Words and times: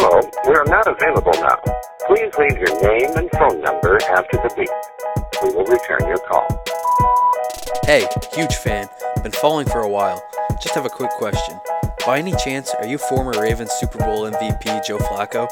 Hello, 0.00 0.20
we 0.46 0.54
are 0.54 0.64
not 0.66 0.86
available 0.86 1.32
now. 1.32 1.58
Please 2.06 2.32
leave 2.38 2.56
your 2.56 2.82
name 2.82 3.16
and 3.16 3.28
phone 3.32 3.60
number 3.60 3.98
after 4.04 4.36
the 4.36 4.54
beep. 4.56 4.68
We 5.42 5.50
will 5.50 5.64
return 5.64 6.06
your 6.06 6.18
call. 6.18 6.46
Hey, 7.84 8.06
huge 8.32 8.54
fan. 8.54 8.86
Been 9.24 9.32
following 9.32 9.66
for 9.66 9.80
a 9.80 9.88
while. 9.88 10.22
Just 10.62 10.76
have 10.76 10.86
a 10.86 10.88
quick 10.88 11.10
question. 11.10 11.58
By 12.06 12.20
any 12.20 12.32
chance, 12.36 12.72
are 12.74 12.86
you 12.86 12.96
former 12.96 13.32
Ravens 13.42 13.72
Super 13.72 13.98
Bowl 13.98 14.30
MVP 14.30 14.86
Joe 14.86 14.98
Flacco? 14.98 15.48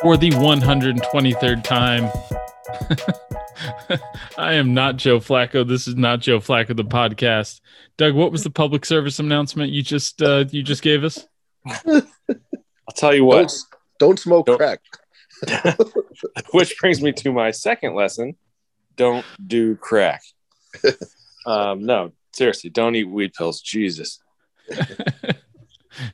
For 0.00 0.16
the 0.16 0.30
123rd 0.30 1.64
time, 1.64 2.10
I 4.38 4.54
am 4.54 4.72
not 4.72 4.96
Joe 4.96 5.18
Flacco. 5.18 5.68
This 5.68 5.86
is 5.86 5.96
not 5.96 6.20
Joe 6.20 6.38
Flacco 6.38 6.74
the 6.74 6.82
podcast. 6.82 7.60
Doug, 7.98 8.14
what 8.14 8.32
was 8.32 8.42
the 8.42 8.48
public 8.48 8.86
service 8.86 9.18
announcement 9.18 9.70
you 9.70 9.82
just 9.82 10.22
uh, 10.22 10.46
you 10.50 10.62
just 10.62 10.80
gave 10.80 11.04
us? 11.04 11.28
I'll 12.88 12.94
tell 12.94 13.14
you 13.14 13.24
what. 13.24 13.38
Don't, 13.48 13.52
don't 13.98 14.18
smoke 14.18 14.46
Don't- 14.46 14.58
crack. 14.58 14.80
Which 16.52 16.78
brings 16.78 17.02
me 17.02 17.12
to 17.12 17.32
my 17.32 17.50
second 17.50 17.94
lesson: 17.94 18.36
don't 18.96 19.24
do 19.46 19.76
crack. 19.76 20.22
um, 21.46 21.84
no, 21.84 22.12
seriously, 22.32 22.70
don't 22.70 22.94
eat 22.96 23.04
weed 23.04 23.32
pills. 23.34 23.60
Jesus. 23.60 24.18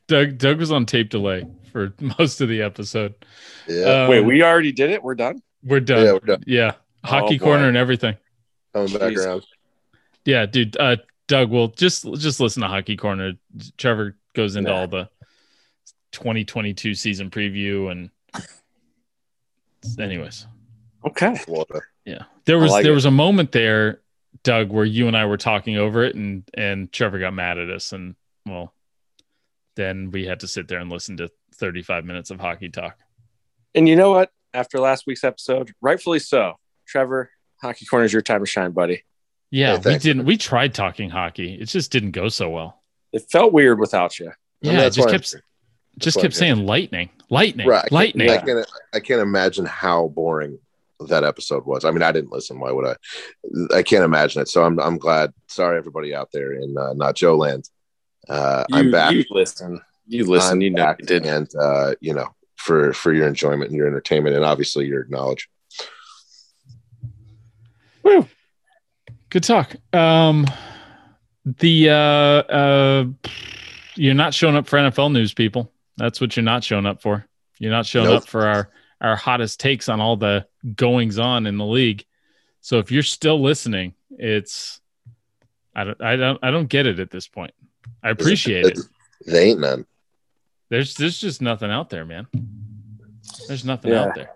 Doug 0.07 0.39
Doug 0.39 0.59
was 0.59 0.71
on 0.71 0.87
tape 0.87 1.11
delay 1.11 1.45
for 1.73 1.93
most 2.19 2.41
of 2.41 2.49
the 2.49 2.63
episode. 2.63 3.15
Yeah, 3.69 4.05
Um, 4.05 4.11
Wait, 4.11 4.21
we 4.25 4.43
already 4.43 4.73
did 4.73 4.91
it. 4.91 5.03
We're 5.03 5.15
done. 5.15 5.43
we're 5.65 5.81
done. 5.81 6.05
yeah, 6.05 6.13
we're 6.13 6.19
done. 6.21 6.45
Yeah, 6.47 6.73
hockey 7.05 7.39
Oh, 7.41 7.45
corner 7.45 7.69
and 7.69 7.77
everything. 7.77 8.17
Coming 8.75 8.93
back 8.99 9.17
around. 9.17 9.45
Yeah, 10.25 10.47
dude. 10.47 10.77
Uh, 10.79 10.97
Doug, 11.29 11.51
well, 11.51 11.69
just 11.69 12.05
just 12.15 12.41
listen 12.41 12.63
to 12.63 12.69
hockey 12.69 12.97
corner. 12.97 13.33
Trevor 13.77 14.17
goes 14.35 14.55
into 14.57 14.71
Nah. 14.71 14.77
all 14.81 14.87
the 14.89 15.09
2022 16.13 16.95
season 16.95 17.31
preview 17.31 17.91
and, 17.91 18.11
anyways, 19.99 20.47
Okay. 21.05 21.35
Florida. 21.37 21.81
yeah, 22.05 22.25
there 22.45 22.59
was 22.59 22.71
like 22.71 22.85
there 22.85 22.93
it. 22.93 22.95
was 22.95 23.05
a 23.07 23.11
moment 23.11 23.51
there, 23.53 24.01
Doug, 24.45 24.71
where 24.71 24.85
you 24.85 25.09
and 25.09 25.17
I 25.17 25.27
were 25.27 25.37
talking 25.37 25.77
over 25.77 26.05
it, 26.05 26.15
and 26.15 26.45
and 26.55 26.93
Trevor 26.93 27.19
got 27.19 27.35
mad 27.35 27.59
at 27.59 27.69
us, 27.71 27.93
and 27.93 28.15
well, 28.47 28.73
then 29.77 30.11
we 30.13 30.25
had 30.27 30.41
to 30.41 30.49
sit 30.49 30.69
there 30.69 30.79
and 30.79 30.91
listen 30.91 31.17
to 31.17 31.31
35 31.57 32.05
minutes 32.05 32.31
of 32.31 32.39
hockey 32.41 32.69
talk. 32.69 32.99
And 33.75 33.89
you 33.89 33.97
know 33.97 34.11
what? 34.13 34.31
After 34.55 34.79
last 34.79 35.07
week's 35.07 35.25
episode, 35.25 35.73
rightfully 35.81 36.19
so. 36.19 36.55
Trevor, 36.87 37.31
hockey 37.61 37.87
corner's 37.87 38.13
your 38.13 38.23
time 38.23 38.41
to 38.41 38.47
shine, 38.47 38.73
buddy. 38.73 39.03
Yeah, 39.51 39.79
Hey, 39.79 39.93
we 39.95 39.99
didn't. 39.99 40.25
We 40.25 40.37
tried 40.37 40.75
talking 40.75 41.11
hockey. 41.11 41.55
It 41.55 41.67
just 41.67 41.91
didn't 41.91 42.11
go 42.13 42.29
so 42.29 42.49
well. 42.51 42.83
It 43.13 43.25
felt 43.31 43.53
weird 43.53 43.79
without 43.79 44.19
you. 44.19 44.27
And 44.63 44.73
Yeah, 44.73 44.87
it 44.87 44.91
just 44.93 45.09
kept 45.09 45.31
here. 45.33 45.43
Just 45.99 46.21
kept 46.21 46.35
saying 46.35 46.67
lightning, 46.67 47.11
lightning, 47.31 47.67
Right. 47.67 47.79
I 47.79 47.83
can't- 47.83 47.93
lightning. 47.93 48.31
I 48.31 48.39
can't, 48.39 48.67
I 48.95 49.01
can't 49.01 49.21
imagine 49.23 49.65
how 49.67 50.09
boring 50.09 50.59
that 51.09 51.25
episode 51.25 51.67
was. 51.67 51.85
I 51.85 51.91
mean, 51.91 52.03
I 52.03 52.13
didn't 52.13 52.31
listen. 52.33 52.61
Why 52.61 52.71
would 52.71 52.87
I? 52.87 53.77
I 53.77 53.83
can't 53.83 54.05
imagine 54.05 54.41
it. 54.43 54.49
So 54.49 54.63
I'm, 54.65 54.79
I'm 54.81 54.99
glad. 54.99 55.33
Sorry, 55.49 55.77
everybody 55.77 56.15
out 56.15 56.31
there 56.33 56.53
in 56.53 56.77
uh, 56.79 56.93
not 56.95 57.17
Joe 57.17 57.37
land. 57.37 57.69
Uh, 58.29 58.65
You, 58.69 58.77
I'm 58.77 58.91
back. 58.93 59.13
You 59.13 59.25
listen. 59.31 59.81
You 60.07 60.25
listen. 60.27 60.53
I'm 60.53 60.61
you 60.61 60.71
know 60.71 60.95
you 60.99 61.07
did. 61.07 61.27
and 61.27 61.49
uh, 61.61 61.95
you 62.01 62.15
know, 62.15 62.29
for 62.57 62.93
for 62.93 63.13
your 63.13 63.27
enjoyment 63.27 63.71
and 63.71 63.77
your 63.77 63.89
entertainment, 63.89 64.37
and 64.37 64.45
obviously 64.45 64.87
your 64.87 65.05
knowledge. 65.09 65.49
Woo. 68.03 68.27
Good 69.31 69.45
talk. 69.45 69.75
Um, 69.95 70.47
the 71.45 71.91
uh, 71.91 71.95
uh, 71.95 73.05
you're 73.97 74.15
not 74.15 74.35
showing 74.35 74.57
up 74.57 74.67
for 74.67 74.79
NFL 74.79 75.13
news, 75.13 75.35
people. 75.35 75.73
That's 76.03 76.21
what 76.21 76.37
you're 76.37 76.43
not 76.43 76.65
showing 76.65 76.85
up 76.85 77.01
for. 77.01 77.25
You're 77.61 77.71
not 77.71 77.87
showing 77.87 78.09
Nope. 78.09 78.23
up 78.25 78.29
for 78.29 78.49
our 78.49 78.71
our 79.01 79.15
hottest 79.15 79.61
takes 79.61 79.89
on 79.89 80.01
all 80.01 80.17
the 80.17 80.47
goings 80.75 81.17
on 81.21 81.47
in 81.47 81.59
the 81.59 81.65
league. 81.65 82.05
So 82.61 82.79
if 82.81 82.91
you're 82.91 83.05
still 83.05 83.41
listening, 83.41 83.95
it's 84.11 84.81
I 85.77 85.85
don't 85.85 86.03
I 86.03 86.17
don't 86.17 86.39
I 86.43 86.51
don't 86.51 86.67
get 86.69 86.87
it 86.89 86.99
at 86.99 87.13
this 87.13 87.29
point. 87.29 87.53
I 88.03 88.11
appreciate 88.11 88.67
it. 88.67 88.79
They 89.27 89.51
ain't 89.51 89.61
none. 89.61 89.87
There's 90.71 90.97
there's 90.97 91.21
just 91.21 91.41
nothing 91.41 91.71
out 91.71 91.89
there, 91.89 92.05
man. 92.05 92.27
There's 93.47 93.65
nothing 93.65 93.93
Yeah. 93.93 94.07
out 94.07 94.15
there. 94.17 94.31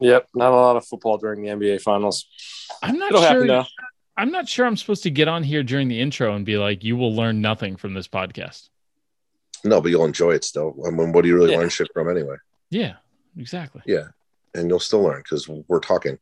Yep. 0.00 0.28
Not 0.34 0.52
a 0.52 0.56
lot 0.56 0.76
of 0.76 0.86
football 0.86 1.18
during 1.18 1.42
the 1.42 1.50
NBA 1.50 1.82
finals. 1.82 2.24
I'm 2.82 2.98
not 2.98 3.10
It'll 3.10 3.20
sure. 3.20 3.46
happen. 3.46 3.66
I'm 4.16 4.30
not 4.30 4.48
sure 4.48 4.64
I'm 4.64 4.78
supposed 4.78 5.02
to 5.02 5.10
get 5.10 5.28
on 5.28 5.42
here 5.42 5.62
during 5.62 5.88
the 5.88 6.00
intro 6.00 6.34
and 6.34 6.46
be 6.46 6.56
like, 6.56 6.82
"You 6.84 6.96
will 6.96 7.14
learn 7.14 7.42
nothing 7.42 7.76
from 7.76 7.92
this 7.92 8.08
podcast." 8.08 8.70
No, 9.64 9.80
but 9.80 9.90
you'll 9.90 10.04
enjoy 10.04 10.32
it 10.32 10.44
still. 10.44 10.74
I 10.86 10.90
mean, 10.90 11.12
what 11.12 11.22
do 11.22 11.28
you 11.28 11.36
really 11.36 11.52
Yeah. 11.52 11.58
learn 11.58 11.68
shit 11.68 11.88
from 11.92 12.08
anyway? 12.10 12.36
Yeah, 12.70 12.96
exactly. 13.36 13.82
Yeah, 13.86 14.08
and 14.54 14.68
you'll 14.68 14.80
still 14.80 15.02
learn 15.02 15.18
because 15.22 15.48
we're 15.48 15.78
talking. 15.80 16.18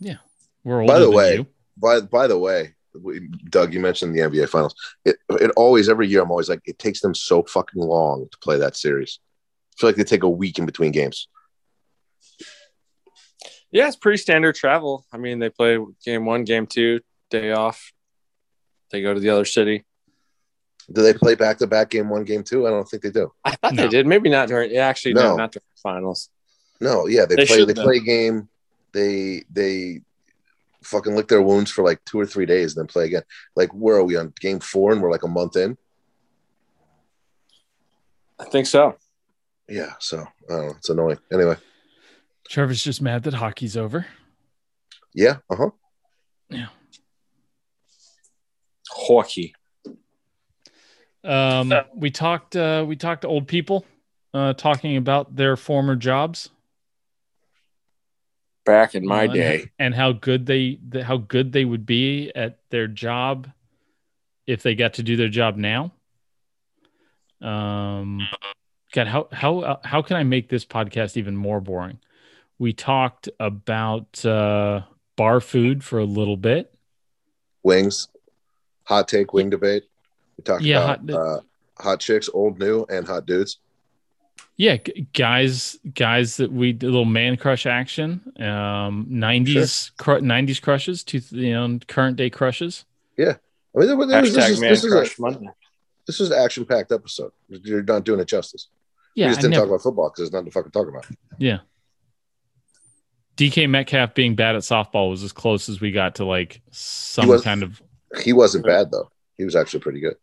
Yeah, 0.00 0.16
we're 0.64 0.80
older 0.82 0.92
By 0.92 0.98
the 0.98 1.10
way, 1.10 1.34
you. 1.36 1.46
by 1.78 2.00
by 2.00 2.26
the 2.26 2.38
way, 2.38 2.74
we, 3.00 3.28
Doug, 3.48 3.72
you 3.72 3.80
mentioned 3.80 4.14
the 4.14 4.20
NBA 4.20 4.48
Finals. 4.50 4.74
It 5.04 5.16
it 5.30 5.50
always 5.56 5.88
every 5.88 6.08
year 6.08 6.22
I'm 6.22 6.30
always 6.30 6.48
like, 6.50 6.60
it 6.66 6.78
takes 6.78 7.00
them 7.00 7.14
so 7.14 7.42
fucking 7.44 7.80
long 7.82 8.28
to 8.30 8.38
play 8.38 8.58
that 8.58 8.76
series. 8.76 9.18
I 9.74 9.80
feel 9.80 9.88
like 9.88 9.96
they 9.96 10.04
take 10.04 10.22
a 10.22 10.28
week 10.28 10.58
in 10.58 10.66
between 10.66 10.92
games. 10.92 11.28
Yeah, 13.70 13.86
it's 13.88 13.96
pretty 13.96 14.18
standard 14.18 14.54
travel. 14.54 15.06
I 15.10 15.16
mean, 15.16 15.38
they 15.38 15.48
play 15.50 15.78
game 16.04 16.26
one, 16.26 16.44
game 16.44 16.66
two, 16.66 17.00
day 17.30 17.52
off. 17.52 17.92
They 18.90 19.00
go 19.02 19.12
to 19.14 19.20
the 19.20 19.30
other 19.30 19.44
city. 19.46 19.84
Do 20.92 21.02
they 21.02 21.12
play 21.14 21.34
back 21.34 21.58
to 21.58 21.66
back 21.66 21.90
game 21.90 22.08
one, 22.08 22.24
game 22.24 22.44
two? 22.44 22.66
I 22.66 22.70
don't 22.70 22.88
think 22.88 23.02
they 23.02 23.10
do. 23.10 23.32
I 23.44 23.56
thought 23.56 23.74
No. 23.74 23.82
they 23.82 23.88
did. 23.88 24.06
Maybe 24.06 24.28
not 24.30 24.48
during. 24.48 24.76
Actually, 24.76 25.14
no, 25.14 25.22
No. 25.30 25.36
not 25.36 25.52
during 25.52 25.64
the 25.74 25.80
finals. 25.82 26.30
No, 26.80 27.06
yeah, 27.08 27.24
they, 27.26 27.34
They 27.36 27.46
play. 27.46 27.64
They 27.64 27.72
though. 27.72 27.82
play 27.82 27.96
a 27.96 28.00
game. 28.00 28.48
They 28.92 29.42
they 29.50 30.02
fucking 30.84 31.16
lick 31.16 31.26
their 31.26 31.42
wounds 31.42 31.70
for 31.72 31.82
like 31.84 32.04
two 32.04 32.20
or 32.20 32.26
three 32.26 32.46
days, 32.46 32.76
and 32.76 32.82
then 32.82 32.86
play 32.86 33.04
again. 33.06 33.22
Like 33.56 33.70
where 33.74 33.96
are 33.96 34.04
we 34.04 34.16
on 34.16 34.32
game 34.40 34.60
four, 34.60 34.92
and 34.92 35.02
we're 35.02 35.10
like 35.10 35.24
a 35.24 35.28
month 35.28 35.56
in? 35.56 35.76
I 38.38 38.44
think 38.44 38.66
so. 38.66 38.96
Yeah, 39.68 39.94
so 39.98 40.18
I 40.18 40.52
don't 40.52 40.66
know. 40.66 40.74
It's 40.76 40.88
annoying. 40.88 41.18
Anyway, 41.32 41.56
Trevor's 42.48 42.84
just 42.84 43.02
mad 43.02 43.24
that 43.24 43.34
hockey's 43.34 43.76
over. 43.76 44.06
yeah, 45.14 45.38
uh 45.50 45.56
huh. 45.56 45.70
Yeah. 46.48 46.66
Hockey. 48.88 49.54
Um, 51.26 51.72
we 51.94 52.10
talked. 52.10 52.56
Uh, 52.56 52.84
we 52.86 52.96
talked 52.96 53.22
to 53.22 53.28
old 53.28 53.48
people, 53.48 53.84
uh, 54.32 54.52
talking 54.52 54.96
about 54.96 55.34
their 55.36 55.56
former 55.56 55.96
jobs 55.96 56.50
Back 58.64 58.94
in 58.94 59.06
my 59.06 59.24
and- 59.24 59.32
day. 59.32 59.70
and 59.78 59.94
how 59.94 60.12
good 60.12 60.46
they 60.46 60.78
the, 60.86 61.04
how 61.04 61.16
good 61.16 61.52
they 61.52 61.64
would 61.64 61.86
be 61.86 62.32
at 62.34 62.58
their 62.70 62.88
job 62.88 63.50
if 64.46 64.62
they 64.62 64.74
got 64.74 64.94
to 64.94 65.02
do 65.02 65.16
their 65.16 65.28
job 65.28 65.56
now. 65.56 65.92
Um, 67.40 68.20
God, 68.92 69.06
how 69.06 69.28
how 69.32 69.58
uh, 69.60 69.76
how 69.84 70.02
can 70.02 70.16
I 70.16 70.22
make 70.24 70.48
this 70.48 70.64
podcast 70.64 71.16
even 71.16 71.36
more 71.36 71.60
boring? 71.60 71.98
We 72.58 72.72
talked 72.72 73.28
about 73.38 74.24
uh, 74.24 74.82
bar 75.16 75.40
food 75.40 75.84
for 75.84 75.98
a 75.98 76.04
little 76.04 76.36
bit. 76.36 76.74
Wings, 77.62 78.08
hot 78.84 79.08
take, 79.08 79.32
wing 79.32 79.50
debate. 79.50 79.84
We 80.36 80.44
talked 80.44 80.62
Yeah, 80.62 80.84
about 80.94 81.10
hot- 81.10 81.10
uh, 81.10 81.40
hot 81.82 82.00
chicks, 82.00 82.28
old, 82.32 82.58
new, 82.58 82.84
and 82.88 83.06
hot 83.06 83.26
dudes. 83.26 83.58
Yeah, 84.58 84.76
guys, 85.12 85.78
guys 85.94 86.38
that 86.38 86.50
we 86.50 86.72
did 86.72 86.86
a 86.86 86.90
little 86.90 87.04
man 87.04 87.36
crush 87.36 87.66
action. 87.66 88.20
Um, 88.42 89.06
nineties, 89.08 89.92
cr- 89.98 90.18
nineties 90.18 90.60
crushes 90.60 91.04
to 91.04 91.18
you 91.30 91.52
know 91.52 91.78
current 91.86 92.16
day 92.16 92.30
crushes. 92.30 92.84
Yeah, 93.18 93.36
I 93.74 93.78
mean, 93.78 93.88
there 93.88 93.96
was- 93.96 94.08
this, 94.08 94.48
is, 94.50 94.60
this, 94.60 94.84
is 94.84 94.92
a, 94.92 95.30
this 96.06 96.20
is 96.20 96.30
an 96.30 96.38
action 96.38 96.64
packed 96.64 96.92
episode. 96.92 97.32
You're 97.48 97.82
not 97.82 98.04
doing 98.04 98.20
it 98.20 98.28
justice. 98.28 98.68
Yeah, 99.14 99.26
we 99.26 99.30
just 99.30 99.40
didn't 99.40 99.52
never- 99.52 99.62
talk 99.64 99.68
about 99.70 99.82
football 99.82 100.08
because 100.10 100.18
there's 100.18 100.32
nothing 100.32 100.46
to 100.46 100.52
fucking 100.52 100.72
talk 100.72 100.88
about. 100.88 101.06
Yeah. 101.38 101.58
DK 103.36 103.68
Metcalf 103.68 104.14
being 104.14 104.34
bad 104.34 104.56
at 104.56 104.62
softball 104.62 105.10
was 105.10 105.22
as 105.22 105.32
close 105.32 105.68
as 105.68 105.80
we 105.80 105.92
got 105.92 106.14
to 106.16 106.24
like 106.24 106.62
some 106.70 107.28
was- 107.28 107.42
kind 107.42 107.62
of. 107.62 107.82
He 108.22 108.32
wasn't 108.32 108.64
bad 108.64 108.90
though. 108.90 109.10
He 109.36 109.44
was 109.44 109.54
actually 109.56 109.80
pretty 109.80 110.00
good. 110.00 110.16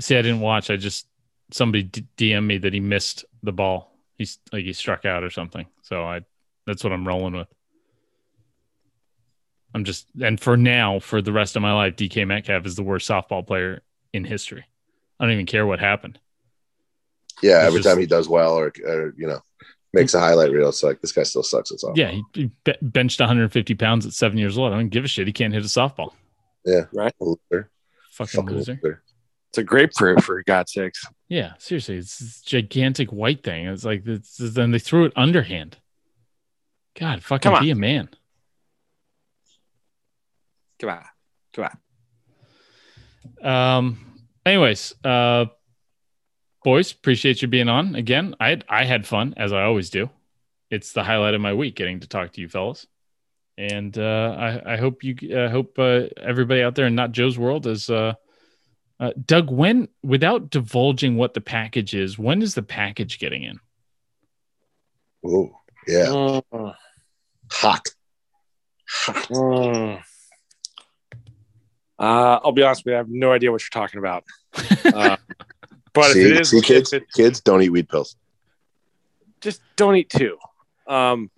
See, 0.00 0.16
I 0.16 0.22
didn't 0.22 0.40
watch. 0.40 0.70
I 0.70 0.76
just 0.76 1.06
somebody 1.52 1.84
d- 1.84 2.06
DM 2.16 2.44
me 2.46 2.58
that 2.58 2.72
he 2.72 2.80
missed 2.80 3.24
the 3.42 3.52
ball. 3.52 3.96
He's 4.18 4.38
like 4.52 4.64
he 4.64 4.72
struck 4.72 5.04
out 5.04 5.22
or 5.24 5.30
something. 5.30 5.66
So 5.82 6.04
I, 6.04 6.20
that's 6.66 6.82
what 6.82 6.92
I'm 6.92 7.06
rolling 7.06 7.34
with. 7.34 7.48
I'm 9.74 9.84
just 9.84 10.06
and 10.20 10.38
for 10.40 10.56
now, 10.56 11.00
for 11.00 11.20
the 11.20 11.32
rest 11.32 11.56
of 11.56 11.62
my 11.62 11.72
life, 11.72 11.96
DK 11.96 12.26
Metcalf 12.26 12.64
is 12.66 12.76
the 12.76 12.82
worst 12.82 13.08
softball 13.08 13.46
player 13.46 13.82
in 14.12 14.24
history. 14.24 14.64
I 15.18 15.24
don't 15.24 15.32
even 15.32 15.46
care 15.46 15.66
what 15.66 15.80
happened. 15.80 16.18
Yeah, 17.42 17.58
It's 17.58 17.66
every 17.68 17.80
just- 17.80 17.88
time 17.88 17.98
he 18.00 18.06
does 18.06 18.28
well 18.28 18.54
or, 18.54 18.72
or 18.86 19.14
you 19.16 19.26
know 19.26 19.40
makes 19.92 20.14
a 20.14 20.20
highlight 20.20 20.50
reel, 20.50 20.68
it's 20.68 20.82
like 20.82 21.00
this 21.00 21.12
guy 21.12 21.22
still 21.22 21.42
sucks 21.44 21.70
at 21.70 21.78
softball. 21.78 21.96
Yeah, 21.96 22.10
he, 22.10 22.22
he 22.34 22.50
be- 22.64 22.74
benched 22.82 23.20
150 23.20 23.74
pounds 23.76 24.06
at 24.06 24.12
seven 24.12 24.38
years 24.38 24.58
old. 24.58 24.72
I 24.72 24.76
don't 24.76 24.88
give 24.88 25.04
a 25.04 25.08
shit. 25.08 25.26
He 25.28 25.32
can't 25.32 25.52
hit 25.54 25.62
a 25.64 25.66
softball. 25.68 26.10
yeah, 26.64 26.86
Right. 26.92 27.12
Loser. 27.20 27.70
Fucking 28.10 28.40
Fucking 28.42 28.56
loser. 28.56 28.80
loser. 28.82 29.02
It's 29.54 29.58
a 29.60 29.62
grapefruit 29.62 30.20
for 30.24 30.42
God's 30.42 30.72
sakes. 30.72 31.06
Yeah, 31.28 31.52
seriously, 31.58 31.98
it's 31.98 32.18
this 32.18 32.40
gigantic 32.40 33.12
white 33.12 33.44
thing. 33.44 33.68
It's 33.68 33.84
like 33.84 34.04
it's, 34.04 34.36
then 34.36 34.72
they 34.72 34.80
threw 34.80 35.04
it 35.04 35.12
underhand. 35.14 35.76
God, 36.98 37.22
fucking 37.22 37.60
be 37.60 37.70
a 37.70 37.76
man. 37.76 38.08
Come 40.80 40.90
on. 40.90 41.04
Come 41.52 41.68
on. 43.40 43.48
Um. 43.48 44.20
Anyways, 44.44 44.92
uh, 45.04 45.46
boys, 46.64 46.90
appreciate 46.90 47.40
you 47.40 47.46
being 47.46 47.68
on 47.68 47.94
again. 47.94 48.34
I 48.40 48.60
I 48.68 48.84
had 48.84 49.06
fun 49.06 49.34
as 49.36 49.52
I 49.52 49.62
always 49.62 49.88
do. 49.88 50.10
It's 50.68 50.90
the 50.90 51.04
highlight 51.04 51.34
of 51.34 51.40
my 51.40 51.54
week 51.54 51.76
getting 51.76 52.00
to 52.00 52.08
talk 52.08 52.32
to 52.32 52.40
you 52.40 52.48
fellas, 52.48 52.88
and 53.56 53.96
uh, 53.96 54.36
I 54.36 54.72
I 54.72 54.76
hope 54.78 55.04
you 55.04 55.14
uh, 55.32 55.48
hope 55.48 55.78
uh, 55.78 56.06
everybody 56.20 56.60
out 56.60 56.74
there 56.74 56.88
in 56.88 56.96
not 56.96 57.12
Joe's 57.12 57.38
world 57.38 57.68
is 57.68 57.88
uh, 57.88 58.14
uh, 59.00 59.12
Doug. 59.24 59.50
When 59.50 59.88
without 60.02 60.50
divulging 60.50 61.16
what 61.16 61.34
the 61.34 61.40
package 61.40 61.94
is, 61.94 62.18
when 62.18 62.42
is 62.42 62.54
the 62.54 62.62
package 62.62 63.18
getting 63.18 63.42
in? 63.42 63.60
Ooh, 65.26 65.54
yeah, 65.88 66.06
Mm, 66.06 66.74
hot. 67.50 67.88
mm. 69.06 70.02
Uh, 71.98 72.02
I'll 72.44 72.52
be 72.52 72.62
honest 72.62 72.84
with 72.84 72.92
you. 72.92 72.94
I 72.96 72.98
have 72.98 73.08
no 73.08 73.32
idea 73.32 73.50
what 73.52 73.62
you're 73.62 73.80
talking 73.82 73.98
about. 73.98 74.24
Uh, 74.84 75.16
but 75.94 76.12
see, 76.12 76.20
if 76.22 76.26
it 76.32 76.40
is, 76.42 76.50
see, 76.50 76.60
kids, 76.60 76.92
if 76.92 77.02
it- 77.02 77.12
kids 77.14 77.40
don't 77.40 77.62
eat 77.62 77.70
weed 77.70 77.88
pills. 77.88 78.16
just 79.40 79.60
don't 79.76 79.96
eat 79.96 80.10
two. 80.10 80.36
Um, 80.86 81.30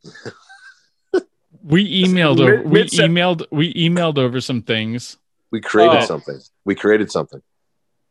We 1.63 2.05
emailed 2.05 2.41
over. 2.41 2.63
We 2.63 2.85
emailed. 2.85 3.45
We 3.51 3.73
emailed 3.75 4.19
over 4.19 4.41
some 4.41 4.63
things. 4.63 5.17
We 5.51 5.61
created 5.61 6.03
Oh. 6.03 6.07
something. 6.07 6.39
We 6.65 6.75
created 6.75 7.11
something. 7.13 7.41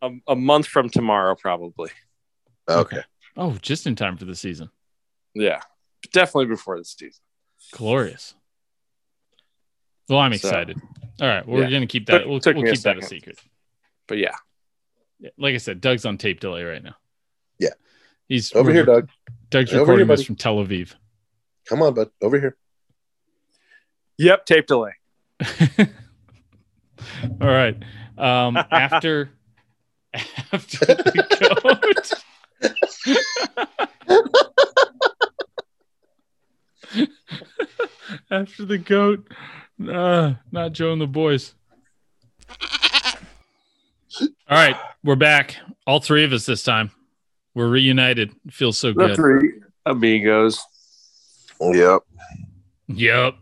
A, 0.06 0.32
a 0.34 0.36
month 0.36 0.68
from 0.68 0.90
tomorrow, 0.90 1.36
probably. 1.36 1.90
Okay. 2.70 3.02
Oh, 3.38 3.58
just 3.62 3.86
in 3.88 3.96
time 3.96 4.18
for 4.18 4.26
the 4.26 4.36
season. 4.36 4.70
Yeah, 5.34 5.62
definitely 6.14 6.46
before 6.48 6.78
the 6.78 6.86
season. 6.86 7.22
Glorious. 7.72 8.34
Well, 10.08 10.20
I'm 10.20 10.32
So, 10.34 10.48
excited. 10.48 10.80
All 11.22 11.28
right, 11.28 11.48
we're 11.48 11.70
gonna 11.70 11.88
keep 11.88 12.06
that. 12.08 12.20
Took- 12.20 12.28
we'll 12.28 12.40
took 12.40 12.56
we'll 12.56 12.64
me 12.64 12.70
a 12.70 12.74
keep 12.74 12.82
that 12.84 12.98
a 12.98 13.02
secret. 13.02 13.40
But 14.08 14.18
yeah, 14.20 14.36
Yeah, 15.20 15.30
Like 15.38 15.56
I 15.56 15.58
said, 15.58 15.82
Doug's 15.82 16.06
on 16.06 16.18
tape 16.18 16.40
delay 16.40 16.64
right 16.64 16.84
now. 16.84 16.96
Yeah. 17.60 17.70
he's 18.30 18.54
Over 18.54 18.72
here, 18.72 18.86
Doug. 18.86 19.10
Doug's 19.50 19.72
Over 19.74 19.82
recording 19.82 20.08
here, 20.08 20.16
this 20.16 20.26
from 20.26 20.36
Tel 20.36 20.58
Aviv. 20.58 20.94
Come 21.68 21.82
on, 21.82 21.94
bud. 21.94 22.10
Over 22.22 22.40
here. 22.40 22.58
yep, 24.18 24.46
tape 24.46 24.68
delay. 24.68 24.92
All 27.42 27.48
right. 27.48 27.76
Um, 28.18 28.58
after 28.72 29.32
after 30.52 30.86
the 30.86 31.52
goat. 31.64 32.14
after 38.32 38.66
the 38.66 38.78
goat. 38.78 39.28
Uh, 39.90 40.34
not 40.52 40.72
Joe 40.74 40.94
and 40.94 41.02
the 41.02 41.08
boys. 41.08 41.54
All 44.22 44.28
right, 44.58 44.78
we're 45.04 45.16
back. 45.16 45.56
All 45.86 46.00
three 46.00 46.24
of 46.24 46.32
us 46.32 46.46
this 46.46 46.64
time. 46.64 46.92
We're 47.54 47.68
reunited. 47.70 48.34
It 48.46 48.54
feels 48.54 48.78
so 48.78 48.90
The 48.90 49.08
good. 49.08 49.16
three 49.16 49.54
amigos. 49.86 50.62
Yep. 51.60 52.02
Yep. 52.88 53.36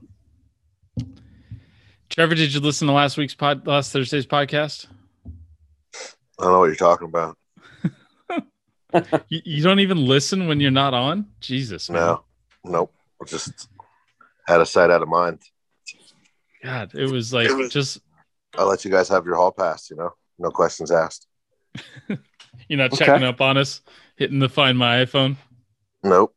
Trevor, 2.10 2.36
did 2.36 2.54
you 2.54 2.60
listen 2.60 2.88
to 2.88 2.94
last 2.94 3.18
week's 3.18 3.34
pod, 3.36 3.66
last 3.68 3.92
Thursday's 3.92 4.26
podcast? 4.26 4.88
I 6.40 6.44
don't 6.44 6.52
know 6.54 6.60
what 6.60 6.66
you're 6.66 6.76
talking 6.76 7.08
about. 7.08 7.38
You, 9.28 9.42
you 9.44 9.64
don't 9.64 9.80
even 9.80 10.06
listen 10.06 10.48
when 10.48 10.60
you're 10.60 10.70
not 10.70 10.94
on. 10.94 11.26
Jesus, 11.42 11.90
man. 11.90 12.00
No. 12.00 12.24
Nope. 12.64 12.94
Just 13.26 13.68
had 14.48 14.62
a 14.62 14.68
sight 14.68 14.92
out 14.92 15.02
of 15.02 15.08
mind. 15.08 15.40
God, 16.64 16.94
it 16.94 17.10
was 17.10 17.34
like 17.34 17.50
It 17.50 17.58
was- 17.58 17.72
just 17.74 18.00
I'll 18.56 18.68
let 18.68 18.86
you 18.86 18.92
guys 18.92 19.10
have 19.10 19.26
your 19.26 19.36
hall 19.36 19.52
pass, 19.52 19.90
you 19.90 19.96
know? 19.96 20.12
No 20.38 20.52
questions 20.52 20.92
asked. 20.92 21.26
you're 22.08 22.78
not 22.78 22.94
Okay. 22.94 23.04
checking 23.06 23.24
up 23.24 23.42
on 23.42 23.58
us, 23.58 23.82
hitting 24.16 24.38
the 24.38 24.48
find 24.48 24.78
my 24.78 25.04
iPhone. 25.04 25.38
Nope. 26.04 26.36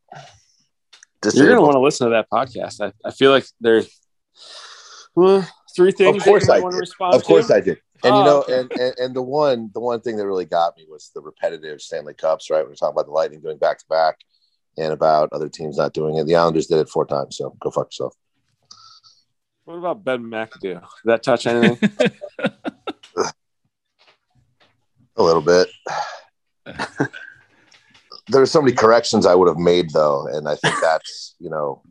You're 1.35 1.49
gonna 1.49 1.61
want 1.61 1.75
to 1.75 1.81
listen 1.81 2.07
to 2.07 2.11
that 2.13 2.31
podcast. 2.33 2.81
I, 2.81 2.93
I 3.07 3.11
feel 3.11 3.33
like 3.33 3.45
there's 3.61 3.89
well, 5.15 5.47
three 5.77 5.93
things. 5.93 6.17
Of 6.17 6.23
course 6.25 6.49
I 6.49 6.55
might 6.55 6.63
want 6.63 6.73
to 6.75 6.79
respond 6.81 7.15
Of 7.17 7.25
course 7.25 7.49
to. 7.49 7.57
I 7.57 7.61
did. 7.61 7.79
And 8.05 8.15
Oh, 8.15 8.19
you 8.19 8.25
know, 8.25 8.43
okay. 8.43 8.59
and, 8.61 8.71
and 8.77 8.95
and 8.99 9.15
the 9.17 9.23
one 9.23 9.71
the 9.73 9.81
one 9.81 10.01
thing 10.01 10.17
that 10.17 10.27
really 10.27 10.45
got 10.45 10.77
me 10.77 10.85
was 10.89 11.11
the 11.15 11.21
repetitive 11.21 11.81
Stanley 11.81 12.15
Cups, 12.15 12.51
right? 12.51 12.63
We 12.65 12.69
We're 12.71 12.75
talking 12.75 12.95
about 12.95 13.07
the 13.07 13.13
Lightning 13.13 13.41
doing 13.41 13.59
back 13.59 13.79
to 13.79 13.85
back 13.89 14.17
and 14.77 14.93
about 14.93 15.31
other 15.33 15.49
teams 15.49 15.79
not 15.79 15.93
doing 15.95 16.17
it. 16.17 16.27
The 16.27 16.37
Islanders 16.37 16.67
did 16.67 16.79
it 16.79 16.89
four 16.89 17.07
times, 17.07 17.37
so 17.39 17.57
go 17.61 17.71
fuck 17.71 17.87
yourself. 17.87 18.15
What 19.65 19.79
about 19.79 20.05
Ben 20.05 20.23
McAdoo? 20.23 20.61
Did 20.81 20.83
that 21.07 21.23
touch 21.23 21.47
anything? 21.47 21.91
A 25.19 25.23
little 25.23 25.41
bit. 25.41 25.69
there 28.29 28.43
are 28.43 28.47
so 28.47 28.61
many 28.61 28.75
corrections 28.75 29.25
I 29.25 29.35
would 29.35 29.49
have 29.49 29.57
made 29.57 29.91
though, 29.95 30.27
and 30.27 30.47
I 30.49 30.57
think 30.57 30.75
that's 30.83 31.35
you 31.39 31.49
know, 31.49 31.83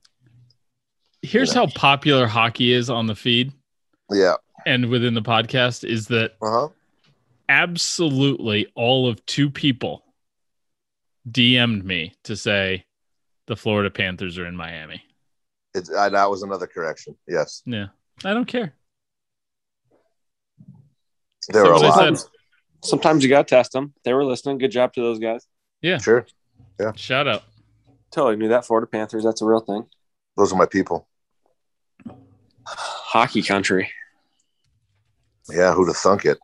Here's 1.24 1.50
You 1.50 1.62
know. 1.62 1.66
how 1.66 1.72
popular 1.74 2.28
hockey 2.28 2.72
is 2.72 2.90
on 2.90 3.08
the 3.08 3.16
feed 3.16 3.52
yeah, 4.12 4.36
and 4.66 4.90
within 4.90 5.14
the 5.14 5.22
podcast 5.22 5.88
is 5.88 6.08
that 6.08 6.34
uh 6.42 6.50
huh, 6.50 6.68
absolutely 7.50 8.68
all 8.76 9.08
of 9.08 9.26
two 9.26 9.50
people 9.50 10.04
DM'd 11.30 11.84
me 11.86 12.14
to 12.24 12.36
say 12.36 12.86
the 13.48 13.56
Florida 13.56 13.90
Panthers 13.90 14.38
are 14.38 14.46
in 14.48 14.56
Miami. 14.56 15.02
it's 15.74 15.92
I, 15.94 16.10
that 16.10 16.30
was 16.30 16.44
another 16.44 16.68
correction. 16.68 17.16
Yes, 17.28 17.62
Yeah, 17.66 17.88
I 18.24 18.34
don't 18.34 18.46
care. 18.48 18.74
there 21.50 21.64
were 21.64 21.72
a 21.74 21.80
lot. 21.80 22.18
said- 22.18 22.30
Sometimes 22.84 23.24
you 23.24 23.30
got 23.30 23.48
to 23.48 23.56
test 23.56 23.72
them. 23.72 23.94
They 24.04 24.14
were 24.14 24.24
listening. 24.24 24.60
Good 24.60 24.70
job 24.70 24.94
to 24.94 25.02
those 25.02 25.18
guys. 25.18 25.48
Yeah. 25.82 25.98
Sure, 25.98 26.24
Yeah. 26.80 26.92
Shout 26.96 27.28
out. 27.28 27.42
Totally 28.12 28.36
knew 28.36 28.50
that. 28.50 28.64
Florida 28.64 28.86
Panthers. 28.86 29.24
That's 29.24 29.42
a 29.42 29.46
real 29.46 29.60
thing. 29.60 29.88
those 30.38 30.54
are 30.54 30.56
my 30.56 30.68
people. 30.68 31.08
Hockey 32.68 33.42
country. 33.42 33.90
Yeah, 35.50 35.74
who'd 35.74 35.88
have 35.88 35.98
thunk 35.98 36.26
it? 36.26 36.38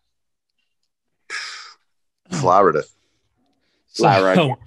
Florida. 2.31 2.83
Flat 3.93 4.35
So- 4.35 4.57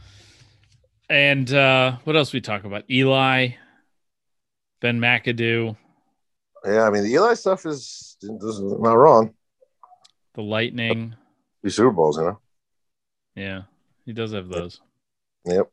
and 1.09 1.53
uh, 1.53 1.97
what 2.05 2.17
else 2.17 2.33
we 2.33 2.41
talk 2.41 2.65
about? 2.65 2.85
Eli, 2.91 3.49
Ben 4.81 4.99
McAdoo, 5.01 5.77
Yeah, 6.65 6.83
I 6.83 6.91
mean 6.91 7.05
the 7.05 7.13
Eli 7.13 7.35
stuff 7.35 7.65
is, 7.67 8.17
is 8.23 8.61
not 8.61 8.95
wrong. 8.95 9.35
the 10.35 10.43
Lightning. 10.43 11.15
These 11.63 11.77
Super 11.77 11.91
Bowls, 11.91 12.19
you 12.19 12.25
know. 12.25 12.39
Yeah, 13.35 13.63
he 14.05 14.13
does 14.13 14.33
have 14.33 14.49
those. 14.49 14.81
Yep. 15.47 15.71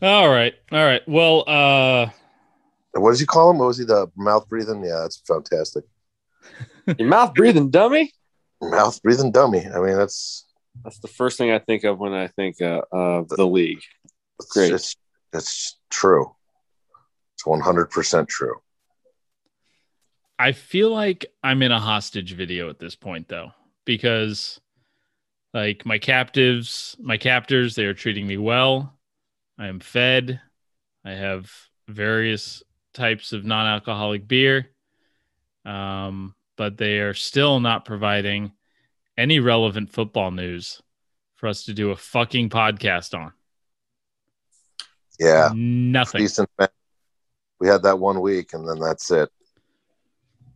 All 0.00 0.28
right. 0.28 0.54
All 0.72 0.84
right. 0.84 1.02
Well, 1.08 1.44
uh, 1.48 2.08
What 2.94 3.10
does 3.10 3.20
he 3.20 3.26
call 3.26 3.50
him? 3.50 3.58
What 3.58 3.66
was 3.68 3.78
he? 3.78 3.84
The 3.84 4.10
mouth 4.16 4.48
breathing? 4.48 4.82
Yeah, 4.84 5.00
that's 5.02 5.22
fantastic. 5.26 5.84
Your 6.98 7.08
mouth 7.08 7.34
breathing 7.34 7.70
dummy. 7.70 8.12
Mouth 8.60 9.02
breathing 9.02 9.32
dummy. 9.32 9.66
I 9.66 9.80
mean, 9.80 9.96
that's 9.96 10.46
That's 10.84 10.98
the 10.98 11.08
first 11.08 11.38
thing 11.38 11.50
I 11.50 11.58
think 11.58 11.84
of 11.84 11.98
when 11.98 12.12
I 12.12 12.28
think 12.28 12.60
uh, 12.60 12.82
of 12.90 13.28
the 13.28 13.46
league. 13.46 13.82
it's, 14.38 14.48
Great. 14.52 14.72
It's, 14.72 14.96
it's 15.32 15.78
true. 15.90 16.34
It's 17.34 17.46
one 17.46 17.60
hundred 17.60 17.90
percent 17.90 18.28
true. 18.28 18.56
I 20.38 20.52
feel 20.52 20.90
like 20.90 21.26
I'm 21.42 21.62
in 21.62 21.70
a 21.72 21.78
hostage 21.78 22.34
video 22.34 22.68
at 22.68 22.78
this 22.78 22.96
point, 22.96 23.28
though, 23.28 23.52
because 23.84 24.60
like 25.54 25.86
my 25.86 25.98
captives, 25.98 26.96
my 26.98 27.16
captors, 27.16 27.74
they 27.74 27.84
are 27.84 27.94
treating 27.94 28.26
me 28.26 28.38
well. 28.38 28.98
I 29.58 29.68
am 29.68 29.80
fed. 29.80 30.40
I 31.04 31.12
have 31.12 31.52
various 31.88 32.62
types 32.94 33.32
of 33.32 33.44
non 33.44 33.66
alcoholic 33.66 34.26
beer. 34.26 34.70
Um, 35.64 36.34
but 36.62 36.76
they 36.76 37.00
are 37.00 37.12
still 37.12 37.58
not 37.58 37.84
providing 37.84 38.52
any 39.18 39.40
relevant 39.40 39.90
football 39.90 40.30
news 40.30 40.80
for 41.34 41.48
us 41.48 41.64
to 41.64 41.74
do 41.74 41.90
a 41.90 41.96
fucking 41.96 42.48
podcast 42.50 43.18
on. 43.18 43.32
Yeah, 45.18 45.50
Nothing. 45.52 46.20
decent. 46.20 46.48
We 47.58 47.66
had 47.66 47.82
that 47.82 47.98
one 47.98 48.20
week, 48.20 48.52
and 48.52 48.68
then 48.68 48.78
that's 48.78 49.10
it. 49.10 49.28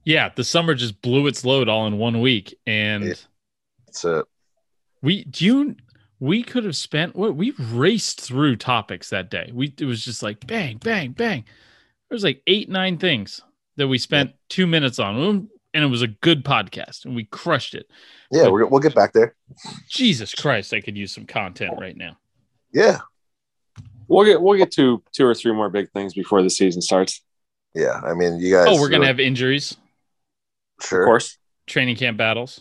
Yeah, 0.04 0.30
the 0.32 0.44
summer 0.44 0.76
just 0.76 1.02
blew 1.02 1.26
its 1.26 1.44
load 1.44 1.68
all 1.68 1.88
in 1.88 1.98
one 1.98 2.20
week. 2.20 2.56
And 2.68 3.06
Yeah. 3.06 3.14
That's 3.86 4.04
it. 4.04 4.26
we 5.02 5.24
do 5.24 5.44
you 5.44 5.76
we 6.20 6.44
could 6.44 6.62
have 6.62 6.76
spent 6.76 7.16
what 7.16 7.34
we 7.34 7.50
raced 7.58 8.20
through 8.20 8.56
topics 8.56 9.10
that 9.10 9.28
day. 9.28 9.50
We 9.52 9.74
it 9.76 9.84
was 9.86 10.04
just 10.04 10.22
like 10.22 10.46
bang, 10.46 10.76
bang, 10.78 11.10
bang. 11.10 11.44
There 12.08 12.14
was 12.14 12.22
like 12.22 12.42
eight, 12.46 12.68
nine 12.68 12.96
things 12.96 13.40
that 13.76 13.88
we 13.88 13.98
spent 13.98 14.34
two 14.48 14.68
minutes 14.68 15.00
on. 15.00 15.48
And 15.76 15.84
it 15.84 15.88
was 15.88 16.00
a 16.00 16.06
good 16.08 16.42
podcast, 16.42 17.04
and 17.04 17.14
we 17.14 17.24
crushed 17.24 17.74
it. 17.74 17.86
Yeah, 18.32 18.48
we're, 18.48 18.64
we'll 18.64 18.80
get 18.80 18.94
back 18.94 19.12
there. 19.12 19.34
Jesus 19.90 20.34
Christ, 20.34 20.72
I 20.72 20.80
could 20.80 20.96
use 20.96 21.12
some 21.12 21.26
content 21.26 21.74
right 21.78 21.94
now. 21.94 22.16
Yeah, 22.72 23.00
We'll 24.08 24.24
get 24.24 24.40
we'll 24.40 24.56
get 24.56 24.70
to 24.72 25.02
two 25.12 25.26
or 25.26 25.34
three 25.34 25.52
more 25.52 25.68
big 25.68 25.90
things 25.90 26.14
before 26.14 26.42
the 26.42 26.48
season 26.48 26.80
starts. 26.80 27.20
yeah. 27.74 28.00
I 28.02 28.14
mean, 28.14 28.38
you 28.40 28.54
guys. 28.54 28.66
Oh, 28.70 28.80
we're 28.80 28.88
gonna 28.88 29.06
have 29.06 29.20
injuries, 29.20 29.76
sure, 30.80 31.02
Of 31.02 31.06
course. 31.06 31.36
training 31.66 31.96
camp 31.96 32.16
battles, 32.16 32.60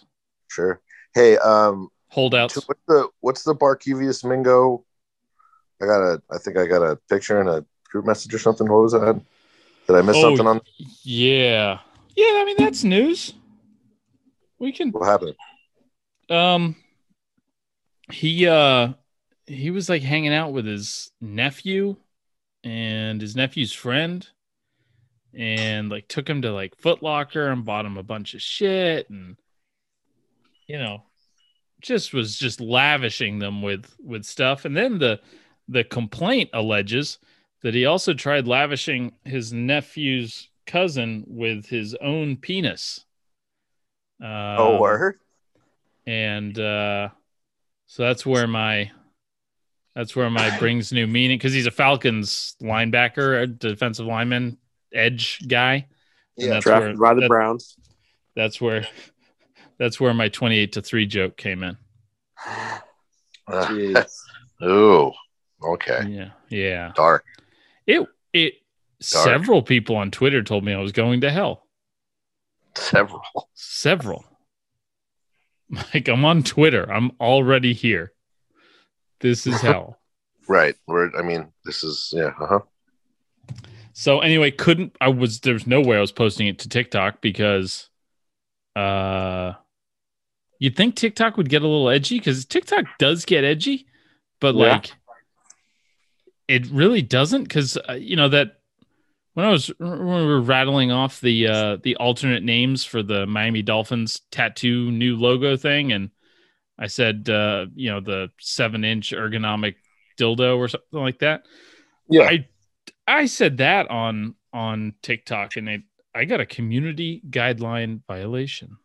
sure. 0.50 0.82
Hey, 1.14 1.38
um, 1.38 1.88
holdouts. 2.10 2.56
what's 2.68 2.82
the 2.88 3.08
what's 3.22 3.44
the 3.44 3.56
Barkevius 3.56 4.26
Mingo? 4.28 4.84
I 5.82 5.86
got 5.86 6.02
a. 6.02 6.22
I 6.32 6.38
think 6.40 6.58
I 6.58 6.66
got 6.66 6.82
a 6.84 6.98
picture 7.10 7.40
in 7.40 7.48
a 7.48 7.64
group 7.90 8.06
message 8.06 8.34
or 8.34 8.40
something. 8.40 8.68
What 8.68 8.82
was 8.82 8.92
that? 8.92 9.22
Did 9.88 9.96
I 9.96 10.02
miss 10.02 10.18
Oh, 10.18 10.22
something 10.22 10.48
on 10.48 10.60
Yeah, 11.04 11.80
yeah. 12.16 12.42
I 12.42 12.44
mean, 12.46 12.56
that's 12.58 12.84
news. 12.84 13.34
We 14.60 14.72
can 14.72 14.92
what 14.92 15.06
happened? 15.06 15.36
Um, 16.30 16.76
he 18.12 18.48
uh, 18.48 18.94
he 19.48 19.72
was 19.72 19.90
like 19.90 20.02
hanging 20.02 20.34
out 20.34 20.54
with 20.54 20.66
his 20.66 21.12
nephew 21.22 21.98
and 22.64 23.22
his 23.22 23.36
nephew's 23.36 23.74
friend, 23.74 24.28
and 25.34 25.90
like 25.90 26.08
took 26.08 26.28
him 26.30 26.42
to 26.42 26.52
like 26.52 26.76
Foot 26.78 27.04
Locker 27.04 27.50
and 27.50 27.66
bought 27.66 27.86
him 27.86 27.98
a 27.98 28.04
bunch 28.04 28.34
of 28.34 28.42
shit, 28.42 29.10
and 29.10 29.38
you 30.68 30.80
know, 30.80 31.04
just 31.82 32.14
was 32.14 32.38
just 32.38 32.62
lavishing 32.62 33.40
them 33.40 33.62
with 33.62 33.94
with 34.04 34.26
stuff. 34.26 34.66
And 34.66 34.76
then 34.76 35.00
the 35.00 35.20
the 35.68 35.84
complaint 35.84 36.50
alleges 36.54 37.18
that 37.62 37.74
he 37.74 37.86
also 37.86 38.14
tried 38.14 38.48
lavishing 38.48 39.14
his 39.24 39.52
nephew's 39.52 40.50
cousin 40.66 41.24
with 41.28 41.66
his 41.68 41.96
own 42.02 42.38
penis. 42.38 43.06
Uh, 44.24 44.56
oh, 44.58 44.80
word. 44.80 45.20
and 46.08 46.58
uh, 46.58 47.10
so 47.88 48.04
that's 48.04 48.26
where 48.26 48.48
my 48.48 48.92
that's 49.96 50.16
where 50.16 50.30
my 50.30 50.58
brings 50.60 50.92
new 50.94 51.08
meaning 51.08 51.38
because 51.38 51.54
he's 51.54 51.68
a 51.68 51.72
Falcons 51.72 52.56
linebacker, 52.62 53.44
a 53.44 53.48
defensive 53.48 54.06
lineman, 54.06 54.58
edge 54.94 55.40
guy. 55.48 55.88
Yeah, 56.38 56.52
that's 56.52 56.66
Drafted 56.66 56.98
where 57.00 57.10
by 57.10 57.14
the 57.16 57.22
that- 57.22 57.28
Browns. 57.30 57.76
That's 58.36 58.60
where 58.60 58.86
that's 59.78 60.00
where 60.00 60.14
my 60.14 60.30
twenty-eight 60.30 60.74
to 60.74 60.82
three 60.82 61.06
joke 61.06 61.38
came 61.38 61.64
in. 61.64 61.78
Jeez. 63.50 64.12
oh, 64.62 65.14
okay. 65.64 66.06
Yeah, 66.08 66.30
yeah. 66.50 66.92
Dark. 66.96 67.26
It 67.86 68.08
it 68.34 68.54
Dark. 69.02 69.26
several 69.26 69.62
people 69.62 69.96
on 69.98 70.10
Twitter 70.12 70.42
told 70.44 70.64
me 70.64 70.74
I 70.74 70.80
was 70.80 70.92
going 70.92 71.22
to 71.22 71.32
hell. 71.32 71.68
Several. 72.76 73.22
Several. 73.54 74.26
Like 75.94 76.08
I'm 76.08 76.24
on 76.26 76.44
Twitter. 76.44 76.90
I'm 76.92 77.12
already 77.20 77.74
here. 77.74 78.14
This 79.20 79.48
is 79.48 79.60
hell. 79.62 79.98
Right. 80.48 80.76
We're. 80.86 81.10
I 81.18 81.24
mean, 81.24 81.52
this 81.66 81.84
is. 81.84 82.14
Yeah. 82.16 82.34
Uh 82.40 82.46
huh. 82.46 82.60
So 83.94 84.20
anyway, 84.20 84.52
couldn't 84.52 84.96
I 85.02 85.08
was 85.08 85.40
there's 85.40 85.66
no 85.66 85.82
way 85.82 85.98
I 85.98 86.02
was 86.02 86.12
posting 86.12 86.46
it 86.46 86.60
to 86.60 86.70
TikTok 86.70 87.20
because 87.20 87.90
uh 88.76 89.54
you'd 90.60 90.76
think 90.76 90.96
TikTok 90.96 91.36
would 91.38 91.50
get 91.50 91.64
a 91.64 91.68
little 91.68 91.90
edgy 91.90 92.20
because 92.20 92.46
TikTok 92.46 92.86
does 93.00 93.26
get 93.26 93.44
edgy, 93.44 93.88
but 94.40 94.54
Yeah. 94.54 94.74
like 94.74 94.94
it 96.48 96.68
really 96.68 97.02
doesn't 97.02 97.44
because 97.44 97.76
uh, 97.90 97.94
you 97.94 98.16
know 98.16 98.30
that 98.30 98.55
when 99.36 99.46
I 99.46 99.52
was 99.52 99.68
when 99.78 100.00
we 100.00 100.26
were 100.26 100.42
rattling 100.42 100.92
off 100.92 101.22
the 101.22 101.48
uh 101.48 101.78
the 101.84 101.98
alternate 101.98 102.44
names 102.44 102.84
for 102.84 103.04
the 103.04 103.28
Miami 103.28 103.62
Dolphins 103.62 104.22
tattoo 104.32 104.92
new 104.92 105.18
logo 105.18 105.56
thing 105.56 105.92
and 105.92 106.10
I 106.80 106.88
said 106.88 107.30
uh 107.30 107.68
you 107.76 107.92
know 107.92 108.00
the 108.00 108.30
seven 108.40 108.84
inch 108.84 109.12
ergonomic 109.12 109.76
dildo 110.20 110.58
or 110.58 110.68
something 110.70 110.88
like 111.00 111.20
that. 111.20 111.44
Yeah. 112.10 112.24
I 112.24 112.48
I 113.08 113.26
said 113.28 113.58
that 113.58 113.92
on 113.92 114.36
on 114.54 114.94
TikTok 115.02 115.58
and 115.58 115.70
it 115.70 115.82
I 116.16 116.24
got 116.26 116.40
a 116.40 116.46
community 116.46 117.22
guideline 117.30 118.02
violation. 118.08 118.78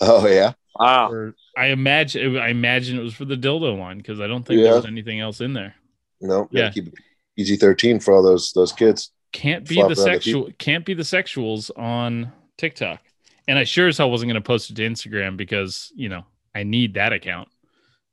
Oh 0.00 0.26
yeah. 0.26 0.52
Wow. 0.78 1.10
Or 1.10 1.34
I 1.56 1.66
imagine 1.68 2.36
I 2.36 2.48
imagine 2.48 2.98
it 2.98 3.02
was 3.02 3.14
for 3.14 3.24
the 3.24 3.36
dildo 3.36 3.78
one 3.78 3.96
because 3.98 4.20
I 4.20 4.26
don't 4.26 4.42
think 4.42 4.58
Yeah. 4.58 4.64
there 4.64 4.74
was 4.76 4.86
anything 4.86 5.20
else 5.20 5.40
in 5.40 5.54
there. 5.54 5.74
No. 6.20 6.48
Yeah. 6.50 6.64
Yeah. 6.64 6.70
Keep 6.72 6.88
it 6.88 6.94
PG 7.36 7.56
thirteen 7.56 8.00
for 8.00 8.14
all 8.14 8.22
those 8.22 8.52
those 8.52 8.72
kids. 8.72 9.10
Can't 9.32 9.66
be 9.68 9.74
the 9.74 9.80
around 9.80 9.90
the 9.90 9.96
sexual 9.96 10.50
can't 10.58 10.84
be 10.84 10.94
the 10.94 11.02
sexuals 11.02 11.70
on 11.76 12.32
TikTok. 12.56 13.00
And 13.48 13.58
I 13.58 13.64
sure 13.64 13.88
as 13.88 13.98
hell 13.98 14.10
wasn't 14.10 14.30
going 14.30 14.42
to 14.42 14.46
post 14.46 14.70
it 14.70 14.76
to 14.76 14.82
Instagram 14.88 15.36
because, 15.36 15.92
you 15.94 16.08
know, 16.08 16.24
I 16.54 16.62
need 16.62 16.94
that 16.94 17.12
account. 17.12 17.48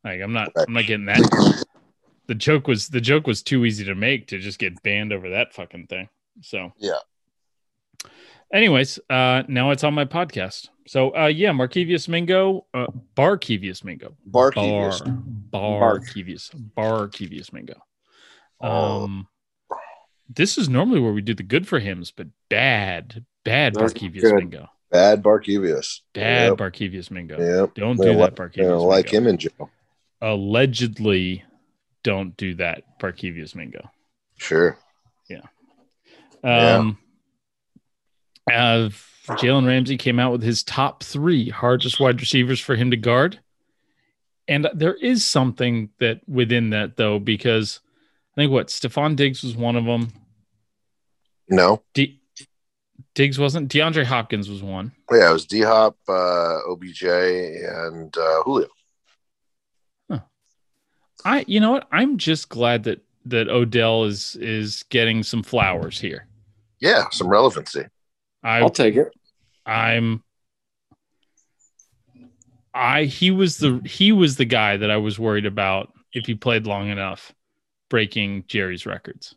Like 0.04 0.20
I'm 0.22 0.34
not 0.34 0.52
Right. 0.56 0.66
I'm 0.68 0.74
not 0.74 0.88
getting 0.88 1.06
that. 1.06 1.66
The 2.28 2.36
joke 2.36 2.68
was 2.68 2.88
the 2.88 3.02
joke 3.02 3.28
was 3.28 3.44
too 3.44 3.66
easy 3.66 3.86
to 3.86 3.96
make 3.96 4.28
to 4.28 4.40
just 4.40 4.58
get 4.58 4.82
banned 4.84 5.14
over 5.14 5.30
that 5.30 5.54
fucking 5.54 5.88
thing. 5.88 6.10
So 6.42 6.74
Yeah. 6.78 7.00
Anyways, 8.52 9.00
uh 9.10 9.44
now 9.48 9.72
it's 9.72 9.84
on 9.84 9.94
my 9.94 10.06
podcast. 10.06 10.70
So 10.88 11.16
uh 11.16 11.28
yeah, 11.28 11.52
Markevius 11.52 12.08
Mingo, 12.08 12.66
uh 12.74 12.88
Barkevius 13.16 13.84
Mingo. 13.84 14.16
Bar 14.26 14.52
Barkevius. 14.52 15.02
Bar 15.52 15.80
Bark. 15.80 16.06
Kevius. 16.06 16.52
Bar 16.76 17.10
Kevius 18.62 18.70
Oh. 18.70 19.04
Um 19.04 19.28
this 20.34 20.58
is 20.58 20.70
normally 20.70 21.00
where 21.02 21.12
we 21.12 21.22
do 21.22 21.34
the 21.34 21.44
good 21.44 21.68
for 21.68 21.80
hymns, 21.80 22.12
but 22.12 22.28
bad, 22.50 23.26
bad 23.44 23.74
That's 23.76 23.94
Barkevius 23.94 24.22
good. 24.22 24.36
Mingo. 24.36 24.70
Bad 24.90 25.22
Barkevius. 25.22 26.00
Bad 26.14 26.50
Yep. 26.52 26.58
Barkevius 26.58 27.12
Mingo. 27.12 27.38
Yep. 27.38 27.74
Don't 27.76 27.98
They 27.98 28.04
do 28.06 28.10
don't 28.14 28.18
that 28.20 28.40
like- 28.40 28.54
Barkevius 28.54 28.56
They 28.56 28.70
like 28.74 29.10
him 29.14 29.28
in 29.28 29.38
jail. 29.38 29.70
Allegedly 30.22 31.44
don't 32.04 32.36
do 32.38 32.56
that 32.56 32.84
Barkevius 33.00 33.56
Mingo. 33.56 33.90
Sure. 34.38 34.78
Yeah. 35.30 35.42
Um, 36.44 36.98
uh, 38.52 38.90
Jalen 39.28 39.68
Ramsey 39.68 39.98
came 39.98 40.20
out 40.20 40.32
with 40.32 40.42
his 40.44 40.64
top 40.64 41.04
three 41.04 41.50
hardest 41.50 42.00
wide 42.00 42.20
receivers 42.20 42.60
for 42.60 42.76
him 42.76 42.92
to 42.92 42.98
guard. 42.98 43.40
And 44.48 44.68
there 44.74 44.96
is 44.96 45.24
something 45.26 45.90
that 46.00 46.22
within 46.28 46.72
that, 46.72 46.98
though, 46.98 47.20
because 47.20 47.80
I 48.34 48.42
think 48.42 48.52
what 48.52 48.68
Stefon 48.68 49.16
Diggs 49.16 49.44
was 49.44 49.56
one 49.56 49.76
of 49.76 49.86
them. 49.86 50.14
No. 51.50 51.82
D- 51.94 52.22
Diggs 53.14 53.38
wasn't. 53.38 53.70
DeAndre 53.70 54.06
Hopkins 54.06 54.50
was 54.50 54.64
one. 54.64 54.94
Yeah, 55.12 55.30
it 55.30 55.34
was 55.34 55.46
D 55.46 55.62
Hop, 55.62 55.98
uh, 56.08 56.60
OBJ, 56.70 57.04
and 57.04 58.16
uh, 58.18 58.44
Julio. 58.44 58.68
I, 61.24 61.46
you 61.48 61.60
know 61.60 61.72
what? 61.72 61.88
I'm 61.92 62.18
just 62.18 62.50
glad 62.50 62.84
that 62.86 63.02
that 63.26 63.48
Odell 63.50 64.06
is 64.06 64.36
is 64.38 64.84
getting 64.90 65.24
some 65.24 65.44
flowers 65.44 66.00
here. 66.00 66.28
Yeah, 66.80 67.06
some 67.12 67.28
relevancy. 67.28 67.86
I 68.44 68.60
I'll 68.60 68.70
take 68.70 68.96
it. 68.96 69.10
I'm 69.66 70.24
I 72.74 73.04
he 73.04 73.30
was 73.30 73.58
the 73.58 73.82
he 73.86 74.12
was 74.12 74.38
the 74.38 74.46
guy 74.46 74.78
that 74.78 74.90
I 74.90 74.98
was 74.98 75.20
worried 75.20 75.46
about 75.46 75.94
if 76.14 76.26
he 76.26 76.34
played 76.34 76.66
long 76.66 76.90
enough 76.90 77.34
breaking 77.92 78.46
Jerry's 78.48 78.86
records. 78.86 79.36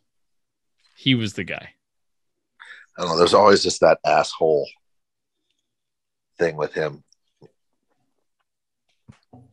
He 0.95 1.13
was 1.13 1.33
the 1.33 1.43
guy. 1.43 1.73
I 2.97 3.01
don't 3.01 3.09
know. 3.09 3.17
There's 3.17 3.33
always 3.33 3.61
just 3.61 3.81
that 3.81 3.99
asshole 4.05 4.65
thing 6.39 6.55
with 6.55 6.73
him. 6.73 7.03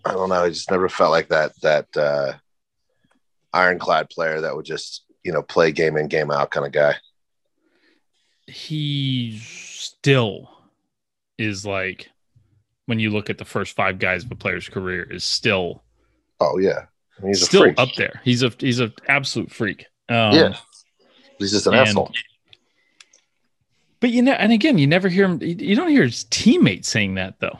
I 0.05 0.13
don't 0.13 0.29
know. 0.29 0.45
I 0.45 0.49
just 0.49 0.71
never 0.71 0.89
felt 0.89 1.11
like 1.11 1.29
that 1.29 1.53
that 1.63 1.97
uh, 1.97 2.35
ironclad 3.53 4.09
player 4.09 4.41
that 4.41 4.55
would 4.55 4.65
just 4.65 5.05
you 5.25 5.33
know 5.33 5.43
play 5.43 5.73
game 5.73 5.97
in 5.97 6.07
game 6.07 6.31
out 6.31 6.53
kind 6.53 6.65
of 6.65 6.73
guy. 6.73 6.95
He 8.47 9.41
still 9.45 10.49
is 11.39 11.67
like 11.67 12.09
when 12.87 13.01
you 13.01 13.11
look 13.11 13.31
at 13.31 13.39
the 13.39 13.45
first 13.45 13.75
five 13.75 13.99
guys 13.99 14.25
of 14.25 14.31
a 14.31 14.37
player's 14.37 14.69
career 14.69 15.03
is 15.03 15.25
still 15.25 15.83
Oh 16.39 16.59
yeah, 16.59 16.87
he's 17.25 17.43
a 17.43 17.47
still 17.47 17.63
freak. 17.63 17.75
up 17.79 17.91
there. 17.97 18.21
He's 18.25 18.43
a 18.43 18.53
he's 18.59 18.81
an 18.81 18.93
absolute 19.09 19.51
freak. 19.53 19.87
Um, 20.09 20.35
Yeah. 20.35 20.57
He's 21.39 21.51
just 21.53 21.67
an 21.67 21.75
and- 21.75 21.89
asshole. 21.89 22.13
But 24.01 24.11
you 24.11 24.23
know, 24.23 24.33
and 24.33 24.53
again, 24.53 24.79
you 24.79 24.87
never 24.89 25.09
hear 25.09 25.25
him. 25.27 25.39
You 25.41 25.77
don't 25.77 25.89
hear 25.91 26.03
his 26.03 26.25
teammates 26.25 26.89
saying 26.89 27.15
that 27.15 27.39
though. 27.39 27.59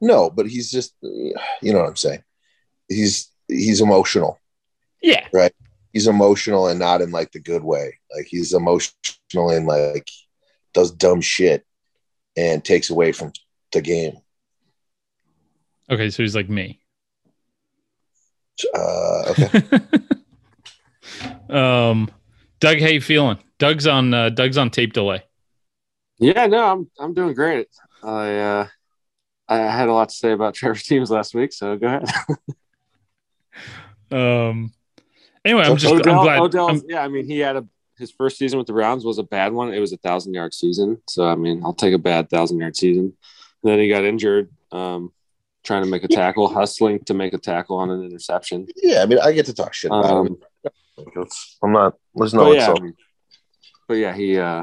No, 0.00 0.30
but 0.30 0.46
he's 0.46 0.70
just 0.70 0.94
you 1.02 1.34
know 1.62 1.80
what 1.80 1.88
I'm 1.88 1.96
saying. 1.96 2.22
He's 2.88 3.30
he's 3.48 3.80
emotional. 3.80 4.38
Yeah, 5.02 5.26
Right. 5.32 5.52
He's 5.92 6.06
emotional 6.06 6.66
and 6.68 6.78
not 6.80 7.00
in 7.02 7.10
like 7.10 7.30
the 7.32 7.40
good 7.40 7.62
way. 7.62 7.98
Like 8.14 8.26
he's 8.26 8.52
emotional 8.54 9.50
and 9.50 9.66
like 9.66 10.08
does 10.74 10.90
dumb 10.90 11.20
shit 11.20 11.64
and 12.36 12.64
takes 12.64 12.90
away 12.90 13.12
from 13.12 13.32
the 13.72 13.80
game. 13.82 14.14
Okay, 15.90 16.10
so 16.10 16.22
he's 16.22 16.34
like 16.34 16.48
me. 16.48 16.80
Uh, 18.74 19.24
okay. 19.30 19.62
um, 21.50 22.10
Doug, 22.60 22.80
how 22.80 22.88
you 22.88 23.00
feeling? 23.00 23.38
Doug's 23.58 23.86
on 23.86 24.12
uh, 24.14 24.28
Doug's 24.30 24.58
on 24.58 24.70
tape 24.70 24.92
delay. 24.92 25.22
Yeah, 26.18 26.46
no, 26.46 26.64
I'm 26.64 26.90
I'm 26.98 27.14
doing 27.14 27.34
great. 27.34 27.68
I 28.02 28.36
uh, 28.38 28.66
I 29.48 29.56
had 29.58 29.88
a 29.88 29.92
lot 29.92 30.08
to 30.08 30.14
say 30.14 30.32
about 30.32 30.54
Trevor's 30.56 30.82
teams 30.84 31.10
last 31.10 31.34
week, 31.34 31.52
so 31.52 31.76
go 31.76 31.86
ahead. 31.86 32.08
Um. 34.10 34.72
Anyway, 35.44 35.62
I'm 35.62 35.76
just 35.76 35.92
Odell, 35.92 36.18
I'm 36.20 36.24
glad. 36.24 36.40
Odell's- 36.40 36.70
I'm- 36.70 36.82
yeah, 36.88 37.02
I 37.02 37.08
mean, 37.08 37.24
he 37.24 37.38
had 37.40 37.56
a 37.56 37.66
his 37.98 38.10
first 38.10 38.36
season 38.38 38.58
with 38.58 38.66
the 38.66 38.72
Browns 38.72 39.04
was 39.04 39.18
a 39.18 39.22
bad 39.24 39.52
one. 39.52 39.72
It 39.72 39.80
was 39.80 39.92
a 39.92 39.96
thousand 39.96 40.34
yard 40.34 40.54
season, 40.54 41.00
so 41.08 41.26
I 41.26 41.34
mean, 41.34 41.62
I'll 41.64 41.72
take 41.74 41.94
a 41.94 41.98
bad 41.98 42.28
thousand 42.30 42.58
yard 42.60 42.76
season. 42.76 43.04
And 43.62 43.72
then 43.72 43.78
he 43.80 43.88
got 43.88 44.04
injured, 44.04 44.50
um, 44.70 45.12
trying 45.66 45.82
to 45.82 45.88
make 45.90 46.04
a 46.04 46.08
tackle, 46.08 46.48
hustling 46.48 47.00
to 47.04 47.12
make 47.14 47.34
a 47.34 47.38
tackle 47.38 47.76
on 47.76 47.90
an 47.90 48.02
interception. 48.04 48.66
Yeah, 48.76 49.02
I 49.02 49.06
mean, 49.06 49.18
I 49.18 49.32
get 49.32 49.46
to 49.46 49.54
talk 49.54 49.74
shit 49.74 49.90
about 49.90 50.26
him. 50.26 50.32
Um, 50.32 50.38
Like, 50.96 51.08
it's- 51.08 51.58
I'm 51.62 51.72
not. 51.72 51.94
There's 52.14 52.32
no 52.32 52.44
but 52.46 52.56
yeah. 52.56 52.72
I 52.76 52.80
mean- 52.80 52.94
but 53.88 53.94
yeah, 53.94 54.14
he. 54.14 54.38
uh 54.38 54.62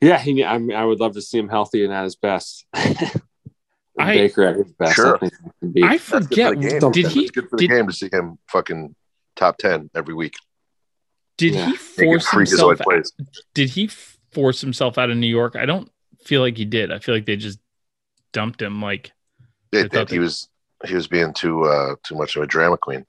yeah, 0.00 0.18
he. 0.18 0.44
I 0.44 0.58
mean, 0.58 0.76
I 0.76 0.84
would 0.84 1.00
love 1.00 1.14
to 1.14 1.22
see 1.22 1.38
him 1.38 1.48
healthy 1.48 1.84
and 1.84 1.92
at 1.92 2.04
his 2.04 2.16
best. 2.16 2.64
I- 2.74 4.14
Baker 4.14 4.44
at 4.44 4.56
his 4.56 4.72
best. 4.72 4.94
Sure. 4.96 5.16
I 5.16 5.18
think 5.18 5.32
he 5.34 5.50
can 5.60 5.72
be. 5.72 5.82
I 5.82 5.88
That's 5.98 6.08
good 6.08 6.22
for 6.22 6.22
forget. 6.28 6.54
the 6.54 6.78
game. 6.80 6.90
Did 6.92 7.06
he? 7.08 7.20
It's 7.22 7.30
good 7.32 7.48
for 7.50 7.56
the 7.58 7.66
Did, 7.68 7.74
game 7.74 7.86
to 7.86 7.92
see 7.92 8.08
him 8.10 8.38
fucking 8.48 8.94
top 9.36 9.58
ten 9.58 9.90
every 9.94 10.14
week. 10.14 10.34
did 11.36 11.54
Yeah. 11.54 11.66
he 11.66 11.76
force 11.76 12.26
freakazoid 12.26 12.48
himself? 12.48 12.78
plays. 12.78 13.12
Did 13.54 13.70
he 13.70 13.88
force 14.32 14.60
himself 14.62 14.96
out 14.96 15.10
of 15.10 15.16
New 15.18 15.26
York? 15.26 15.54
I 15.56 15.66
don't 15.66 15.90
feel 16.24 16.40
like 16.40 16.56
he 16.56 16.64
did. 16.64 16.90
I 16.92 16.98
feel 16.98 17.14
like 17.14 17.26
they 17.26 17.36
just 17.36 17.58
dumped 18.32 18.60
him. 18.62 18.80
Like 18.82 19.12
I 19.74 19.78
It, 19.78 19.90
they- 19.92 20.04
he 20.06 20.18
was 20.18 20.48
he 20.86 20.94
was 20.94 21.06
being 21.08 21.32
too 21.32 21.64
uh 21.64 21.94
too 22.02 22.14
much 22.14 22.36
of 22.36 22.42
a 22.42 22.46
drama 22.46 22.76
queen, 22.78 23.04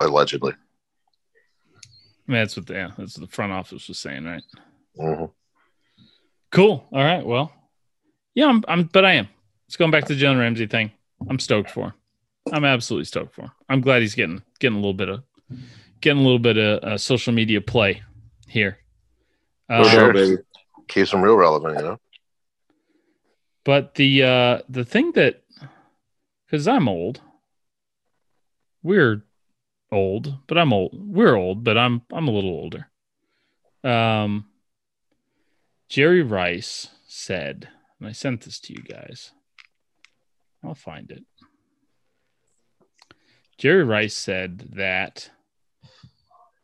allegedly. 0.00 0.52
I 2.26 2.32
mean, 2.32 2.40
that's 2.40 2.56
what 2.56 2.66
the 2.66 2.74
yeah, 2.74 2.90
that's 2.96 3.18
what 3.18 3.28
the 3.28 3.34
front 3.34 3.52
office 3.52 3.88
was 3.88 3.98
saying, 3.98 4.24
right? 4.24 4.42
Mhm. 4.98 5.30
Cool. 6.50 6.86
All 6.92 7.02
right. 7.04 7.24
Well, 7.24 7.52
yeah, 8.34 8.46
I'm, 8.46 8.64
I'm 8.68 8.84
but 8.84 9.04
I 9.04 9.14
am. 9.14 9.28
It's 9.66 9.76
going 9.76 9.90
back 9.90 10.04
to 10.06 10.14
the 10.14 10.20
Jalen 10.22 10.38
Ramsey 10.38 10.66
thing. 10.66 10.92
I'm 11.28 11.38
stoked 11.38 11.70
for. 11.70 11.86
him. 11.86 11.92
I'm 12.52 12.64
absolutely 12.64 13.06
stoked 13.06 13.34
for. 13.34 13.42
him. 13.42 13.50
I'm 13.68 13.80
glad 13.80 14.02
he's 14.02 14.14
getting 14.14 14.42
getting 14.60 14.76
a 14.76 14.80
little 14.80 14.94
bit 14.94 15.08
of 15.08 15.22
getting 16.00 16.20
a 16.20 16.22
little 16.22 16.38
bit 16.38 16.56
of 16.58 16.84
uh, 16.84 16.98
social 16.98 17.32
media 17.32 17.60
play 17.60 18.02
here. 18.46 18.78
For 19.68 19.74
Um, 19.76 19.88
sure. 19.88 20.12
baby. 20.12 20.36
Keeps 20.88 21.12
him 21.12 21.22
real 21.22 21.36
relevant, 21.36 21.76
you 21.78 21.82
know. 21.82 22.00
But 23.64 23.94
the 23.94 24.22
uh 24.22 24.58
the 24.68 24.84
thing 24.84 25.12
that 25.12 25.42
because 26.46 26.68
I'm 26.68 26.88
old, 26.88 27.20
we're 28.82 29.24
old, 29.90 30.38
but 30.46 30.58
I'm 30.58 30.72
old. 30.72 30.92
We're 30.94 31.34
old, 31.34 31.64
but 31.64 31.78
I'm 31.78 32.02
I'm 32.12 32.28
a 32.28 32.32
little 32.32 32.50
older. 32.50 32.88
Um 33.82 34.46
Jerry 35.88 36.22
Rice 36.22 36.88
said, 37.06 37.68
and 37.98 38.08
I 38.08 38.12
sent 38.12 38.42
this 38.42 38.58
to 38.60 38.72
you 38.72 38.82
guys. 38.82 39.32
I'll 40.62 40.74
find 40.74 41.10
it. 41.10 41.24
Jerry 43.58 43.84
Rice 43.84 44.14
said 44.14 44.70
that 44.74 45.30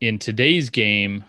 in 0.00 0.18
today's 0.18 0.70
game, 0.70 1.24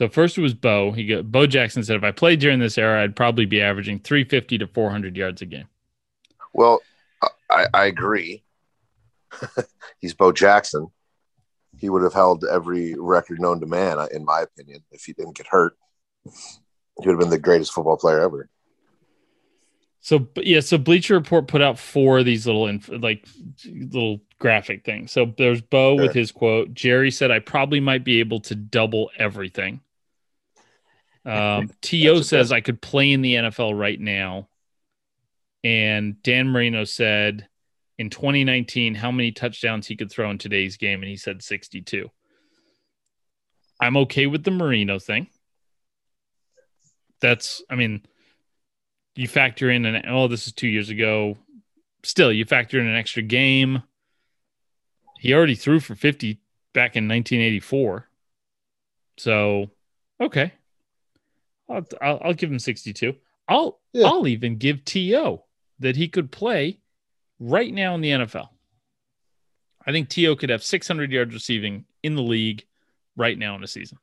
so 0.00 0.08
first 0.08 0.38
it 0.38 0.40
was 0.40 0.54
Bo. 0.54 0.92
He 0.92 1.04
got 1.04 1.30
Bo 1.30 1.46
Jackson 1.46 1.84
said 1.84 1.94
if 1.94 2.04
I 2.04 2.10
played 2.10 2.40
during 2.40 2.58
this 2.58 2.78
era, 2.78 3.02
I'd 3.02 3.14
probably 3.14 3.44
be 3.44 3.60
averaging 3.60 3.98
350 3.98 4.56
to 4.56 4.66
400 4.66 5.14
yards 5.14 5.42
a 5.42 5.44
game. 5.44 5.66
Well, 6.54 6.80
I, 7.50 7.66
I 7.74 7.84
agree. 7.84 8.42
He's 10.00 10.14
Bo 10.14 10.32
Jackson. 10.32 10.86
He 11.76 11.90
would 11.90 12.02
have 12.02 12.14
held 12.14 12.46
every 12.50 12.94
record 12.98 13.42
known 13.42 13.60
to 13.60 13.66
man, 13.66 13.98
in 14.10 14.24
my 14.24 14.40
opinion, 14.40 14.82
if 14.90 15.04
he 15.04 15.12
didn't 15.12 15.36
get 15.36 15.48
hurt. 15.48 15.76
He 16.24 16.30
would 17.04 17.10
have 17.10 17.18
been 17.18 17.28
the 17.28 17.38
greatest 17.38 17.74
football 17.74 17.98
player 17.98 18.20
ever. 18.20 18.48
So 20.00 20.28
yeah, 20.36 20.60
so 20.60 20.78
Bleacher 20.78 21.12
Report 21.12 21.46
put 21.46 21.60
out 21.60 21.78
four 21.78 22.20
of 22.20 22.24
these 22.24 22.46
little 22.46 22.68
inf- 22.68 22.88
like 22.88 23.28
little 23.66 24.22
graphic 24.38 24.82
things. 24.82 25.12
So 25.12 25.34
there's 25.36 25.60
Bo 25.60 25.96
with 25.96 26.14
his 26.14 26.32
quote. 26.32 26.72
Jerry 26.72 27.10
said, 27.10 27.30
"I 27.30 27.38
probably 27.38 27.80
might 27.80 28.02
be 28.02 28.20
able 28.20 28.40
to 28.40 28.54
double 28.54 29.10
everything." 29.18 29.82
Um, 31.24 31.70
To 31.82 32.22
says 32.22 32.52
I 32.52 32.60
could 32.60 32.80
play 32.80 33.12
in 33.12 33.22
the 33.22 33.34
NFL 33.34 33.78
right 33.78 34.00
now, 34.00 34.48
and 35.62 36.22
Dan 36.22 36.48
Marino 36.48 36.84
said 36.84 37.46
in 37.98 38.08
2019 38.08 38.94
how 38.94 39.10
many 39.10 39.30
touchdowns 39.30 39.86
he 39.86 39.96
could 39.96 40.10
throw 40.10 40.30
in 40.30 40.38
today's 40.38 40.76
game, 40.76 41.02
and 41.02 41.10
he 41.10 41.16
said 41.16 41.42
62. 41.42 42.10
I'm 43.80 43.96
okay 43.98 44.26
with 44.26 44.44
the 44.44 44.50
Marino 44.50 44.98
thing. 44.98 45.28
That's, 47.20 47.62
I 47.68 47.74
mean, 47.74 48.02
you 49.14 49.28
factor 49.28 49.70
in 49.70 49.84
an 49.84 50.04
oh, 50.08 50.28
this 50.28 50.46
is 50.46 50.52
two 50.52 50.68
years 50.68 50.88
ago. 50.88 51.36
Still, 52.02 52.32
you 52.32 52.44
factor 52.44 52.80
in 52.80 52.86
an 52.86 52.96
extra 52.96 53.22
game. 53.22 53.82
He 55.18 55.34
already 55.34 55.54
threw 55.54 55.80
for 55.80 55.94
50 55.94 56.40
back 56.72 56.96
in 56.96 57.06
1984. 57.06 58.08
So, 59.18 59.70
okay. 60.18 60.54
I'll, 61.70 61.86
I'll, 62.00 62.20
I'll 62.24 62.34
give 62.34 62.50
him 62.50 62.58
62. 62.58 63.14
I'll 63.48 63.80
Yeah. 63.92 64.06
I'll 64.06 64.26
even 64.26 64.56
give 64.56 64.84
To 64.86 65.40
that 65.78 65.96
he 65.96 66.08
could 66.08 66.30
play 66.30 66.80
right 67.38 67.72
now 67.72 67.94
in 67.94 68.00
the 68.00 68.10
NFL. 68.10 68.48
I 69.86 69.92
think 69.92 70.08
To 70.10 70.36
could 70.36 70.50
have 70.50 70.62
600 70.62 71.10
yards 71.10 71.34
receiving 71.34 71.84
in 72.02 72.14
the 72.14 72.22
league 72.22 72.64
right 73.16 73.38
now 73.38 73.54
in 73.54 73.64
a 73.64 73.68
season. 73.68 73.98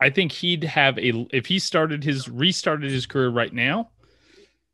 I 0.00 0.10
think 0.10 0.32
he'd 0.32 0.64
have 0.64 0.98
a 0.98 1.26
if 1.30 1.46
he 1.46 1.58
started 1.58 2.04
his 2.04 2.28
restarted 2.28 2.90
his 2.90 3.06
career 3.06 3.30
right 3.30 3.52
now 3.52 3.90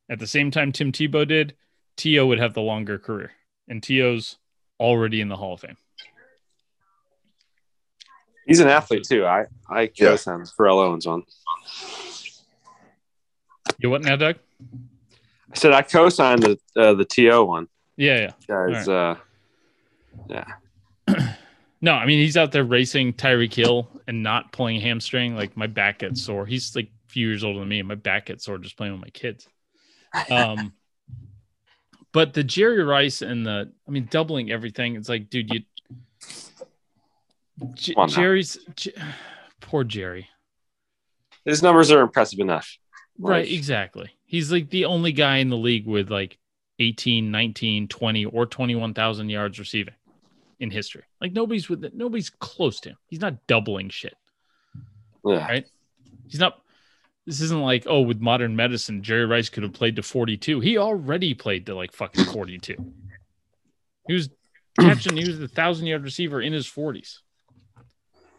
at 0.08 0.18
the 0.18 0.26
same 0.26 0.50
time 0.50 0.72
Tim 0.72 0.92
Tebow 0.92 1.26
did, 1.26 1.54
To 1.98 2.26
would 2.26 2.40
have 2.40 2.54
the 2.54 2.60
longer 2.60 2.98
career. 2.98 3.32
And 3.68 3.82
To's 3.82 4.36
already 4.80 5.20
in 5.20 5.28
the 5.28 5.36
Hall 5.36 5.54
of 5.54 5.60
Fame. 5.60 5.76
He's 8.46 8.60
an 8.60 8.68
athlete 8.68 9.04
too. 9.04 9.24
I 9.26 9.46
I 9.68 9.90
Yeah. 9.94 10.08
co-sign 10.10 10.44
for 10.44 10.64
Terrell 10.64 10.80
Owens 10.80 11.06
one. 11.06 11.22
You 13.78 13.90
what 13.90 14.02
now, 14.02 14.16
Doug? 14.16 14.36
I 15.52 15.56
said 15.56 15.72
I 15.72 15.82
co-signed 15.82 16.42
the 16.42 16.58
uh, 16.76 16.94
the 16.94 17.04
To 17.04 17.44
one. 17.44 17.68
Yeah, 17.96 18.20
yeah. 18.20 18.32
Guys, 18.46 18.88
uh, 18.88 19.16
yeah. 20.28 20.44
No, 21.82 21.92
I 21.92 22.04
mean 22.04 22.18
he's 22.18 22.36
out 22.36 22.52
there 22.52 22.64
racing 22.64 23.14
Tyreek 23.14 23.54
Hill 23.54 23.88
and 24.06 24.22
not 24.22 24.52
pulling 24.52 24.76
a 24.76 24.80
hamstring. 24.80 25.34
Like 25.34 25.56
my 25.56 25.66
back 25.66 26.00
gets 26.00 26.22
sore. 26.22 26.44
He's 26.44 26.76
like 26.76 26.88
a 26.88 27.10
few 27.10 27.26
years 27.26 27.42
older 27.42 27.60
than 27.60 27.68
me, 27.70 27.78
and 27.78 27.88
my 27.88 27.94
back 27.94 28.26
gets 28.26 28.44
sore 28.44 28.58
just 28.58 28.76
playing 28.76 28.92
with 28.92 29.00
my 29.00 29.08
kids. 29.08 29.48
Um, 30.30 30.74
but 32.12 32.34
the 32.34 32.44
Jerry 32.44 32.82
Rice 32.82 33.22
and 33.22 33.46
the, 33.46 33.72
I 33.88 33.90
mean, 33.90 34.08
doubling 34.10 34.50
everything. 34.52 34.94
It's 34.96 35.08
like, 35.08 35.30
dude, 35.30 35.48
you, 35.54 35.60
J- 37.74 37.94
Come 37.94 38.02
on 38.02 38.08
now. 38.10 38.14
Jerry's, 38.14 38.58
J- 38.76 38.92
poor 39.60 39.84
Jerry. 39.84 40.28
His 41.44 41.62
numbers 41.62 41.90
are 41.90 42.00
impressive 42.00 42.38
enough. 42.38 42.76
Right, 43.18 43.44
Like, 43.44 43.52
exactly. 43.52 44.10
He's 44.24 44.52
like 44.52 44.70
the 44.70 44.84
only 44.84 45.12
guy 45.12 45.38
in 45.38 45.48
the 45.48 45.56
league 45.56 45.86
with 45.86 46.10
like 46.10 46.38
18, 46.78 47.30
19, 47.30 47.88
20, 47.88 48.24
or 48.26 48.46
21,000 48.46 49.28
yards 49.28 49.58
receiving 49.58 49.94
in 50.60 50.70
history. 50.70 51.02
Like 51.20 51.32
nobody's 51.32 51.68
with 51.68 51.84
nobody's 51.94 52.30
close 52.30 52.80
to 52.80 52.90
him. 52.90 52.96
He's 53.06 53.20
not 53.20 53.46
doubling 53.46 53.88
shit. 53.88 54.14
Yeah. 55.24 55.46
Right? 55.46 55.66
He's 56.28 56.38
not 56.40 56.60
this 57.26 57.40
isn't 57.42 57.60
like, 57.60 57.84
oh, 57.86 58.00
with 58.00 58.20
modern 58.20 58.56
medicine, 58.56 59.02
Jerry 59.02 59.26
Rice 59.26 59.48
could 59.48 59.62
have 59.62 59.72
played 59.72 59.96
to 59.96 60.02
42. 60.02 60.60
He 60.60 60.78
already 60.78 61.34
played 61.34 61.66
to 61.66 61.74
like 61.74 61.92
fucking 61.92 62.24
42. 62.24 62.76
He 64.06 64.14
was 64.14 64.30
catching, 64.78 65.16
he 65.16 65.28
was 65.28 65.38
the 65.38 65.48
thousand 65.48 65.86
yard 65.86 66.02
receiver 66.02 66.40
in 66.40 66.52
his 66.52 66.66
40s. 66.66 67.18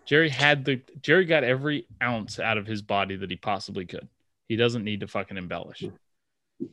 Jerry 0.06 0.30
had 0.30 0.66
the 0.66 0.82
Jerry 1.02 1.26
got 1.26 1.44
every 1.44 1.88
ounce 2.02 2.40
out 2.40 2.58
of 2.58 2.66
his 2.66 2.82
body 2.82 3.16
that 3.16 3.30
he 3.30 3.36
possibly 3.36 3.86
could. 3.86 4.08
He 4.48 4.56
doesn't 4.56 4.84
need 4.84 5.02
to 5.02 5.08
fucking 5.08 5.38
embellish. 5.38 5.84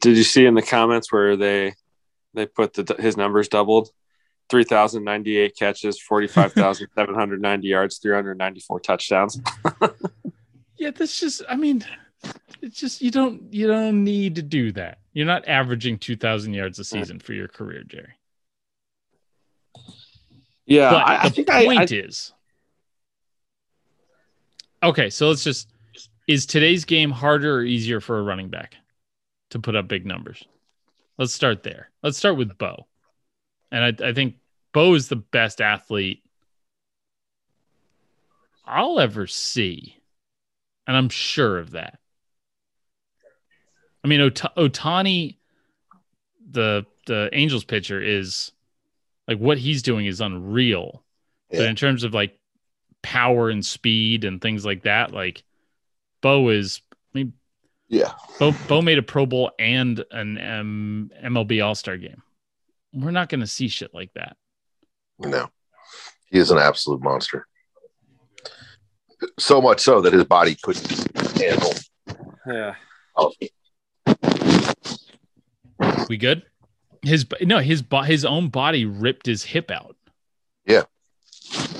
Did 0.01 0.17
you 0.17 0.25
see 0.25 0.47
in 0.47 0.55
the 0.55 0.63
comments 0.63 1.13
where 1.13 1.37
they 1.37 1.75
they 2.35 2.47
put 2.47 2.75
the 2.75 2.97
his 2.99 3.17
numbers 3.17 3.49
doubled? 3.49 3.91
3,098 4.51 5.55
catches, 5.59 6.01
45,790 6.01 7.69
yards, 7.69 7.99
394 7.99 8.81
touchdowns. 8.81 9.39
Yeah, 10.79 10.93
that's 10.93 11.19
just 11.19 11.43
I 11.49 11.57
mean, 11.57 11.85
it's 12.63 12.79
just 12.79 13.03
you 13.03 13.11
don't 13.11 13.53
you 13.53 13.67
don't 13.67 14.05
need 14.05 14.37
to 14.37 14.43
do 14.43 14.73
that. 14.73 14.99
You're 15.13 15.27
not 15.27 15.47
averaging 15.49 15.99
2000 15.99 16.55
yards 16.55 16.79
a 16.79 16.85
season 16.85 17.19
for 17.19 17.33
your 17.33 17.49
career, 17.49 17.83
Jerry. 17.83 18.15
Yeah, 20.67 20.95
I, 20.95 21.25
I 21.25 21.29
the 21.29 21.35
think 21.35 21.51
I, 21.51 21.63
I, 21.63 21.65
point 21.65 21.93
is 21.93 22.33
Okay, 24.83 25.11
so 25.11 25.29
let's 25.29 25.45
just 25.45 25.73
is 26.27 26.47
today's 26.47 26.85
game 26.85 27.11
harder 27.11 27.57
or 27.57 27.63
easier 27.63 28.01
for 28.01 28.19
a 28.19 28.23
running 28.23 28.49
back 28.49 28.77
to 29.51 29.59
put 29.59 29.75
up 29.75 29.89
big 29.89 30.07
numbers? 30.07 30.45
Let's 31.17 31.33
start 31.33 31.63
there. 31.63 31.91
Let's 32.03 32.19
start 32.19 32.37
with 32.37 32.57
Bo. 32.59 32.87
And 33.73 33.85
I, 33.85 34.09
I 34.09 34.13
think 34.13 34.37
Bo 34.73 34.95
is 34.95 35.09
the 35.09 35.17
best 35.17 35.61
athlete 35.61 36.23
I'll 38.65 39.01
ever 39.01 39.27
see. 39.27 39.97
and 40.87 40.97
I'm 40.97 41.09
sure 41.09 41.59
of 41.59 41.73
that. 41.73 41.99
I 44.05 44.09
mean, 44.09 44.21
Ota- 44.21 44.53
Ohtani, 44.57 45.37
the 46.51 46.87
the 47.07 47.31
Angels 47.33 47.65
pitcher, 47.65 48.01
is 48.01 48.53
like 49.27 49.39
what 49.39 49.59
he's 49.59 49.83
doing 49.83 50.07
is 50.07 50.21
unreal. 50.21 51.03
But 51.51 51.63
in 51.63 51.77
terms 51.77 52.05
of 52.05 52.13
like 52.13 52.38
power 53.09 53.49
and 53.49 53.65
speed 53.65 54.25
and 54.25 54.41
things 54.41 54.65
like 54.67 54.83
that, 54.83 55.13
like 55.13 55.43
Bo 56.21 56.51
is. 56.51 56.83
I 57.15 57.19
mean, 57.19 57.33
Yeah. 57.89 58.13
Bo, 58.39 58.53
Bo 58.69 58.83
made 58.83 58.99
a 58.99 59.03
Pro 59.03 59.25
Bowl 59.25 59.51
and 59.59 60.05
an 60.11 60.39
um, 60.39 61.11
MLB 61.25 61.65
All 61.65 61.75
Star 61.75 61.97
game. 61.97 62.23
We're 62.93 63.11
not 63.13 63.29
going 63.31 63.41
to 63.41 63.47
see 63.47 63.69
shit 63.69 63.95
like 63.95 64.13
that. 64.15 64.37
No. 65.19 65.49
He 66.31 66.39
is 66.39 66.51
an 66.51 66.59
absolute 66.59 67.03
monster. 67.03 67.47
So 69.39 69.61
much 69.63 69.81
so 69.81 70.01
that 70.03 70.13
his 70.13 70.25
body 70.25 70.55
couldn't 70.63 71.39
handle. 71.41 71.73
Yeah. 72.47 72.75
all- 73.17 73.35
We 76.09 76.17
good? 76.19 76.43
His 77.03 77.27
no, 77.41 77.59
his 77.59 77.81
bo- 77.83 78.03
his 78.03 78.25
own 78.25 78.49
body 78.49 78.85
ripped 78.85 79.27
his 79.27 79.45
hip 79.45 79.71
out. 79.71 79.97
That's 80.67 81.78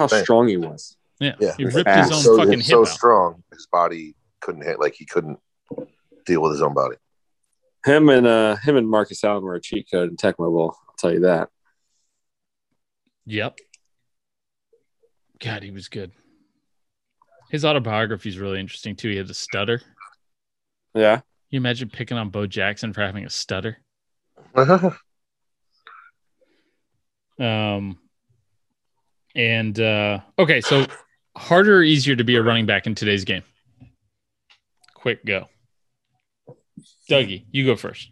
how 0.00 0.06
Right. 0.16 0.24
strong 0.24 0.48
he 0.48 0.56
was. 0.56 0.96
Yeah, 1.18 1.34
Yeah. 1.38 1.54
he 1.56 1.64
ripped 1.66 1.90
his 1.90 2.10
own 2.10 2.22
so, 2.22 2.36
fucking 2.38 2.54
it's 2.60 2.66
hip 2.68 2.72
so 2.74 2.80
out. 2.80 2.88
strong, 2.88 3.44
his 3.52 3.66
body 3.70 4.14
couldn't 4.40 4.62
hit, 4.62 4.80
like 4.80 4.94
he 4.94 5.04
couldn't 5.04 5.38
deal 6.24 6.40
with 6.42 6.52
his 6.52 6.62
own 6.62 6.72
body. 6.74 6.96
Him 7.84 8.08
and 8.08 8.26
uh 8.26 8.56
him 8.56 8.76
and 8.76 8.88
Marcus 8.88 9.22
Allen 9.22 9.42
were 9.44 9.54
a 9.54 9.60
cheat 9.60 9.88
code 9.90 10.08
in 10.10 10.16
Tecmo 10.16 10.50
Bowl. 10.50 10.74
I'll 10.88 10.94
tell 10.98 11.12
you 11.12 11.20
that. 11.20 11.50
Yep. 13.26 13.58
God, 15.40 15.62
he 15.62 15.70
was 15.70 15.88
good. 15.88 16.12
His 17.50 17.64
autobiography 17.64 18.28
is 18.30 18.38
really 18.38 18.60
interesting 18.60 18.96
too. 18.96 19.10
He 19.10 19.16
had 19.16 19.28
a 19.30 19.34
stutter. 19.34 19.82
Yeah. 20.94 21.16
Can 21.16 21.24
you 21.50 21.56
imagine 21.58 21.90
picking 21.90 22.16
on 22.16 22.30
Bo 22.30 22.46
Jackson 22.46 22.92
for 22.94 23.02
having 23.02 23.24
a 23.26 23.30
stutter? 23.30 23.78
Um, 27.38 27.98
and 29.34 29.78
uh, 29.78 30.20
okay, 30.38 30.60
so 30.60 30.86
harder 31.36 31.78
or 31.78 31.82
easier 31.82 32.16
to 32.16 32.24
be 32.24 32.36
a 32.36 32.42
running 32.42 32.66
back 32.66 32.86
in 32.86 32.94
today's 32.94 33.24
game? 33.24 33.42
Quick 34.94 35.24
go. 35.24 35.48
Dougie, 37.08 37.44
you 37.50 37.66
go 37.66 37.76
first. 37.76 38.10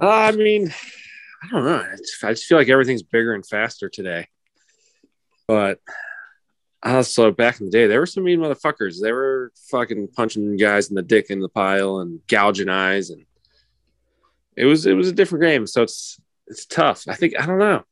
Uh, 0.00 0.08
I 0.08 0.32
mean, 0.32 0.72
I 1.42 1.48
don't 1.50 1.64
know. 1.64 1.86
I 1.92 1.96
just, 1.96 2.24
I 2.24 2.30
just 2.30 2.44
feel 2.44 2.58
like 2.58 2.68
everything's 2.68 3.02
bigger 3.02 3.34
and 3.34 3.46
faster 3.46 3.88
today. 3.88 4.28
But 5.46 5.80
also 6.82 7.30
back 7.32 7.60
in 7.60 7.66
the 7.66 7.72
day, 7.72 7.86
there 7.86 8.00
were 8.00 8.06
some 8.06 8.24
mean 8.24 8.40
motherfuckers. 8.40 9.00
They 9.00 9.12
were 9.12 9.52
fucking 9.70 10.08
punching 10.08 10.56
guys 10.56 10.88
in 10.88 10.94
the 10.94 11.02
dick 11.02 11.30
in 11.30 11.40
the 11.40 11.48
pile 11.48 11.98
and 11.98 12.20
gouging 12.28 12.68
eyes, 12.68 13.10
and 13.10 13.26
it 14.56 14.64
was 14.64 14.86
it 14.86 14.94
was 14.94 15.08
a 15.08 15.12
different 15.12 15.42
game. 15.44 15.66
So 15.66 15.82
it's 15.82 16.20
it's 16.46 16.66
tough. 16.66 17.04
I 17.08 17.14
think 17.14 17.34
I 17.38 17.46
don't 17.46 17.58
know. 17.58 17.82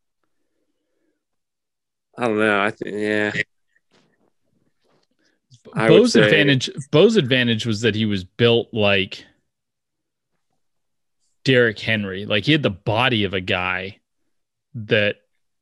I 2.19 2.27
don't 2.27 2.39
know. 2.39 2.61
I 2.61 2.71
think 2.71 2.97
yeah. 2.97 3.33
I 5.73 5.89
Bo's 5.89 6.13
say- 6.13 6.23
advantage. 6.25 6.69
Bo's 6.91 7.17
advantage 7.17 7.65
was 7.65 7.83
that 7.83 7.95
he 7.95 8.07
was 8.07 8.25
built 8.25 8.69
like 8.73 9.25
Derrick 11.45 11.79
Henry. 11.79 12.27
Like 12.27 12.45
he 12.45 12.53
had 12.53 12.63
the 12.63 12.71
body 12.71 13.25
of 13.25 13.35
a 13.35 13.41
guy 13.41 14.01
that 14.75 15.17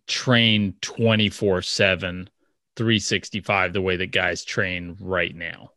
trained 0.06 0.80
24 0.82 1.62
7, 1.62 2.30
365, 2.76 3.72
the 3.72 3.80
way 3.82 3.96
that 3.96 4.06
guys 4.06 4.44
train 4.44 4.96
right 5.00 5.34
now. 5.34 5.72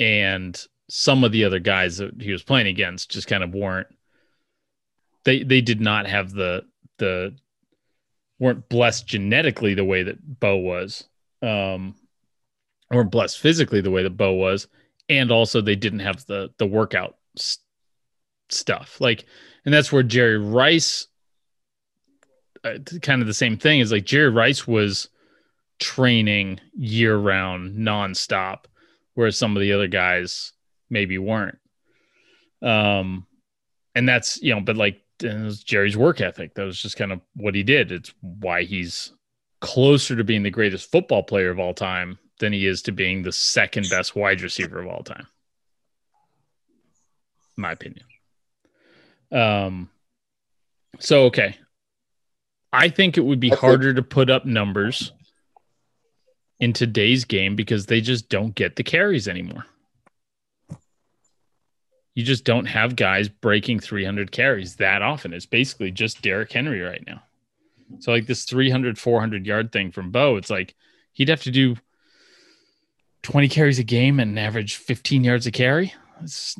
And 0.00 0.60
some 0.88 1.22
of 1.22 1.32
the 1.32 1.44
other 1.44 1.60
guys 1.60 1.98
that 1.98 2.20
he 2.20 2.32
was 2.32 2.42
playing 2.42 2.66
against 2.66 3.10
just 3.10 3.28
kind 3.28 3.44
of 3.44 3.54
weren't 3.54 3.88
they 5.24 5.42
they 5.42 5.60
did 5.60 5.80
not 5.80 6.06
have 6.06 6.32
the 6.32 6.64
the 6.96 7.36
weren't 8.38 8.68
blessed 8.68 9.06
genetically 9.06 9.74
the 9.74 9.84
way 9.84 10.02
that 10.02 10.40
Bo 10.40 10.56
was. 10.56 11.04
Um 11.42 11.94
weren't 12.90 13.10
blessed 13.10 13.38
physically 13.38 13.80
the 13.80 13.90
way 13.90 14.02
that 14.02 14.16
Bo 14.16 14.32
was, 14.32 14.66
and 15.08 15.30
also 15.30 15.60
they 15.60 15.76
didn't 15.76 16.00
have 16.00 16.24
the 16.26 16.50
the 16.58 16.66
workout 16.66 17.16
s- 17.36 17.58
stuff. 18.48 19.00
Like, 19.00 19.26
and 19.64 19.72
that's 19.74 19.92
where 19.92 20.02
Jerry 20.02 20.38
Rice, 20.38 21.06
uh, 22.64 22.78
kind 23.02 23.20
of 23.20 23.28
the 23.28 23.34
same 23.34 23.56
thing 23.56 23.80
is 23.80 23.92
like 23.92 24.04
Jerry 24.04 24.30
Rice 24.30 24.66
was 24.66 25.08
training 25.78 26.60
year 26.74 27.16
round, 27.16 27.76
nonstop, 27.76 28.64
whereas 29.14 29.38
some 29.38 29.56
of 29.56 29.60
the 29.60 29.72
other 29.72 29.88
guys 29.88 30.52
maybe 30.90 31.18
weren't. 31.18 31.58
Um, 32.62 33.26
and 33.94 34.08
that's 34.08 34.40
you 34.42 34.54
know, 34.54 34.60
but 34.60 34.76
like 34.76 35.02
and 35.22 35.42
it 35.42 35.44
was 35.44 35.62
Jerry's 35.62 35.96
work 35.96 36.20
ethic. 36.20 36.54
That 36.54 36.64
was 36.64 36.80
just 36.80 36.96
kind 36.96 37.12
of 37.12 37.20
what 37.34 37.54
he 37.54 37.62
did. 37.62 37.92
It's 37.92 38.12
why 38.20 38.64
he's 38.64 39.12
closer 39.60 40.16
to 40.16 40.24
being 40.24 40.42
the 40.42 40.50
greatest 40.50 40.90
football 40.90 41.22
player 41.22 41.50
of 41.50 41.58
all 41.58 41.74
time 41.74 42.18
than 42.38 42.52
he 42.52 42.66
is 42.66 42.82
to 42.82 42.92
being 42.92 43.22
the 43.22 43.32
second 43.32 43.88
best 43.90 44.14
wide 44.14 44.40
receiver 44.40 44.80
of 44.80 44.88
all 44.88 45.02
time. 45.02 45.26
My 47.56 47.72
opinion. 47.72 48.04
Um 49.32 49.90
so 51.00 51.24
okay. 51.24 51.56
I 52.72 52.88
think 52.88 53.16
it 53.16 53.22
would 53.22 53.40
be 53.40 53.48
harder 53.48 53.94
to 53.94 54.02
put 54.02 54.30
up 54.30 54.44
numbers 54.44 55.12
in 56.60 56.72
today's 56.72 57.24
game 57.24 57.56
because 57.56 57.86
they 57.86 58.00
just 58.00 58.28
don't 58.28 58.54
get 58.54 58.76
the 58.76 58.82
carries 58.82 59.26
anymore. 59.26 59.64
You 62.18 62.24
just 62.24 62.42
don't 62.42 62.64
have 62.64 62.96
guys 62.96 63.28
breaking 63.28 63.78
300 63.78 64.32
carries 64.32 64.74
that 64.74 65.02
often. 65.02 65.32
It's 65.32 65.46
basically 65.46 65.92
just 65.92 66.20
Derrick 66.20 66.52
Henry 66.52 66.80
right 66.80 67.04
now. 67.06 67.22
So 68.00 68.10
like 68.10 68.26
this 68.26 68.44
300 68.44 68.98
400 68.98 69.46
yard 69.46 69.70
thing 69.70 69.92
from 69.92 70.10
Bo, 70.10 70.34
it's 70.34 70.50
like 70.50 70.74
he'd 71.12 71.28
have 71.28 71.42
to 71.42 71.52
do 71.52 71.76
20 73.22 73.48
carries 73.48 73.78
a 73.78 73.84
game 73.84 74.18
and 74.18 74.36
average 74.36 74.74
15 74.74 75.22
yards 75.22 75.46
a 75.46 75.52
carry. 75.52 75.94
It's, 76.20 76.56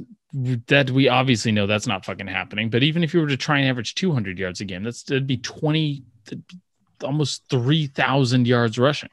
that 0.69 0.93
we 0.93 1.09
obviously 1.09 1.51
know 1.51 1.67
that's 1.67 1.89
not 1.89 2.05
fucking 2.05 2.29
happening. 2.29 2.71
But 2.71 2.85
even 2.85 3.03
if 3.03 3.13
you 3.13 3.19
were 3.19 3.27
to 3.27 3.37
try 3.37 3.59
and 3.59 3.69
average 3.69 3.97
200 3.97 4.39
yards 4.39 4.61
a 4.61 4.65
game, 4.65 4.85
that's 4.85 5.03
that'd 5.03 5.27
be 5.27 5.39
20, 5.39 6.05
that'd 6.27 6.47
be 6.47 6.57
almost 7.03 7.43
3,000 7.51 8.47
yards 8.47 8.79
rushing, 8.79 9.11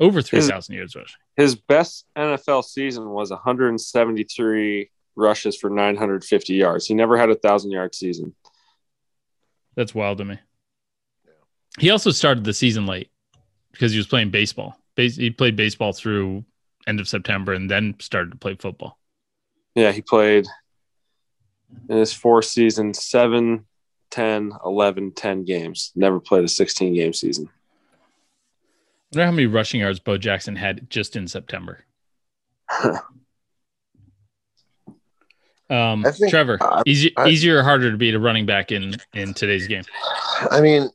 over 0.00 0.22
3,000 0.22 0.74
yards 0.74 0.96
rushing. 0.96 1.20
His 1.36 1.54
best 1.54 2.04
NFL 2.16 2.64
season 2.64 3.10
was 3.10 3.30
173 3.30 4.90
rushes 5.16 5.56
for 5.56 5.70
950 5.70 6.54
yards. 6.54 6.86
He 6.86 6.94
never 6.94 7.16
had 7.16 7.30
a 7.30 7.34
thousand 7.34 7.70
yard 7.70 7.94
season. 7.94 8.34
That's 9.76 9.94
wild 9.94 10.18
to 10.18 10.24
me. 10.24 10.38
He 11.78 11.90
also 11.90 12.10
started 12.10 12.44
the 12.44 12.52
season 12.52 12.86
late 12.86 13.10
because 13.72 13.92
he 13.92 13.98
was 13.98 14.06
playing 14.06 14.30
baseball. 14.30 14.76
Base, 14.94 15.16
he 15.16 15.30
played 15.30 15.56
baseball 15.56 15.92
through 15.92 16.44
end 16.86 17.00
of 17.00 17.08
September 17.08 17.52
and 17.52 17.70
then 17.70 17.94
started 17.98 18.32
to 18.32 18.36
play 18.36 18.54
football. 18.54 18.98
Yeah, 19.74 19.92
he 19.92 20.02
played 20.02 20.46
in 21.88 21.96
his 21.96 22.12
four 22.12 22.42
seasons 22.42 23.02
7, 23.02 23.64
10, 24.10 24.52
11, 24.64 25.12
10 25.12 25.44
games. 25.44 25.92
Never 25.96 26.20
played 26.20 26.44
a 26.44 26.48
16 26.48 26.94
game 26.94 27.14
season. 27.14 27.48
I 29.14 29.18
wonder 29.18 29.26
how 29.26 29.32
many 29.32 29.46
rushing 29.46 29.80
yards 29.80 29.98
Bo 29.98 30.18
Jackson 30.18 30.56
had 30.56 30.90
just 30.90 31.16
in 31.16 31.28
September. 31.28 31.84
Um, 35.72 36.04
think- 36.04 36.30
Trevor, 36.30 36.58
I- 36.60 36.82
easy, 36.86 37.16
I- 37.16 37.28
easier 37.28 37.58
or 37.58 37.62
harder 37.62 37.90
to 37.90 37.96
beat 37.96 38.14
a 38.14 38.18
running 38.18 38.44
back 38.44 38.70
in 38.72 38.96
in 39.14 39.32
today's 39.32 39.66
game? 39.66 39.84
I 40.50 40.60
mean, 40.60 40.90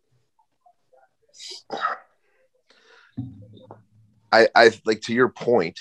I, 4.31 4.47
I 4.53 4.71
like 4.85 5.01
to 5.01 5.13
your 5.13 5.29
point. 5.29 5.79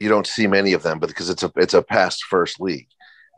You 0.00 0.08
don't 0.08 0.26
see 0.26 0.46
many 0.46 0.72
of 0.72 0.82
them, 0.82 0.98
but 0.98 1.08
because 1.08 1.30
it's 1.30 1.42
a 1.42 1.52
it's 1.56 1.74
a 1.74 1.82
pass 1.82 2.20
first 2.20 2.60
league, 2.60 2.88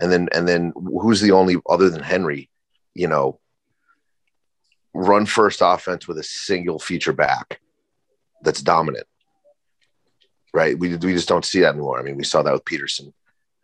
and 0.00 0.10
then 0.10 0.28
and 0.32 0.48
then 0.48 0.72
who's 0.74 1.20
the 1.20 1.32
only 1.32 1.56
other 1.68 1.90
than 1.90 2.02
Henry, 2.02 2.48
you 2.94 3.08
know, 3.08 3.38
run 4.94 5.26
first 5.26 5.60
offense 5.62 6.08
with 6.08 6.18
a 6.18 6.22
single 6.22 6.78
feature 6.78 7.12
back 7.12 7.60
that's 8.42 8.62
dominant, 8.62 9.06
right? 10.54 10.78
We 10.78 10.96
we 10.96 11.12
just 11.12 11.28
don't 11.28 11.44
see 11.44 11.60
that 11.60 11.74
anymore. 11.74 11.98
I 11.98 12.02
mean, 12.02 12.16
we 12.16 12.24
saw 12.24 12.42
that 12.42 12.52
with 12.52 12.64
Peterson. 12.64 13.12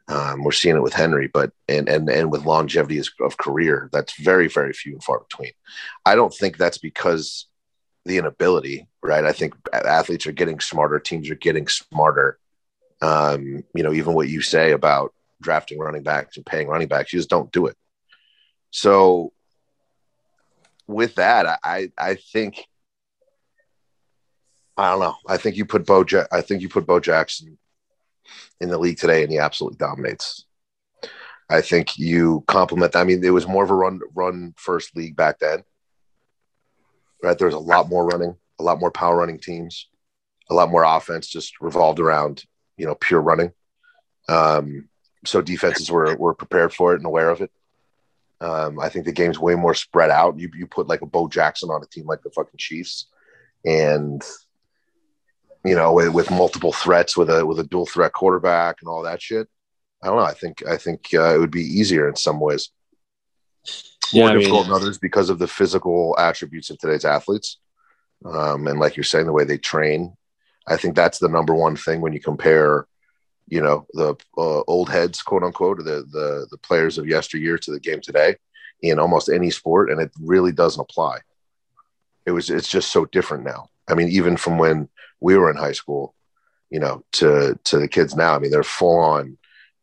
Um, 0.08 0.42
we're 0.42 0.52
seeing 0.52 0.74
it 0.76 0.82
with 0.82 0.94
Henry, 0.94 1.28
but 1.28 1.52
and 1.68 1.88
and 1.88 2.08
and 2.08 2.32
with 2.32 2.46
longevity 2.46 2.98
of- 2.98 3.36
career, 3.36 3.90
that's 3.92 4.14
very 4.18 4.48
very 4.48 4.72
few 4.72 4.92
and 4.94 5.04
far 5.04 5.20
between. 5.20 5.52
I 6.06 6.14
don't 6.14 6.32
think 6.32 6.56
that's 6.56 6.78
because 6.78 7.46
the 8.06 8.16
inability, 8.16 8.88
right? 9.02 9.24
I 9.24 9.32
think 9.32 9.54
athletes 9.72 10.26
are 10.26 10.32
getting 10.32 10.60
smarter, 10.60 10.98
teams 10.98 11.28
are 11.28 11.34
getting 11.34 11.68
smarter. 11.68 12.38
Um, 13.02 13.64
you 13.74 13.82
know, 13.82 13.92
even 13.92 14.14
what 14.14 14.28
you 14.28 14.40
say 14.40 14.72
about 14.72 15.12
drafting 15.42 15.78
running 15.78 16.02
backs 16.02 16.36
and 16.36 16.46
paying 16.46 16.68
running 16.68 16.88
backs, 16.88 17.12
you 17.12 17.18
just 17.18 17.30
don't 17.30 17.52
do 17.52 17.66
it. 17.66 17.76
So 18.70 19.32
with 20.86 21.16
that, 21.16 21.60
I 21.62 21.92
I 21.98 22.14
think 22.14 22.66
I 24.78 24.90
don't 24.90 25.00
know. 25.00 25.16
I 25.28 25.36
think 25.36 25.56
you 25.56 25.66
put 25.66 25.84
Bo. 25.84 26.04
Ja- 26.08 26.26
I 26.32 26.40
think 26.40 26.62
you 26.62 26.68
put 26.68 26.86
Bo 26.86 26.98
Jackson 26.98 27.58
in 28.60 28.68
the 28.68 28.78
league 28.78 28.98
today, 28.98 29.22
and 29.22 29.32
he 29.32 29.38
absolutely 29.38 29.78
dominates. 29.78 30.44
I 31.50 31.60
think 31.60 31.98
you 31.98 32.44
complement. 32.46 32.94
I 32.94 33.04
mean, 33.04 33.24
it 33.24 33.30
was 33.30 33.48
more 33.48 33.64
of 33.64 33.70
a 33.70 33.74
run 33.74 34.00
run 34.14 34.54
first 34.56 34.94
league 34.96 35.16
back 35.16 35.38
then, 35.38 35.64
right? 37.22 37.38
There 37.38 37.46
was 37.46 37.54
a 37.54 37.58
lot 37.58 37.88
more 37.88 38.06
running, 38.06 38.36
a 38.58 38.62
lot 38.62 38.80
more 38.80 38.90
power 38.90 39.16
running 39.16 39.38
teams, 39.38 39.88
a 40.50 40.54
lot 40.54 40.70
more 40.70 40.84
offense 40.84 41.26
just 41.28 41.60
revolved 41.60 42.00
around 42.00 42.44
you 42.76 42.86
know 42.86 42.94
pure 42.94 43.20
running. 43.20 43.52
Um, 44.28 44.88
so 45.24 45.40
defenses 45.40 45.90
were 45.90 46.16
were 46.16 46.34
prepared 46.34 46.72
for 46.72 46.92
it 46.92 46.98
and 46.98 47.06
aware 47.06 47.30
of 47.30 47.40
it. 47.40 47.50
Um, 48.40 48.78
I 48.78 48.88
think 48.88 49.04
the 49.04 49.12
game's 49.12 49.38
way 49.38 49.54
more 49.54 49.74
spread 49.74 50.10
out. 50.10 50.38
You 50.38 50.50
you 50.54 50.66
put 50.66 50.86
like 50.86 51.02
a 51.02 51.06
Bo 51.06 51.28
Jackson 51.28 51.70
on 51.70 51.82
a 51.82 51.86
team 51.86 52.06
like 52.06 52.22
the 52.22 52.30
fucking 52.30 52.58
Chiefs, 52.58 53.08
and 53.64 54.22
you 55.68 55.76
know 55.76 55.92
with, 55.92 56.12
with 56.12 56.30
multiple 56.30 56.72
threats 56.72 57.16
with 57.16 57.30
a 57.30 57.44
with 57.44 57.58
a 57.58 57.64
dual 57.64 57.86
threat 57.86 58.12
quarterback 58.12 58.76
and 58.80 58.88
all 58.88 59.02
that 59.02 59.20
shit. 59.22 59.46
I 60.02 60.06
don't 60.06 60.16
know. 60.16 60.24
I 60.24 60.34
think 60.34 60.64
I 60.66 60.76
think 60.76 61.08
uh, 61.14 61.34
it 61.34 61.38
would 61.38 61.50
be 61.50 61.62
easier 61.80 62.08
in 62.08 62.16
some 62.16 62.38
ways, 62.40 62.70
Yeah, 64.12 64.22
more 64.22 64.30
I 64.30 64.32
mean- 64.34 64.40
difficult 64.40 64.66
in 64.68 64.72
others 64.72 64.98
because 64.98 65.28
of 65.30 65.38
the 65.38 65.48
physical 65.48 66.16
attributes 66.18 66.70
of 66.70 66.78
today's 66.78 67.04
athletes. 67.04 67.58
Um, 68.24 68.66
and 68.66 68.80
like 68.80 68.96
you're 68.96 69.04
saying, 69.04 69.26
the 69.26 69.32
way 69.32 69.44
they 69.44 69.58
train, 69.58 70.16
I 70.66 70.76
think 70.76 70.96
that's 70.96 71.18
the 71.20 71.28
number 71.28 71.54
one 71.54 71.76
thing 71.76 72.00
when 72.00 72.12
you 72.12 72.20
compare, 72.20 72.86
you 73.48 73.60
know, 73.60 73.86
the 73.92 74.14
uh, 74.36 74.62
old 74.66 74.88
heads, 74.88 75.22
quote 75.22 75.42
unquote, 75.44 75.80
or 75.80 75.82
the 75.82 76.04
the 76.10 76.46
the 76.50 76.58
players 76.58 76.98
of 76.98 77.06
yesteryear 77.08 77.58
to 77.58 77.70
the 77.72 77.80
game 77.80 78.00
today 78.00 78.36
in 78.82 78.98
almost 78.98 79.28
any 79.28 79.50
sport, 79.50 79.90
and 79.90 80.00
it 80.00 80.10
really 80.20 80.52
doesn't 80.52 80.80
apply. 80.80 81.18
It 82.26 82.32
was 82.32 82.50
it's 82.50 82.68
just 82.68 82.90
so 82.92 83.04
different 83.06 83.44
now. 83.44 83.68
I 83.88 83.94
mean, 83.94 84.08
even 84.08 84.36
from 84.36 84.58
when 84.58 84.88
we 85.20 85.36
were 85.36 85.50
in 85.50 85.56
high 85.56 85.72
school, 85.72 86.14
you 86.70 86.80
know, 86.80 87.04
to 87.12 87.58
to 87.64 87.78
the 87.78 87.88
kids 87.88 88.14
now. 88.14 88.34
I 88.34 88.38
mean, 88.38 88.50
they're 88.50 88.62
full 88.62 88.98
on, 88.98 89.38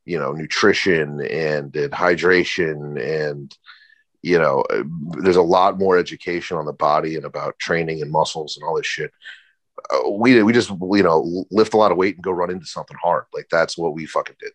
you 0.06 0.20
know, 0.20 0.32
nutrition 0.32 1.22
and, 1.22 1.76
and 1.76 1.92
hydration 1.92 3.00
and 3.26 3.56
you 4.26 4.40
know, 4.40 4.64
there's 5.22 5.36
a 5.36 5.42
lot 5.44 5.78
more 5.78 6.00
education 6.00 6.58
on 6.58 6.66
the 6.66 6.74
body 6.74 7.16
and 7.16 7.26
about 7.26 7.60
training 7.60 8.02
and 8.02 8.12
muscles 8.12 8.58
and 8.58 8.66
all 8.66 8.76
this 8.76 8.88
shit. 8.88 9.12
Uh, 9.94 10.10
we 10.10 10.42
we 10.42 10.52
just 10.52 10.72
you 10.72 11.04
know 11.04 11.46
lift 11.52 11.76
a 11.76 11.78
lot 11.78 11.92
of 11.92 11.98
weight 11.98 12.16
and 12.16 12.24
go 12.24 12.32
run 12.32 12.50
into 12.50 12.66
something 12.66 12.98
hard. 13.04 13.26
Like 13.36 13.48
that's 13.52 13.78
what 13.78 13.94
we 13.94 14.08
fucking 14.08 14.38
did, 14.40 14.54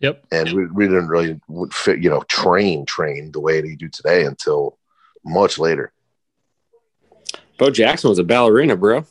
Yep. 0.00 0.24
and 0.32 0.52
we, 0.52 0.64
we 0.66 0.86
didn't 0.86 1.08
really 1.08 1.38
fit 1.70 2.02
you 2.02 2.08
know 2.08 2.22
train 2.22 2.86
train 2.86 3.32
the 3.32 3.40
way 3.40 3.60
they 3.60 3.74
do 3.74 3.90
today 3.90 4.24
until 4.24 4.78
much 5.26 5.58
later. 5.58 5.92
Bo 7.58 7.68
Jackson 7.68 8.08
was 8.08 8.18
a 8.18 8.24
ballerina, 8.24 8.76
bro. 8.76 9.04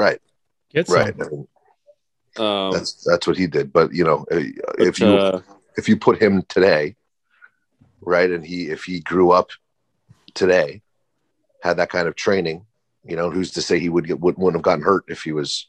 Right, 0.00 0.20
Get 0.72 0.86
some. 0.86 0.96
right. 0.96 1.14
I 1.20 1.28
mean, 1.28 1.48
Um, 2.38 2.72
that's 2.72 3.04
that's 3.04 3.26
what 3.26 3.36
he 3.36 3.46
did. 3.46 3.70
But 3.70 3.92
you 3.92 4.04
know, 4.04 4.24
uh, 4.32 4.40
if 4.78 4.98
you 4.98 5.08
uh, 5.14 5.42
if 5.76 5.90
you 5.90 5.98
put 5.98 6.22
him 6.22 6.42
today, 6.48 6.96
right, 8.00 8.30
and 8.30 8.42
he 8.46 8.70
if 8.70 8.84
he 8.84 9.00
grew 9.00 9.30
up 9.30 9.50
today, 10.32 10.80
had 11.62 11.76
that 11.76 11.90
kind 11.90 12.08
of 12.08 12.14
training, 12.14 12.64
you 13.04 13.14
know, 13.14 13.30
who's 13.30 13.50
to 13.52 13.60
say 13.60 13.78
he 13.78 13.90
would 13.90 14.06
get 14.06 14.20
would, 14.20 14.38
wouldn't 14.38 14.56
have 14.56 14.62
gotten 14.62 14.84
hurt 14.84 15.04
if 15.08 15.20
he 15.22 15.32
was, 15.32 15.68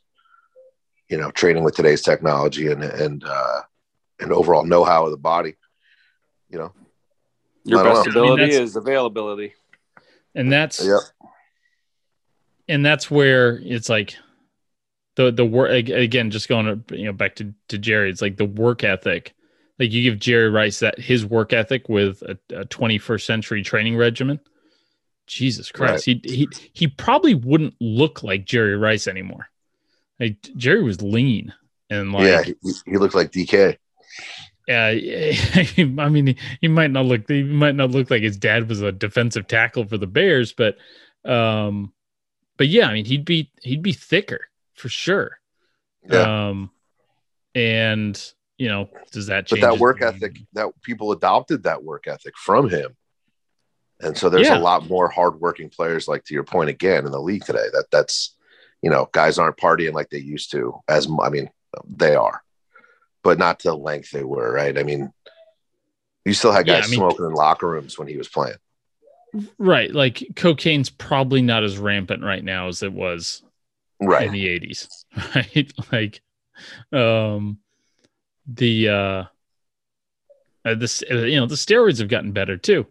you 1.09 1.17
know, 1.17 1.29
training 1.31 1.65
with 1.65 1.75
today's 1.75 2.01
technology 2.01 2.71
and 2.71 2.83
and 2.83 3.25
uh, 3.25 3.61
and 4.21 4.31
overall 4.31 4.63
know 4.63 4.85
how 4.85 5.03
of 5.05 5.11
the 5.11 5.17
body, 5.17 5.55
you 6.49 6.57
know. 6.57 6.71
your 7.65 7.83
best 7.83 8.05
know. 8.05 8.11
ability 8.11 8.43
I 8.43 8.47
mean, 8.47 8.61
is 8.61 8.77
availability. 8.77 9.55
And 10.35 10.49
that's 10.49 10.79
Yep. 10.79 10.99
And 12.71 12.85
that's 12.85 13.11
where 13.11 13.59
it's 13.63 13.89
like 13.89 14.15
the 15.15 15.31
the 15.31 15.45
work 15.45 15.71
again 15.71 16.31
just 16.31 16.47
going 16.47 16.65
to 16.65 16.97
you 16.97 17.05
know 17.05 17.13
back 17.13 17.35
to, 17.35 17.53
to 17.67 17.77
jerry 17.77 18.09
it's 18.09 18.21
like 18.21 18.37
the 18.37 18.45
work 18.45 18.83
ethic 18.83 19.33
like 19.81 19.91
you 19.91 20.03
give 20.03 20.19
jerry 20.19 20.47
rice 20.47 20.79
that 20.79 20.99
his 20.99 21.25
work 21.25 21.53
ethic 21.53 21.89
with 21.89 22.21
a, 22.21 22.37
a 22.55 22.65
21st 22.65 23.25
century 23.25 23.63
training 23.63 23.97
regimen. 23.97 24.39
Jesus 25.25 25.71
christ. 25.71 26.05
He, 26.05 26.21
he 26.23 26.47
he 26.71 26.87
probably 26.87 27.33
wouldn't 27.33 27.73
look 27.79 28.21
like 28.21 28.45
jerry 28.45 28.77
rice 28.77 29.07
anymore. 29.07 29.49
Like 30.19 30.37
jerry 30.55 30.83
was 30.83 31.01
lean 31.01 31.53
and 31.89 32.11
like 32.11 32.25
yeah, 32.25 32.43
he, 32.43 32.53
he 32.85 32.97
looked 32.97 33.15
like 33.15 33.31
DK. 33.31 33.77
uh, 34.69 34.71
I 36.01 36.09
mean, 36.09 36.27
he, 36.27 36.37
he 36.61 36.67
might 36.67 36.91
not 36.91 37.05
look 37.05 37.27
he 37.27 37.41
might 37.41 37.75
not 37.75 37.89
look 37.89 38.11
like 38.11 38.21
his 38.21 38.37
dad 38.37 38.69
was 38.69 38.81
a 38.81 38.91
defensive 38.91 39.47
tackle 39.47 39.85
for 39.85 39.97
the 39.97 40.05
Bears, 40.05 40.53
but 40.53 40.77
um, 41.25 41.91
but 42.61 42.67
yeah, 42.67 42.87
I 42.87 42.93
mean, 42.93 43.05
he'd 43.05 43.25
be 43.25 43.49
he'd 43.63 43.81
be 43.81 43.91
thicker 43.91 44.41
for 44.75 44.87
sure. 44.87 45.39
Yeah. 46.07 46.49
Um, 46.49 46.69
and 47.55 48.13
you 48.59 48.67
know, 48.67 48.87
does 49.11 49.25
that 49.27 49.47
change? 49.47 49.61
but 49.61 49.71
that 49.71 49.79
work 49.79 50.03
ethic 50.03 50.37
that 50.53 50.67
people 50.83 51.11
adopted 51.11 51.63
that 51.63 51.83
work 51.83 52.05
ethic 52.07 52.37
from 52.37 52.69
him 52.69 52.95
and 53.99 54.15
so 54.15 54.29
there's 54.29 54.47
Yeah. 54.47 54.59
a 54.59 54.61
lot 54.61 54.87
more 54.87 55.07
hardworking 55.07 55.69
players 55.69 56.07
like 56.07 56.23
to 56.25 56.35
your 56.35 56.43
point 56.43 56.69
again 56.69 57.05
in 57.07 57.11
the 57.11 57.19
league 57.19 57.43
today 57.45 57.65
that 57.73 57.85
that's 57.91 58.35
you 58.83 58.91
know 58.91 59.09
guys 59.11 59.39
aren't 59.39 59.57
partying 59.57 59.93
like 59.93 60.09
they 60.11 60.19
used 60.19 60.51
to 60.51 60.75
as 60.87 61.07
i 61.21 61.29
mean 61.29 61.49
they 61.87 62.13
are 62.15 62.43
but 63.23 63.39
not 63.39 63.59
to 63.59 63.69
the 63.69 63.75
length 63.77 64.11
they 64.11 64.23
were 64.23 64.53
right 64.53 64.77
i 64.77 64.83
mean 64.83 65.11
you 66.25 66.33
still 66.33 66.51
had 66.51 66.67
Yeah, 66.67 66.75
guys 66.81 66.85
I 66.87 66.91
mean- 66.91 66.99
smoking 66.99 67.25
in 67.25 67.33
locker 67.33 67.67
rooms 67.67 67.97
when 67.97 68.07
he 68.07 68.17
was 68.17 68.27
playing 68.29 68.57
right? 69.57 69.91
Like 69.93 70.23
cocaine's 70.35 70.89
probably 70.89 71.41
not 71.41 71.63
as 71.63 71.77
rampant 71.77 72.23
right 72.23 72.43
now 72.43 72.67
as 72.67 72.83
it 72.83 72.93
was 72.93 73.43
right. 74.01 74.27
in 74.27 74.33
the 74.33 74.47
80s 74.47 74.87
right? 75.35 75.71
Like 75.91 76.21
um 76.91 77.59
the 78.47 78.89
uh 78.89 79.23
uh, 80.63 80.75
this 80.75 81.03
uh, 81.09 81.15
you 81.17 81.39
know 81.39 81.47
the 81.47 81.55
steroids 81.55 81.99
have 81.99 82.07
gotten 82.07 82.31
better 82.31 82.57
too. 82.57 82.85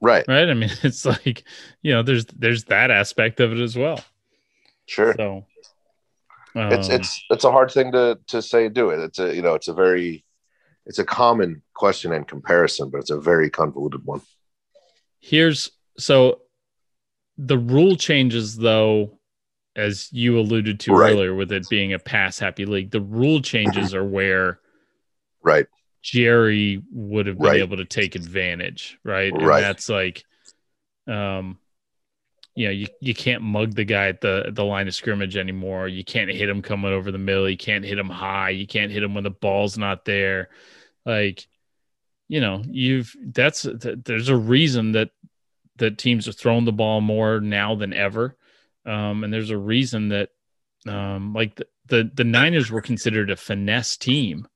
Right. 0.00 0.24
Right? 0.28 0.48
I 0.48 0.54
mean 0.54 0.70
it's 0.82 1.04
like 1.04 1.44
you 1.82 1.92
know 1.92 2.02
there's 2.02 2.26
there's 2.26 2.64
that 2.64 2.90
aspect 2.90 3.40
of 3.40 3.52
it 3.52 3.60
as 3.60 3.76
well. 3.76 4.00
Sure. 4.86 5.14
So 5.16 5.46
it's 6.54 6.88
um, 6.88 6.94
it's 6.94 7.24
it's 7.30 7.44
a 7.44 7.50
hard 7.50 7.70
thing 7.70 7.92
to 7.92 8.18
to 8.28 8.42
say 8.42 8.68
do 8.68 8.90
it. 8.90 9.00
It's 9.00 9.18
a 9.18 9.34
you 9.34 9.42
know 9.42 9.54
it's 9.54 9.68
a 9.68 9.74
very 9.74 10.24
it's 10.84 10.98
a 10.98 11.04
common 11.04 11.62
question 11.74 12.12
and 12.12 12.26
comparison 12.26 12.90
but 12.90 12.98
it's 12.98 13.10
a 13.10 13.20
very 13.20 13.50
convoluted 13.50 14.04
one. 14.04 14.22
Here's 15.20 15.70
so 15.98 16.40
the 17.38 17.58
rule 17.58 17.96
changes 17.96 18.56
though 18.56 19.18
as 19.74 20.10
you 20.12 20.38
alluded 20.38 20.80
to 20.80 20.94
Right. 20.94 21.12
earlier 21.12 21.34
with 21.34 21.52
it 21.52 21.68
being 21.68 21.92
a 21.92 21.98
pass 21.98 22.38
happy 22.38 22.64
league 22.64 22.90
the 22.90 23.00
rule 23.00 23.40
changes 23.40 23.94
are 23.94 24.04
where 24.04 24.60
right 25.42 25.66
Jerry 26.02 26.82
would 26.92 27.26
have 27.26 27.36
been 27.36 27.46
Right. 27.46 27.60
able 27.60 27.78
to 27.78 27.84
take 27.84 28.14
advantage, 28.14 28.96
right? 29.02 29.32
And 29.32 29.42
Right. 29.42 29.60
that's 29.60 29.88
like, 29.88 30.24
um, 31.08 31.58
you 32.54 32.66
know, 32.66 32.70
you, 32.70 32.86
you 33.00 33.12
can't 33.12 33.42
mug 33.42 33.74
the 33.74 33.84
guy 33.84 34.06
at 34.06 34.20
the 34.20 34.50
the 34.52 34.64
line 34.64 34.86
of 34.86 34.94
scrimmage 34.94 35.36
anymore. 35.36 35.88
You 35.88 36.04
can't 36.04 36.30
hit 36.30 36.48
him 36.48 36.62
coming 36.62 36.92
over 36.92 37.10
the 37.10 37.18
middle. 37.18 37.50
You 37.50 37.56
can't 37.56 37.84
hit 37.84 37.98
him 37.98 38.08
high. 38.08 38.50
You 38.50 38.68
can't 38.68 38.92
hit 38.92 39.02
him 39.02 39.14
when 39.14 39.24
the 39.24 39.30
ball's 39.30 39.76
not 39.76 40.04
there. 40.04 40.48
Like, 41.04 41.48
you 42.28 42.40
know, 42.40 42.62
you've 42.68 43.12
that's 43.20 43.62
th- 43.62 43.98
there's 44.04 44.28
a 44.28 44.36
reason 44.36 44.92
that 44.92 45.10
that 45.78 45.98
teams 45.98 46.26
are 46.28 46.32
throwing 46.32 46.64
the 46.64 46.72
ball 46.72 47.00
more 47.00 47.40
now 47.40 47.74
than 47.74 47.92
ever, 47.92 48.36
um, 48.84 49.24
and 49.24 49.32
there's 49.32 49.50
a 49.50 49.58
reason 49.58 50.08
that, 50.08 50.30
um, 50.86 51.32
like 51.34 51.54
the, 51.56 51.66
the 51.86 52.10
the 52.14 52.24
Niners 52.24 52.70
were 52.70 52.80
considered 52.82 53.30
a 53.30 53.36
finesse 53.36 53.96
team 53.96 54.46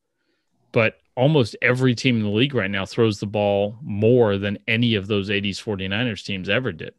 but 0.73 0.99
almost 1.17 1.57
every 1.61 1.95
team 1.95 2.17
in 2.17 2.23
the 2.23 2.29
league 2.29 2.55
right 2.55 2.71
now 2.71 2.87
throws 2.87 3.21
the 3.21 3.27
ball 3.27 3.79
more 3.83 4.39
than 4.39 4.59
any 4.69 4.95
of 4.95 5.07
those 5.07 5.29
80s 5.29 5.63
49ers 5.63 6.25
teams 6.25 6.49
ever 6.49 6.73
did. 6.73 6.95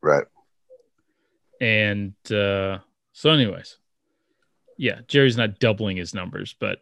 right 0.00 0.24
And 1.60 2.14
uh, 2.30 2.78
so, 3.12 3.30
anyways, 3.30 3.78
yeah, 4.76 5.00
Jerry's 5.08 5.36
not 5.36 5.60
doubling 5.60 5.96
his 5.96 6.14
numbers, 6.14 6.54
but 6.58 6.78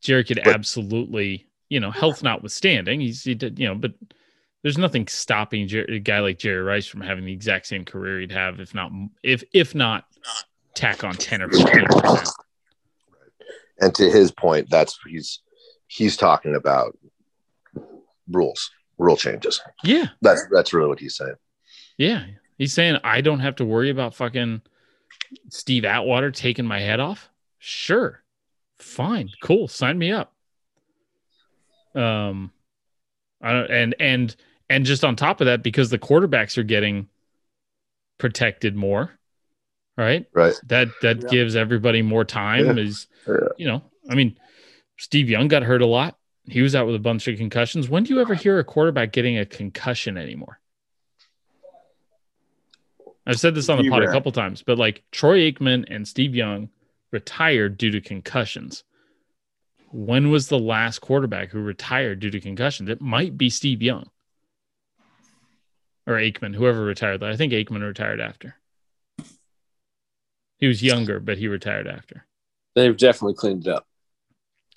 Jerry 0.00 0.24
could 0.24 0.40
But- 0.42 0.54
absolutely, 0.54 1.46
you 1.68 1.80
know, 1.80 1.90
health 1.90 2.22
notwithstanding, 2.22 3.00
he's, 3.00 3.22
he 3.22 3.34
did, 3.34 3.58
you 3.58 3.68
know, 3.68 3.74
but 3.74 3.92
there's 4.68 4.76
nothing 4.76 5.08
stopping 5.08 5.66
Jer- 5.66 5.86
a 5.88 5.98
guy 5.98 6.18
like 6.20 6.38
Jerry 6.38 6.60
Rice 6.62 6.86
from 6.86 7.00
having 7.00 7.24
the 7.24 7.32
exact 7.32 7.66
same 7.66 7.86
career 7.86 8.20
he'd 8.20 8.32
have, 8.32 8.60
if 8.60 8.74
not, 8.74 8.92
if, 9.22 9.42
if 9.54 9.74
not 9.74 10.04
tack 10.74 11.04
on 11.04 11.14
10 11.14 11.40
or 11.40 11.48
15%. 11.48 12.32
and 13.80 13.94
to 13.94 14.10
his 14.10 14.30
point 14.30 14.68
that's 14.68 14.98
he's 15.08 15.40
he's 15.86 16.16
talking 16.18 16.54
about 16.54 16.96
rules 18.30 18.70
rule 18.98 19.16
changes 19.16 19.58
Yeah. 19.82 20.08
that's 20.20 20.44
that's 20.52 20.74
really 20.74 20.88
what 20.88 21.00
he's 21.00 21.16
saying 21.16 21.34
Yeah. 21.96 22.26
He's 22.58 22.74
saying 22.74 22.98
I 23.02 23.22
don't 23.22 23.40
have 23.40 23.56
to 23.56 23.64
worry 23.64 23.88
about 23.88 24.14
fucking 24.14 24.60
Steve 25.48 25.84
Atwater 25.86 26.30
taking 26.30 26.66
my 26.66 26.80
head 26.80 27.00
off. 27.00 27.30
Sure. 27.58 28.22
Fine. 28.78 29.30
Cool. 29.42 29.66
Sign 29.68 29.96
me 29.98 30.12
up. 30.12 30.32
Um 31.94 32.52
I 33.40 33.52
don't 33.52 33.70
and 33.70 33.94
and 33.98 34.36
and 34.70 34.84
just 34.84 35.04
on 35.04 35.16
top 35.16 35.40
of 35.40 35.46
that, 35.46 35.62
because 35.62 35.90
the 35.90 35.98
quarterbacks 35.98 36.58
are 36.58 36.62
getting 36.62 37.08
protected 38.18 38.74
more, 38.76 39.10
right? 39.96 40.26
Right. 40.32 40.54
That 40.66 40.88
that 41.02 41.22
Yeah. 41.22 41.28
gives 41.28 41.56
everybody 41.56 42.02
more 42.02 42.24
time. 42.24 42.66
Yeah. 42.66 42.84
Is 42.84 43.06
Yeah. 43.26 43.34
you 43.56 43.66
know, 43.66 43.82
I 44.08 44.14
mean, 44.14 44.38
Steve 44.98 45.28
Young 45.30 45.48
got 45.48 45.62
hurt 45.62 45.82
a 45.82 45.86
lot. 45.86 46.18
He 46.46 46.62
was 46.62 46.74
out 46.74 46.86
with 46.86 46.96
a 46.96 47.00
bunch 47.00 47.28
of 47.28 47.36
concussions. 47.36 47.88
When 47.88 48.04
do 48.04 48.14
you 48.14 48.20
ever 48.20 48.34
hear 48.34 48.58
a 48.58 48.64
quarterback 48.64 49.12
getting 49.12 49.38
a 49.38 49.44
concussion 49.46 50.16
anymore? 50.16 50.58
I've 53.26 53.38
said 53.38 53.54
this 53.54 53.68
on 53.68 53.76
the 53.76 53.82
Be 53.84 53.90
pod 53.90 54.02
a 54.02 54.10
couple 54.10 54.32
times, 54.32 54.62
but 54.62 54.78
like 54.78 55.04
Troy 55.12 55.50
Aikman 55.52 55.84
and 55.94 56.08
Steve 56.08 56.34
Young 56.34 56.70
retired 57.10 57.76
due 57.76 57.90
to 57.90 58.00
concussions. 58.00 58.84
When 59.92 60.30
was 60.30 60.48
the 60.48 60.58
last 60.58 61.00
quarterback 61.00 61.50
who 61.50 61.60
retired 61.60 62.20
due 62.20 62.30
to 62.30 62.40
concussions? 62.40 62.88
It 62.88 63.00
might 63.02 63.36
be 63.36 63.50
Steve 63.50 63.82
Young 63.82 64.08
or 66.08 66.14
Aikman, 66.14 66.54
whoever 66.54 66.82
retired. 66.82 67.22
I 67.22 67.36
think 67.36 67.52
Aikman 67.52 67.86
retired 67.86 68.18
after. 68.18 68.56
He 70.56 70.66
was 70.66 70.82
younger, 70.82 71.20
but 71.20 71.36
he 71.36 71.46
retired 71.48 71.86
after. 71.86 72.26
They've 72.74 72.96
definitely 72.96 73.34
cleaned 73.34 73.66
it 73.66 73.72
up. 73.74 73.86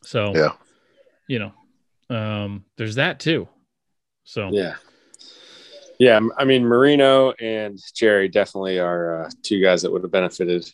So 0.03 0.35
Yeah. 0.35 0.55
you 1.27 1.39
know, 1.39 2.15
um, 2.15 2.65
there's 2.77 2.95
that 2.95 3.19
too. 3.21 3.47
So 4.25 4.49
Yeah. 4.51 4.75
Yeah. 5.99 6.19
I 6.37 6.43
mean, 6.43 6.63
Marino 6.65 7.31
and 7.31 7.79
Jerry 7.95 8.27
definitely 8.27 8.77
are 8.79 9.23
uh, 9.23 9.29
two 9.41 9.61
guys 9.61 9.83
that 9.83 9.91
would 9.91 10.03
have 10.03 10.11
benefited 10.11 10.69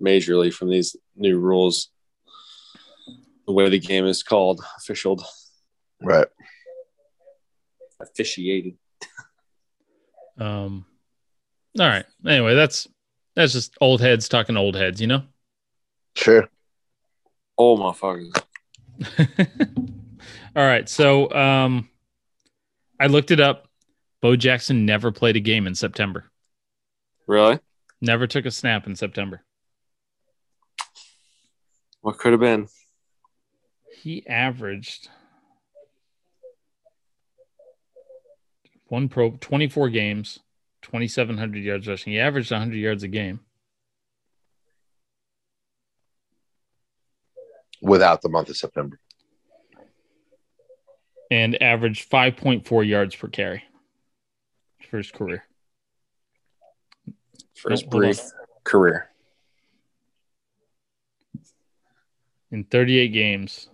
majorly 0.00 0.52
from 0.54 0.70
these 0.70 0.94
new 1.16 1.38
rules. 1.40 1.90
The 3.46 3.52
way 3.52 3.68
the 3.68 3.80
game 3.80 4.06
is 4.06 4.22
called, 4.22 4.62
officialed, 4.78 5.24
Right. 6.00 6.28
officiated. 7.98 8.78
Um, 10.40 10.86
all 11.78 11.86
right. 11.86 12.04
Anyway, 12.26 12.54
that's 12.54 12.88
that's 13.36 13.52
just 13.52 13.76
old 13.80 14.00
heads 14.00 14.28
talking 14.28 14.56
old 14.56 14.74
heads, 14.74 15.00
you 15.00 15.06
know. 15.06 15.22
Sure. 16.16 16.48
Oh, 17.56 17.76
motherfuckers. 17.76 18.32
all 20.56 20.64
right. 20.64 20.88
So 20.88 21.30
um, 21.32 21.88
I 22.98 23.06
looked 23.06 23.30
it 23.30 23.40
up. 23.40 23.68
Bo 24.20 24.36
Jackson 24.36 24.84
never 24.84 25.12
played 25.12 25.36
a 25.36 25.40
game 25.40 25.66
in 25.66 25.74
September. 25.74 26.30
Really? 27.26 27.58
Never 28.00 28.26
took 28.26 28.46
a 28.46 28.50
snap 28.50 28.86
in 28.86 28.96
September. 28.96 29.42
What 32.00 32.18
could 32.18 32.32
have 32.32 32.40
been? 32.40 32.66
He 33.94 34.26
averaged 34.26 35.08
one 38.90 39.08
pro 39.08 39.30
24 39.30 39.88
games, 39.90 40.40
2,700 40.82 41.62
yards 41.62 41.86
rushing. 41.86 42.12
He 42.12 42.18
averaged 42.20 42.50
100 42.50 42.74
yards 42.76 43.02
a 43.04 43.08
game. 43.08 43.40
Without 47.80 48.20
the 48.20 48.28
month 48.28 48.50
of 48.50 48.56
September. 48.56 48.98
and 51.30 51.62
averaged 51.62 52.10
5.4 52.10 52.86
yards 52.86 53.14
per 53.14 53.28
carry 53.28 53.62
for 54.90 54.96
his 54.96 55.12
career. 55.12 55.44
For 57.54 57.70
his 57.70 57.82
Nope, 57.82 57.90
brief 57.92 58.20
career. 58.64 59.08
In 62.50 62.64
38 62.64 63.08
games, 63.08 63.68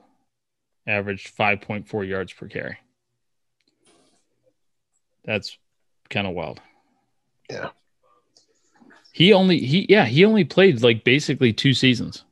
averaged 0.87 1.35
5.4 1.35 2.07
yards 2.07 2.35
per 2.35 2.46
carry. 2.46 2.76
That's 5.26 5.58
kind 6.08 6.26
of 6.26 6.34
wild. 6.34 6.60
Yeah. 7.50 7.70
He 9.12 9.32
only 9.32 9.58
he 9.58 9.86
yeah, 9.88 10.04
he 10.06 10.24
only 10.24 10.44
played 10.44 10.82
like 10.82 11.02
basically 11.04 11.52
two 11.52 11.74
seasons. 11.74 12.24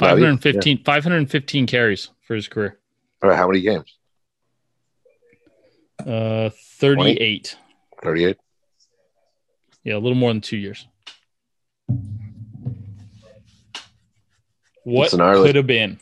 Wow, 0.00 0.16
he- 0.16 0.22
515 0.22 0.84
515 0.84 1.66
carries 1.66 2.10
for 2.26 2.34
his 2.34 2.48
career. 2.48 2.78
All 3.22 3.30
right. 3.30 3.36
How 3.36 3.46
many 3.46 3.60
games? 3.60 3.96
Uh 6.04 6.50
38. 6.80 7.56
38. 8.02 8.36
Yeah, 9.84 9.94
a 9.94 9.98
little 9.98 10.14
more 10.16 10.30
than 10.32 10.40
2 10.40 10.56
years. 10.56 10.86
What 14.84 15.04
It's 15.04 15.12
an 15.12 15.18
gnarly- 15.18 15.46
could 15.48 15.56
have 15.56 15.66
been? 15.66 16.00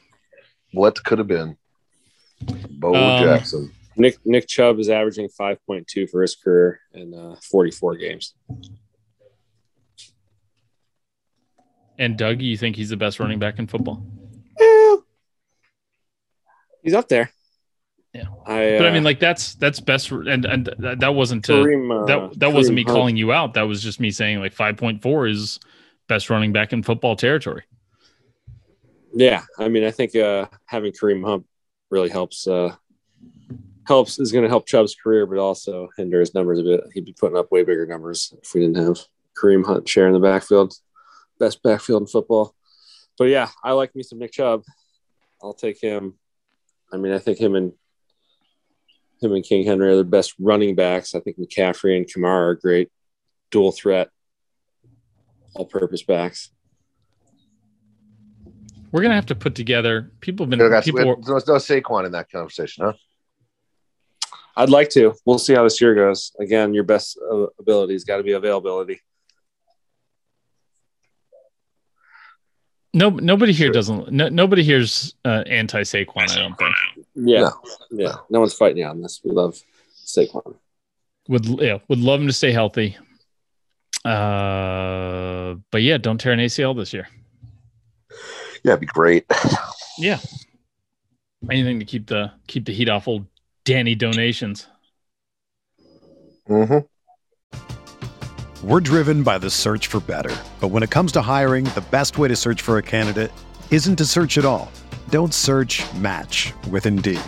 What 0.72 1.02
could 1.04 1.18
have 1.18 1.26
been? 1.26 1.56
Bo 2.70 2.94
Um, 2.94 3.24
Jackson. 3.24 3.72
Nick 4.00 4.18
Nick 4.24 4.48
Chubb 4.48 4.78
is 4.78 4.88
averaging 4.88 5.28
5.2 5.28 6.08
for 6.08 6.22
his 6.22 6.34
career 6.34 6.80
in 6.92 7.14
uh, 7.14 7.36
44 7.50 7.96
games. 7.96 8.34
And 11.98 12.16
Doug, 12.16 12.40
you 12.40 12.56
think 12.56 12.76
he's 12.76 12.88
the 12.88 12.96
best 12.96 13.20
running 13.20 13.38
back 13.38 13.58
in 13.58 13.66
football? 13.66 14.02
He's 16.82 16.94
up 16.94 17.08
there. 17.08 17.30
Yeah. 18.14 18.24
I, 18.46 18.78
But 18.78 18.86
I 18.86 18.88
uh, 18.88 18.92
mean, 18.92 19.04
like 19.04 19.20
that's 19.20 19.54
that's 19.56 19.80
best, 19.80 20.10
and 20.10 20.44
and 20.46 20.74
that 20.78 21.14
wasn't 21.14 21.44
to 21.44 21.52
Kareem, 21.52 22.02
uh, 22.02 22.06
that 22.06 22.40
that 22.40 22.52
wasn't 22.52 22.76
me 22.76 22.84
Hunt. 22.84 22.96
calling 22.96 23.16
you 23.16 23.32
out. 23.32 23.54
That 23.54 23.62
was 23.62 23.82
just 23.82 24.00
me 24.00 24.10
saying 24.10 24.40
like 24.40 24.54
five 24.54 24.78
point 24.78 25.02
four 25.02 25.26
is 25.26 25.60
best 26.08 26.30
running 26.30 26.52
back 26.52 26.72
in 26.72 26.82
football 26.82 27.16
territory. 27.16 27.64
Yeah, 29.12 29.42
I 29.58 29.68
mean, 29.68 29.84
I 29.84 29.90
think 29.90 30.16
uh, 30.16 30.46
having 30.64 30.92
Kareem 30.92 31.24
Hunt 31.24 31.46
really 31.90 32.08
helps. 32.08 32.46
Uh, 32.46 32.74
helps 33.90 34.20
is 34.20 34.30
going 34.30 34.44
to 34.44 34.48
help 34.48 34.66
Chubb's 34.66 34.94
career, 34.94 35.26
but 35.26 35.38
also 35.38 35.88
hinder 35.96 36.20
his 36.20 36.32
numbers 36.32 36.60
a 36.60 36.62
bit. 36.62 36.80
He'd 36.94 37.04
be 37.04 37.12
putting 37.12 37.36
up 37.36 37.50
way 37.50 37.64
bigger 37.64 37.86
numbers 37.86 38.32
if 38.40 38.54
we 38.54 38.60
didn't 38.60 38.76
have 38.86 39.00
Kareem 39.36 39.66
Hunt 39.66 39.88
sharing 39.88 40.12
the 40.12 40.20
backfield, 40.20 40.72
best 41.40 41.60
backfield 41.64 42.02
in 42.02 42.06
football. 42.06 42.54
But 43.18 43.24
yeah, 43.24 43.48
I 43.64 43.72
like 43.72 43.94
me 43.96 44.04
some 44.04 44.20
Nick 44.20 44.30
Chubb. 44.32 44.62
I'll 45.42 45.54
take 45.54 45.80
him. 45.80 46.14
I 46.92 46.98
mean, 46.98 47.12
I 47.12 47.18
think 47.18 47.38
him 47.38 47.56
and 47.56 47.72
him 49.20 49.32
and 49.32 49.42
King 49.44 49.66
Henry 49.66 49.88
are 49.92 49.96
the 49.96 50.04
best 50.04 50.34
running 50.38 50.76
backs. 50.76 51.14
I 51.16 51.20
think 51.20 51.36
McCaffrey 51.38 51.96
and 51.96 52.06
Kamara 52.06 52.50
are 52.50 52.54
great 52.54 52.90
dual 53.50 53.72
threat, 53.72 54.10
all-purpose 55.54 56.04
backs. 56.04 56.50
We're 58.92 59.02
gonna 59.02 59.14
have 59.16 59.26
to 59.26 59.34
put 59.34 59.56
together. 59.56 60.12
People 60.20 60.46
have 60.46 60.50
been 60.50 60.60
We 60.62 60.68
got- 60.68 60.84
people. 60.84 61.16
we- 61.16 61.22
There's 61.24 61.46
no 61.48 61.54
Saquon 61.56 62.06
in 62.06 62.12
that 62.12 62.30
conversation, 62.30 62.84
huh? 62.84 62.92
I'd 64.56 64.70
like 64.70 64.90
to. 64.90 65.14
We'll 65.24 65.38
see 65.38 65.54
how 65.54 65.64
this 65.64 65.80
year 65.80 65.94
goes. 65.94 66.32
Again, 66.40 66.74
your 66.74 66.84
best 66.84 67.18
uh, 67.30 67.46
ability 67.58 67.92
has 67.94 68.04
got 68.04 68.18
to 68.18 68.22
be 68.22 68.32
availability. 68.32 69.00
No, 72.92 73.08
nobody 73.10 73.52
here 73.52 73.68
Sure. 73.68 73.72
doesn't. 73.74 74.10
No, 74.10 74.28
nobody 74.28 74.64
here's 74.64 75.14
uh, 75.24 75.44
anti 75.46 75.82
Saquon. 75.82 76.28
I 76.30 76.36
don't 76.36 76.58
think. 76.58 76.74
Yeah, 77.14 77.40
No. 77.42 77.50
yeah. 77.92 78.14
No 78.30 78.40
one's 78.40 78.54
fighting 78.54 78.78
you 78.78 78.86
on 78.86 79.00
this. 79.00 79.20
We 79.24 79.30
love 79.30 79.60
Saquon. 80.04 80.56
Would 81.28 81.46
yeah, 81.60 81.78
would 81.88 82.00
love 82.00 82.20
him 82.20 82.26
to 82.26 82.32
stay 82.32 82.50
healthy. 82.50 82.96
Uh, 84.04 85.54
but 85.70 85.82
yeah, 85.82 85.98
don't 85.98 86.18
tear 86.18 86.32
an 86.32 86.40
ACL 86.40 86.74
this 86.76 86.92
year. 86.92 87.06
Yeah, 88.64 88.72
it'd 88.72 88.80
be 88.80 88.86
great. 88.86 89.24
Yeah, 89.98 90.18
anything 91.50 91.78
to 91.80 91.84
keep 91.84 92.06
the 92.06 92.32
keep 92.46 92.64
the 92.64 92.72
heat 92.72 92.88
off 92.88 93.06
old 93.06 93.26
Danny 93.70 93.94
donations. 93.94 94.66
hmm 96.48 96.78
We're 98.64 98.80
driven 98.80 99.22
by 99.22 99.38
the 99.38 99.48
search 99.48 99.86
for 99.86 100.00
better. 100.00 100.34
But 100.60 100.72
when 100.72 100.82
it 100.82 100.90
comes 100.90 101.12
to 101.12 101.22
hiring, 101.22 101.62
the 101.76 101.84
best 101.92 102.18
way 102.18 102.26
to 102.26 102.34
search 102.34 102.62
for 102.62 102.78
a 102.78 102.82
candidate 102.82 103.30
isn't 103.70 103.94
to 103.94 104.06
search 104.06 104.38
at 104.38 104.44
all. 104.44 104.72
Don't 105.10 105.32
search 105.32 105.84
match 105.94 106.52
with 106.68 106.84
Indeed. 106.84 107.20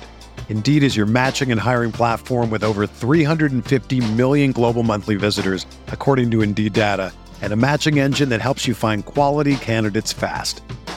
Indeed 0.48 0.82
is 0.82 0.96
your 0.96 1.06
matching 1.06 1.52
and 1.52 1.60
hiring 1.60 1.92
platform 1.92 2.50
with 2.50 2.64
over 2.64 2.88
350 2.88 4.12
million 4.16 4.50
global 4.50 4.82
monthly 4.82 5.14
visitors, 5.14 5.64
according 5.92 6.32
to 6.32 6.42
Indeed 6.42 6.72
data, 6.72 7.12
and 7.40 7.52
a 7.52 7.56
matching 7.68 8.00
engine 8.00 8.30
that 8.30 8.40
helps 8.40 8.66
you 8.66 8.74
find 8.74 9.06
quality 9.06 9.54
candidates 9.58 10.12
fast. 10.12 10.60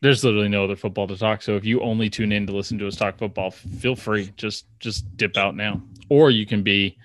there's 0.00 0.24
literally 0.24 0.48
no 0.48 0.64
other 0.64 0.76
football 0.76 1.06
to 1.08 1.16
talk. 1.16 1.42
So 1.42 1.56
if 1.56 1.64
you 1.64 1.80
only 1.80 2.08
tune 2.08 2.32
in 2.32 2.46
to 2.46 2.54
listen 2.54 2.78
to 2.78 2.86
us 2.86 2.96
talk 2.96 3.18
football, 3.18 3.50
feel 3.50 3.96
free. 3.96 4.32
Just 4.36 4.66
just 4.78 5.16
dip 5.16 5.36
out 5.36 5.56
now, 5.56 5.82
or 6.08 6.30
you 6.30 6.46
can 6.46 6.62
be 6.62 6.98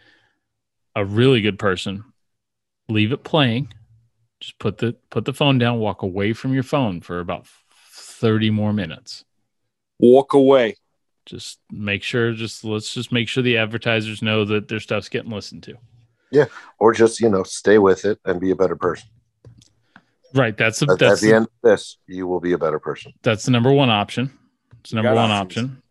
a 0.96 1.04
really 1.04 1.42
good 1.42 1.58
person. 1.58 2.04
Leave 2.90 3.12
it 3.12 3.24
playing. 3.24 3.74
Just 4.40 4.60
put 4.60 4.78
the 4.78 4.96
put 5.10 5.26
the 5.26 5.34
phone 5.34 5.58
down. 5.58 5.80
Walk 5.80 6.02
away 6.02 6.34
from 6.34 6.54
your 6.54 6.64
phone 6.64 7.02
for 7.02 7.20
about 7.20 7.48
thirty 7.82 8.50
more 8.50 8.74
minutes. 8.74 9.24
Walk 10.00 10.34
away. 10.34 10.76
Just 11.26 11.60
make 11.72 12.04
sure. 12.04 12.34
Just 12.34 12.64
let's 12.64 12.94
just 12.94 13.12
make 13.12 13.30
sure 13.30 13.42
the 13.42 13.58
advertisers 13.58 14.22
know 14.22 14.46
that 14.46 14.68
their 14.68 14.80
stuff's 14.80 15.10
getting 15.10 15.32
listened 15.32 15.64
to. 15.64 15.76
Yeah, 16.34 16.46
or 16.80 16.94
just, 16.94 17.20
you 17.20 17.30
know, 17.30 17.44
stay 17.44 17.78
with 17.78 18.06
it 18.06 18.20
and 18.26 18.42
be 18.42 18.50
a 18.50 18.56
better 18.56 18.76
person. 18.76 19.08
Right. 20.34 20.58
That's 20.58 20.80
the, 20.80 20.92
At, 20.92 21.00
that's 21.00 21.22
at 21.24 21.28
the 21.28 21.36
end 21.36 21.46
of 21.46 21.52
this, 21.62 21.98
you 22.08 22.28
will 22.28 22.40
be 22.40 22.54
a 22.54 22.58
better 22.58 22.80
person. 22.80 23.14
that's 23.22 23.46
the 23.46 23.52
number 23.52 23.72
one 23.72 23.90
option. 23.90 24.32
It's 24.80 24.90
the 24.90 24.98
number 24.98 25.14
one 25.14 25.32
options. 25.32 25.70
option. 25.70 25.82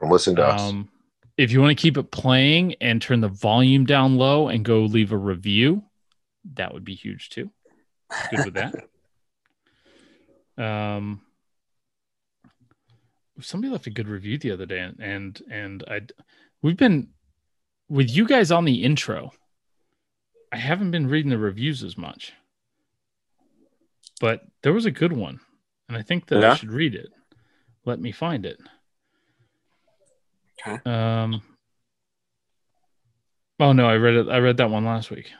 And 0.00 0.10
listen 0.10 0.36
to 0.36 0.46
us. 0.46 0.60
Um, 0.60 0.88
if 1.36 1.50
you 1.50 1.60
want 1.60 1.76
to 1.76 1.80
keep 1.80 1.96
it 1.96 2.10
playing 2.10 2.74
and 2.80 3.00
turn 3.00 3.20
the 3.20 3.28
volume 3.28 3.84
down 3.84 4.16
low 4.16 4.48
and 4.48 4.64
go 4.64 4.80
leave 4.80 5.12
a 5.12 5.16
review, 5.16 5.82
that 6.54 6.72
would 6.72 6.84
be 6.84 6.94
huge 6.94 7.30
too. 7.30 7.50
Good 8.30 8.44
with 8.44 8.54
that. 8.54 8.74
Um, 10.58 11.20
somebody 13.40 13.70
left 13.70 13.86
a 13.86 13.90
good 13.90 14.08
review 14.08 14.38
the 14.38 14.52
other 14.52 14.64
day, 14.64 14.78
and 14.78 14.98
and, 15.00 15.42
and 15.50 15.84
I, 15.86 16.00
we've 16.62 16.78
been 16.78 17.08
with 17.90 18.08
you 18.08 18.26
guys 18.26 18.50
on 18.50 18.64
the 18.64 18.82
intro. 18.82 19.32
I 20.50 20.56
haven't 20.56 20.92
been 20.92 21.08
reading 21.08 21.30
the 21.30 21.36
reviews 21.36 21.82
as 21.82 21.98
much, 21.98 22.32
but 24.20 24.42
there 24.62 24.72
was 24.72 24.86
a 24.86 24.90
good 24.90 25.12
one, 25.12 25.40
and 25.88 25.96
I 25.96 26.02
think 26.02 26.26
that 26.26 26.44
I 26.44 26.54
should 26.54 26.72
read 26.72 26.94
it. 26.94 27.08
Let 27.84 28.00
me 28.00 28.12
find 28.12 28.44
it. 28.46 28.58
Okay. 30.66 30.90
Um. 30.90 31.42
Oh 33.58 33.72
no, 33.72 33.88
I 33.88 33.96
read 33.96 34.14
it. 34.14 34.28
I 34.28 34.38
read 34.38 34.58
that 34.58 34.70
one 34.70 34.84
last 34.84 35.10
week. 35.10 35.30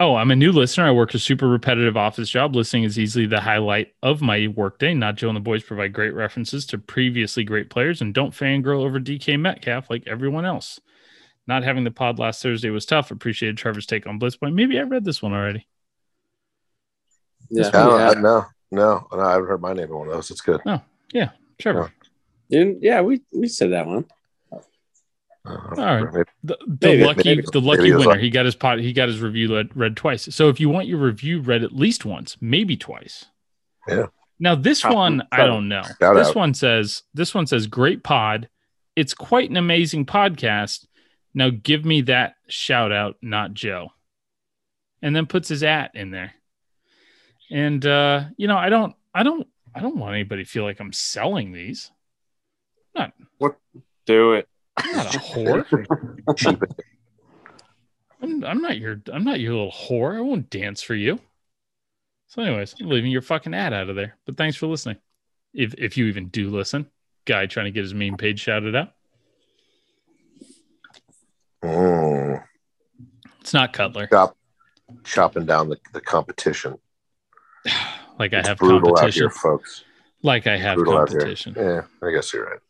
Oh, 0.00 0.16
I'm 0.16 0.30
a 0.30 0.36
new 0.36 0.50
listener. 0.50 0.86
I 0.86 0.92
work 0.92 1.12
a 1.12 1.18
super 1.18 1.46
repetitive 1.46 1.94
office 1.94 2.30
job. 2.30 2.56
Listening 2.56 2.84
is 2.84 2.98
easily 2.98 3.26
the 3.26 3.42
highlight 3.42 3.88
of 4.02 4.22
my 4.22 4.48
workday. 4.48 4.94
Not 4.94 5.16
Joe 5.16 5.28
and 5.28 5.36
the 5.36 5.40
boys 5.40 5.62
provide 5.62 5.92
great 5.92 6.14
references 6.14 6.64
to 6.66 6.78
previously 6.78 7.44
great 7.44 7.68
players 7.68 8.00
and 8.00 8.14
don't 8.14 8.32
fangirl 8.32 8.82
over 8.82 8.98
DK 8.98 9.38
Metcalf 9.38 9.90
like 9.90 10.06
everyone 10.06 10.46
else. 10.46 10.80
Not 11.46 11.64
having 11.64 11.84
the 11.84 11.90
pod 11.90 12.18
last 12.18 12.42
Thursday 12.42 12.70
was 12.70 12.86
tough. 12.86 13.10
Appreciated 13.10 13.58
Trevor's 13.58 13.84
take 13.84 14.06
on 14.06 14.18
Blitzpoint. 14.18 14.54
Maybe 14.54 14.78
I 14.78 14.82
read 14.82 15.04
this 15.04 15.20
one 15.20 15.34
already. 15.34 15.66
Yeah. 17.50 17.68
I 17.68 17.70
don't- 17.70 18.00
I- 18.18 18.20
no, 18.20 18.46
no, 18.70 19.06
no, 19.12 19.20
I 19.20 19.32
haven't 19.32 19.48
heard 19.48 19.60
my 19.60 19.72
name 19.72 19.84
in 19.88 19.94
one 19.94 20.08
of 20.08 20.14
those. 20.14 20.30
It's 20.30 20.40
good. 20.40 20.60
No. 20.64 20.80
Yeah. 21.12 21.30
Trevor. 21.58 21.92
Didn't- 22.50 22.82
yeah, 22.82 23.00
we, 23.02 23.22
we 23.32 23.48
said 23.48 23.72
that 23.72 23.86
one. 23.86 24.06
Uh, 24.52 24.58
All 25.46 25.74
right. 25.76 26.12
maybe- 26.12 26.24
The, 26.44 26.58
the 26.66 26.86
Maybe, 26.88 27.04
lucky 27.04 27.22
maybe. 27.24 27.42
the 27.52 27.60
lucky 27.60 27.78
Maybe 27.82 27.90
it 27.92 27.96
winner. 27.96 28.08
like- 28.10 28.20
he 28.20 28.30
got 28.30 28.44
his 28.44 28.54
pot. 28.54 28.78
He 28.78 28.92
got 28.92 29.08
his 29.08 29.20
review 29.20 29.54
read, 29.56 29.70
read 29.74 29.96
twice. 29.96 30.34
So 30.34 30.48
if 30.48 30.60
you 30.60 30.68
want 30.68 30.86
your 30.86 30.98
review 30.98 31.40
read 31.40 31.64
at 31.64 31.72
least 31.72 32.04
once, 32.04 32.36
maybe 32.40 32.76
twice. 32.76 33.24
Yeah. 33.88 34.06
Now 34.38 34.54
this 34.54 34.80
Shout- 34.80 34.94
one, 34.94 35.22
I 35.32 35.38
shout 35.38 35.46
don't 35.46 35.68
know. 35.68 35.82
This 36.14 36.28
out. 36.28 36.34
one 36.36 36.54
says 36.54 37.02
this 37.14 37.34
one 37.34 37.46
says 37.46 37.66
great 37.66 38.02
pod. 38.02 38.48
It's 38.96 39.14
quite 39.14 39.48
an 39.50 39.56
amazing 39.56 40.06
podcast. 40.06 40.86
Now 41.34 41.50
give 41.50 41.84
me 41.84 42.02
that 42.02 42.34
shout 42.48 42.92
out, 42.92 43.16
not 43.22 43.54
Joe. 43.54 43.92
And 45.02 45.14
then 45.16 45.26
puts 45.26 45.48
his 45.48 45.62
at 45.62 45.94
in 45.94 46.10
there. 46.10 46.32
And 47.50 47.84
uh, 47.84 48.24
you 48.36 48.46
know, 48.46 48.56
I 48.56 48.68
don't 48.68 48.94
I 49.14 49.22
don't 49.22 49.46
I 49.74 49.80
don't 49.80 49.96
want 49.96 50.14
anybody 50.14 50.44
to 50.44 50.50
feel 50.50 50.64
like 50.64 50.80
I'm 50.80 50.92
selling 50.92 51.52
these. 51.52 51.90
Do 54.06 54.32
it. 54.32 54.48
I'm 54.76 54.96
not 54.96 55.14
a 55.14 55.18
whore. 55.18 55.64
it. 56.42 56.74
I'm, 58.22 58.44
I'm 58.44 58.60
not 58.60 58.78
your 58.78 59.00
I'm 59.12 59.24
not 59.24 59.38
your 59.40 59.52
little 59.52 59.70
whore. 59.70 60.16
I 60.16 60.20
won't 60.20 60.50
dance 60.50 60.82
for 60.82 60.94
you. 60.94 61.20
So, 62.28 62.42
anyways, 62.42 62.74
I'm 62.80 62.88
leaving 62.88 63.10
your 63.10 63.22
fucking 63.22 63.54
ad 63.54 63.72
out 63.72 63.88
of 63.88 63.96
there. 63.96 64.16
But 64.24 64.36
thanks 64.36 64.56
for 64.56 64.66
listening. 64.66 64.96
If 65.52 65.74
if 65.74 65.96
you 65.96 66.06
even 66.06 66.28
do 66.28 66.50
listen, 66.50 66.86
guy 67.24 67.46
trying 67.46 67.66
to 67.66 67.70
get 67.72 67.82
his 67.82 67.94
meme 67.94 68.16
page 68.16 68.40
shouted 68.40 68.74
out. 68.74 68.92
Mm, 71.62 72.42
It's 73.40 73.52
not 73.52 73.72
Cutler. 73.72 74.06
chop, 74.06 74.36
chopping 75.04 75.44
down 75.44 75.68
the, 75.68 75.76
the 75.92 76.00
competition. 76.00 76.78
Like 78.20 78.34
I 78.34 78.46
have 78.46 78.58
brutal 78.58 78.90
out 78.90 78.96
competition. 78.96 79.22
here, 79.22 79.30
folks. 79.30 79.82
Like 80.22 80.46
I 80.46 80.58
have 80.58 80.76
Brutal 80.76 80.98
competition. 80.98 81.54
Yeah, 81.56 81.80
I 82.02 82.10
guess 82.10 82.34
you're 82.34 82.60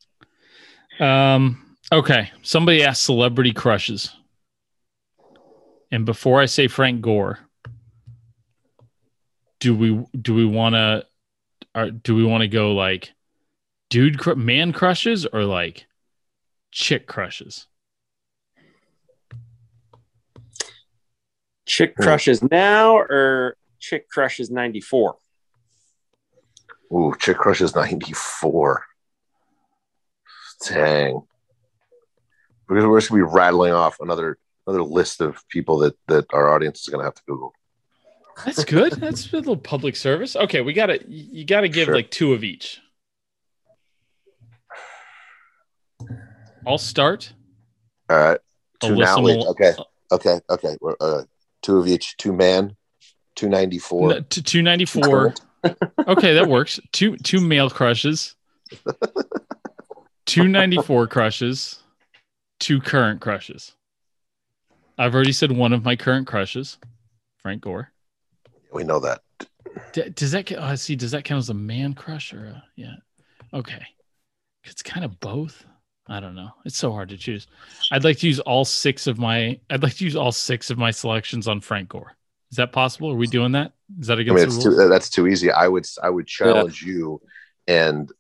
right. 1.01 1.35
Um. 1.35 1.77
Okay. 1.93 2.31
Somebody 2.43 2.85
asked 2.85 3.03
celebrity 3.03 3.53
crushes, 3.53 4.15
and 5.91 6.07
before 6.07 6.41
I 6.41 6.47
say 6.47 6.69
Frank 6.69 7.01
Gore, 7.01 7.41
do 9.59 9.75
we 9.75 10.07
do 10.21 10.37
we 10.37 10.45
want 10.45 10.77
to, 10.77 11.05
or 11.75 11.91
do 11.91 12.15
we 12.15 12.23
want 12.23 12.43
to 12.43 12.49
go 12.49 12.71
like, 12.73 13.13
dude, 13.89 14.21
cr- 14.21 14.35
man 14.35 14.73
crushes 14.73 15.27
or 15.27 15.43
like, 15.43 15.87
chick 16.71 17.09
crushes? 17.09 17.67
Chick 21.67 21.97
crushes 21.97 22.41
now 22.41 22.97
or 22.97 23.57
chick 23.81 24.09
crushes 24.09 24.49
94? 24.49 25.17
Ooh, 26.93 27.15
Chick 27.19 27.37
Crush 27.37 27.61
is 27.61 27.75
94. 27.75 28.85
Dang. 30.69 31.23
We're, 32.69 32.89
we're 32.89 32.99
just 33.01 33.11
going 33.11 33.23
to 33.23 33.27
be 33.29 33.33
rattling 33.33 33.73
off 33.73 33.99
another 34.01 34.39
another 34.67 34.83
list 34.83 35.21
of 35.21 35.47
people 35.49 35.79
that, 35.79 35.95
that 36.09 36.27
our 36.33 36.53
audience 36.55 36.81
is 36.81 36.89
going 36.89 37.01
to 37.01 37.05
have 37.05 37.15
to 37.15 37.23
Google. 37.27 37.53
That's 38.45 38.65
good. 38.65 38.93
That's 39.01 39.33
a 39.33 39.37
little 39.37 39.57
public 39.57 39.97
service. 39.97 40.37
Okay, 40.37 40.61
we 40.61 40.73
gotta 40.73 41.01
you 41.09 41.45
gotta 41.45 41.69
give 41.69 41.87
Sure. 41.87 41.95
like 41.95 42.11
two 42.11 42.33
of 42.33 42.45
each. 42.45 42.81
I'll 46.67 46.79
start. 46.79 47.33
All 48.09 48.17
right. 48.17 48.41
Two 48.83 48.97
now. 48.97 49.21
Wait, 49.21 49.45
okay. 49.47 49.75
Okay. 50.13 50.41
Okay. 50.49 50.77
Uh, 51.01 51.23
two 51.63 51.79
of 51.79 51.87
each. 51.87 52.17
Two 52.17 52.33
man. 52.33 52.77
294. 53.37 54.09
No, 54.09 54.21
to 54.21 54.43
294. 54.43 55.35
Okay, 55.65 56.35
that 56.35 56.49
works. 56.49 56.81
Two 56.93 57.17
two 57.17 57.41
male 57.41 57.71
crushes. 57.71 58.35
two 60.27 60.47
94 60.47 61.09
crushes, 61.09 61.83
two 62.61 62.81
current 62.81 63.21
crushes. 63.21 63.75
I've 64.97 65.15
already 65.15 65.33
said 65.33 65.51
one 65.51 65.73
of 65.73 65.85
my 65.85 65.97
current 65.97 66.27
crushes, 66.27 66.79
Frank 67.39 67.63
Gore. 67.63 67.91
We 68.73 68.85
know 68.85 69.01
that. 69.01 69.23
D- 69.93 70.11
does 70.11 70.31
that? 70.33 70.53
Oh, 70.57 70.75
see, 70.77 70.95
does 70.97 71.11
that 71.11 71.25
count 71.25 71.39
as 71.41 71.51
a 71.51 71.55
man 71.55 71.95
crush 71.95 72.33
or 72.33 72.45
a, 72.45 72.65
yeah? 72.77 72.95
Okay, 73.53 73.83
it's 74.65 74.83
kind 74.83 75.05
of 75.05 75.19
both. 75.21 75.65
I 76.07 76.21
don't 76.21 76.35
know. 76.35 76.51
It's 76.65 76.77
so 76.77 76.93
hard 76.93 77.09
to 77.11 77.17
choose. 77.17 77.47
I'd 77.93 78.05
like 78.05 78.19
to 78.19 78.27
use 78.27 78.41
all 78.41 78.65
six 78.65 79.07
of 79.07 79.19
my. 79.19 79.59
I'd 79.71 79.83
like 79.83 79.95
to 79.97 80.05
use 80.05 80.17
all 80.17 80.33
six 80.33 80.71
of 80.71 80.79
my 80.79 80.91
selections 80.91 81.49
on 81.49 81.61
Frank 81.61 81.89
Gore. 81.89 82.17
Is 82.51 82.57
that 82.57 82.73
possible? 82.73 83.11
Are 83.13 83.17
we 83.17 83.27
doing 83.29 83.53
that? 83.53 83.73
Is 84.01 84.09
that 84.09 84.19
I 84.19 84.23
against 84.23 84.41
mean, 84.41 84.49
the 84.49 84.57
it's 84.57 84.65
rules? 84.67 84.79
too, 84.79 84.89
that's 84.89 85.11
too 85.11 85.27
easy. 85.29 85.51
I 85.53 85.69
would 85.69 85.87
I 86.03 86.11
would 86.11 86.27
challenge 86.27 86.83
you, 86.83 87.21
and 87.69 88.11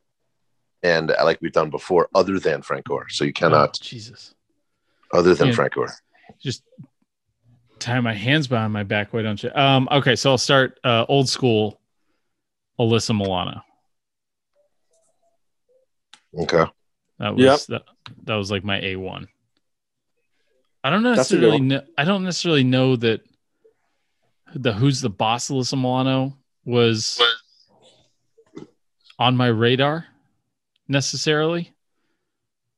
and 0.82 1.10
uh, 1.10 1.24
like 1.24 1.38
we've 1.40 1.52
done 1.52 1.70
before, 1.70 2.08
other 2.14 2.38
than 2.38 2.62
Frank 2.62 2.86
Gore. 2.86 3.08
So 3.08 3.24
you 3.24 3.30
Oh, 3.36 3.38
cannot 3.40 3.78
Jesus. 3.80 4.34
other 5.12 5.34
than 5.34 5.48
Yeah. 5.48 5.54
Frank 5.54 5.74
Gore. 5.74 5.92
just 6.40 6.62
tie 7.80 7.98
my 8.00 8.14
hands 8.14 8.46
behind 8.46 8.72
my 8.72 8.84
back. 8.84 9.12
Why 9.12 9.22
don't 9.22 9.42
you? 9.42 9.50
Um, 9.54 9.88
okay, 9.90 10.14
so 10.14 10.30
I'll 10.30 10.38
start 10.38 10.78
uh, 10.84 11.04
old 11.08 11.28
school. 11.28 11.80
Alyssa 12.78 13.14
Milano. 13.16 13.62
Okay. 16.38 16.64
That 17.18 17.34
was 17.34 17.44
Yep. 17.44 17.60
that, 17.68 17.82
that 18.24 18.34
was 18.36 18.50
like 18.50 18.64
my 18.64 18.80
A 18.80 18.96
one. 18.96 19.28
I 20.82 20.88
don't 20.88 21.02
That's 21.02 21.30
a 21.30 21.34
good 21.36 21.40
necessarily 21.40 21.60
know. 21.60 21.82
I 21.98 22.04
don't 22.04 22.24
necessarily 22.24 22.64
know 22.64 22.96
that 22.96 23.20
the 24.54 24.72
who's 24.72 25.00
the 25.00 25.10
boss 25.10 25.48
Alyssa 25.48 25.78
Milano 25.78 26.36
was 26.64 27.20
on 29.18 29.36
my 29.36 29.46
radar 29.46 30.06
necessarily, 30.88 31.72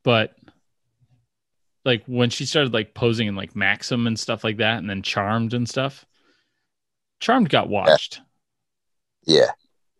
but 0.02 0.34
like 1.84 2.04
when 2.06 2.30
she 2.30 2.46
started 2.46 2.72
like 2.72 2.94
posing 2.94 3.28
in 3.28 3.36
like 3.36 3.56
Maxim 3.56 4.06
and 4.06 4.18
stuff 4.18 4.44
like 4.44 4.58
that, 4.58 4.78
and 4.78 4.88
then 4.88 5.02
Charmed 5.02 5.54
and 5.54 5.68
stuff. 5.68 6.04
Charmed 7.20 7.48
got 7.48 7.68
watched. 7.68 8.20
Yeah. 9.24 9.50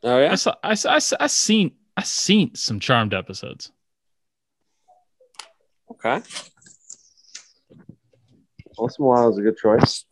Oh 0.03 0.18
yeah. 0.18 0.33
I 0.33 0.35
saw. 0.35 0.55
I 0.62 0.75
saw. 0.75 0.93
I, 0.93 0.99
saw, 0.99 1.16
I 1.20 1.27
seen. 1.29 1.73
I 1.97 2.03
seen 2.03 2.55
some 2.55 2.81
Charmed 2.81 3.14
episodes. 3.14 3.70
Okay. 5.91 6.20
Alyssa 8.79 8.99
Milano 8.99 9.31
is 9.31 9.39
a 9.39 9.43
good 9.43 9.57
choice. 9.57 10.05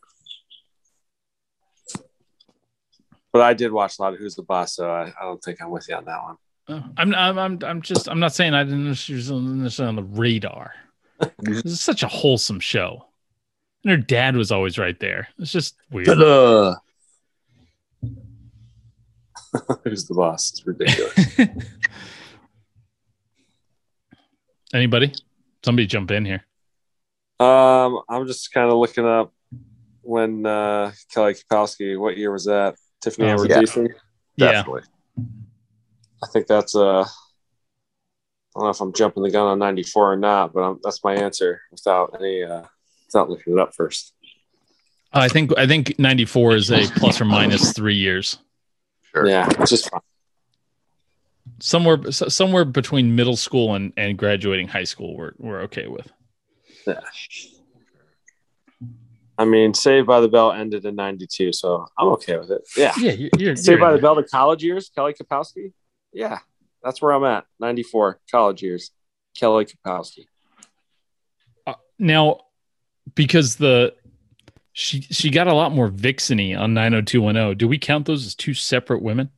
But 3.32 3.42
I 3.42 3.54
did 3.54 3.72
watch 3.72 3.98
a 3.98 4.02
lot 4.02 4.12
of 4.12 4.18
Who's 4.18 4.34
the 4.34 4.42
Boss, 4.42 4.74
so 4.74 4.90
I, 4.90 5.12
I 5.20 5.22
don't 5.22 5.42
think 5.42 5.62
I'm 5.62 5.70
with 5.70 5.88
you 5.88 5.94
on 5.94 6.04
that 6.04 6.22
one. 6.22 6.36
Oh, 6.68 6.82
I'm, 6.96 7.14
I'm, 7.14 7.38
I'm, 7.38 7.58
I'm 7.64 7.82
just, 7.82 8.08
I'm 8.08 8.20
not 8.20 8.34
saying 8.34 8.54
I 8.54 8.64
didn't 8.64 8.86
know 8.86 8.94
she 8.94 9.14
was 9.14 9.30
on, 9.30 9.62
the 9.62 10.06
radar. 10.10 10.74
this 11.38 11.64
is 11.64 11.80
such 11.80 12.02
a 12.02 12.08
wholesome 12.08 12.60
show, 12.60 13.06
and 13.84 13.90
her 13.90 13.96
dad 13.96 14.36
was 14.36 14.50
always 14.50 14.78
right 14.78 14.98
there. 14.98 15.28
It's 15.38 15.52
just 15.52 15.76
weird. 15.90 16.08
Who's 19.84 20.06
the 20.06 20.14
Boss? 20.14 20.50
It's 20.50 20.66
ridiculous. 20.66 21.36
Anybody? 24.74 25.12
Somebody 25.64 25.86
jump 25.86 26.10
in 26.12 26.24
here. 26.24 26.44
um, 27.40 28.00
I'm 28.08 28.26
just 28.26 28.52
kind 28.52 28.70
of 28.70 28.78
looking 28.78 29.04
up 29.06 29.32
when 30.02 30.46
uh, 30.46 30.92
Kelly 31.12 31.34
Kapowski. 31.34 31.98
What 31.98 32.16
year 32.16 32.32
was 32.32 32.44
that? 32.46 32.76
Tiffani 33.00 33.24
Amber 33.24 33.46
yeah. 33.46 33.58
Thiessen? 33.60 33.88
Yeah, 34.36 34.52
Definitely. 34.52 34.82
I 36.22 36.26
think 36.32 36.46
that's 36.46 36.74
uh, 36.74 37.00
I 37.02 37.06
don't 38.54 38.64
know 38.64 38.70
if 38.70 38.80
I'm 38.80 38.92
jumping 38.92 39.22
the 39.22 39.30
gun 39.30 39.46
on 39.46 39.58
94 39.58 40.12
or 40.12 40.16
not, 40.16 40.52
but 40.52 40.60
I'm, 40.60 40.80
that's 40.82 41.02
my 41.02 41.14
answer 41.14 41.62
without 41.70 42.14
any 42.18 42.42
uh, 42.42 42.62
without 43.06 43.30
looking 43.30 43.54
it 43.54 43.58
up 43.58 43.74
first. 43.74 44.14
I 45.12 45.28
think, 45.28 45.50
I 45.58 45.66
think 45.66 45.98
'94 45.98 46.54
is 46.54 46.70
a 46.70 46.82
plus 46.96 47.20
or 47.20 47.24
minus 47.24 47.72
three 47.72 47.96
years, 47.96 48.38
Sure. 49.12 49.26
Yeah, 49.26 49.48
it's 49.58 49.70
just 49.70 49.90
fine. 49.90 50.00
somewhere, 51.58 52.12
so- 52.12 52.28
somewhere 52.28 52.64
between 52.64 53.16
middle 53.16 53.36
school 53.36 53.74
and, 53.74 53.92
and 53.96 54.16
graduating 54.16 54.68
high 54.68 54.84
school. 54.84 55.16
We're, 55.16 55.32
we're 55.38 55.60
okay 55.62 55.88
with. 55.88 56.12
Yeah. 56.86 57.00
I 59.40 59.46
mean, 59.46 59.72
Saved 59.72 60.06
by 60.06 60.20
the 60.20 60.28
Bell 60.28 60.52
ended 60.52 60.84
in 60.84 60.96
'92, 60.96 61.54
so 61.54 61.86
I'm 61.96 62.08
okay 62.08 62.36
with 62.36 62.50
it. 62.50 62.60
Yeah, 62.76 62.92
Yeah, 62.98 63.12
you're, 63.12 63.30
you're, 63.38 63.56
Saved 63.56 63.68
you're 63.68 63.78
by 63.78 63.92
the 63.92 63.98
Bell, 63.98 64.14
the 64.14 64.22
college 64.22 64.62
years, 64.62 64.90
Kelly 64.94 65.14
Kapowski. 65.14 65.72
Yeah, 66.12 66.40
that's 66.82 67.00
where 67.00 67.12
I'm 67.12 67.24
at. 67.24 67.46
'94 67.58 68.20
college 68.30 68.62
years, 68.62 68.90
Kelly 69.34 69.64
Kapowski. 69.64 70.26
Uh, 71.66 71.72
now 71.98 72.40
because 73.14 73.56
the 73.56 73.94
she 74.72 75.00
she 75.00 75.30
got 75.30 75.46
a 75.46 75.54
lot 75.54 75.72
more 75.72 75.88
vixeny 75.88 76.58
on 76.58 76.74
90210 76.74 77.56
do 77.56 77.66
we 77.66 77.78
count 77.78 78.06
those 78.06 78.26
as 78.26 78.34
two 78.34 78.54
separate 78.54 79.02
women 79.02 79.30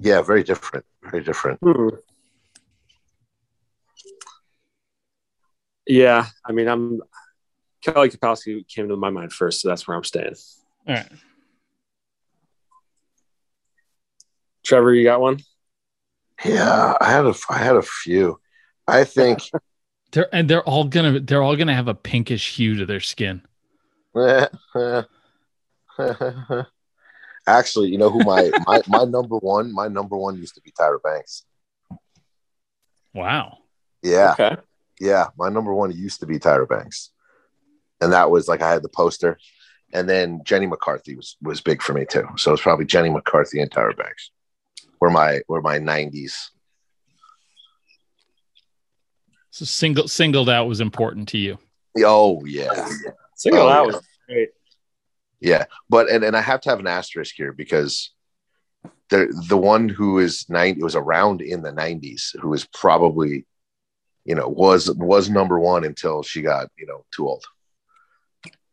Yeah. 0.00 0.22
Very 0.22 0.42
different. 0.42 0.84
Very 1.02 1.22
different. 1.22 1.60
Hmm. 1.62 1.88
Yeah, 5.86 6.26
I 6.46 6.52
mean, 6.52 6.66
I'm 6.66 7.02
Kelly 7.84 8.10
Kapowski 8.10 8.66
came 8.66 8.88
to 8.88 8.96
my 8.96 9.10
mind 9.10 9.32
first, 9.32 9.60
so 9.60 9.68
that's 9.68 9.86
where 9.86 9.96
I'm 9.96 10.04
staying. 10.04 10.34
all 10.88 10.94
right 10.94 11.08
Trevor, 14.64 14.94
you 14.94 15.04
got 15.04 15.20
one? 15.20 15.40
Yeah. 16.44 16.96
I 17.00 17.10
had 17.10 17.26
a 17.26 17.34
I 17.50 17.58
had 17.58 17.76
a 17.76 17.82
few. 17.82 18.40
I 18.88 19.04
think. 19.04 19.42
they're 20.12 20.34
and 20.34 20.48
they're 20.48 20.62
all 20.62 20.84
gonna 20.84 21.20
they're 21.20 21.42
all 21.42 21.56
gonna 21.56 21.74
have 21.74 21.88
a 21.88 21.94
pinkish 21.94 22.56
hue 22.56 22.76
to 22.76 22.86
their 22.86 23.00
skin 23.00 23.42
Actually, 27.46 27.88
you 27.90 27.98
know 27.98 28.10
who 28.10 28.24
my, 28.24 28.50
my 28.66 28.80
my 28.86 29.04
number 29.04 29.36
one 29.38 29.72
my 29.72 29.88
number 29.88 30.16
one 30.16 30.38
used 30.38 30.54
to 30.54 30.60
be 30.60 30.70
Tyra 30.70 31.02
Banks. 31.02 31.44
wow 33.12 33.58
Yeah. 34.02 34.32
Okay. 34.32 34.56
Yeah, 35.00 35.26
my 35.36 35.48
number 35.48 35.74
one 35.74 35.90
used 35.90 36.20
to 36.20 36.26
be 36.26 36.38
Tyra 36.38 36.68
Banks, 36.68 37.10
and 38.04 38.12
that 38.12 38.30
was 38.30 38.46
like 38.48 38.62
I 38.62 38.70
had 38.72 38.82
the 38.82 38.88
poster, 38.88 39.38
and 39.92 40.08
then 40.08 40.42
Jenny 40.44 40.66
McCarthy 40.66 41.16
was 41.16 41.36
was 41.42 41.60
big 41.60 41.82
for 41.82 41.92
me 41.94 42.04
too. 42.04 42.26
So 42.36 42.52
it's 42.52 42.62
probably 42.62 42.84
Jenny 42.84 43.10
McCarthy 43.10 43.60
and 43.60 43.70
Tyra 43.70 43.96
Banks 43.96 44.30
were 45.00 45.10
my 45.10 45.40
were 45.48 45.62
my 45.62 45.78
nineties. 45.78 46.50
so 49.50 49.64
single 49.64 50.08
singled 50.08 50.48
out 50.48 50.66
was 50.66 50.80
important 50.80 51.28
to 51.28 51.38
you 51.38 51.56
Oh 52.04 52.44
yeah, 52.44 52.70
oh, 52.74 52.90
Single 53.36 53.62
Oh, 53.62 53.68
out 53.68 53.86
yeah. 53.86 53.92
was 53.96 54.08
great. 54.28 54.48
yeah. 55.40 55.64
But 55.88 56.08
and 56.10 56.24
and 56.24 56.36
I 56.36 56.40
have 56.40 56.60
to 56.62 56.70
have 56.70 56.80
an 56.80 56.88
asterisk 56.88 57.34
here 57.36 57.52
because 57.52 58.10
the 59.10 59.32
the 59.48 59.56
one 59.56 59.88
who 59.88 60.18
is 60.18 60.46
nine 60.48 60.78
was 60.80 60.96
around 60.96 61.40
in 61.40 61.62
the 61.62 61.70
nineties 61.72 62.34
who 62.40 62.48
was 62.48 62.64
probably 62.66 63.46
you 64.24 64.34
know 64.34 64.48
was 64.48 64.90
was 64.96 65.30
number 65.30 65.60
one 65.60 65.84
until 65.84 66.24
she 66.24 66.42
got 66.42 66.68
you 66.76 66.86
know 66.86 67.04
too 67.14 67.28
old, 67.28 67.44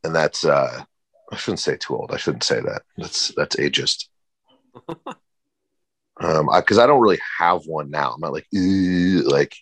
and 0.04 0.16
that's 0.16 0.46
uh 0.46 0.84
I 1.32 1.38
shouldn't 1.38 1.60
say 1.60 1.78
too 1.78 1.96
old. 1.96 2.12
I 2.12 2.18
shouldn't 2.18 2.44
say 2.44 2.60
that. 2.60 2.82
That's 2.98 3.30
that's 3.36 3.56
ageist. 3.56 4.08
um, 6.20 6.50
because 6.54 6.78
I, 6.78 6.86
don't 6.86 7.02
really 7.02 7.20
have 7.40 7.66
one 7.66 7.90
now. 7.90 8.12
I'm 8.12 8.20
not 8.20 8.34
like 8.34 8.48
like. 8.52 9.56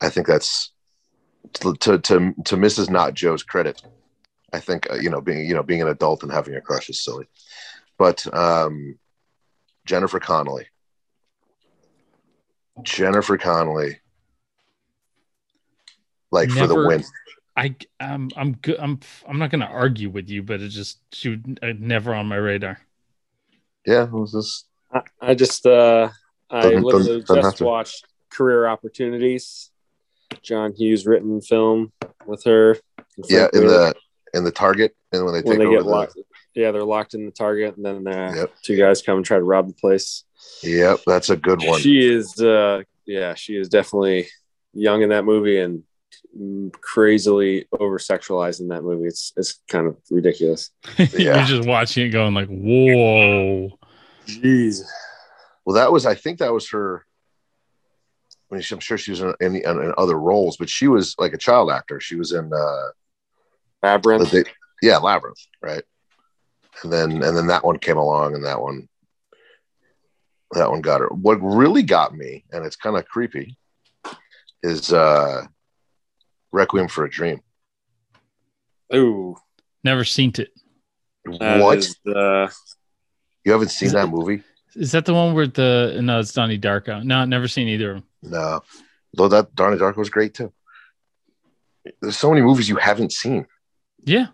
I 0.00 0.08
think 0.08 0.26
that's 0.26 0.72
to 1.54 1.74
to 1.74 1.98
to, 1.98 2.34
to 2.44 2.56
Mrs. 2.56 2.88
Not 2.88 3.14
Joe's 3.14 3.42
credit. 3.42 3.82
I 4.52 4.60
think 4.60 4.90
uh, 4.90 4.94
you 4.94 5.10
know 5.10 5.20
being 5.20 5.46
you 5.46 5.54
know 5.54 5.62
being 5.62 5.82
an 5.82 5.88
adult 5.88 6.22
and 6.22 6.32
having 6.32 6.54
a 6.54 6.60
crush 6.60 6.88
is 6.88 7.02
silly, 7.02 7.26
but 7.98 8.26
um, 8.34 8.98
Jennifer 9.84 10.20
Connelly. 10.20 10.66
Jennifer 12.82 13.36
Connelly, 13.36 14.00
like 16.30 16.48
for 16.50 16.66
the 16.66 16.74
win. 16.74 17.04
I 17.56 17.74
i'm 18.00 18.30
i'm 18.36 18.52
good 18.54 18.78
i'm 18.78 18.98
i'm 19.28 19.38
not 19.38 19.50
gonna 19.50 19.66
argue 19.66 20.08
with 20.10 20.28
you 20.30 20.42
but 20.42 20.60
it 20.60 20.68
just 20.68 20.98
she 21.12 21.28
would 21.30 21.58
uh, 21.62 21.72
never 21.78 22.14
on 22.14 22.26
my 22.26 22.36
radar 22.36 22.78
Yeah, 23.86 24.04
it 24.04 24.10
was 24.12 24.32
just 24.32 24.68
I, 24.92 25.02
I 25.20 25.34
just 25.34 25.66
uh 25.66 26.08
I 26.50 26.62
Doesn't- 26.62 26.82
literally 26.82 27.06
doesn't- 27.20 27.26
doesn't 27.26 27.42
just 27.52 27.60
watched 27.62 28.04
Career 28.30 28.66
Opportunities, 28.66 29.70
John 30.42 30.72
Hughes 30.74 31.04
written 31.06 31.40
film 31.42 31.92
with 32.26 32.44
her. 32.44 32.72
and 33.16 33.26
yeah 33.28 33.48
in 33.52 33.60
Miller. 33.64 33.92
the 33.92 33.94
in 34.38 34.44
the 34.44 34.50
Target 34.50 34.94
and 35.12 35.24
when 35.24 35.34
they 35.34 35.42
when 35.42 35.58
take 35.58 35.58
they 35.58 35.66
over 35.66 35.76
get 35.78 35.84
the 35.84 35.90
locked. 35.90 36.18
Yeah, 36.54 36.70
they're 36.70 36.84
locked 36.84 37.14
in 37.14 37.24
the 37.26 37.30
Target, 37.32 37.76
and 37.76 37.84
then 37.84 38.06
uh, 38.06 38.32
Yep. 38.34 38.52
two 38.62 38.76
guys 38.76 39.00
come 39.02 39.16
and 39.18 39.24
try 39.26 39.38
to 39.38 39.42
rob 39.44 39.68
the 39.68 39.74
place. 39.74 40.24
yep 40.62 41.00
that's 41.06 41.28
a 41.30 41.36
good 41.36 41.60
one. 41.62 41.80
She 41.80 41.98
is, 42.06 42.38
uh, 42.40 42.82
yeah, 43.06 43.34
she 43.34 43.56
is 43.56 43.68
definitely 43.70 44.28
young 44.74 45.02
in 45.02 45.08
that 45.10 45.24
movie 45.24 45.58
and 45.58 45.82
crazily 46.80 47.66
over 47.78 47.98
sexualized 47.98 48.60
in 48.60 48.68
that 48.68 48.82
movie. 48.82 49.06
It's 49.06 49.32
it's 49.36 49.60
kind 49.68 49.86
of 49.86 49.96
ridiculous. 50.10 50.70
you're 50.98 51.08
Yeah. 51.20 51.44
just 51.44 51.66
watching 51.68 52.06
it 52.06 52.10
going 52.10 52.34
like 52.34 52.48
whoa 52.48 53.70
Jeez. 54.26 54.82
Well, 55.64 55.76
that 55.76 55.92
was 55.92 56.06
I 56.06 56.14
think 56.14 56.38
that 56.38 56.52
was 56.52 56.70
her. 56.70 57.04
I 58.50 58.56
mean, 58.56 58.64
I'm 58.70 58.80
sure 58.80 58.98
she 58.98 59.12
was 59.12 59.20
in, 59.22 59.34
in, 59.40 59.56
in 59.56 59.94
other 59.96 60.18
roles, 60.18 60.58
but 60.58 60.68
she 60.68 60.86
was 60.86 61.14
like 61.18 61.32
a 61.32 61.38
child 61.38 61.70
actor. 61.70 62.00
She 62.00 62.16
was 62.16 62.32
in, 62.32 62.52
uh, 62.52 62.88
Labyrinth. 63.82 64.30
the, 64.30 64.44
yeah, 64.82 64.98
Labyrinth, 64.98 65.38
right? 65.62 65.82
And 66.82 66.92
then 66.92 67.12
and 67.22 67.34
then 67.36 67.46
that 67.46 67.64
one 67.64 67.78
came 67.78 67.96
along, 67.96 68.34
and 68.34 68.44
that 68.44 68.60
one, 68.60 68.88
that 70.52 70.70
one 70.70 70.82
got 70.82 71.00
her. 71.00 71.08
What 71.08 71.36
really 71.36 71.82
got 71.82 72.14
me, 72.14 72.44
and 72.52 72.64
it's 72.66 72.76
kind 72.76 72.96
of 72.96 73.06
creepy, 73.06 73.56
is 74.62 74.92
uh, 74.92 75.46
Requiem 76.52 76.88
for 76.88 77.04
a 77.04 77.10
Dream. 77.10 77.40
Ooh, 78.94 79.36
Never 79.84 80.04
seen 80.04 80.32
it. 80.38 80.50
that 81.40 81.60
what? 81.60 81.78
is, 81.78 81.96
uh, 82.06 82.48
You 83.44 83.52
haven't 83.52 83.70
seen 83.70 83.90
that 83.92 84.08
movie? 84.08 84.42
Is 84.76 84.92
that 84.92 85.04
the 85.06 85.14
one 85.14 85.34
where 85.34 85.46
the 85.46 85.98
no? 86.02 86.20
It's 86.20 86.32
Donnie 86.32 86.58
Darko. 86.58 87.02
No, 87.04 87.24
never 87.24 87.48
seen 87.48 87.68
either 87.68 87.92
of 87.92 87.96
them. 87.96 88.04
No. 88.30 88.62
Though 89.14 89.28
that 89.28 89.54
Donnie 89.54 89.76
Darko 89.76 89.96
was 89.98 90.08
great 90.10 90.34
too. 90.34 90.52
There's 92.00 92.16
so 92.16 92.30
many 92.30 92.42
movies 92.42 92.68
you 92.68 92.76
haven't 92.76 93.12
seen. 93.12 93.46
Yeah, 94.04 94.28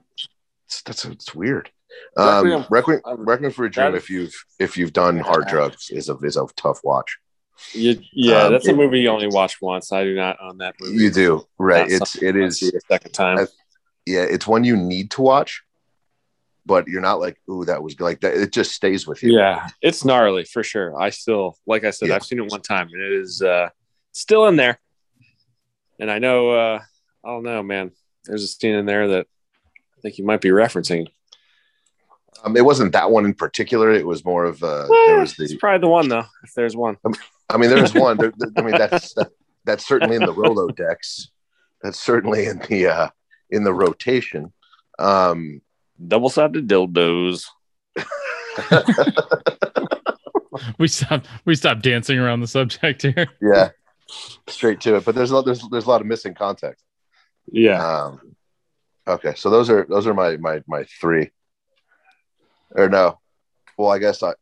It's, 0.66 0.82
that's 0.82 1.04
it's 1.06 1.34
weird. 1.34 1.70
Um, 2.16 2.44
Requiem- 2.44 2.66
Requiem, 2.70 3.00
Requiem 3.26 3.50
for 3.52 3.64
a 3.64 3.70
Dream. 3.70 3.94
If 3.94 4.10
you've 4.10 4.34
if 4.58 4.76
you've 4.76 4.92
done 4.92 5.18
hard 5.18 5.46
drugs, 5.48 5.90
is 5.90 6.08
a 6.08 6.16
is 6.18 6.36
a 6.36 6.46
tough 6.56 6.80
watch. 6.84 7.18
You, 7.72 8.00
yeah, 8.12 8.44
Um, 8.44 8.52
that's 8.52 8.68
a 8.68 8.74
movie 8.74 9.00
you 9.00 9.09
only 9.09 9.28
watch 9.28 9.61
once. 9.61 9.92
I 9.92 10.04
do 10.04 10.14
not 10.14 10.36
own 10.40 10.59
that 10.59 10.74
movie. 10.80 10.96
You 11.02 11.11
do 11.11 11.46
right. 11.59 11.88
Not 11.90 12.02
It's 12.02 12.22
it 12.22 12.36
is 12.36 12.62
a 12.62 12.80
second 12.88 13.12
time. 13.12 13.38
I- 13.38 13.46
yeah. 14.06 14.22
It's 14.22 14.46
one 14.46 14.64
you 14.64 14.76
need 14.76 15.11
to 15.12 15.22
watch, 15.22 15.62
but 16.64 16.88
you're 16.88 17.02
not 17.02 17.20
like 17.20 17.38
ooh 17.50 17.64
that 17.66 17.82
was 17.82 18.00
like 18.00 18.20
that. 18.20 18.34
It 18.34 18.52
just 18.52 18.72
stays 18.72 19.06
with 19.06 19.22
you. 19.22 19.36
Yeah, 19.38 19.68
it's 19.82 20.04
gnarly 20.04 20.44
for 20.44 20.62
sure. 20.62 21.00
I 21.00 21.11
still, 21.11 21.56
like 21.66 21.84
I 21.84 21.90
said, 21.90 22.09
Yeah. 22.09 22.14
I've 22.16 22.24
seen 22.24 22.38
it 22.38 22.50
one 22.50 22.62
time, 22.62 22.88
and 22.92 23.02
it 23.02 23.12
is 23.12 23.42
uh, 23.42 23.68
still 24.12 24.46
in 24.48 24.56
there. 24.56 24.78
And 26.00 26.11
I 26.11 26.18
know, 26.20 26.50
uh, 26.50 26.80
I 27.24 27.28
don't 27.28 27.42
know, 27.42 27.62
man. 27.62 27.90
There's 28.24 28.44
a 28.44 28.46
scene 28.46 28.74
in 28.76 28.86
there 28.86 29.09
that 29.09 29.26
I 29.96 30.00
think 30.00 30.16
you 30.18 30.24
might 30.24 30.40
be 30.40 30.50
referencing. 30.50 31.09
Um, 32.45 32.57
it 32.57 32.64
wasn't 32.64 32.93
that 32.93 33.11
one 33.11 33.24
in 33.24 33.34
particular. 33.34 33.91
It 33.91 34.07
was 34.07 34.24
more 34.24 34.45
of 34.45 34.62
uh, 34.62 34.86
there 34.89 35.16
Eh, 35.16 35.20
was 35.20 35.39
it's 35.39 35.55
probably 35.57 35.80
the 35.80 35.89
one 35.89 36.09
though, 36.09 36.24
if 36.45 36.55
there's 36.55 36.76
one. 36.76 36.97
I 37.51 37.57
mean, 37.57 37.70
there's 37.70 37.95
one. 38.07 38.16
There, 38.16 38.32
there- 38.36 38.51
I 38.57 38.62
mean, 38.62 38.78
that's 38.78 39.12
that, 39.14 39.30
that's 39.64 39.86
certainly 39.86 40.16
in 40.16 40.22
the 40.22 40.32
Rolodex. 40.34 41.28
That's 41.82 41.99
certainly 41.99 42.47
in 42.47 42.59
the 42.68 42.86
uh, 42.86 43.09
in 43.51 43.64
the 43.64 43.72
rotation. 43.74 44.53
Um, 44.99 45.62
Double 46.07 46.28
sided 46.30 46.68
dildos. 46.68 47.45
we 50.78 50.89
stopped. 50.89 51.26
We 51.45 51.55
stopped 51.55 51.82
dancing 51.82 52.18
around 52.18 52.41
the 52.41 52.47
subject 52.47 53.03
here. 53.03 53.28
yeah, 53.41 53.70
straight 54.47 54.80
to 54.82 54.97
it. 54.97 55.05
But 55.05 55.14
there's 55.14 55.30
a 55.30 55.36
lot, 55.36 55.45
there's 55.45 55.62
there's 55.70 55.86
a 55.86 55.89
lot 55.89 56.01
of 56.01 56.07
missing 56.07 56.34
context. 56.34 56.84
Yeah. 57.51 57.84
Um, 57.84 58.36
okay, 59.07 59.34
so 59.36 59.51
those 59.51 59.70
are 59.70 59.86
those 59.89 60.07
are 60.07 60.14
my 60.14 60.36
my 60.36 60.62
my 60.66 60.84
three. 61.01 61.30
Or 62.72 62.88
no, 62.88 63.18
well, 63.76 63.90
I 63.90 63.98
guess 63.98 64.22
I, 64.22 64.32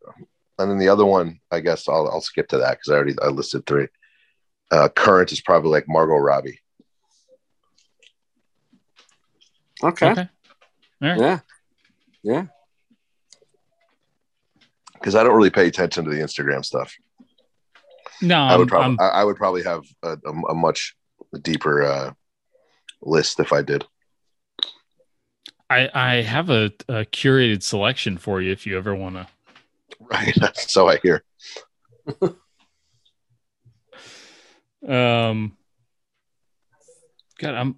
and 0.58 0.70
then 0.70 0.78
the 0.78 0.88
other 0.88 1.04
one, 1.06 1.40
I 1.50 1.60
guess 1.60 1.88
I'll 1.88 2.08
I'll 2.08 2.20
skip 2.20 2.48
to 2.48 2.58
that 2.58 2.72
because 2.72 2.88
I 2.90 2.94
already 2.96 3.14
I 3.22 3.28
listed 3.28 3.66
three. 3.66 3.88
Uh, 4.70 4.88
current 4.88 5.30
is 5.32 5.40
probably 5.40 5.70
like 5.70 5.86
Margot 5.88 6.16
Robbie. 6.16 6.60
Okay. 9.82 10.10
Okay. 10.10 10.28
All 11.02 11.08
right. 11.08 11.20
Yeah. 11.20 11.38
Yeah. 12.22 12.46
because 14.94 15.14
I 15.14 15.22
don't 15.22 15.36
really 15.36 15.50
pay 15.50 15.68
attention 15.68 16.04
to 16.04 16.10
the 16.10 16.16
Instagram 16.20 16.64
stuff. 16.64 16.96
No, 18.22 18.38
I 18.40 18.56
would 18.56 18.72
I'm- 18.72 18.96
probably 18.96 18.96
I, 19.00 19.08
I 19.20 19.24
would 19.24 19.36
probably 19.36 19.62
have 19.62 19.84
a, 20.02 20.16
a, 20.24 20.32
a 20.50 20.54
much 20.54 20.96
deeper 21.42 21.82
uh, 21.84 22.12
list 23.02 23.38
if 23.38 23.52
I 23.52 23.62
did. 23.62 23.84
I 25.68 25.88
I 25.94 26.14
have 26.22 26.50
a, 26.50 26.66
a 26.88 27.04
curated 27.04 27.62
selection 27.62 28.18
for 28.18 28.40
you 28.40 28.52
if 28.52 28.66
you 28.66 28.76
ever 28.78 28.94
want 28.94 29.16
to. 29.16 29.26
Right. 30.00 30.34
That's 30.40 30.72
so 30.72 30.88
I 30.88 30.98
hear. 31.02 31.22
Um, 34.86 35.56
God, 37.38 37.54
I'm 37.54 37.76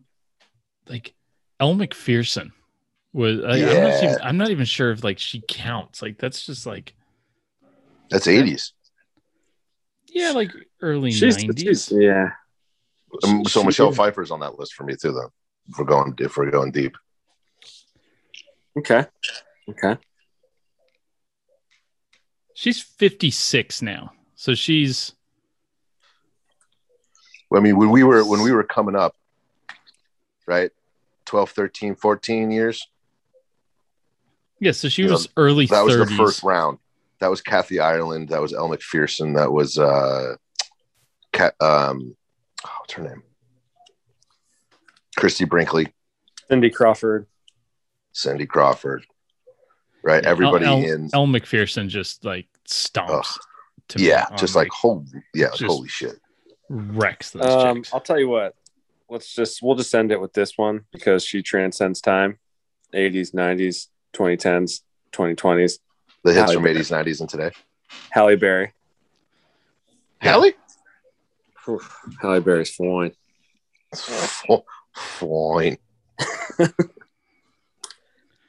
like 0.89 1.15
Elle 1.61 1.75
Macpherson 1.75 2.53
was. 3.13 3.41
I, 3.41 3.53
I'm, 3.53 3.61
not 3.61 3.69
Yeah. 3.73 4.05
even, 4.05 4.19
I'm 4.23 4.37
not 4.37 4.51
even 4.51 4.65
sure 4.67 4.91
if 4.91 5.03
like 5.05 5.19
she 5.19 5.43
counts. 5.47 6.03
Like 6.03 6.19
that's 6.19 6.45
just 6.45 6.67
like 6.67 6.95
That's 8.11 8.27
eighties. 8.27 8.73
yeah, 10.09 10.33
like 10.33 10.51
early 10.83 11.11
She's, 11.13 11.39
nineties. 11.39 11.87
she's- 11.87 11.93
yeah. 11.93 12.31
Um, 13.25 13.45
so 13.47 13.61
She- 13.61 13.67
Michelle 13.67 13.93
Pfeiffer's 13.93 14.31
on 14.31 14.41
that 14.41 14.59
list 14.59 14.75
for 14.75 14.85
me 14.85 14.95
too, 15.01 15.13
though. 15.13 15.33
If 15.71 15.79
we're 15.79 15.85
going 15.87 16.15
if 16.19 16.37
we're 16.37 16.51
going 16.51 16.73
deep. 16.73 16.95
Okay. 18.79 19.05
Okay. 19.69 19.97
She's 22.55 22.81
56 22.83 23.83
now, 23.83 24.13
so 24.35 24.55
she's 24.55 25.13
I 27.55 27.61
mean, 27.61 27.77
when 27.77 27.91
we 27.91 28.03
were 28.05 28.25
when 28.25 28.43
we 28.43 28.53
were 28.53 28.63
coming 28.65 28.95
up, 28.97 29.15
right? 30.47 30.71
12, 31.27 31.51
13, 31.51 31.95
14 31.95 32.51
years. 32.51 32.87
yeah. 34.61 34.73
So 34.73 34.89
she 34.89 35.03
You 35.03 35.09
know, 35.09 35.15
was 35.15 35.29
early 35.37 35.67
That 35.67 35.85
was 35.85 35.95
30s. 35.97 36.09
the 36.09 36.17
first 36.17 36.43
round. 36.43 36.79
That 37.21 37.29
was 37.31 37.41
Kathy 37.41 37.81
Ireland. 37.81 38.29
That 38.31 38.41
was 38.41 38.53
Elle 38.53 38.69
Macpherson. 38.69 39.33
That 39.35 39.53
was 39.53 39.79
uh, 39.79 40.37
Cat. 41.33 41.55
Um, 41.61 42.17
oh, 42.67 42.71
what's 42.81 42.93
her 42.95 43.03
name? 43.03 43.23
Christy 45.17 45.45
Brinkley, 45.45 45.93
Cindy 46.49 46.71
Crawford. 46.71 47.27
Cindy 48.13 48.47
Crawford. 48.47 49.05
Right, 50.03 50.25
everybody 50.25 50.65
Elle, 50.67 50.79
in. 50.85 51.11
Elle 51.13 51.27
Macpherson 51.27 51.89
just 51.89 52.25
like 52.25 52.47
stomps. 52.69 53.39
To 53.89 54.03
yeah, 54.03 54.27
on, 54.31 54.37
just 54.39 54.55
like 54.55 54.69
holy, 54.69 55.05
yeah, 55.35 55.49
just- 55.49 55.65
holy 55.65 55.89
shit. 55.89 56.21
wrecks 56.69 57.31
those 57.31 57.45
Um, 57.47 57.77
chicks. 57.79 57.95
I'll 57.95 58.01
tell 58.01 58.19
you 58.19 58.29
what. 58.29 58.55
Let's 59.11 59.35
just 59.35 59.63
we'll 59.63 59.75
just 59.77 59.95
end 59.95 60.13
it 60.13 60.21
with 60.21 60.35
this 60.35 60.59
one 60.59 60.85
because 60.93 61.25
she 61.25 61.43
transcends 61.43 62.01
time. 62.03 62.39
80s, 62.95 63.33
90s, 63.35 63.87
2010s, 64.15 64.81
2020s. 65.13 65.79
The 66.25 66.33
hits 66.35 66.41
Halle 66.51 66.55
from 66.55 66.63
Berry. 66.65 66.75
80s, 66.77 67.05
90s, 67.05 67.21
and 67.21 67.29
today. 67.31 67.51
Halle 68.11 68.37
Berry. 68.37 68.73
Hallie? 70.23 70.55
Whew, 71.65 71.81
Halle 72.21 72.41
Berry's 72.41 72.75
fine. 72.75 73.13
Fine. 74.95 75.79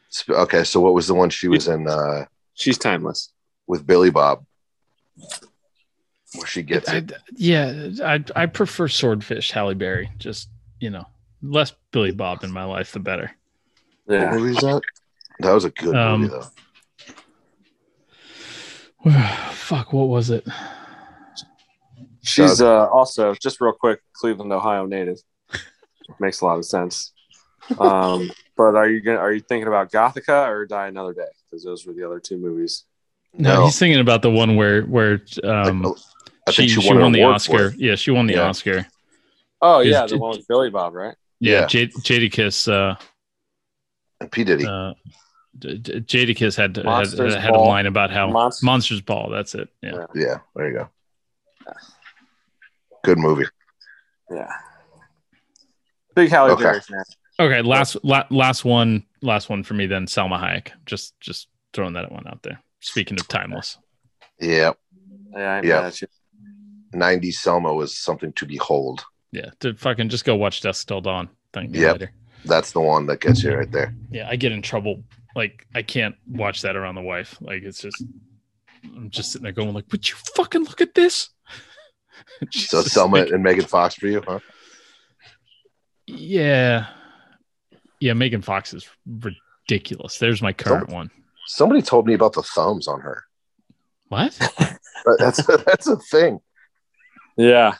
Sp- 0.09 0.37
okay, 0.45 0.63
so 0.63 0.79
what 0.79 0.93
was 0.93 1.07
the 1.07 1.13
one 1.13 1.29
she 1.29 1.47
was 1.47 1.67
in 1.67 1.87
uh, 1.87 2.25
She's 2.55 2.77
timeless. 2.77 3.31
with 3.67 3.85
Billy 3.85 4.09
Bob? 4.09 4.45
Where 6.35 6.45
she 6.47 6.61
gets 6.63 6.89
I, 6.89 6.97
it. 6.97 7.13
yeah, 7.35 7.89
I 8.03 8.23
I 8.35 8.45
prefer 8.45 8.87
Swordfish 8.87 9.51
Halle 9.51 9.73
Berry. 9.73 10.11
Just 10.17 10.49
you 10.79 10.89
know, 10.91 11.05
less 11.41 11.73
Billy 11.91 12.11
Bob 12.11 12.43
in 12.43 12.51
my 12.51 12.63
life, 12.65 12.91
the 12.91 12.99
better. 12.99 13.31
What 14.05 14.15
Yeah. 14.15 14.31
movie 14.31 14.51
is 14.51 14.57
that? 14.57 14.81
That 15.39 15.53
was 15.53 15.65
a 15.65 15.69
good 15.71 15.95
Um, 15.95 16.21
movie, 16.21 16.33
though. 19.05 19.11
Fuck, 19.53 19.93
what 19.93 20.07
was 20.07 20.29
it? 20.29 20.45
She's 22.21 22.61
uh, 22.61 22.87
also 22.87 23.33
just 23.35 23.61
real 23.61 23.71
quick, 23.73 24.01
Cleveland, 24.13 24.51
Ohio 24.51 24.85
native. 24.85 25.17
Makes 26.19 26.41
a 26.41 26.45
lot 26.45 26.57
of 26.57 26.65
sense. 26.65 27.13
Um, 27.79 28.29
but 28.57 28.75
are 28.75 28.89
you 28.89 29.01
gonna 29.01 29.17
are 29.17 29.31
you 29.31 29.39
thinking 29.41 29.67
about 29.67 29.91
Gothika 29.91 30.47
or 30.47 30.65
Die 30.65 30.87
Another 30.87 31.13
Day? 31.13 31.27
Because 31.45 31.63
those 31.63 31.85
were 31.85 31.93
the 31.93 32.03
other 32.05 32.19
two 32.19 32.37
movies. 32.37 32.83
No, 33.33 33.55
No. 33.55 33.65
he's 33.65 33.77
thinking 33.79 33.99
about 33.99 34.21
the 34.21 34.31
one 34.31 34.55
where 34.55 34.83
where 34.83 35.21
um 35.43 35.83
Like, 35.83 35.95
I 36.47 36.51
she, 36.51 36.61
think 36.63 36.71
she 36.71 36.81
she 36.81 36.87
won, 36.89 36.99
won, 37.01 37.11
the 37.11 37.23
Oscar. 37.23 37.73
Yeah, 37.77 37.95
she 37.95 38.11
won 38.11 38.25
the 38.27 38.33
Yeah. 38.33 38.47
Oscar. 38.49 38.87
Oh 39.61 39.79
Is 39.81 39.87
yeah, 39.87 40.05
J- 40.07 40.15
the 40.15 40.19
one 40.19 40.31
with 40.37 40.47
Billy 40.47 40.69
Bob, 40.69 40.93
right? 40.95 41.15
Yeah, 41.39 41.61
Yeah. 41.61 41.65
J- 41.67 41.87
Jadakiss. 41.87 42.71
Uh, 42.71 42.95
And 44.19 44.31
P. 44.31 44.43
Diddy. 44.43 44.65
uh, 44.65 44.93
J- 45.59 45.77
J- 45.77 46.01
Jadakiss 46.25 46.55
had 46.57 46.75
had, 46.77 46.85
Monsters 46.85 47.35
had 47.35 47.49
a 47.51 47.53
Ball. 47.53 47.67
line 47.67 47.85
about 47.85 48.09
how 48.11 48.29
Monst- 48.31 48.63
Monsters 48.63 49.01
Ball. 49.01 49.29
That's 49.29 49.53
it. 49.55 49.69
Yeah. 49.81 49.91
Yeah. 49.91 50.05
yeah, 50.15 50.37
there 50.55 50.67
you 50.69 50.73
go. 50.77 50.89
Good 53.03 53.17
movie. 53.17 53.45
Yeah. 54.31 54.49
Big 56.15 56.29
Halle 56.29 56.51
Okay. 56.51 56.63
Berry 56.63 56.81
fan. 56.81 57.03
Okay, 57.39 57.61
last 57.61 57.97
la- 58.03 58.25
last 58.29 58.65
one, 58.65 59.05
last 59.21 59.49
one 59.49 59.63
for 59.63 59.73
me. 59.73 59.85
Then 59.85 60.05
Salma 60.07 60.39
Hayek. 60.39 60.71
Just 60.85 61.19
just 61.19 61.47
throwing 61.73 61.93
that 61.93 62.11
one 62.11 62.27
out 62.27 62.43
there. 62.43 62.61
Speaking 62.81 63.19
of 63.19 63.27
timeless, 63.27 63.77
Yeah, 64.39 64.71
Yeah, 65.33 65.39
I 65.53 65.57
ain't 65.57 65.65
Yeah. 65.65 65.75
mad 65.81 65.85
at 65.85 66.01
you. 66.01 66.07
90s 66.93 67.37
Salma 67.41 67.75
was 67.75 67.95
something 67.97 68.33
to 68.33 68.45
behold. 68.45 69.05
yeah, 69.31 69.51
to 69.59 69.73
fucking 69.75 70.09
just 70.09 70.25
go 70.25 70.35
watch 70.35 70.61
Dusk 70.61 70.87
Till 70.87 71.01
Dawn. 71.01 71.29
Thank 71.53 71.75
you 71.75 71.81
Yep. 71.81 71.93
later. 71.99 72.13
That's 72.45 72.71
the 72.71 72.79
one 72.81 73.05
that 73.07 73.19
gets 73.21 73.43
you 73.43 73.53
right 73.55 73.71
there. 73.71 73.93
Yeah, 74.09 74.27
I 74.29 74.35
get 74.37 74.51
in 74.51 74.61
trouble. 74.61 75.03
Like 75.35 75.65
I 75.75 75.81
can't 75.83 76.15
watch 76.27 76.61
that 76.63 76.75
around 76.75 76.95
the 76.95 77.01
wife. 77.01 77.37
Like 77.41 77.63
it's 77.63 77.81
just, 77.81 78.03
I'm 78.83 79.09
just 79.09 79.31
sitting 79.31 79.43
there 79.43 79.51
going 79.51 79.73
like, 79.73 79.85
"Would 79.91 80.09
you 80.09 80.15
fucking 80.35 80.63
look 80.63 80.81
at 80.81 80.95
this?" 80.95 81.29
So 82.51 82.81
Salma 82.81 83.11
like- 83.23 83.29
and 83.31 83.43
Megan 83.43 83.65
Fox 83.65 83.95
for 83.95 84.07
you, 84.07 84.21
huh? 84.27 84.39
yeah, 86.07 86.87
yeah. 87.99 88.13
Megan 88.13 88.41
Fox 88.41 88.73
is 88.73 88.87
ridiculous. 89.07 90.17
There's 90.17 90.41
my 90.41 90.53
current 90.53 90.89
one. 90.89 91.09
Somebody 91.47 91.81
told 91.81 92.05
me 92.07 92.13
about 92.13 92.33
the 92.33 92.43
thumbs 92.43 92.87
on 92.87 93.01
her. 93.01 93.23
What? 94.09 94.37
But 95.05 95.17
That's 95.19 95.45
that's 95.65 95.87
a 95.87 95.97
thing. 95.97 96.39
Yeah. 97.37 97.75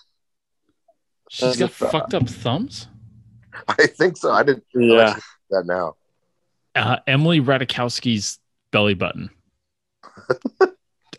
She's 1.30 1.57
got 1.57 1.72
That's 1.72 1.91
fucked 1.91 2.13
up 2.13 2.28
thumbs. 2.28 2.88
I 3.67 3.88
think 3.88 4.17
so. 4.17 4.32
I 4.32 4.43
didn't 4.43 4.63
Yeah. 4.74 5.17
that 5.49 5.65
now. 5.65 5.95
Uh, 6.76 6.97
Emily 7.07 7.41
Ratajkowski's 7.41 8.39
belly 8.72 8.93
button. 8.93 9.30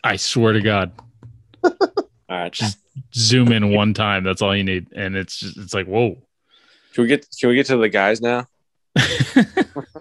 I 0.03 0.15
swear 0.15 0.53
to 0.53 0.61
God, 0.61 0.91
All 1.63 1.71
right. 2.29 2.51
just 2.51 2.79
zoom 3.13 3.51
in 3.51 3.73
one 3.73 3.93
time. 3.93 4.23
That's 4.23 4.41
all 4.41 4.55
you 4.55 4.63
need, 4.63 4.87
and 4.95 5.15
it's 5.15 5.37
just 5.39 5.57
it's 5.57 5.73
like 5.73 5.85
whoa. 5.85 6.17
Can 6.93 7.03
we 7.03 7.07
get 7.07 7.27
can 7.39 7.49
we 7.49 7.55
get 7.55 7.67
to 7.67 7.77
the 7.77 7.89
guys 7.89 8.21
now? 8.21 8.47
now 8.95 9.05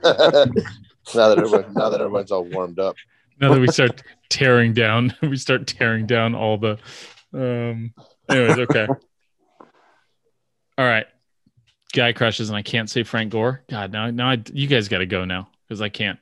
that 0.03 1.35
everyone, 1.39 1.73
now 1.75 1.91
that 1.91 2.01
everyone's 2.01 2.33
all 2.33 2.45
warmed 2.45 2.79
up. 2.79 2.97
now 3.41 3.53
that 3.53 3.61
we 3.61 3.69
start 3.69 4.03
tearing 4.29 4.73
down, 4.73 5.15
we 5.23 5.37
start 5.37 5.67
tearing 5.67 6.07
down 6.07 6.35
all 6.35 6.59
the. 6.59 6.79
Um. 7.33 7.95
Anyways, 8.29 8.59
okay. 8.59 8.87
All 10.79 10.87
right. 10.87 11.07
Guy 11.93 12.13
crushes, 12.13 12.49
and 12.49 12.57
I 12.57 12.63
can't 12.63 12.89
say 12.89 13.03
Frank 13.03 13.33
Gore. 13.33 13.63
God, 13.69 13.93
now, 13.93 14.11
now 14.11 14.31
I, 14.31 14.43
you 14.53 14.69
guys 14.69 14.89
got 14.89 14.99
to 14.99 15.07
go 15.07 15.25
now 15.25 15.49
because 15.67 15.81
I 15.83 15.89
can't. 15.89 16.19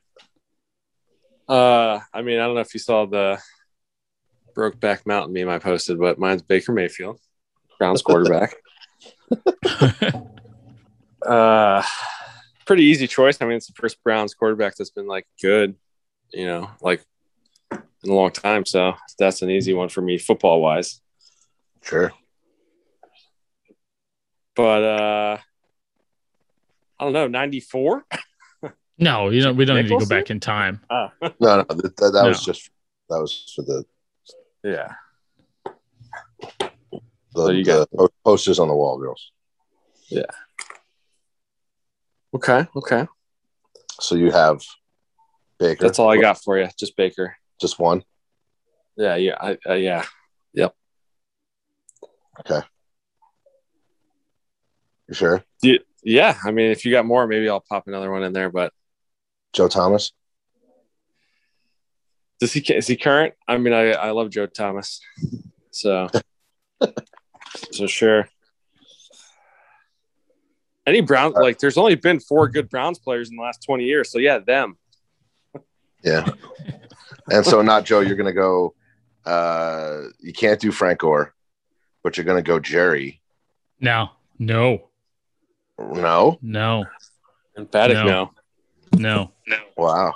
Uh, 1.48 2.00
I 2.12 2.22
mean, 2.22 2.38
I 2.38 2.46
don't 2.46 2.54
know 2.54 2.60
if 2.60 2.74
you 2.74 2.80
saw 2.80 3.06
the 3.06 3.38
Brokeback 4.56 5.06
Mountain 5.06 5.32
meme 5.32 5.48
I 5.48 5.58
posted, 5.58 5.98
but 5.98 6.18
mine's 6.18 6.42
Baker 6.42 6.72
Mayfield, 6.72 7.20
Browns 7.78 8.02
quarterback. 8.02 8.56
uh, 11.26 11.82
pretty 12.68 12.84
easy 12.84 13.06
choice. 13.08 13.38
I 13.40 13.46
mean, 13.46 13.56
it's 13.56 13.66
the 13.66 13.72
first 13.72 14.00
Browns 14.04 14.34
quarterback 14.34 14.76
that's 14.76 14.90
been 14.90 15.06
like 15.08 15.26
good, 15.42 15.74
you 16.32 16.46
know, 16.46 16.70
like 16.82 17.02
in 17.72 18.10
a 18.10 18.14
long 18.14 18.30
time. 18.30 18.64
So 18.66 18.92
that's 19.18 19.40
an 19.42 19.50
easy 19.50 19.72
one 19.74 19.88
for 19.88 20.02
me, 20.02 20.18
football 20.18 20.60
wise. 20.60 21.00
Sure. 21.82 22.12
But 24.54 24.82
uh, 24.84 25.38
I 27.00 27.04
don't 27.04 27.12
know, 27.14 27.26
ninety 27.26 27.60
four. 27.60 28.04
no, 28.98 29.30
you 29.30 29.42
know 29.42 29.52
we 29.52 29.64
don't 29.64 29.76
need 29.76 29.88
to 29.88 29.98
go 29.98 30.06
back 30.06 30.30
in 30.30 30.38
time. 30.38 30.80
Oh, 30.90 31.08
No, 31.40 31.56
no, 31.58 31.62
that, 31.64 31.96
that, 31.96 32.10
that 32.12 32.24
was 32.26 32.44
just 32.44 32.70
that 33.08 33.18
was 33.18 33.52
for 33.56 33.62
the 33.62 33.84
yeah. 34.62 34.92
the, 36.60 36.70
So 37.34 37.50
you 37.50 37.64
the 37.64 37.86
got- 37.96 38.12
posters 38.24 38.58
on 38.58 38.68
the 38.68 38.74
wall, 38.74 38.98
girls. 38.98 39.32
Okay. 42.34 42.66
Okay. 42.76 43.06
So 44.00 44.14
you 44.14 44.30
have 44.30 44.62
Baker. 45.58 45.84
That's 45.84 45.98
all 45.98 46.10
I 46.10 46.18
got 46.18 46.42
for 46.42 46.58
you. 46.58 46.68
Just 46.78 46.96
Baker. 46.96 47.36
Just 47.60 47.78
one. 47.78 48.04
Yeah. 48.96 49.16
Yeah. 49.16 49.36
I, 49.40 49.58
uh, 49.68 49.74
yeah. 49.74 50.04
Yep. 50.54 50.74
Okay. 52.40 52.60
You 55.08 55.14
sure? 55.14 55.44
Yeah, 56.02 56.38
I 56.44 56.52
mean, 56.52 56.70
if 56.70 56.84
you 56.84 56.92
got 56.92 57.06
more, 57.06 57.26
maybe 57.26 57.48
I'll 57.48 57.64
pop 57.66 57.86
another 57.86 58.10
one 58.10 58.22
in 58.22 58.32
there. 58.32 58.50
But 58.50 58.72
Joe 59.52 59.68
Thomas. 59.68 60.12
does 62.40 62.52
he 62.52 62.60
is 62.72 62.86
he 62.86 62.96
current? 62.96 63.34
I 63.48 63.58
mean, 63.58 63.72
I 63.72 63.90
I 63.92 64.10
love 64.10 64.30
Joe 64.30 64.46
Thomas, 64.46 65.00
so 65.70 66.08
so 67.72 67.86
sure. 67.86 68.28
Any 70.88 71.02
Brown 71.02 71.32
like? 71.32 71.58
There's 71.58 71.76
only 71.76 71.94
been 71.96 72.18
four 72.18 72.48
good 72.48 72.68
Browns 72.70 72.98
players 72.98 73.28
in 73.30 73.36
the 73.36 73.42
last 73.42 73.62
twenty 73.62 73.84
years, 73.84 74.10
so 74.10 74.18
yeah, 74.18 74.38
them. 74.38 74.78
Yeah. 76.02 76.26
and 77.30 77.44
so 77.44 77.60
not 77.62 77.84
Joe. 77.84 78.00
You're 78.00 78.16
gonna 78.16 78.32
go. 78.32 78.74
Uh, 79.24 80.04
you 80.20 80.32
can't 80.32 80.58
do 80.58 80.72
Frank 80.72 81.00
Gore, 81.00 81.34
but 82.02 82.16
you're 82.16 82.24
gonna 82.24 82.40
go 82.42 82.58
Jerry. 82.58 83.20
No, 83.80 84.10
no, 84.38 84.88
No. 85.78 86.38
no, 86.40 86.84
Emphatic 87.56 87.96
No. 87.98 88.30
no. 88.96 89.32
no. 89.46 89.58
Wow. 89.76 90.14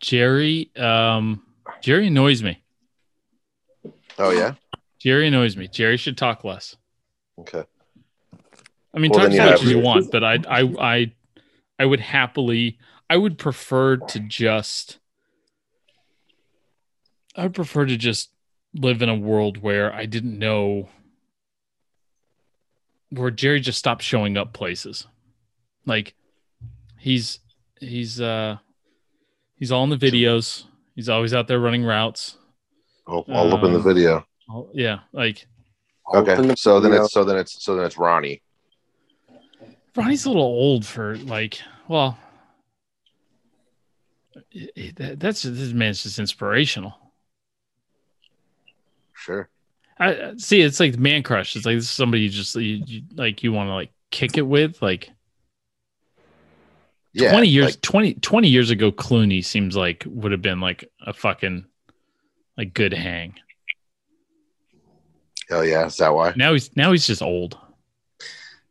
Jerry, 0.00 0.70
um, 0.76 1.42
Jerry 1.82 2.06
annoys 2.06 2.42
me. 2.42 2.62
Oh 4.18 4.30
yeah. 4.30 4.54
Jerry 4.98 5.28
annoys 5.28 5.56
me. 5.56 5.68
Jerry 5.68 5.96
should 5.98 6.16
talk 6.16 6.44
less. 6.44 6.76
Okay. 7.38 7.64
I 8.94 8.98
mean, 8.98 9.10
Well, 9.10 9.20
talk 9.20 9.30
then 9.30 9.40
as 9.40 9.60
much 9.60 9.62
as 9.64 9.70
you 9.70 9.80
want, 9.80 10.10
but 10.12 10.22
I, 10.22 10.38
I, 10.48 10.60
I, 10.78 11.12
I 11.80 11.84
would 11.84 12.00
happily. 12.00 12.78
I 13.10 13.16
would 13.16 13.38
prefer 13.38 13.96
to 13.96 14.20
just. 14.20 14.98
I 17.36 17.42
would 17.42 17.54
prefer 17.54 17.84
to 17.86 17.96
just 17.96 18.30
live 18.72 19.02
in 19.02 19.08
a 19.08 19.14
world 19.14 19.58
where 19.58 19.92
I 19.92 20.06
didn't 20.06 20.38
know. 20.38 20.88
Where 23.10 23.30
Jerry 23.30 23.60
just 23.60 23.78
stopped 23.78 24.02
showing 24.02 24.36
up 24.36 24.52
places, 24.52 25.06
like 25.86 26.14
he's 26.98 27.40
he's 27.80 28.20
uh 28.20 28.58
he's 29.56 29.70
all 29.70 29.84
in 29.84 29.90
the 29.90 29.96
videos. 29.96 30.64
He's 30.94 31.08
always 31.08 31.34
out 31.34 31.46
there 31.48 31.60
running 31.60 31.84
routes. 31.84 32.36
I'll, 33.06 33.24
I'll 33.28 33.52
open 33.54 33.72
the 33.72 33.78
Um, 33.78 33.84
video. 33.84 34.26
All- 34.48 34.70
yeah, 34.72 35.00
like 35.12 35.46
Okay. 36.12 36.36
So 36.56 36.80
then 36.80 36.92
it's 36.92 37.12
so 37.12 37.24
then 37.24 37.36
it's 37.36 37.62
so 37.64 37.76
then 37.76 37.86
it's 37.86 37.96
Ronnie. 37.98 38.42
Ronnie's 39.96 40.24
a 40.24 40.28
little 40.28 40.42
old 40.42 40.84
for 40.84 41.16
like, 41.18 41.60
well, 41.88 42.18
it- 44.50 44.72
it- 44.76 44.96
that- 44.96 45.20
that's 45.20 45.42
this 45.42 45.72
man's 45.72 46.02
just 46.02 46.18
inspirational. 46.18 46.94
Sure. 49.14 49.48
I 49.98 50.08
I- 50.30 50.36
see. 50.36 50.60
It's 50.60 50.80
like 50.80 50.98
man 50.98 51.22
crush. 51.22 51.54
It's 51.54 51.64
like 51.64 51.76
this 51.76 51.84
is 51.84 51.90
somebody 51.90 52.22
you 52.24 52.28
just 52.28 52.54
you, 52.56 52.82
you 52.86 53.02
like 53.14 53.42
you 53.44 53.52
want 53.52 53.68
to 53.68 53.74
like 53.74 53.92
kick 54.10 54.36
it 54.36 54.42
with. 54.42 54.82
Like 54.82 55.10
Yeah. 57.12 57.30
twenty 57.30 57.46
years, 57.48 57.66
like, 57.76 57.80
20, 57.80 58.14
20 58.14 58.48
years 58.48 58.70
ago, 58.70 58.90
Clooney 58.90 59.44
seems 59.44 59.76
like 59.76 60.02
would 60.06 60.32
have 60.32 60.42
been 60.42 60.60
like 60.60 60.90
a 61.06 61.12
fucking 61.12 61.66
like 62.58 62.74
good 62.74 62.92
hang. 62.92 63.38
oh 65.52 65.62
yeah. 65.62 65.86
Is 65.86 65.96
that 65.98 66.12
why? 66.12 66.32
Now 66.34 66.52
he's 66.54 66.74
now 66.76 66.90
he's 66.90 67.06
just 67.06 67.22
old. 67.22 67.56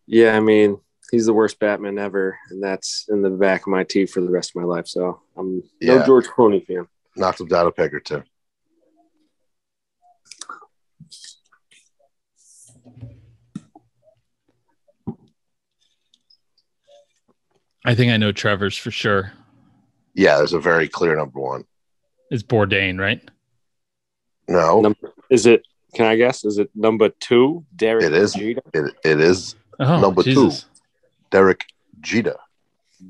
Yeah, 0.06 0.36
I 0.36 0.42
mean, 0.42 0.78
he's 1.14 1.28
the 1.28 1.34
worst 1.34 1.60
Batman 1.60 2.00
ever, 2.00 2.40
and 2.50 2.62
that's 2.62 3.06
in 3.08 3.22
the 3.22 3.30
back 3.30 3.62
of 3.62 3.68
my 3.68 3.84
teeth 3.84 4.12
for 4.12 4.20
the 4.20 4.32
rest 4.32 4.50
of 4.50 4.56
my 4.56 4.64
life. 4.64 4.88
So 4.88 5.22
I'm 5.38 5.62
no 5.80 6.04
George 6.04 6.26
Clooney 6.26 6.66
fan. 6.66 6.88
Knocked 7.16 7.40
him 7.40 7.48
down 7.48 7.68
a 7.68 7.72
peg 7.72 7.94
or 7.94 8.00
two. 8.00 8.24
I 17.86 17.94
think 17.94 18.12
I 18.12 18.18
know 18.18 18.32
Trevor's 18.32 18.78
for 18.78 18.90
sure. 18.90 19.34
Yeah. 20.16 20.38
There's 20.38 20.54
a 20.54 20.60
very 20.60 20.88
clear 20.88 21.16
number 21.16 21.40
one. 21.40 21.66
It's 22.32 22.42
Bourdain, 22.44 23.00
right? 23.00 23.22
No. 24.48 24.82
Number 24.82 25.14
is 25.30 25.46
it? 25.46 25.64
Can 25.94 26.06
I 26.06 26.16
guess? 26.16 26.44
Is 26.44 26.58
it 26.58 26.72
number 26.74 27.10
two? 27.10 27.66
Derek. 27.76 28.06
It 28.06 28.14
is. 28.14 28.34
Jeter? 28.34 28.62
It, 28.74 28.94
it 29.04 29.20
is 29.22 29.56
Oh, 29.80 30.00
Number 30.00 30.24
two. 30.24 30.52
Jesus. 31.34 31.42
Derek 31.42 31.66
Jeter. 32.00 32.38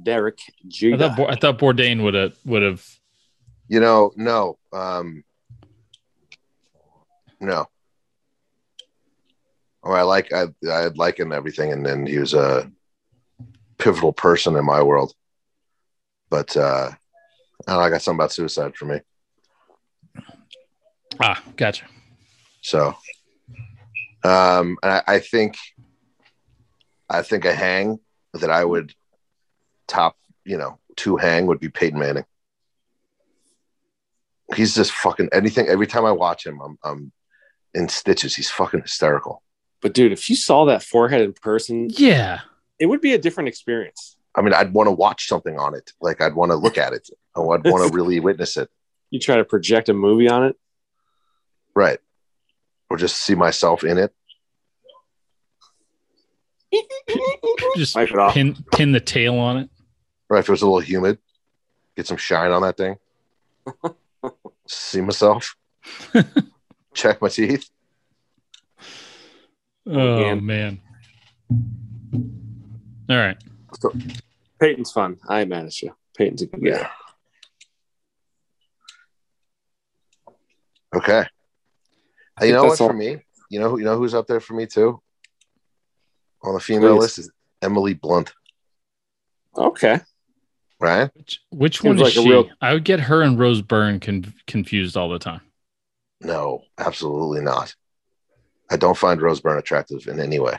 Derek 0.03 0.39
I 0.39 0.67
Jeter. 0.67 0.97
thought 0.97 1.29
I 1.29 1.35
thought 1.35 1.59
Bourdain 1.59 2.03
would 2.03 2.13
have 2.13 2.35
would 2.45 2.63
have. 2.63 2.85
You 3.67 3.79
know, 3.79 4.11
no. 4.15 4.57
Um, 4.71 5.23
no. 7.39 7.67
Oh, 9.83 9.91
I 9.91 10.01
like 10.03 10.31
I 10.33 10.47
I 10.69 10.87
like 10.95 11.19
him 11.19 11.31
everything, 11.31 11.71
and 11.71 11.85
then 11.85 12.05
he 12.05 12.17
was 12.17 12.33
a 12.33 12.71
pivotal 13.77 14.13
person 14.13 14.55
in 14.55 14.65
my 14.65 14.81
world. 14.81 15.13
But 16.29 16.55
uh, 16.55 16.91
I 17.67 17.71
don't 17.71 17.79
know. 17.79 17.85
I 17.85 17.89
got 17.89 18.01
something 18.01 18.19
about 18.19 18.31
suicide 18.31 18.75
for 18.75 18.85
me. 18.85 19.01
Ah, 21.19 21.43
gotcha. 21.57 21.85
So, 22.61 22.95
um, 24.23 24.77
and 24.81 24.91
I, 24.93 25.03
I 25.05 25.19
think, 25.19 25.57
I 27.09 27.21
think 27.21 27.45
a 27.45 27.53
hang 27.53 27.99
that 28.33 28.49
I 28.49 28.63
would 28.65 28.93
top, 29.87 30.17
you 30.45 30.57
know, 30.57 30.79
to 30.97 31.17
hang 31.17 31.45
would 31.47 31.59
be 31.59 31.69
Peyton 31.69 31.99
Manning. 31.99 32.25
He's 34.55 34.75
just 34.75 34.91
fucking 34.91 35.29
anything. 35.31 35.67
Every 35.67 35.87
time 35.87 36.05
I 36.05 36.11
watch 36.11 36.45
him, 36.45 36.59
I'm, 36.61 36.77
I'm 36.83 37.11
in 37.73 37.89
stitches. 37.89 38.35
He's 38.35 38.49
fucking 38.51 38.81
hysterical. 38.81 39.41
But 39.81 39.93
dude, 39.93 40.11
if 40.11 40.29
you 40.29 40.35
saw 40.35 40.65
that 40.65 40.83
forehead 40.83 41.21
in 41.21 41.33
person, 41.33 41.87
Yeah. 41.91 42.41
it 42.79 42.85
would 42.85 43.01
be 43.01 43.13
a 43.13 43.17
different 43.17 43.49
experience. 43.49 44.15
I 44.35 44.41
mean, 44.41 44.53
I'd 44.53 44.73
want 44.73 44.87
to 44.87 44.91
watch 44.91 45.27
something 45.27 45.57
on 45.57 45.75
it. 45.75 45.91
Like 46.01 46.21
I'd 46.21 46.35
want 46.35 46.51
to 46.51 46.55
look 46.55 46.77
at 46.77 46.93
it. 46.93 47.09
Oh, 47.35 47.51
I'd 47.51 47.63
want 47.65 47.87
to 47.89 47.95
really 47.95 48.19
witness 48.19 48.57
it. 48.57 48.69
You 49.09 49.19
try 49.19 49.35
to 49.37 49.45
project 49.45 49.89
a 49.89 49.93
movie 49.93 50.29
on 50.29 50.43
it. 50.45 50.55
Right. 51.75 51.99
or 52.89 52.97
just 52.97 53.15
see 53.17 53.33
myself 53.33 53.83
in 53.83 53.97
it. 53.97 54.13
Just 57.75 57.95
Wipe 57.95 58.09
it 58.09 58.17
off. 58.19 58.33
pin 58.33 58.55
pin 58.71 58.91
the 58.91 58.99
tail 58.99 59.35
on 59.37 59.57
it. 59.57 59.69
Right, 60.29 60.39
if 60.39 60.47
it 60.49 60.51
was 60.51 60.61
a 60.61 60.65
little 60.65 60.79
humid, 60.79 61.17
get 61.95 62.07
some 62.07 62.17
shine 62.17 62.51
on 62.51 62.61
that 62.63 62.77
thing. 62.77 62.97
see 64.67 65.01
myself. 65.01 65.55
Check 66.93 67.21
my 67.21 67.29
teeth. 67.29 67.69
Oh 69.85 70.35
Man. 70.35 70.45
man. 70.45 70.81
All 73.09 73.17
right. 73.17 73.37
Peyton's 74.59 74.91
fun. 74.91 75.17
I 75.27 75.41
ain't 75.41 75.49
mad 75.49 75.69
you. 75.81 75.93
Peyton's 76.17 76.41
a 76.43 76.45
good 76.45 76.63
guy. 76.63 76.89
Okay. 80.95 81.25
You 82.41 82.51
know 82.53 82.63
what 82.65 82.79
all- 82.81 82.87
for 82.87 82.93
me? 82.93 83.17
You 83.49 83.59
know 83.59 83.77
you 83.77 83.83
know 83.83 83.97
who's 83.97 84.13
up 84.15 84.25
there 84.27 84.39
for 84.39 84.53
me 84.53 84.65
too? 84.65 85.01
On 86.43 86.53
the 86.53 86.59
female 86.59 86.95
Please. 86.95 87.01
list 87.01 87.19
is 87.19 87.31
Emily 87.61 87.93
Blunt, 87.93 88.33
Okay. 89.57 89.99
right? 90.79 91.09
Which, 91.15 91.39
which 91.51 91.77
Seems 91.79 91.85
one 91.85 91.95
is 91.95 92.01
like 92.17 92.25
she? 92.25 92.29
real- 92.29 92.49
I 92.61 92.73
would 92.73 92.83
get 92.83 92.99
her 93.01 93.21
and 93.21 93.39
Rose 93.39 93.61
Byrne 93.61 93.99
con- 93.99 94.33
confused 94.47 94.97
all 94.97 95.09
the 95.09 95.19
time. 95.19 95.41
No, 96.21 96.63
absolutely 96.77 97.41
not. 97.41 97.75
I 98.69 98.77
don't 98.77 98.97
find 98.97 99.21
Rose 99.21 99.39
Byrne 99.41 99.57
attractive 99.57 100.07
in 100.07 100.19
any 100.19 100.39
way. 100.39 100.57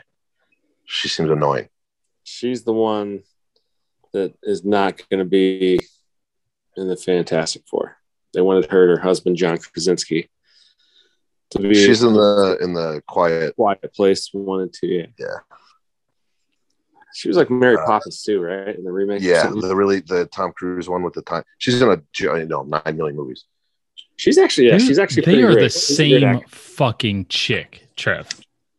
She 0.85 1.07
seems 1.07 1.29
annoying. 1.29 1.69
She's 2.23 2.63
the 2.63 2.73
one 2.73 3.23
that 4.13 4.33
is 4.43 4.63
not 4.63 5.01
going 5.09 5.19
to 5.19 5.25
be 5.25 5.79
in 6.77 6.87
the 6.87 6.95
Fantastic 6.97 7.63
Four. 7.67 7.97
They 8.33 8.41
wanted 8.41 8.69
her 8.71 8.83
and 8.89 8.97
her 8.97 9.03
husband, 9.03 9.37
John 9.37 9.57
Krasinski, 9.57 10.29
to 11.51 11.59
be 11.59 11.73
She's 11.73 12.03
in 12.03 12.13
the 12.13 12.57
in 12.61 12.73
the 12.73 13.01
quiet. 13.07 13.55
quiet 13.55 13.93
place. 13.93 14.29
Wanted 14.33 14.73
to, 14.73 14.87
yeah. 14.87 15.05
Yeah. 15.17 15.37
She 17.15 17.29
was 17.29 17.37
like 17.37 17.49
Mary 17.49 17.77
Uh, 17.77 17.85
Poppins 17.85 18.21
too, 18.23 18.41
right? 18.41 18.75
In 18.75 18.83
the 18.83 18.91
remake. 18.91 19.21
Yeah, 19.21 19.47
the 19.49 19.73
really 19.73 20.01
the 20.01 20.25
Tom 20.27 20.51
Cruise 20.51 20.89
one 20.89 21.01
with 21.01 21.13
the 21.13 21.21
time. 21.21 21.43
She's 21.59 21.81
in 21.81 21.89
a 21.89 22.01
you 22.19 22.45
know 22.45 22.63
nine 22.63 22.97
million 22.97 23.15
movies. 23.15 23.45
She's 24.17 24.37
actually, 24.37 24.67
yeah, 24.67 24.77
They- 24.77 24.85
she's 24.85 24.99
actually. 24.99 25.23
they 25.25 25.41
are 25.43 25.53
great. 25.53 25.63
the 25.63 25.69
She's 25.69 25.95
same 25.97 26.41
fucking 26.49 27.27
chick, 27.27 27.87
Trev. 27.95 28.27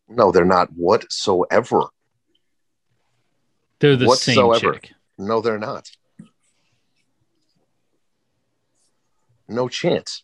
No, 0.08 0.32
they're 0.32 0.44
not 0.44 0.68
whatsoever. 0.74 1.84
They're 3.80 3.96
the 3.96 4.06
Whatsoever. 4.06 4.58
same 4.60 4.72
chick. 4.74 4.92
No, 5.18 5.40
they're 5.40 5.58
not. 5.58 5.90
No 9.48 9.68
chance. 9.68 10.22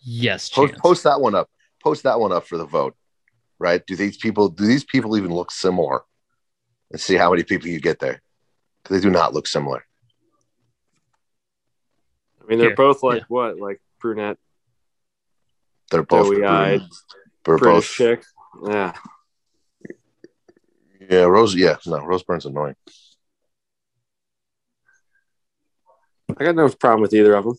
Yes, 0.00 0.48
Post, 0.48 0.70
chance. 0.72 0.80
post 0.82 1.04
that 1.04 1.20
one 1.20 1.34
up. 1.34 1.48
Post 1.82 2.02
that 2.02 2.18
one 2.20 2.32
up 2.32 2.46
for 2.46 2.58
the 2.58 2.64
vote. 2.66 2.94
Right? 3.58 3.84
Do 3.86 3.96
these 3.96 4.16
people 4.16 4.48
do 4.48 4.64
these 4.66 4.84
people 4.84 5.16
even 5.16 5.32
look 5.34 5.50
similar? 5.50 6.02
And 6.90 7.00
see 7.00 7.16
how 7.16 7.30
many 7.30 7.42
people 7.42 7.68
you 7.68 7.80
get 7.80 7.98
there. 7.98 8.22
'Cause 8.84 8.96
They 8.96 9.02
do 9.02 9.10
not 9.10 9.34
look 9.34 9.46
similar. 9.46 9.84
I 12.40 12.46
mean, 12.46 12.58
they're 12.58 12.68
Here, 12.68 12.76
both 12.76 13.02
like 13.02 13.20
yeah. 13.20 13.24
what, 13.28 13.58
like 13.58 13.80
brunette, 14.00 14.38
They're 15.90 16.02
both 16.02 16.28
doughy-eyed, 16.30 16.80
They're 17.44 17.58
both 17.58 17.84
chick. 17.84 18.24
Yeah, 18.66 18.94
Yeah, 21.10 21.22
Rose. 21.24 21.54
Yeah, 21.54 21.76
no, 21.86 22.04
Rose 22.04 22.22
Byrne's 22.22 22.46
annoying. 22.46 22.76
I 26.36 26.44
got 26.44 26.54
no 26.54 26.68
problem 26.70 27.02
with 27.02 27.12
either 27.14 27.34
of 27.34 27.44
them. 27.44 27.58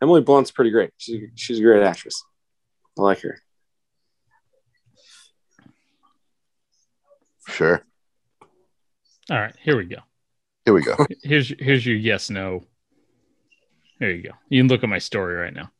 Emily 0.00 0.20
Blunt's 0.20 0.50
pretty 0.50 0.70
great. 0.70 0.92
She's 0.96 1.28
she's 1.34 1.58
a 1.58 1.62
great 1.62 1.82
actress. 1.82 2.24
I 2.98 3.02
like 3.02 3.20
her. 3.20 3.40
Sure. 7.48 7.82
All 9.30 9.38
right, 9.38 9.54
here 9.62 9.76
we 9.76 9.84
go. 9.84 9.98
Here 10.64 10.74
we 10.74 10.82
go. 10.82 10.96
Here's 11.22 11.48
here's 11.58 11.84
your 11.84 11.96
yes 11.96 12.30
no. 12.30 12.64
There 14.00 14.10
you 14.10 14.22
go. 14.22 14.30
You 14.48 14.62
can 14.62 14.68
look 14.68 14.82
at 14.82 14.88
my 14.88 14.98
story 14.98 15.34
right 15.34 15.52
now. 15.52 15.70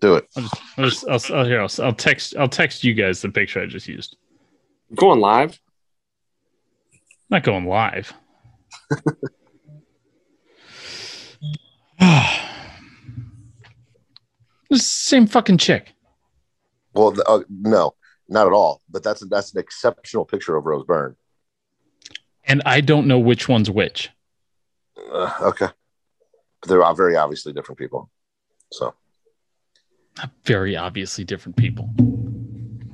Do 0.00 0.14
it. 0.14 0.26
I'll 0.36 0.42
just, 0.42 0.54
I'll, 0.78 0.84
just, 1.18 1.30
I'll, 1.30 1.38
I'll, 1.38 1.44
here, 1.44 1.60
I'll, 1.60 1.70
I'll 1.82 1.92
text 1.92 2.34
I'll 2.36 2.48
text 2.48 2.84
you 2.84 2.94
guys 2.94 3.20
the 3.20 3.28
picture 3.28 3.60
I 3.60 3.66
just 3.66 3.86
used. 3.86 4.16
Going 4.94 5.20
live. 5.20 5.60
not 7.28 7.44
going 7.44 7.66
live. 7.66 8.12
this 12.00 12.38
the 14.70 14.78
same 14.78 15.26
fucking 15.26 15.58
chick. 15.58 15.94
Well, 16.94 17.14
uh, 17.26 17.40
no, 17.50 17.94
not 18.28 18.46
at 18.46 18.52
all. 18.52 18.80
But 18.88 19.02
that's 19.02 19.20
that's 19.28 19.52
an 19.52 19.60
exceptional 19.60 20.24
picture 20.24 20.56
of 20.56 20.64
Rose 20.64 20.84
Byrne. 20.86 21.14
And 22.50 22.62
I 22.66 22.80
don't 22.80 23.06
know 23.06 23.18
which 23.20 23.48
one's 23.48 23.70
which. 23.70 24.10
Uh, 25.12 25.32
okay. 25.42 25.68
They're 26.66 26.82
all 26.82 26.94
very 26.96 27.16
obviously 27.16 27.52
different 27.52 27.78
people. 27.78 28.10
So 28.72 28.92
Very 30.44 30.76
obviously 30.76 31.22
different 31.22 31.56
people. 31.56 31.88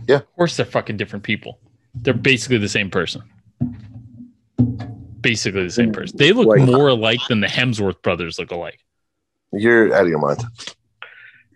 Yeah. 0.06 0.16
Of 0.16 0.36
course 0.36 0.56
they're 0.58 0.66
fucking 0.66 0.98
different 0.98 1.22
people. 1.24 1.58
They're 1.94 2.12
basically 2.12 2.58
the 2.58 2.68
same 2.68 2.90
person. 2.90 3.22
Basically 5.22 5.62
the 5.64 5.70
same 5.70 5.90
person. 5.90 6.18
They 6.18 6.32
look 6.32 6.46
Like- 6.48 6.60
more 6.60 6.88
alike 6.88 7.20
than 7.28 7.40
the 7.40 7.46
Hemsworth 7.46 8.02
brothers 8.02 8.38
look 8.38 8.50
alike. 8.50 8.80
you're 9.52 9.94
out 9.94 10.02
of 10.02 10.08
your 10.08 10.18
mind. 10.18 10.44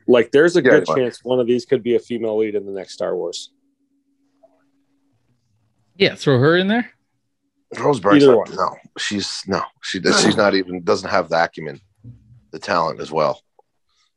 Like, 0.06 0.30
there's 0.32 0.56
a 0.56 0.62
Yeah, 0.62 0.70
good 0.70 0.88
like- 0.88 0.96
chance 0.96 1.22
one 1.22 1.38
of 1.38 1.46
these 1.46 1.66
could 1.66 1.82
be 1.82 1.94
a 1.96 1.98
female 1.98 2.38
lead 2.38 2.54
in 2.54 2.64
the 2.64 2.72
next 2.72 2.94
Star 2.94 3.14
Wars. 3.14 3.52
Yeah, 5.96 6.14
throw 6.14 6.38
her 6.38 6.56
in 6.56 6.68
there. 6.68 6.90
Rose 7.78 8.00
Byrne's 8.00 8.24
Either 8.24 8.32
not- 8.34 8.48
one. 8.48 8.56
no, 8.56 8.76
she's 8.98 9.42
no, 9.46 9.62
she 9.82 10.00
she's 10.02 10.36
not 10.36 10.54
even 10.54 10.82
doesn't 10.82 11.08
have 11.10 11.28
the 11.28 11.42
acumen, 11.44 11.80
the 12.50 12.58
talent 12.58 13.00
as 13.00 13.12
well. 13.12 13.42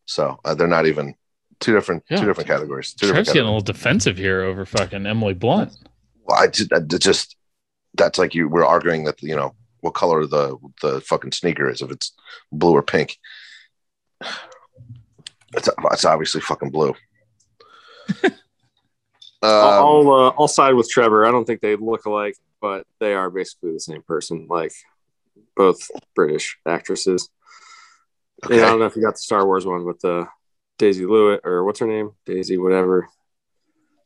So 0.05 0.39
uh, 0.43 0.55
they're 0.55 0.67
not 0.67 0.87
even 0.87 1.15
two 1.59 1.73
different 1.73 2.03
Yeah. 2.09 2.17
two 2.17 2.25
different 2.25 2.49
categories. 2.49 2.93
Two 2.93 3.07
Trev's 3.07 3.27
different 3.27 3.27
getting 3.27 3.41
a 3.43 3.45
little 3.45 3.61
defensive 3.61 4.17
here 4.17 4.41
over 4.41 4.65
fucking 4.65 5.05
Emily 5.05 5.33
Blunt. 5.35 5.71
Well, 6.23 6.39
I 6.41 6.47
just, 6.47 6.73
I 6.73 6.79
just 6.79 7.35
that's 7.95 8.17
like 8.17 8.33
you 8.33 8.47
we're 8.49 8.65
arguing 8.65 9.03
that 9.03 9.21
you 9.21 9.35
know 9.35 9.53
what 9.81 9.93
color 9.93 10.25
the 10.25 10.57
the 10.81 10.99
fucking 11.01 11.31
sneaker 11.33 11.69
is 11.69 11.81
if 11.81 11.91
it's 11.91 12.13
blue 12.51 12.71
or 12.73 12.81
pink. 12.81 13.17
It's, 15.55 15.69
it's 15.91 16.05
obviously 16.05 16.41
fucking 16.41 16.71
blue. 16.71 16.95
I'll 19.43 19.51
um, 20.01 20.07
I'll, 20.07 20.11
uh, 20.13 20.33
I'll 20.39 20.47
side 20.47 20.73
with 20.73 20.89
Trevor. 20.89 21.25
I 21.25 21.31
don't 21.31 21.45
think 21.45 21.61
they 21.61 21.75
look 21.75 22.05
alike, 22.05 22.35
but 22.63 22.87
they 23.01 23.13
are 23.13 23.29
basically 23.29 23.73
the 23.73 23.79
same 23.81 24.01
person. 24.03 24.47
Like 24.49 24.71
both 25.57 25.79
British 26.15 26.57
actresses. 26.65 27.29
okay. 28.45 28.55
And 28.55 28.63
I 28.65 28.69
don't 28.69 28.79
know 28.79 28.85
if 28.85 28.95
you 28.95 29.01
got 29.03 29.15
the 29.15 29.19
Star 29.19 29.45
Wars 29.45 29.65
one 29.65 29.83
with 29.83 29.99
the 29.99 30.27
Daisy 30.77 31.03
Lewitt 31.03 31.41
or 31.43 31.65
what's 31.65 31.79
her 31.79 31.87
name, 31.87 32.11
Daisy 32.25 32.57
whatever. 32.57 33.09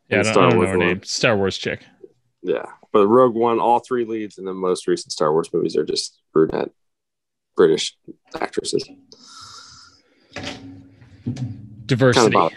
Yeah, 0.09 0.21
I 0.21 0.23
don't, 0.23 0.33
Star 0.33 0.43
I 0.45 0.49
don't 0.49 0.53
know 0.53 0.57
Wars 0.57 0.69
her 0.71 0.77
one. 0.79 0.87
name. 0.87 1.03
Star 1.03 1.37
Wars 1.37 1.57
chick. 1.59 1.85
Yeah, 2.41 2.65
but 2.91 3.05
Rogue 3.07 3.35
One, 3.35 3.59
all 3.59 3.77
three 3.79 4.05
leads 4.05 4.39
in 4.39 4.45
the 4.45 4.53
most 4.55 4.87
recent 4.87 5.11
Star 5.11 5.31
Wars 5.31 5.53
movies 5.53 5.75
are 5.77 5.85
just 5.85 6.19
brunette 6.33 6.71
British 7.55 7.95
actresses. 8.41 8.89
Diversity. 11.85 12.27
about- 12.35 12.53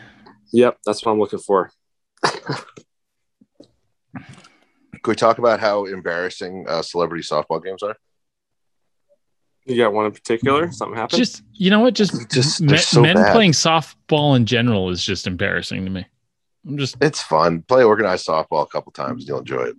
Yep, 0.53 0.79
that's 0.87 1.05
what 1.05 1.13
I'm 1.13 1.19
looking 1.21 1.39
for. 1.41 1.71
Can 5.03 5.13
we 5.13 5.17
talk 5.17 5.39
about 5.39 5.61
how 5.61 5.85
embarrassing 5.87 6.67
uh, 6.69 6.83
celebrity 6.83 7.25
softball 7.25 7.63
games 7.63 7.83
are? 7.83 7.97
You 9.67 9.77
got 9.77 9.93
one 9.93 10.07
in 10.07 10.13
particular? 10.13 10.71
Something 10.73 10.97
happened? 10.97 11.19
just 11.19 11.43
you 11.53 11.71
know 11.71 11.81
what? 11.81 11.95
Just 11.95 12.31
Just 12.31 12.61
men, 12.61 12.79
so 12.79 13.03
men 13.03 13.17
bad. 13.17 13.33
playing 13.33 13.53
softball 13.53 14.37
in 14.37 14.47
general 14.47 14.91
is 14.91 15.03
just 15.05 15.27
embarrassing 15.27 15.85
to 15.85 15.91
me. 15.91 16.07
I'm 16.67 16.77
just 16.77 16.97
It's 17.01 17.23
fun. 17.23 17.63
Play 17.63 17.85
organized 17.85 18.27
softball 18.27 18.63
a 18.63 18.67
couple 18.67 18.93
times. 18.93 19.27
You'll 19.27 19.39
enjoy 19.41 19.63
it. 19.65 19.77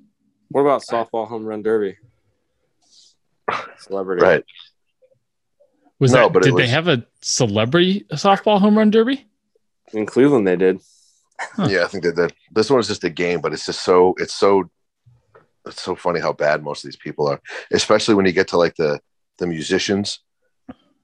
what 0.49 0.61
about 0.61 0.81
softball 0.83 1.27
home 1.27 1.45
run 1.45 1.61
derby? 1.61 1.97
Celebrity. 3.79 4.23
Right. 4.23 4.45
was 5.99 6.13
No, 6.13 6.23
that 6.23 6.33
but 6.33 6.43
it 6.43 6.51
did 6.51 6.57
they 6.57 6.67
have 6.67 6.87
a 6.87 7.05
celebrity 7.21 8.05
softball 8.13 8.59
home 8.59 8.77
run 8.77 8.91
derby? 8.91 9.27
In 9.93 10.05
Cleveland, 10.05 10.47
they 10.47 10.55
did. 10.55 10.79
Huh. 11.39 11.67
Yeah, 11.69 11.83
I 11.83 11.87
think 11.87 12.03
that 12.03 12.15
that 12.15 12.33
this 12.51 12.69
one 12.69 12.79
is 12.79 12.87
just 12.87 13.03
a 13.03 13.09
game, 13.09 13.41
but 13.41 13.51
it's 13.51 13.65
just 13.65 13.83
so 13.83 14.13
it's 14.17 14.35
so 14.35 14.69
it's 15.65 15.81
so 15.81 15.95
funny 15.95 16.19
how 16.19 16.33
bad 16.33 16.63
most 16.63 16.83
of 16.83 16.87
these 16.89 16.97
people 16.97 17.27
are, 17.27 17.41
especially 17.71 18.15
when 18.15 18.25
you 18.25 18.31
get 18.31 18.47
to 18.49 18.57
like 18.57 18.75
the 18.75 18.99
the 19.37 19.47
musicians 19.47 20.19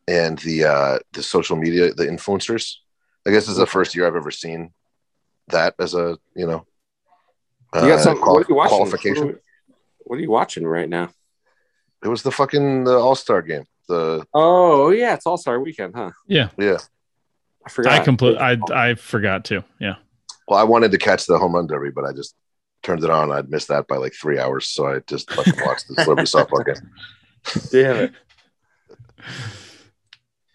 and 0.07 0.37
the 0.39 0.63
uh 0.65 0.99
the 1.13 1.23
social 1.23 1.55
media, 1.57 1.93
the 1.93 2.05
influencers. 2.05 2.75
I 3.25 3.31
guess 3.31 3.43
this 3.43 3.49
is 3.53 3.57
the 3.57 3.65
first 3.67 3.95
year 3.95 4.07
I've 4.07 4.15
ever 4.15 4.31
seen 4.31 4.71
that 5.49 5.75
as 5.79 5.93
a 5.93 6.17
you 6.35 6.47
know 6.47 6.65
You 7.75 7.81
got 7.81 7.99
uh, 7.99 8.03
some. 8.03 8.17
qual- 8.19 8.35
what 8.35 8.45
are 8.45 8.49
you 8.49 8.55
watching? 8.55 8.77
qualification. 8.77 9.39
What 9.99 10.17
are 10.17 10.21
you 10.21 10.31
watching 10.31 10.65
right 10.65 10.87
now? 10.89 11.09
It 12.03 12.07
was 12.07 12.23
the 12.23 12.31
fucking 12.31 12.85
the 12.85 12.97
All 12.97 13.15
Star 13.15 13.41
game. 13.41 13.65
The 13.87 14.25
Oh 14.33 14.89
yeah, 14.91 15.13
it's 15.13 15.25
All 15.25 15.37
Star 15.37 15.59
Weekend, 15.59 15.95
huh? 15.95 16.11
Yeah. 16.27 16.49
yeah, 16.57 16.77
I 17.65 17.69
forgot. 17.69 17.93
I 17.93 18.03
complete. 18.03 18.37
I 18.37 18.57
I 18.73 18.95
forgot 18.95 19.45
to. 19.45 19.63
Yeah. 19.79 19.95
Well, 20.47 20.59
I 20.59 20.63
wanted 20.63 20.91
to 20.91 20.97
catch 20.97 21.25
the 21.25 21.37
home 21.37 21.55
run 21.55 21.67
derby, 21.67 21.89
but 21.91 22.05
I 22.05 22.13
just 22.13 22.35
turned 22.87 23.03
it 23.03 23.09
on. 23.11 23.31
I'd 23.31 23.49
missed 23.49 23.67
that 23.67 23.87
by 23.87 23.97
like 23.97 24.13
three 24.13 24.39
hours, 24.39 24.67
so 24.69 24.87
I 24.87 24.99
just 25.07 25.29
fucking 25.31 25.53
watched 25.65 25.87
the 25.89 25.95
celebrity 25.95 26.31
softball 26.33 26.65
game. 26.65 26.89
Damn 27.71 27.95
it. 28.05 28.13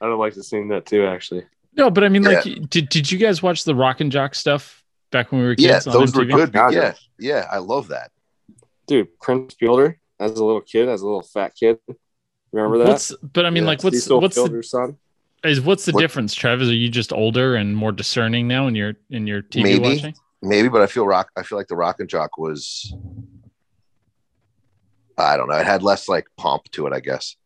I'd 0.00 0.08
have 0.08 0.18
liked 0.18 0.34
to 0.36 0.42
seen 0.42 0.68
that 0.68 0.86
too, 0.86 1.06
actually. 1.06 1.44
No, 1.76 1.90
but 1.90 2.04
I 2.04 2.08
mean, 2.08 2.22
like, 2.22 2.42
did 2.68 2.88
did 2.88 3.10
you 3.10 3.18
guys 3.18 3.42
watch 3.42 3.64
the 3.64 3.74
Rock 3.74 4.00
and 4.00 4.10
Jock 4.10 4.34
stuff 4.34 4.82
back 5.10 5.30
when 5.30 5.40
we 5.42 5.46
were 5.46 5.54
Yeah, 5.58 5.74
kids? 5.74 5.86
on 5.86 5.92
those 5.92 6.14
were 6.14 6.24
good. 6.24 6.52
God, 6.52 6.72
Yeah, 6.74 6.94
yeah, 7.18 7.46
I 7.50 7.58
love 7.58 7.88
that. 7.88 8.10
Dude, 8.86 9.16
Prince 9.20 9.54
Fielder 9.54 9.98
as 10.18 10.32
a 10.32 10.44
little 10.44 10.60
kid, 10.60 10.88
as 10.88 11.02
a 11.02 11.04
little 11.06 11.22
fat 11.22 11.54
kid. 11.58 11.78
Remember 12.52 12.78
that? 12.78 12.88
What's 12.88 13.14
but 13.22 13.46
I 13.46 13.50
mean, 13.50 13.62
Yeah, 13.62 13.68
like, 13.70 13.84
what's 13.84 13.96
Cecil 14.00 14.20
what's 14.20 14.34
the, 14.34 14.42
Fielder's 14.42 14.70
son? 14.70 14.96
is 15.44 15.60
what's 15.60 15.84
the 15.84 15.92
What- 15.92 16.00
difference, 16.00 16.34
Travis? 16.34 16.68
Are 16.68 16.74
you 16.74 16.88
just 16.88 17.12
older 17.12 17.54
and 17.54 17.74
more 17.76 17.92
discerning 17.92 18.48
now 18.48 18.66
in 18.66 18.74
your 18.74 18.94
in 19.10 19.26
your 19.26 19.42
TV 19.42 19.62
Maybe. 19.62 19.78
watching? 19.80 20.14
Maybe, 20.42 20.68
but 20.68 20.82
I 20.82 20.86
feel 20.86 21.06
rock. 21.06 21.30
I 21.36 21.44
feel 21.44 21.56
like 21.56 21.68
the 21.68 21.76
Rock 21.76 22.00
and 22.00 22.08
Jock 22.08 22.36
was. 22.36 22.92
I 25.16 25.36
don't 25.36 25.48
know. 25.48 25.56
It 25.56 25.66
had 25.66 25.84
less 25.84 26.08
like 26.08 26.26
pomp 26.36 26.64
to 26.72 26.86
it, 26.88 26.92
I 26.92 26.98
guess. 26.98 27.36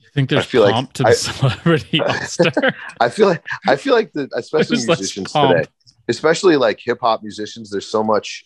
You 0.00 0.08
think 0.12 0.30
there's 0.30 0.46
feel 0.46 0.62
like 0.62 0.72
pomp 0.72 0.92
to 0.94 1.04
the 1.04 1.10
I- 1.10 1.12
celebrity? 1.12 2.00
I 3.00 3.08
feel 3.08 3.28
like 3.28 3.44
I 3.68 3.76
feel 3.76 3.94
like 3.94 4.12
the 4.12 4.28
especially 4.34 4.78
There's 4.78 4.88
musicians 4.88 5.32
today, 5.32 5.64
especially 6.08 6.56
like 6.56 6.80
hip 6.84 6.98
hop 7.00 7.22
musicians. 7.22 7.70
There's 7.70 7.86
so 7.86 8.02
much 8.02 8.44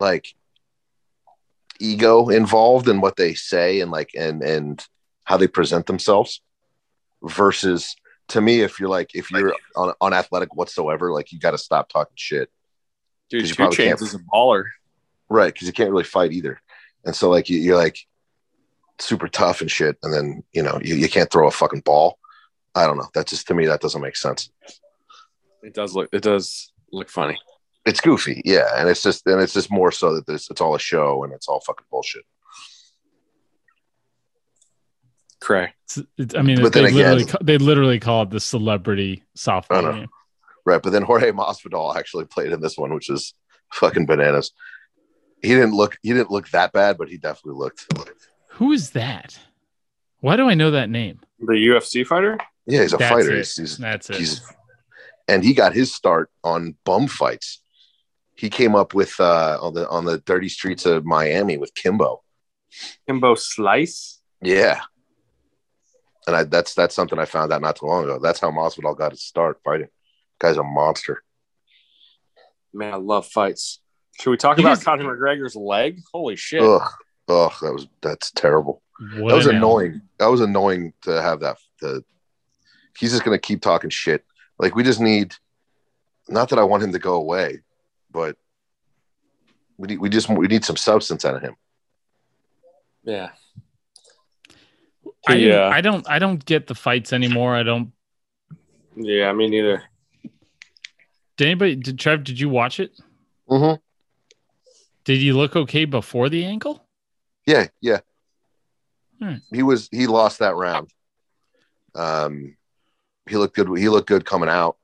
like 0.00 0.26
ego 1.78 2.28
involved 2.28 2.88
in 2.88 3.00
what 3.00 3.16
they 3.16 3.34
say 3.34 3.80
and 3.80 3.90
like 3.92 4.10
and 4.18 4.42
and 4.42 4.84
how 5.24 5.36
they 5.36 5.46
present 5.46 5.86
themselves. 5.86 6.42
Versus 7.22 7.94
to 8.28 8.40
me, 8.40 8.60
if 8.60 8.78
you're 8.80 8.88
like 8.88 9.14
if 9.14 9.30
you're 9.30 9.54
un- 9.76 9.94
unathletic 10.00 10.54
whatsoever, 10.54 11.12
like 11.12 11.32
you 11.32 11.38
got 11.38 11.50
to 11.52 11.58
stop 11.58 11.88
talking 11.88 12.14
shit, 12.16 12.50
Dude, 13.30 13.48
you 13.48 13.54
probably 13.54 13.76
Chains 13.76 14.02
is 14.02 14.14
a 14.14 14.18
baller. 14.18 14.64
right? 15.28 15.52
Because 15.52 15.66
you 15.66 15.72
can't 15.72 15.90
really 15.90 16.04
fight 16.04 16.32
either, 16.32 16.60
and 17.04 17.14
so 17.14 17.30
like 17.30 17.48
you, 17.50 17.58
you're 17.58 17.76
like 17.76 17.98
super 18.98 19.28
tough 19.28 19.60
and 19.60 19.70
shit, 19.70 19.96
and 20.02 20.12
then 20.12 20.42
you 20.52 20.62
know 20.62 20.78
you, 20.82 20.94
you 20.94 21.08
can't 21.08 21.30
throw 21.30 21.48
a 21.48 21.50
fucking 21.50 21.80
ball. 21.80 22.18
I 22.74 22.86
don't 22.86 22.96
know. 22.96 23.08
That 23.14 23.26
just 23.26 23.46
to 23.48 23.54
me 23.54 23.66
that 23.66 23.80
doesn't 23.80 24.00
make 24.02 24.16
sense. 24.16 24.50
It 25.62 25.74
does 25.74 25.94
look. 25.94 26.08
It 26.12 26.22
does 26.22 26.72
look 26.90 27.08
funny. 27.08 27.38
it's 27.84 28.00
goofy, 28.00 28.42
yeah, 28.44 28.68
and 28.76 28.88
it's 28.88 29.02
just 29.02 29.26
and 29.26 29.40
it's 29.40 29.52
just 29.54 29.70
more 29.70 29.92
so 29.92 30.14
that 30.14 30.26
this 30.26 30.50
it's 30.50 30.60
all 30.60 30.74
a 30.74 30.78
show 30.78 31.24
and 31.24 31.32
it's 31.32 31.48
all 31.48 31.60
fucking 31.60 31.86
bullshit. 31.90 32.24
Cray. 35.42 35.64
It's- 35.90 35.98
it's- 36.18 36.38
I 36.38 36.42
mean, 36.42 36.62
But 36.62 36.72
they 36.72 36.82
then 36.84 36.94
literally 36.94 37.22
again- 37.22 37.32
ca- 37.32 37.38
they 37.42 37.58
literally 37.58 37.98
call 37.98 38.22
it 38.22 38.30
the 38.30 38.40
celebrity 38.40 39.24
I 39.24 39.38
softball 39.38 39.94
game. 39.94 40.08
Right, 40.64 40.80
but 40.80 40.90
then 40.90 41.02
Jorge 41.02 41.32
Masvidal 41.32 41.96
actually 41.96 42.24
played 42.26 42.52
in 42.52 42.60
this 42.60 42.78
one, 42.78 42.94
which 42.94 43.10
is 43.10 43.34
fucking 43.72 44.06
bananas. 44.06 44.52
He 45.42 45.48
didn't 45.48 45.72
look 45.74 45.98
he 46.02 46.12
didn't 46.12 46.30
look 46.30 46.48
that 46.50 46.72
bad, 46.72 46.96
but 46.96 47.08
he 47.08 47.16
definitely 47.18 47.58
looked. 47.58 47.92
Who 48.50 48.70
is 48.72 48.90
that? 48.90 49.38
Why 50.20 50.36
do 50.36 50.48
I 50.48 50.54
know 50.54 50.70
that 50.70 50.88
name? 50.88 51.18
The 51.40 51.54
UFC 51.54 52.04
fighter? 52.06 52.38
Yeah, 52.66 52.82
he's 52.82 52.92
a 52.92 52.96
That's 52.96 53.12
fighter. 53.12 53.32
it. 53.32 53.38
He's, 53.38 53.56
he's, 53.56 53.78
That's 53.78 54.08
it. 54.10 54.16
he's 54.16 54.40
and 55.26 55.42
he 55.42 55.52
got 55.54 55.72
his 55.74 55.92
start 55.92 56.30
on 56.44 56.76
bum 56.84 57.08
fights. 57.08 57.60
He 58.36 58.48
came 58.50 58.76
up 58.76 58.94
with 58.94 59.18
uh, 59.18 59.58
on 59.60 59.74
the 59.74 59.88
on 59.88 60.04
the 60.04 60.18
dirty 60.18 60.48
streets 60.48 60.86
of 60.86 61.04
Miami 61.04 61.58
with 61.58 61.74
Kimbo. 61.74 62.22
Kimbo 63.08 63.34
Slice? 63.34 64.20
Yeah, 64.40 64.80
and 66.26 66.36
I, 66.36 66.44
that's 66.44 66.74
that's 66.74 66.94
something 66.94 67.18
I 67.18 67.24
found 67.24 67.52
out 67.52 67.60
not 67.62 67.76
too 67.76 67.86
long 67.86 68.04
ago. 68.04 68.18
That's 68.18 68.40
how 68.40 68.50
Masvidal 68.50 68.96
got 68.96 69.12
his 69.12 69.22
start 69.22 69.60
fighting. 69.64 69.88
Guy's 70.38 70.56
a 70.56 70.62
monster. 70.62 71.22
Man, 72.72 72.92
I 72.94 72.96
love 72.96 73.26
fights. 73.26 73.80
Should 74.20 74.30
we 74.30 74.36
talk 74.36 74.58
You 74.58 74.64
about 74.64 74.76
guys- 74.76 74.84
Conor 74.84 75.16
McGregor's 75.16 75.56
leg? 75.56 76.00
Holy 76.12 76.36
shit. 76.36 76.62
Ugh, 76.62 76.88
ugh, 77.28 77.52
that 77.62 77.72
was 77.72 77.86
that's 78.00 78.30
terrible. 78.32 78.82
What 79.16 79.30
that 79.30 79.36
was 79.36 79.46
an 79.46 79.56
annoying. 79.56 80.02
That 80.18 80.26
was 80.26 80.40
annoying 80.40 80.92
to 81.02 81.20
have 81.20 81.40
that. 81.40 81.58
The, 81.80 82.04
he's 82.98 83.10
just 83.12 83.24
gonna 83.24 83.38
keep 83.38 83.60
talking 83.60 83.90
shit. 83.90 84.24
Like 84.58 84.74
we 84.74 84.82
just 84.82 85.00
need. 85.00 85.34
Not 86.28 86.50
that 86.50 86.58
I 86.58 86.62
want 86.62 86.84
him 86.84 86.92
to 86.92 87.00
go 87.00 87.14
away, 87.14 87.62
but 88.12 88.36
we 89.76 89.88
need, 89.88 89.98
we 89.98 90.08
just 90.08 90.28
we 90.28 90.46
need 90.46 90.64
some 90.64 90.76
substance 90.76 91.24
out 91.24 91.34
of 91.34 91.42
him. 91.42 91.56
Yeah. 93.02 93.30
I, 95.28 95.34
Yeah. 95.34 95.68
I 95.68 95.80
don't 95.80 96.08
I 96.08 96.18
don't 96.18 96.44
get 96.44 96.66
the 96.66 96.74
fights 96.74 97.12
anymore. 97.12 97.54
I 97.54 97.62
don't. 97.62 97.92
Yeah, 98.96 99.32
me 99.32 99.48
neither. 99.48 99.82
Did 101.36 101.46
anybody? 101.46 101.76
Did 101.76 101.98
Trev? 101.98 102.24
Did 102.24 102.38
you 102.38 102.48
watch 102.48 102.80
it? 102.80 102.92
Mm-hmm. 103.48 103.80
Did 105.04 105.18
he 105.18 105.32
look 105.32 105.56
okay 105.56 105.84
before 105.84 106.28
the 106.28 106.44
ankle? 106.44 106.84
Yeah, 107.46 107.68
yeah. 107.80 108.00
Hmm. 109.20 109.36
He 109.52 109.62
was 109.62 109.88
he 109.90 110.06
lost 110.06 110.40
that 110.40 110.54
round. 110.54 110.90
Um, 111.94 112.56
he 113.28 113.36
looked 113.36 113.56
good. 113.56 113.68
He 113.78 113.88
looked 113.88 114.08
good 114.08 114.24
coming 114.24 114.48
out. 114.48 114.76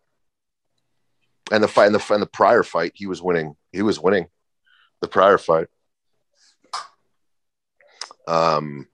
And 1.50 1.62
the 1.62 1.68
fight, 1.68 1.86
and 1.86 1.94
the 1.94 2.14
and 2.14 2.22
the 2.22 2.26
prior 2.26 2.62
fight, 2.62 2.92
he 2.94 3.06
was 3.06 3.22
winning. 3.22 3.56
He 3.72 3.82
was 3.82 4.00
winning 4.00 4.26
the 5.00 5.08
prior 5.08 5.38
fight. 5.38 5.68
Um, 8.26 8.86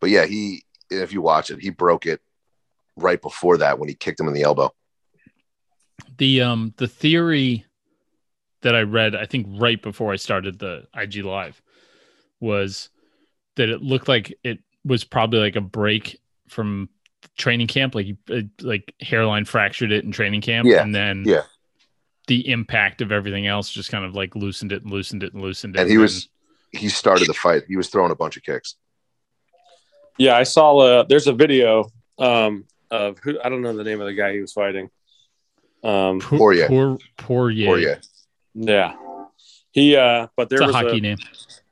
but 0.00 0.10
yeah, 0.10 0.26
he 0.26 0.64
if 0.90 1.12
you 1.12 1.20
watch 1.20 1.50
it, 1.50 1.60
he 1.60 1.70
broke 1.70 2.06
it 2.06 2.20
right 2.96 3.20
before 3.20 3.58
that 3.58 3.78
when 3.78 3.88
he 3.88 3.94
kicked 3.94 4.18
him 4.20 4.28
in 4.28 4.34
the 4.34 4.42
elbow. 4.42 4.72
The 6.18 6.42
um 6.42 6.74
the 6.76 6.88
theory 6.88 7.64
that 8.62 8.74
I 8.74 8.82
read, 8.82 9.14
I 9.14 9.24
think 9.26 9.46
right 9.60 9.80
before 9.80 10.12
I 10.12 10.16
started 10.16 10.58
the 10.58 10.86
IG 10.96 11.24
live, 11.24 11.60
was 12.40 12.88
that 13.56 13.68
it 13.68 13.82
looked 13.82 14.08
like 14.08 14.36
it 14.42 14.58
was 14.84 15.04
probably 15.04 15.40
like 15.40 15.56
a 15.56 15.60
break 15.60 16.20
from 16.48 16.88
training 17.36 17.66
camp, 17.66 17.94
like 17.94 18.16
uh, 18.30 18.40
like 18.62 18.94
hairline 19.00 19.44
fractured 19.44 19.92
it 19.92 20.04
in 20.04 20.12
training 20.12 20.40
camp, 20.40 20.66
Yeah, 20.66 20.82
and 20.82 20.94
then 20.94 21.24
yeah. 21.26 21.42
the 22.26 22.48
impact 22.50 23.00
of 23.00 23.12
everything 23.12 23.46
else 23.46 23.70
just 23.70 23.90
kind 23.90 24.04
of 24.04 24.14
like 24.14 24.34
loosened 24.34 24.72
it 24.72 24.82
and 24.82 24.90
loosened 24.90 25.22
it 25.22 25.32
and 25.34 25.42
loosened 25.42 25.76
it. 25.76 25.80
And 25.80 25.88
he 25.88 25.96
then- 25.96 26.02
was 26.02 26.28
he 26.72 26.88
started 26.88 27.26
the 27.28 27.34
fight. 27.34 27.62
He 27.68 27.76
was 27.76 27.88
throwing 27.88 28.10
a 28.12 28.16
bunch 28.16 28.36
of 28.36 28.42
kicks. 28.42 28.76
Yeah, 30.18 30.36
I 30.36 30.42
saw 30.42 30.76
uh 30.78 31.02
there's 31.04 31.26
a 31.26 31.32
video 31.32 31.90
um 32.18 32.64
of 32.90 33.18
who 33.18 33.38
I 33.42 33.48
don't 33.48 33.62
know 33.62 33.76
the 33.76 33.84
name 33.84 34.00
of 34.00 34.06
the 34.06 34.14
guy 34.14 34.32
he 34.32 34.40
was 34.40 34.52
fighting. 34.52 34.90
Um 35.84 36.20
poor 36.20 36.38
Poirier. 36.38 36.68
poor 36.68 36.98
Poirier. 37.16 37.66
Poirier. 37.66 38.00
yeah. 38.54 38.96
He 39.72 39.96
uh 39.96 40.26
but 40.36 40.48
there 40.48 40.62
It's 40.62 40.70
a 40.70 40.72
hockey 40.72 40.98
a, 40.98 41.00
name. 41.00 41.18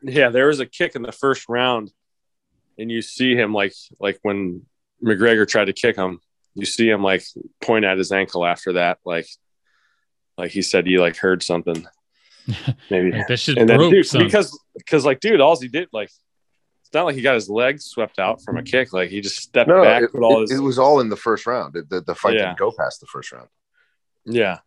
yeah, 0.02 0.28
there 0.30 0.46
was 0.46 0.60
a 0.60 0.66
kick 0.66 0.94
in 0.94 1.02
the 1.02 1.12
first 1.12 1.48
round 1.48 1.90
and 2.78 2.90
you 2.90 3.02
see 3.02 3.34
him 3.34 3.52
like 3.52 3.72
like 3.98 4.18
when 4.22 4.62
McGregor 5.04 5.46
tried 5.48 5.66
to 5.66 5.72
kick 5.72 5.96
him, 5.96 6.20
you 6.54 6.66
see 6.66 6.88
him 6.88 7.02
like 7.02 7.24
point 7.60 7.84
at 7.84 7.98
his 7.98 8.12
ankle 8.12 8.46
after 8.46 8.74
that 8.74 8.98
like 9.04 9.26
like 10.38 10.50
he 10.52 10.62
said 10.62 10.86
he 10.86 10.98
like 10.98 11.16
heard 11.16 11.42
something. 11.42 11.84
Maybe 12.90 13.10
Like, 13.10 13.26
that 13.26 13.38
shit 13.40 13.58
and 13.58 13.68
then 13.68 13.78
broke, 13.78 13.90
dude, 13.92 14.06
son. 14.06 14.22
because 14.22 14.56
because 14.76 15.04
like 15.04 15.18
dude, 15.20 15.40
all 15.40 15.58
he 15.60 15.66
did 15.68 15.88
like 15.92 16.10
it's 16.86 16.94
not 16.94 17.04
like 17.04 17.16
he 17.16 17.22
got 17.22 17.34
his 17.34 17.48
legs 17.50 17.84
swept 17.84 18.18
out 18.20 18.40
from 18.42 18.56
a 18.58 18.62
kick. 18.62 18.92
Like 18.92 19.10
he 19.10 19.20
just 19.20 19.36
stepped 19.38 19.68
No, 19.68 19.82
back 19.82 20.02
it, 20.04 20.14
with 20.14 20.22
all 20.22 20.38
it- 20.38 20.50
his 20.50 20.52
it 20.52 20.62
was 20.62 20.78
all 20.78 21.00
in 21.00 21.08
the 21.08 21.16
first 21.16 21.46
round. 21.46 21.74
It- 21.76 21.90
The, 21.90 22.00
the 22.00 22.14
fight 22.14 22.34
Yeah. 22.34 22.46
didn't 22.46 22.58
go 22.58 22.70
past 22.72 23.00
the 23.00 23.06
first 23.06 23.32
round. 23.32 23.48
yeah. 24.24 24.58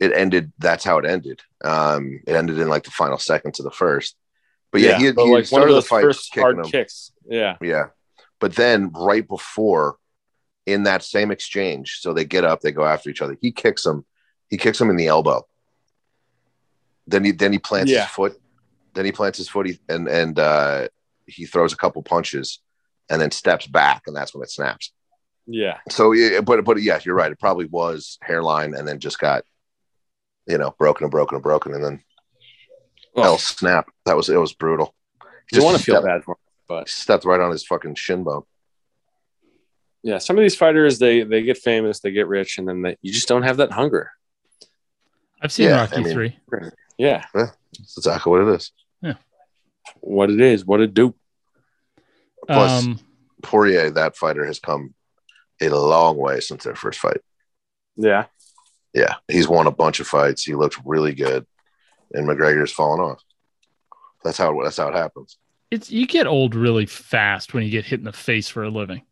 It 0.00 0.12
ended. 0.12 0.52
That's 0.58 0.84
how 0.84 0.98
it 0.98 1.06
ended. 1.06 1.40
Um, 1.64 2.20
it 2.26 2.34
ended 2.34 2.58
in 2.58 2.68
like 2.68 2.82
the 2.82 2.90
final 2.90 3.16
seconds 3.16 3.60
of 3.60 3.64
the 3.64 3.70
first. 3.70 4.16
But 4.72 4.80
yeah, 4.80 4.98
he, 4.98 5.04
had, 5.04 5.14
but 5.14 5.24
he 5.24 5.30
like 5.30 5.36
one 5.38 5.44
started 5.44 5.70
of 5.70 5.76
the 5.76 5.88
fight 5.88 6.02
first 6.02 6.34
hard 6.34 6.58
him. 6.58 6.64
kicks. 6.64 7.12
Yeah. 7.26 7.56
Yeah, 7.62 7.86
but 8.40 8.54
then 8.56 8.90
right 8.92 9.26
before, 9.26 9.96
in 10.66 10.82
that 10.82 11.04
same 11.04 11.30
exchange, 11.30 12.00
so 12.00 12.12
they 12.12 12.24
get 12.24 12.44
up, 12.44 12.60
they 12.60 12.72
go 12.72 12.84
after 12.84 13.08
each 13.08 13.22
other. 13.22 13.36
He 13.40 13.52
kicks 13.52 13.86
him. 13.86 14.04
He 14.50 14.56
kicks 14.58 14.80
him 14.80 14.90
in 14.90 14.96
the 14.96 15.06
elbow. 15.06 15.46
Then 17.06 17.24
he 17.24 17.30
then 17.30 17.52
he 17.52 17.58
plants 17.58 17.90
Yeah. 17.92 18.04
his 18.06 18.10
foot. 18.14 18.40
Then 18.94 19.04
he 19.04 19.12
plants 19.12 19.38
his 19.38 19.48
foot 19.48 19.66
he, 19.66 19.78
and 19.88 20.08
and 20.08 20.38
uh, 20.38 20.88
he 21.26 21.46
throws 21.46 21.72
a 21.72 21.76
couple 21.76 22.02
punches, 22.02 22.60
and 23.10 23.20
then 23.20 23.30
steps 23.30 23.66
back, 23.66 24.02
and 24.06 24.14
that's 24.16 24.34
when 24.34 24.42
it 24.42 24.50
snaps. 24.50 24.92
Yeah. 25.46 25.78
So, 25.90 26.12
yeah, 26.12 26.40
but 26.40 26.64
but 26.64 26.80
yeah, 26.82 26.98
you're 27.04 27.14
right. 27.14 27.30
It 27.32 27.38
probably 27.40 27.66
was 27.66 28.18
hairline, 28.22 28.74
and 28.74 28.86
then 28.88 28.98
just 29.00 29.18
got, 29.18 29.44
you 30.46 30.58
know, 30.58 30.74
broken 30.78 31.04
and 31.04 31.10
broken 31.10 31.36
and 31.36 31.42
broken, 31.42 31.74
and 31.74 31.84
then 31.84 32.02
Well, 33.14 33.26
L 33.32 33.38
snap. 33.38 33.90
That 34.06 34.16
was 34.16 34.28
it. 34.30 34.36
Was 34.36 34.54
brutal. 34.54 34.94
you 35.52 35.62
want 35.62 35.76
to 35.76 35.82
stepped, 35.82 35.96
feel 35.98 36.02
bad 36.02 36.24
for 36.24 36.32
him. 36.32 36.38
But 36.66 36.88
Stepped 36.88 37.24
right 37.26 37.40
on 37.40 37.50
his 37.50 37.64
fucking 37.66 37.94
shin 37.96 38.24
bone. 38.24 38.44
yeah, 40.02 40.16
some 40.18 40.36
of 40.38 40.42
these 40.42 40.56
fighters 40.56 40.98
they 40.98 41.22
they 41.24 41.42
get 41.42 41.58
famous, 41.58 42.00
they 42.00 42.10
get 42.10 42.26
rich, 42.26 42.56
and 42.58 42.66
then 42.66 42.80
they, 42.82 42.96
you 43.02 43.12
just 43.12 43.28
don't 43.28 43.42
have 43.42 43.58
that 43.58 43.70
hunger. 43.72 44.10
I've 45.42 45.52
seen 45.52 45.68
Yeah, 45.68 45.80
Rocky 45.80 45.96
I 45.96 46.00
mean- 46.00 46.12
three. 46.14 46.38
Yeah. 46.96 47.24
That's 47.34 47.98
exactly 47.98 48.30
what 48.30 48.40
it 48.42 48.48
is. 48.54 48.72
What 50.00 50.30
it 50.30 50.40
is, 50.40 50.64
what 50.64 50.80
it 50.80 50.94
do. 50.94 51.14
Plus- 52.46 52.84
Um, 52.84 53.00
Poirier, 53.42 53.90
that 53.90 54.16
fighter, 54.16 54.44
has 54.46 54.58
come 54.58 54.94
a 55.60 55.68
long 55.68 56.16
way 56.16 56.40
since 56.40 56.64
their 56.64 56.74
first 56.74 56.98
fight. 56.98 57.20
Yeah. 57.96 58.26
Yeah, 58.94 59.14
he's 59.28 59.48
won 59.48 59.66
a 59.66 59.70
bunch 59.70 60.00
of 60.00 60.06
fights. 60.06 60.44
He 60.44 60.54
looks 60.54 60.78
really 60.84 61.14
good, 61.14 61.46
and 62.12 62.26
McGregor's 62.28 62.72
fallen 62.72 63.00
off. 63.00 63.22
That's 64.22 64.38
how 64.38 64.58
that's 64.62 64.76
how 64.76 64.88
it 64.88 64.94
happens. 64.94 65.36
It's 65.70 65.90
you 65.90 66.06
get 66.06 66.26
old 66.26 66.54
really 66.54 66.86
fast 66.86 67.52
when 67.54 67.64
you 67.64 67.70
get 67.70 67.84
hit 67.84 67.98
in 67.98 68.04
the 68.04 68.12
face 68.12 68.48
for 68.48 68.62
a 68.62 68.70
living. 68.70 69.02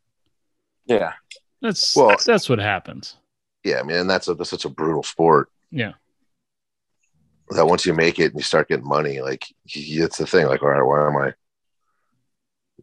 Yeah. 0.87 1.13
That's 1.61 1.95
Well- 1.97 2.17
that's 2.25 2.49
what 2.49 2.59
happens. 2.59 3.17
Yeah, 3.65 3.81
I 3.81 3.83
mean, 3.83 3.97
and 3.97 4.11
that's 4.11 4.29
a 4.29 4.35
that's 4.35 4.51
such 4.51 4.65
a 4.65 4.69
brutal 4.71 5.03
sport 5.03 5.51
Yeah. 5.71 5.93
That 7.55 7.67
once 7.67 7.87
you 7.87 7.95
make 7.95 8.19
it 8.19 8.33
and 8.33 8.35
you 8.37 8.43
start 8.43 8.69
getting 8.69 8.87
money, 8.87 9.21
like 9.21 9.45
he- 9.65 9.99
it's 10.01 10.19
the 10.19 10.27
thing. 10.27 10.47
Like, 10.47 10.63
all 10.63 10.69
right, 10.71 10.83
why 10.83 11.07
am 11.07 11.17
I 11.17 11.35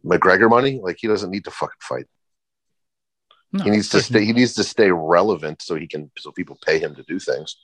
McGregor 0.04 0.48
money? 0.48 0.80
Like, 0.82 0.96
he 1.00 1.08
doesn't 1.08 1.30
need 1.30 1.44
to 1.44 1.50
fucking 1.50 1.74
fight. 1.80 2.06
No, 3.52 3.64
he 3.64 3.70
needs 3.70 3.88
to 3.90 4.00
stay. 4.00 4.24
He 4.24 4.32
needs 4.32 4.54
to 4.54 4.64
stay 4.64 4.90
relevant 4.92 5.60
so 5.62 5.74
he 5.74 5.86
can 5.88 6.10
so 6.18 6.30
people 6.30 6.56
pay 6.64 6.78
him 6.78 6.94
to 6.94 7.02
do 7.02 7.18
things. 7.18 7.56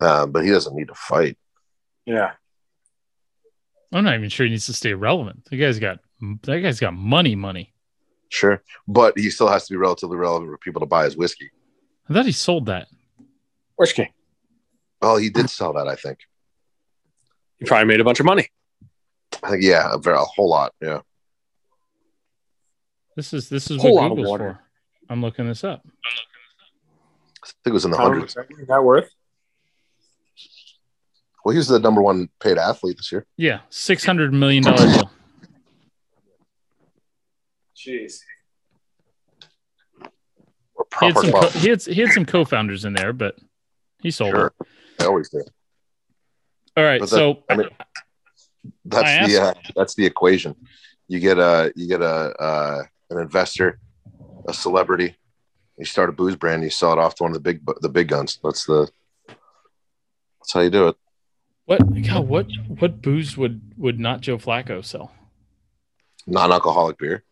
Um, 0.00 0.30
but 0.30 0.44
he 0.44 0.50
doesn't 0.50 0.76
need 0.76 0.88
to 0.88 0.94
fight. 0.94 1.36
Yeah. 2.06 2.32
I'm 3.92 4.04
not 4.04 4.14
even 4.14 4.28
sure 4.28 4.44
he 4.46 4.50
needs 4.50 4.66
to 4.66 4.72
stay 4.72 4.94
relevant. 4.94 5.46
The 5.46 5.56
guy's 5.56 5.78
got 5.80 5.98
that 6.42 6.60
guy's 6.60 6.78
got 6.78 6.94
money, 6.94 7.34
money. 7.34 7.74
Sure, 8.28 8.62
but 8.86 9.18
he 9.18 9.30
still 9.30 9.48
has 9.48 9.66
to 9.66 9.72
be 9.72 9.78
relatively 9.78 10.16
relevant 10.16 10.50
for 10.50 10.58
people 10.58 10.80
to 10.80 10.86
buy 10.86 11.04
his 11.04 11.16
whiskey. 11.16 11.50
I 12.08 12.12
thought 12.12 12.26
he 12.26 12.32
sold 12.32 12.66
that. 12.66 12.88
Whiskey. 13.76 14.12
Oh, 15.00 15.16
he 15.16 15.30
did 15.30 15.48
sell 15.50 15.72
that. 15.74 15.86
I 15.88 15.94
think. 15.94 16.18
He 17.58 17.64
probably 17.64 17.86
made 17.86 18.00
a 18.00 18.04
bunch 18.04 18.20
of 18.20 18.26
money. 18.26 18.48
I 19.42 19.50
think 19.50 19.62
yeah, 19.62 19.90
a, 19.92 19.98
very, 19.98 20.16
a 20.16 20.20
whole 20.20 20.48
lot. 20.48 20.72
Yeah. 20.80 21.00
This 23.16 23.32
is 23.32 23.48
this 23.48 23.70
is 23.70 23.80
Whole 23.82 23.96
lot 23.96 24.02
what 24.02 24.10
of 24.12 24.16
Google's 24.18 24.30
water. 24.30 24.60
for. 25.08 25.12
I'm 25.12 25.20
looking 25.22 25.46
this 25.48 25.64
up. 25.64 25.82
I 25.84 27.46
think 27.64 27.66
it 27.66 27.72
was 27.72 27.84
in 27.84 27.90
the 27.90 27.96
How 27.96 28.04
hundreds. 28.04 28.36
much 28.36 28.46
is 28.60 28.68
that 28.68 28.84
worth? 28.84 29.10
Well, 31.44 31.54
he's 31.54 31.68
the 31.68 31.78
number 31.78 32.02
one 32.02 32.28
paid 32.40 32.58
athlete 32.58 32.96
this 32.96 33.10
year. 33.10 33.26
Yeah, 33.36 33.60
six 33.70 34.04
hundred 34.04 34.32
million 34.32 34.62
dollar 34.64 34.86
deal. 34.86 35.10
Jeez. 37.76 38.20
He 41.00 41.06
had 41.06 41.16
some 41.16 41.30
co- 41.32 41.48
he, 41.48 41.68
had, 41.68 41.82
he 41.82 42.00
had, 42.00 42.10
some 42.12 42.24
co- 42.24 42.44
founders 42.44 42.84
in 42.84 42.92
there, 42.92 43.12
but 43.12 43.36
he 44.02 44.10
sold 44.10 44.34
Sure, 44.34 44.46
it. 44.60 44.66
I 45.00 45.04
always 45.04 45.28
do. 45.28 45.42
All 46.76 46.84
right, 46.84 47.00
that- 47.00 47.08
so 47.08 47.42
I 47.48 47.56
mean, 47.56 47.68
That's 48.84 49.10
I 49.10 49.26
the 49.26 49.42
uh, 49.42 49.54
that's 49.74 49.94
the 49.94 50.06
equation. 50.06 50.54
You 51.08 51.20
get 51.20 51.38
a 51.38 51.72
you 51.74 51.88
get 51.88 52.02
a 52.02 52.34
uh, 52.40 52.82
an 53.10 53.18
investor, 53.18 53.78
a 54.46 54.52
celebrity. 54.52 55.16
You 55.78 55.84
start 55.84 56.08
a 56.08 56.12
booze 56.12 56.36
brand. 56.36 56.62
You 56.62 56.70
sell 56.70 56.92
it 56.92 56.98
off 56.98 57.14
to 57.16 57.22
one 57.22 57.32
of 57.32 57.34
the 57.34 57.40
big 57.40 57.60
the 57.80 57.88
big 57.88 58.08
guns. 58.08 58.38
That's 58.42 58.64
the 58.66 58.88
that's 59.28 60.52
how 60.52 60.60
you 60.60 60.70
do 60.70 60.88
it. 60.88 60.96
what 61.66 61.78
God, 62.02 62.28
what 62.28 62.46
what 62.66 63.00
booze 63.02 63.36
would 63.36 63.60
would 63.76 63.98
not 64.00 64.20
Joe 64.20 64.38
Flacco 64.38 64.84
sell? 64.84 65.12
Non-alcoholic 66.26 66.98
beer. 66.98 67.24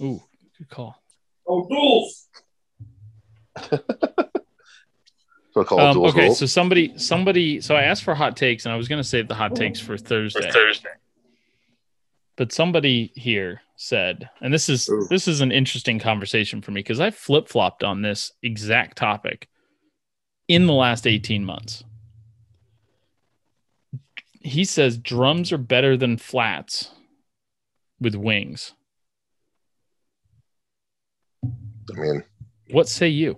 Ooh, 0.00 0.22
good 0.56 0.68
call. 0.68 1.02
Oh, 1.46 1.66
duels. 1.68 2.28
So 5.52 5.64
called 5.64 5.80
Um, 5.80 5.96
duals 5.96 6.08
okay, 6.10 6.24
rules. 6.26 6.38
so 6.38 6.46
somebody 6.46 6.96
somebody 6.96 7.60
so 7.60 7.74
I 7.74 7.82
asked 7.82 8.04
for 8.04 8.14
hot 8.14 8.36
takes 8.36 8.64
and 8.66 8.72
I 8.72 8.76
was 8.76 8.88
going 8.88 9.00
to 9.02 9.08
save 9.08 9.26
the 9.28 9.34
hot 9.34 9.56
takes 9.56 9.80
for 9.80 9.96
Thursday. 9.98 10.50
Thursday. 10.50 10.90
But 12.36 12.52
somebody 12.52 13.12
here 13.16 13.60
said, 13.76 14.30
and 14.40 14.54
this 14.54 14.68
is 14.68 14.88
Ooh. 14.88 15.06
this 15.10 15.26
is 15.28 15.40
an 15.40 15.50
interesting 15.52 15.98
conversation 15.98 16.62
for 16.62 16.70
me 16.70 16.80
because 16.80 17.00
I 17.00 17.10
flip 17.10 17.48
flopped 17.48 17.82
on 17.82 18.02
this 18.02 18.32
exact 18.42 18.96
topic 18.96 19.48
in 20.48 20.66
the 20.66 20.72
last 20.72 21.06
18 21.06 21.44
months. 21.44 21.84
He 24.42 24.64
says 24.64 24.96
drums 24.96 25.52
are 25.52 25.58
better 25.58 25.96
than 25.96 26.16
flats 26.16 26.90
with 28.00 28.14
wings. 28.14 28.72
I 31.44 32.00
mean, 32.00 32.24
What 32.70 32.88
say 32.88 33.08
you? 33.08 33.36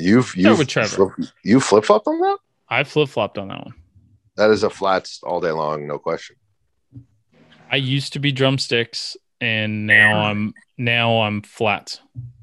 You've 0.00 0.34
you've 0.36 0.58
with 0.58 0.68
Trevor. 0.68 1.14
flip, 1.16 1.28
you 1.44 1.60
flip 1.60 1.84
flopped 1.84 2.06
on 2.06 2.18
that. 2.20 2.38
I 2.68 2.84
flip 2.84 3.08
flopped 3.08 3.38
on 3.38 3.48
that 3.48 3.64
one. 3.64 3.74
That 4.36 4.50
is 4.50 4.62
a 4.62 4.70
flats 4.70 5.20
all 5.22 5.40
day 5.40 5.50
long, 5.50 5.86
no 5.86 5.98
question. 5.98 6.36
I 7.70 7.76
used 7.76 8.12
to 8.14 8.18
be 8.18 8.32
drumsticks 8.32 9.16
and 9.40 9.86
now 9.86 10.24
I'm 10.24 10.54
now 10.78 11.20
I'm 11.22 11.42
flats. 11.42 12.00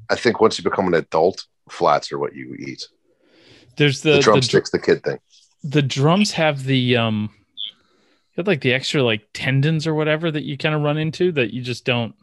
I 0.09 0.15
think 0.15 0.39
once 0.39 0.57
you 0.57 0.63
become 0.63 0.87
an 0.87 0.93
adult, 0.93 1.45
flats 1.69 2.11
are 2.11 2.19
what 2.19 2.33
you 2.35 2.55
eat. 2.59 2.87
There's 3.75 4.01
The, 4.01 4.11
the, 4.11 4.15
the, 4.17 4.21
dr- 4.21 4.33
drumsticks, 4.33 4.69
the 4.71 4.79
kid 4.79 5.03
thing. 5.03 5.19
the 5.63 5.81
drums 5.81 6.31
have 6.33 6.63
the 6.63 6.97
um 6.97 7.29
you 8.31 8.41
have 8.41 8.47
like 8.47 8.61
the 8.61 8.73
extra 8.73 9.03
like 9.03 9.27
tendons 9.33 9.85
or 9.87 9.93
whatever 9.95 10.29
that 10.31 10.43
you 10.43 10.57
kind 10.57 10.75
of 10.75 10.81
run 10.81 10.97
into 10.97 11.31
that 11.33 11.53
you 11.53 11.61
just 11.61 11.85
don't 11.85 12.15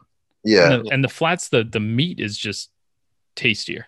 Yeah, 0.43 0.71
and, 0.73 0.85
the, 0.85 0.93
and 0.93 1.03
the 1.03 1.09
flats 1.09 1.49
the 1.49 1.63
the 1.63 1.79
meat 1.79 2.19
is 2.19 2.37
just 2.37 2.71
tastier 3.35 3.87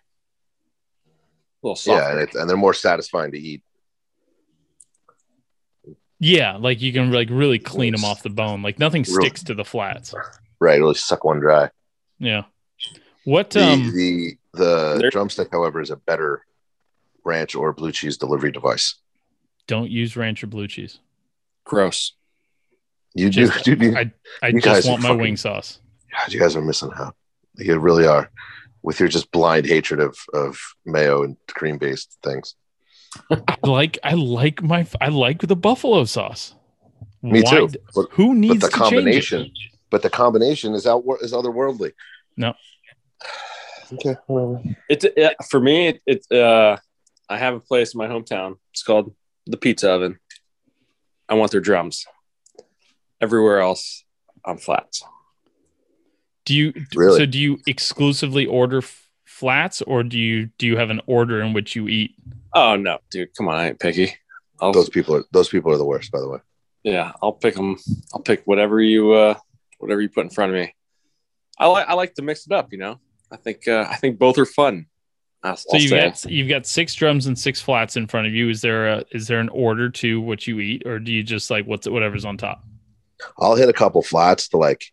little 1.67 1.75
soft. 1.75 2.01
yeah, 2.01 2.11
and, 2.11 2.19
it's, 2.19 2.35
and 2.35 2.49
they're 2.49 2.57
more 2.57 2.73
satisfying 2.73 3.31
to 3.31 3.39
eat. 3.39 3.61
yeah 6.19 6.55
like 6.57 6.81
you 6.81 6.91
can 6.91 7.11
like 7.11 7.29
really 7.31 7.59
clean 7.59 7.93
them 7.93 8.03
off 8.03 8.23
the 8.23 8.29
bone 8.29 8.61
like 8.61 8.79
nothing 8.79 9.03
Really- 9.07 9.27
sticks 9.27 9.43
to 9.43 9.53
the 9.53 9.65
flats 9.65 10.13
Right, 10.59 10.79
really 10.79 10.95
suck 10.95 11.23
one 11.23 11.39
dry. 11.39 11.69
yeah 12.19 12.43
what 13.23 13.51
The 13.51 13.63
um 13.63 13.91
the 13.95 14.37
the 14.53 14.97
There- 14.99 15.09
drumstick, 15.11 15.49
however, 15.51 15.81
is 15.81 15.91
a 15.91 15.97
better 15.97 16.43
ranch 17.23 17.53
or 17.53 17.71
blue 17.73 17.91
cheese 17.91 18.17
delivery 18.17 18.51
device. 18.51 18.95
don't 19.67 19.91
use 19.91 20.15
ranch 20.17 20.43
or 20.43 20.47
blue 20.47 20.67
cheese 20.67 20.99
Gross. 21.65 22.13
You 23.13 23.29
do, 23.29 23.45
Just- 23.47 23.65
dude. 23.65 23.81
You, 23.81 23.95
i 23.97 24.11
i 24.41 24.47
You 24.47 24.61
just 24.61 24.87
want 24.89 25.01
my 25.03 25.09
fucking- 25.09 25.21
wing 25.21 25.37
sauce 25.37 25.79
God, 26.11 26.33
you 26.33 26.39
guys 26.39 26.55
are 26.55 26.61
missing 26.61 26.89
out. 26.97 27.15
You 27.57 27.77
really 27.77 28.07
are, 28.07 28.31
with 28.87 29.01
your 29.01 29.09
just 29.09 29.29
blind 29.31 29.65
hatred 29.65 29.99
of 29.99 30.17
of 30.33 30.57
mayo 30.85 31.21
and 31.21 31.35
cream 31.49 31.77
based 31.77 32.17
things. 32.23 32.55
i 33.29 33.67
like 33.67 33.99
i 34.01 34.13
like 34.13 34.63
my 34.63 34.87
i 35.01 35.09
like 35.09 35.39
the 35.41 35.57
buffalo 35.57 36.05
sauce 36.05 36.55
Me 37.21 37.41
Why 37.41 37.51
too. 37.51 37.69
But, 37.95 38.05
who 38.11 38.33
needs 38.33 38.61
the 38.61 38.69
to 38.69 38.77
change 38.77 38.93
it? 38.93 38.95
combination- 38.95 39.51
but 39.89 40.01
the 40.03 40.09
combination 40.09 40.73
is 40.73 40.85
out 40.85 41.03
is 41.21 41.33
otherworldly. 41.33 41.91
No. 42.35 42.53
Okay. 43.93 44.15
whatever. 44.27 44.61
It's 44.89 45.05
it, 45.05 45.35
for 45.49 45.59
me. 45.59 45.99
It's 46.05 46.27
it 46.29 46.39
uh, 46.39 46.77
I 47.29 47.37
have 47.37 47.55
a 47.55 47.59
place 47.59 47.93
in 47.93 47.97
my 47.97 48.07
hometown. 48.07 48.55
It's 48.73 48.83
called 48.83 49.15
the 49.45 49.57
Pizza 49.57 49.89
Oven. 49.91 50.19
I 51.29 51.33
want 51.35 51.51
their 51.51 51.61
drums. 51.69 52.05
Everywhere 53.25 53.59
else, 53.61 54.03
I'm 54.45 54.57
flats. 54.57 55.03
Do 56.47 56.53
you 56.55 56.73
Really? 56.95 57.17
so 57.19 57.25
do 57.25 57.37
you 57.37 57.59
exclusively 57.67 58.45
order 58.45 58.77
f- 58.77 59.09
flats 59.25 59.81
or 59.81 60.01
do 60.01 60.17
you 60.17 60.45
do 60.57 60.65
you 60.65 60.77
have 60.77 60.89
an 60.89 61.01
order 61.05 61.41
in 61.41 61.51
which 61.51 61.75
you 61.75 61.89
eat? 61.89 62.15
Oh 62.53 62.77
no, 62.77 62.99
dude! 63.11 63.35
Come 63.35 63.49
on, 63.49 63.55
I 63.55 63.67
ain't 63.67 63.79
picky. 63.79 64.13
I'll, 64.61 64.71
Those 64.71 64.87
people 64.89 65.13
are 65.17 65.25
those 65.33 65.49
people 65.49 65.73
are 65.73 65.77
the 65.77 65.83
worst, 65.85 66.09
by 66.09 66.19
the 66.21 66.29
way. 66.29 66.39
yeah, 66.83 67.11
I'll 67.21 67.33
pick 67.33 67.55
them. 67.55 67.75
I'll 68.13 68.21
pick 68.21 68.43
whatever 68.45 68.79
you 68.81 69.11
uh, 69.11 69.35
whatever 69.79 70.01
you 70.01 70.07
put 70.07 70.23
in 70.23 70.29
front 70.29 70.53
of 70.53 70.57
me. 70.57 70.73
I 71.59 71.67
like 71.67 71.87
I 71.89 71.93
like 71.95 72.13
to 72.15 72.21
mix 72.21 72.45
it 72.45 72.53
up. 72.53 72.71
You 72.71 72.77
know, 72.79 72.99
I 73.29 73.35
think 73.35 73.67
uh, 73.67 73.85
I 73.89 73.97
think 73.97 74.17
both 74.17 74.37
are 74.37 74.45
fun. 74.45 74.85
I'll, 75.43 75.57
So 75.57 75.67
I'll 75.73 75.81
you 75.81 75.89
say. 75.89 75.99
got 75.99 76.25
you've 76.31 76.47
got 76.49 76.65
six 76.65 76.95
drums 76.95 77.27
and 77.27 77.37
six 77.37 77.59
flats 77.59 77.97
in 77.97 78.07
front 78.07 78.25
of 78.25 78.33
you. 78.33 78.49
Is 78.49 78.61
there 78.61 78.87
a 78.87 79.03
is 79.11 79.27
there 79.27 79.39
an 79.41 79.49
order 79.49 79.89
to 79.89 80.21
what 80.21 80.47
you 80.47 80.61
eat 80.61 80.83
or 80.87 80.97
do 80.99 81.11
you 81.11 81.23
just 81.23 81.51
like 81.51 81.65
what's 81.67 81.89
whatever's 81.89 82.23
on 82.23 82.37
top? 82.37 82.63
I'll 83.37 83.55
hit 83.55 83.67
a 83.67 83.73
couple 83.73 84.01
flats 84.01 84.47
to 84.49 84.57
like 84.57 84.85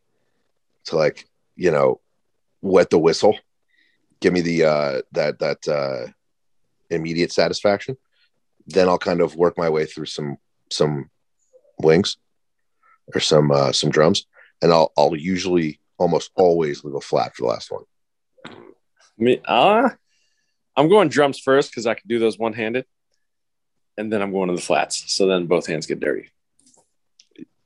to 0.86 0.96
like 0.96 1.26
you 1.56 1.70
know 1.70 2.00
wet 2.62 2.90
the 2.90 2.98
whistle. 2.98 3.38
Give 4.20 4.32
me 4.32 4.40
the 4.40 4.64
uh 4.64 5.02
that 5.12 5.38
that 5.38 5.68
uh 5.68 6.10
immediate 6.90 7.32
satisfaction. 7.32 7.96
Then 8.66 8.88
I'll 8.88 8.98
kind 8.98 9.20
of 9.20 9.36
work 9.36 9.58
my 9.58 9.68
way 9.68 9.86
through 9.86 10.06
some 10.06 10.38
some 10.70 11.10
wings 11.78 12.16
or 13.14 13.20
some 13.20 13.50
uh 13.50 13.72
some 13.72 13.90
drums, 13.90 14.26
and 14.62 14.72
I'll 14.72 14.92
I'll 14.96 15.14
usually 15.16 15.80
almost 15.98 16.30
always 16.34 16.84
leave 16.84 16.94
a 16.94 17.00
flat 17.00 17.34
for 17.36 17.42
the 17.42 17.48
last 17.48 17.70
one. 17.70 17.84
Me, 19.16 19.40
uh, 19.44 19.90
I'm 20.76 20.88
going 20.88 21.08
drums 21.08 21.38
first 21.38 21.70
because 21.70 21.86
I 21.86 21.94
can 21.94 22.08
do 22.08 22.18
those 22.18 22.38
one 22.38 22.52
handed, 22.52 22.84
and 23.96 24.12
then 24.12 24.22
I'm 24.22 24.32
going 24.32 24.48
to 24.48 24.56
the 24.56 24.62
flats. 24.62 25.12
So 25.12 25.26
then 25.26 25.46
both 25.46 25.66
hands 25.66 25.86
get 25.86 26.00
dirty. 26.00 26.30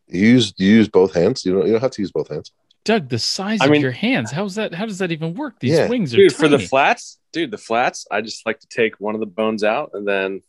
You 0.08 0.20
use 0.20 0.52
you 0.56 0.68
use 0.68 0.88
both 0.88 1.14
hands. 1.14 1.44
You 1.44 1.54
don't 1.54 1.66
you 1.66 1.72
don't 1.72 1.80
have 1.80 1.92
to 1.92 2.02
use 2.02 2.12
both 2.12 2.28
hands. 2.28 2.52
Doug, 2.84 3.08
the 3.08 3.18
size 3.18 3.60
I 3.60 3.66
of 3.66 3.70
mean- 3.70 3.82
your 3.82 3.90
hands, 3.92 4.30
how's 4.30 4.54
that 4.54 4.72
how 4.74 4.86
does 4.86 4.98
that 4.98 5.12
even 5.12 5.34
work? 5.34 5.60
These 5.60 5.72
Yeah. 5.72 5.88
wings 5.88 6.14
are 6.14 6.16
Dude, 6.16 6.34
for 6.34 6.48
the 6.48 6.58
flats, 6.58 7.18
dude, 7.32 7.50
the 7.50 7.58
flats, 7.58 8.06
I 8.10 8.20
just 8.22 8.46
like 8.46 8.60
to 8.60 8.66
take 8.68 8.98
one 8.98 9.14
of 9.14 9.20
the 9.20 9.26
bones 9.26 9.62
out 9.64 9.90
and 9.94 10.06
then 10.08 10.42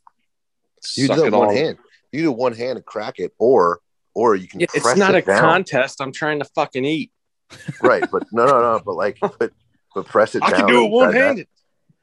You 0.96 1.08
suck 1.08 1.18
do 1.18 1.26
it 1.26 1.34
one 1.34 1.48
all. 1.50 1.54
hand. 1.54 1.78
You 2.12 2.22
do 2.24 2.32
one 2.32 2.54
hand 2.54 2.78
and 2.78 2.86
crack 2.86 3.20
it, 3.20 3.34
or 3.38 3.82
or 4.16 4.36
you 4.36 4.48
can. 4.48 4.60
Yeah, 4.62 4.68
press 4.68 4.86
it's 4.86 4.98
not 4.98 5.16
it 5.16 5.24
a 5.24 5.28
down. 5.28 5.40
contest. 5.42 6.02
I'm 6.02 6.12
trying 6.12 6.40
to 6.40 6.46
fucking 6.56 6.84
eat. 6.86 7.12
right? 7.82 8.04
But 8.12 8.24
no, 8.32 8.46
no, 8.46 8.60
no. 8.62 8.82
But 8.86 8.96
like, 8.96 9.18
but 9.20 9.52
but 9.94 10.06
press 10.06 10.36
it 10.36 10.44
I 10.44 10.52
down. 10.52 10.60
can 10.62 10.68
do 10.70 10.86
it 10.86 10.90
one 10.92 11.12
try 11.12 11.22
handed. 11.22 11.48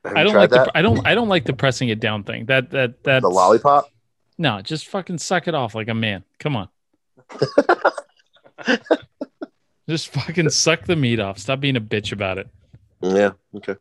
I 0.05 0.23
don't 0.23 0.35
like 0.35 0.51
that? 0.51 0.67
the 0.67 0.79
I 0.79 0.83
don't 0.83 1.05
I 1.07 1.15
don't 1.15 1.29
like 1.29 1.45
the 1.45 1.53
pressing 1.55 1.89
it 1.89 1.99
down 1.99 2.23
thing. 2.25 2.47
That 2.47 2.71
that 2.71 3.03
that 3.05 3.23
the 3.23 3.29
lollipop. 3.31 3.91
No, 4.39 4.61
just 4.61 4.87
fucking 4.89 5.19
suck 5.19 5.49
it 5.49 5.55
off 5.55 5.75
like 5.75 5.89
a 5.89 5.95
man. 5.95 6.23
Come 6.39 6.57
on. 6.57 6.69
just 9.89 10.09
fucking 10.09 10.51
suck 10.51 10.85
the 10.85 10.97
meat 10.97 11.21
off. 11.21 11.39
Stop 11.39 11.61
being 11.61 11.77
a 11.77 11.81
bitch 11.81 12.13
about 12.13 12.39
it. 12.39 12.49
Yeah. 13.01 13.33
Okay. 13.55 13.77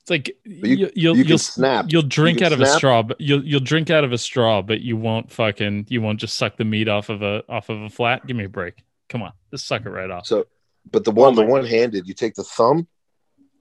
It's 0.00 0.10
like 0.10 0.28
you- 0.44 0.76
you, 0.76 0.90
you'll 0.94 1.16
you 1.16 1.24
you'll 1.24 1.38
snap. 1.38 1.86
You'll 1.88 2.02
drink 2.02 2.38
can 2.38 2.46
out 2.46 2.52
of 2.52 2.60
a 2.60 2.66
straw, 2.66 3.02
but 3.02 3.20
you'll 3.20 3.44
you'll 3.44 3.60
drink 3.60 3.90
out 3.90 4.04
of 4.04 4.12
a 4.12 4.18
straw, 4.18 4.62
but 4.62 4.80
you 4.80 4.96
won't 4.96 5.30
fucking 5.30 5.86
you 5.88 6.00
won't 6.00 6.18
just 6.20 6.36
suck 6.36 6.56
the 6.56 6.64
meat 6.64 6.88
off 6.88 7.08
of 7.10 7.22
a 7.22 7.42
off 7.48 7.68
of 7.68 7.82
a 7.82 7.90
flat. 7.90 8.26
Give 8.26 8.36
me 8.36 8.44
a 8.44 8.48
break. 8.48 8.82
Come 9.08 9.22
on, 9.22 9.32
just 9.50 9.66
suck 9.66 9.84
it 9.84 9.90
right 9.90 10.10
off. 10.10 10.26
So, 10.26 10.46
but 10.90 11.04
the 11.04 11.10
one, 11.10 11.32
Oh 11.32 11.36
the 11.36 11.46
one 11.46 11.64
handed, 11.66 12.06
you 12.06 12.14
take 12.14 12.34
the 12.34 12.44
thumb 12.44 12.86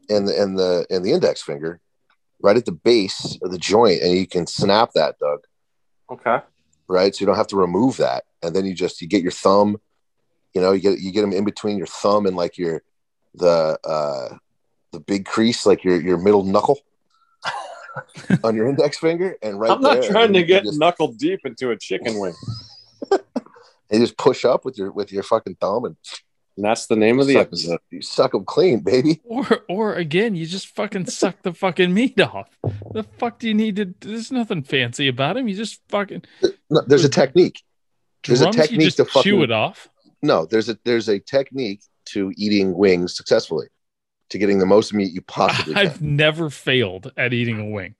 and 0.09 0.27
the 0.27 0.41
and 0.41 0.57
the 0.57 0.85
and 0.89 1.03
the 1.03 1.11
index 1.11 1.41
finger, 1.41 1.81
right 2.41 2.55
at 2.55 2.65
the 2.65 2.71
base 2.71 3.37
of 3.41 3.51
the 3.51 3.57
joint, 3.57 4.01
and 4.01 4.11
you 4.13 4.25
can 4.27 4.47
snap 4.47 4.91
that, 4.95 5.17
Doug. 5.19 5.39
Okay. 6.09 6.39
Right, 6.89 7.13
so 7.13 7.19
you 7.21 7.25
don't 7.25 7.35
have 7.35 7.47
to 7.47 7.57
remove 7.57 7.97
that, 7.97 8.23
and 8.41 8.55
then 8.55 8.65
you 8.65 8.73
just 8.73 9.01
you 9.01 9.09
get 9.09 9.21
your 9.21 9.31
thumb, 9.31 9.81
you 10.57 10.63
know, 10.63 10.71
you 10.71 10.79
get 10.79 10.99
you 10.99 11.11
get 11.11 11.21
them 11.21 11.33
in 11.33 11.45
between 11.45 11.77
your 11.77 11.85
thumb 11.85 12.25
and 12.25 12.35
like 12.35 12.57
your 12.57 12.81
the 13.35 13.77
uh 13.83 14.35
the 14.91 14.99
big 14.99 15.25
crease, 15.25 15.67
like 15.67 15.83
your 15.83 16.01
your 16.01 16.17
middle 16.17 16.43
knuckle 16.43 16.79
on 18.43 18.55
your 18.55 18.67
index 18.67 18.97
finger, 18.97 19.35
and 19.43 19.59
right. 19.59 19.69
I'm 19.69 19.81
not 19.81 20.01
there, 20.01 20.09
trying 20.09 20.33
to 20.33 20.43
get 20.43 20.63
just, 20.63 20.79
knuckle 20.79 21.09
deep 21.09 21.41
into 21.45 21.69
a 21.69 21.77
chicken 21.77 22.19
wing. 22.19 22.33
and 23.11 23.21
you 23.91 23.99
just 23.99 24.17
push 24.17 24.45
up 24.45 24.65
with 24.65 24.79
your 24.79 24.91
with 24.91 25.11
your 25.11 25.21
fucking 25.21 25.57
thumb 25.61 25.85
and 25.85 25.95
And 26.55 26.65
that's 26.65 26.87
the 26.87 26.95
name 26.95 27.19
of 27.19 27.27
the 27.27 27.33
suck, 27.33 27.47
episode. 27.47 27.79
you 27.91 28.01
suck 28.01 28.31
them 28.31 28.43
clean, 28.43 28.79
baby. 28.79 29.21
Or 29.25 29.63
or 29.69 29.93
again, 29.93 30.33
you 30.33 30.47
just 30.47 30.69
fucking 30.69 31.05
suck 31.05 31.43
the 31.43 31.53
fucking 31.53 31.93
meat 31.93 32.19
off. 32.19 32.49
The 32.93 33.03
fuck 33.19 33.37
do 33.37 33.47
you 33.47 33.53
need 33.53 33.75
to? 33.75 33.93
There's 33.99 34.31
nothing 34.31 34.63
fancy 34.63 35.07
about 35.07 35.37
him. 35.37 35.47
You 35.47 35.55
just 35.55 35.81
fucking 35.89 36.23
No, 36.71 36.81
there's 36.87 37.05
a 37.05 37.09
technique. 37.09 37.61
There's 38.25 38.41
a 38.41 38.45
drums. 38.45 38.55
You 38.55 38.61
technique 38.63 38.81
just 38.81 38.97
to 38.97 39.21
chew 39.21 39.43
it 39.43 39.51
off. 39.51 39.87
No 40.21 40.45
there's 40.45 40.69
a 40.69 40.77
there's 40.85 41.07
a 41.09 41.19
technique 41.19 41.81
to 42.05 42.31
eating 42.37 42.75
wings 42.75 43.15
successfully 43.15 43.67
to 44.29 44.37
getting 44.37 44.59
the 44.59 44.65
most 44.65 44.93
meat 44.93 45.11
you 45.13 45.21
possibly 45.21 45.73
can. 45.75 45.85
I've 45.85 46.01
never 46.01 46.49
failed 46.49 47.11
at 47.17 47.33
eating 47.33 47.59
a 47.59 47.65
wing. 47.65 47.95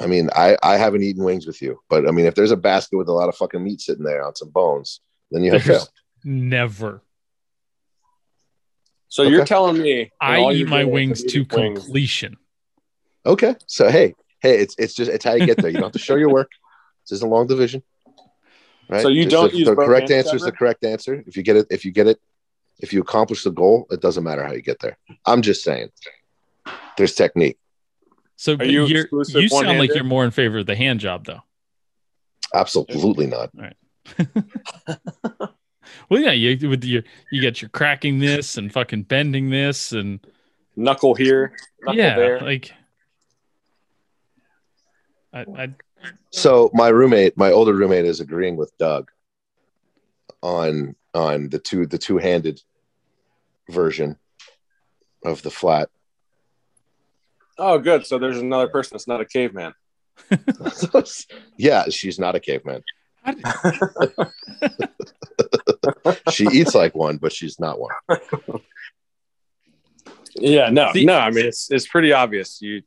i 0.00 0.06
mean 0.06 0.30
i 0.34 0.56
i 0.62 0.76
haven't 0.76 1.02
eaten 1.02 1.24
wings 1.24 1.46
with 1.46 1.60
you 1.62 1.78
but 1.88 2.06
i 2.08 2.10
mean 2.10 2.26
if 2.26 2.34
there's 2.34 2.50
a 2.52 2.56
basket 2.56 2.96
with 2.96 3.08
a 3.08 3.12
lot 3.12 3.28
of 3.28 3.36
fucking 3.36 3.62
meat 3.62 3.80
sitting 3.80 4.04
there 4.04 4.24
on 4.24 4.34
some 4.34 4.50
bones 4.50 5.00
then 5.30 5.42
you 5.44 5.52
have 5.52 5.64
There's 5.64 5.78
failed. 5.78 5.90
never. 6.24 7.02
So 9.08 9.22
you're 9.22 9.44
telling 9.44 9.80
me 9.80 10.10
I 10.20 10.40
eat 10.52 10.68
my 10.68 10.84
wings 10.84 11.22
to 11.24 11.38
wings- 11.50 11.50
completion. 11.84 12.36
okay 13.26 13.56
so 13.66 13.88
hey 13.90 14.14
hey 14.40 14.58
it's 14.58 14.74
it's 14.78 14.94
just 14.94 15.10
it's 15.10 15.24
how 15.24 15.34
you 15.34 15.46
get 15.46 15.56
there. 15.58 15.68
You 15.70 15.74
don't 15.78 15.84
have 15.84 15.92
to 15.92 15.98
show 15.98 16.16
your 16.16 16.30
work. 16.32 16.50
This 17.04 17.16
isn't 17.18 17.28
a 17.28 17.30
long 17.30 17.46
division 17.46 17.82
right? 18.88 19.02
So 19.02 19.08
you 19.08 19.24
Just 19.24 19.32
don't 19.34 19.52
the, 19.52 19.58
use 19.58 19.68
the 19.68 19.74
correct 19.74 20.08
hands 20.10 20.26
answer 20.26 20.36
is 20.36 20.42
the 20.42 20.52
correct 20.52 20.84
answer. 20.84 21.22
If 21.26 21.36
you 21.36 21.42
get 21.42 21.56
it 21.56 21.66
if 21.70 21.84
you 21.84 21.92
get 21.92 22.06
it 22.06 22.20
if 22.80 22.92
you 22.92 23.00
accomplish 23.00 23.42
the 23.44 23.50
goal 23.50 23.86
it 23.90 24.00
doesn't 24.00 24.24
matter 24.24 24.44
how 24.44 24.52
you 24.52 24.62
get 24.62 24.78
there. 24.80 24.96
I'm 25.26 25.42
just 25.42 25.62
saying 25.62 25.90
there's 26.96 27.14
technique. 27.14 27.58
So 28.36 28.54
Are 28.54 28.64
you 28.64 28.86
you're, 28.86 29.08
you 29.10 29.24
sound 29.24 29.36
like 29.38 29.66
one-handed? 29.66 29.94
you're 29.96 30.04
more 30.04 30.24
in 30.24 30.30
favor 30.30 30.58
of 30.58 30.66
the 30.66 30.76
hand 30.76 31.00
job, 31.00 31.24
though. 31.26 31.42
absolutely 32.54 33.26
not. 33.26 33.50
Well, 36.10 36.20
yeah, 36.20 36.32
you 36.32 36.68
with 36.68 36.84
your 36.84 37.02
you 37.30 37.40
get 37.40 37.60
your 37.60 37.68
cracking 37.68 38.18
this 38.18 38.56
and 38.56 38.72
fucking 38.72 39.02
bending 39.02 39.50
this 39.50 39.92
and 39.92 40.20
Knuckle 40.76 41.14
here, 41.14 41.52
knuckle 41.82 41.98
yeah, 41.98 42.16
there. 42.16 42.40
like 42.40 42.72
I, 45.32 45.40
I 45.40 45.74
So 46.30 46.70
my 46.74 46.88
roommate, 46.88 47.36
my 47.36 47.50
older 47.50 47.74
roommate, 47.74 48.04
is 48.04 48.20
agreeing 48.20 48.56
with 48.56 48.76
Doug 48.78 49.10
on 50.42 50.94
on 51.14 51.48
the 51.48 51.58
two 51.58 51.86
the 51.86 51.98
two 51.98 52.18
handed 52.18 52.60
version 53.70 54.16
of 55.24 55.42
the 55.42 55.50
flat. 55.50 55.88
Oh, 57.58 57.78
good. 57.78 58.06
So 58.06 58.18
there's 58.18 58.38
another 58.38 58.68
person 58.68 58.94
that's 58.94 59.08
not 59.08 59.20
a 59.20 59.24
caveman. 59.24 59.74
yeah, 61.56 61.84
she's 61.88 62.18
not 62.18 62.34
a 62.34 62.40
caveman. 62.40 62.82
She 66.30 66.46
eats 66.52 66.74
like 66.74 66.94
one, 66.94 67.16
but 67.18 67.32
she's 67.32 67.58
not 67.60 67.78
one. 67.78 67.92
Yeah, 70.36 70.70
no, 70.70 70.92
no. 70.94 71.18
I 71.18 71.30
mean, 71.30 71.46
it's 71.46 71.70
it's 71.70 71.86
pretty 71.86 72.12
obvious. 72.12 72.60
You 72.62 72.82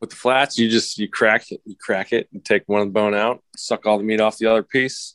with 0.00 0.10
the 0.10 0.16
flats, 0.16 0.58
you 0.58 0.68
just 0.68 0.98
you 0.98 1.08
crack 1.08 1.50
it, 1.52 1.60
you 1.64 1.74
crack 1.80 2.12
it, 2.12 2.28
and 2.32 2.44
take 2.44 2.62
one 2.66 2.80
of 2.82 2.88
the 2.88 2.92
bone 2.92 3.14
out, 3.14 3.42
suck 3.56 3.86
all 3.86 3.98
the 3.98 4.04
meat 4.04 4.20
off 4.20 4.38
the 4.38 4.46
other 4.46 4.62
piece. 4.62 5.14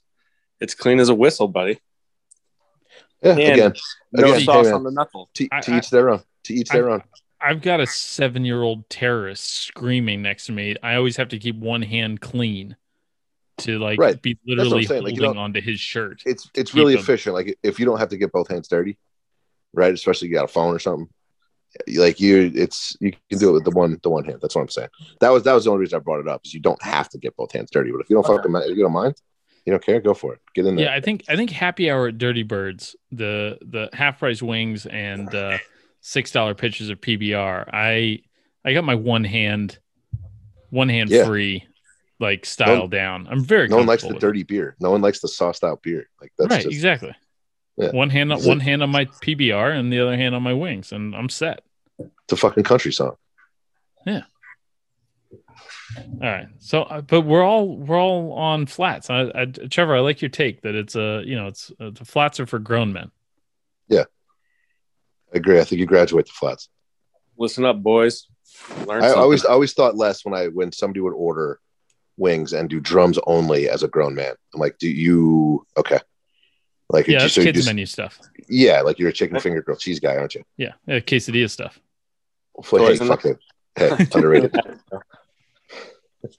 It's 0.59 0.73
clean 0.75 0.99
as 0.99 1.09
a 1.09 1.15
whistle, 1.15 1.47
buddy. 1.47 1.79
Yeah, 3.23 3.31
And 3.31 3.39
again, 3.39 3.73
No 4.11 4.23
again, 4.33 4.41
sauce 4.41 4.65
man, 4.65 4.73
on 4.75 4.83
the 4.83 4.91
knuckle. 4.91 5.29
to, 5.35 5.47
I- 5.51 5.61
to 5.61 5.77
each 5.77 5.89
their 5.89 6.09
own. 6.09 6.21
To 6.45 6.53
each 6.53 6.69
their 6.69 6.89
own. 6.89 7.03
I've 7.39 7.61
got 7.61 7.79
a 7.79 7.87
seven 7.87 8.45
year 8.45 8.61
old 8.61 8.87
terrorist 8.89 9.43
screaming 9.51 10.21
next 10.21 10.45
to 10.47 10.51
me. 10.51 10.75
I 10.83 10.95
always 10.95 11.17
have 11.17 11.29
to 11.29 11.39
keep 11.39 11.55
one 11.55 11.81
hand 11.81 12.21
clean 12.21 12.75
to 13.59 13.77
like 13.79 13.99
Right. 13.99 14.19
be 14.21 14.37
literally 14.45 14.83
saying, 14.85 15.03
like, 15.03 15.15
you 15.15 15.21
holding 15.23 15.35
don't- 15.37 15.43
onto 15.45 15.61
his 15.61 15.79
shirt. 15.79 16.21
It's 16.25 16.49
it's 16.55 16.73
really 16.75 16.93
them. 16.93 17.01
efficient. 17.01 17.35
Like 17.35 17.57
if 17.63 17.79
you 17.79 17.85
don't 17.85 17.99
have 17.99 18.09
to 18.09 18.17
get 18.17 18.31
both 18.31 18.47
hands 18.49 18.67
dirty, 18.67 18.97
right? 19.73 19.93
Especially 19.93 20.27
you 20.29 20.33
got 20.33 20.45
a 20.45 20.47
phone 20.47 20.73
or 20.75 20.79
something. 20.79 21.09
Like 21.95 22.19
you, 22.19 22.51
it's 22.53 22.97
you 22.99 23.13
can 23.29 23.39
do 23.39 23.49
it 23.49 23.53
with 23.53 23.63
the 23.63 23.71
one 23.71 23.97
the 24.03 24.09
one 24.09 24.25
hand. 24.25 24.39
That's 24.41 24.55
what 24.55 24.61
I'm 24.61 24.69
saying. 24.69 24.89
That 25.21 25.29
was 25.29 25.43
that 25.43 25.53
was 25.53 25.63
the 25.65 25.71
only 25.71 25.81
reason 25.81 25.97
I 25.97 25.99
brought 25.99 26.19
it 26.19 26.27
up. 26.27 26.41
Is 26.45 26.53
you 26.53 26.59
don't 26.59 26.81
have 26.83 27.07
to 27.09 27.17
get 27.17 27.35
both 27.37 27.51
hands 27.53 27.69
dirty, 27.71 27.91
but 27.91 28.01
if 28.01 28.09
you 28.09 28.15
don't 28.15 28.25
fucking 28.25 28.53
if 28.53 28.75
you 28.77 28.83
don't 28.83 28.91
mind, 28.91 29.15
you 29.65 29.71
don't 29.71 29.83
care, 29.83 30.01
go 30.01 30.13
for 30.13 30.33
it. 30.33 30.39
Get 30.53 30.65
in 30.65 30.75
there. 30.75 30.85
Yeah, 30.87 30.93
I 30.93 30.99
think 30.99 31.23
I 31.29 31.35
think 31.35 31.49
happy 31.49 31.89
hour 31.89 32.07
at 32.07 32.17
Dirty 32.17 32.43
Birds, 32.43 32.95
the 33.11 33.57
the 33.61 33.89
half 33.93 34.19
price 34.19 34.41
wings 34.41 34.85
and 34.85 35.33
uh 35.33 35.57
six 36.01 36.31
dollar 36.31 36.53
pitchers 36.55 36.89
of 36.89 36.99
PBR. 36.99 37.69
I 37.71 38.21
I 38.65 38.73
got 38.73 38.83
my 38.83 38.95
one 38.95 39.23
hand 39.23 39.79
one 40.71 40.89
hand 40.89 41.09
Yeah. 41.09 41.25
free 41.25 41.65
like 42.19 42.45
style 42.45 42.79
No- 42.83 42.87
down. 42.87 43.27
I'm 43.31 43.43
very 43.43 43.67
no 43.69 43.77
one 43.77 43.85
likes 43.85 44.03
the 44.03 44.13
dirty 44.13 44.43
beer. 44.43 44.75
No 44.79 44.91
one 44.91 45.01
likes 45.01 45.21
the 45.21 45.27
sauced 45.27 45.63
out 45.63 45.81
beer. 45.81 46.09
Like 46.19 46.33
that's 46.37 46.51
right, 46.51 46.63
just 46.63 46.73
exactly. 46.73 47.15
Yeah. 47.81 47.91
One 47.91 48.09
hand 48.11 48.31
on 48.31 48.37
Is 48.39 48.45
it- 48.45 48.49
one 48.49 48.59
hand 48.59 48.83
on 48.83 48.89
my 48.91 49.05
PBR 49.05 49.71
and 49.77 49.91
the 49.91 49.99
other 49.99 50.15
hand 50.15 50.35
on 50.35 50.43
my 50.43 50.53
wings, 50.53 50.91
and 50.91 51.15
I'm 51.15 51.29
set. 51.29 51.63
it's 51.99 52.31
a 52.33 52.35
fucking 52.37 52.63
country 52.63 52.93
song. 52.93 53.15
Yeah. 54.05 54.21
All 55.97 56.03
right. 56.21 56.47
So, 56.59 56.83
uh, 56.83 57.01
but 57.01 57.21
we're 57.21 57.43
all 57.43 57.75
we're 57.75 57.99
all 57.99 58.33
on 58.33 58.65
flats. 58.65 59.09
I, 59.09 59.23
I, 59.35 59.45
Trevor, 59.45 59.95
I 59.95 59.99
like 59.99 60.21
your 60.21 60.29
take 60.29 60.61
that 60.61 60.73
it's 60.75 60.95
a 60.95 61.21
you 61.25 61.35
know 61.35 61.47
it's 61.47 61.71
uh, 61.79 61.89
the 61.89 62.05
flats 62.05 62.39
are 62.39 62.45
for 62.45 62.59
grown 62.59 62.93
men. 62.93 63.11
Yeah, 63.89 64.05
I 65.33 65.37
agree. 65.37 65.59
I 65.59 65.63
think 65.65 65.79
you 65.79 65.85
graduate 65.85 66.27
the 66.27 66.31
flats. 66.31 66.69
Listen 67.37 67.65
up, 67.65 67.81
boys. 67.83 68.27
Learn 68.85 69.03
I 69.03 69.07
something. 69.07 69.21
always 69.21 69.43
always 69.43 69.73
thought 69.73 69.97
less 69.97 70.23
when 70.23 70.33
I 70.33 70.47
when 70.47 70.71
somebody 70.71 71.01
would 71.01 71.13
order 71.13 71.59
wings 72.17 72.53
and 72.53 72.69
do 72.69 72.79
drums 72.79 73.19
only 73.27 73.67
as 73.67 73.83
a 73.83 73.87
grown 73.89 74.15
man. 74.15 74.33
I'm 74.53 74.59
like, 74.61 74.77
do 74.77 74.89
you 74.89 75.65
okay? 75.75 75.99
Like, 76.91 77.07
Yeah, 77.07 77.13
you- 77.13 77.19
that's 77.19 77.33
so 77.33 77.41
you 77.41 77.45
kids 77.47 77.57
just- 77.59 77.67
menu 77.67 77.85
stuff. 77.85 78.19
yeah, 78.49 78.81
like 78.81 78.99
you're 78.99 79.09
a 79.09 79.13
chicken 79.13 79.39
finger 79.39 79.61
grilled 79.61 79.79
cheese 79.79 79.99
guy, 79.99 80.15
aren't 80.17 80.35
you? 80.35 80.43
Yeah, 80.57 80.73
yeah 80.87 80.99
quesadilla 80.99 81.49
stuff. 81.49 81.79
Well, 82.71 82.85
hey, 82.87 82.97
fuck 82.97 83.25
it. 83.25 83.37
Hey, 83.75 83.91
underrated. 84.13 84.53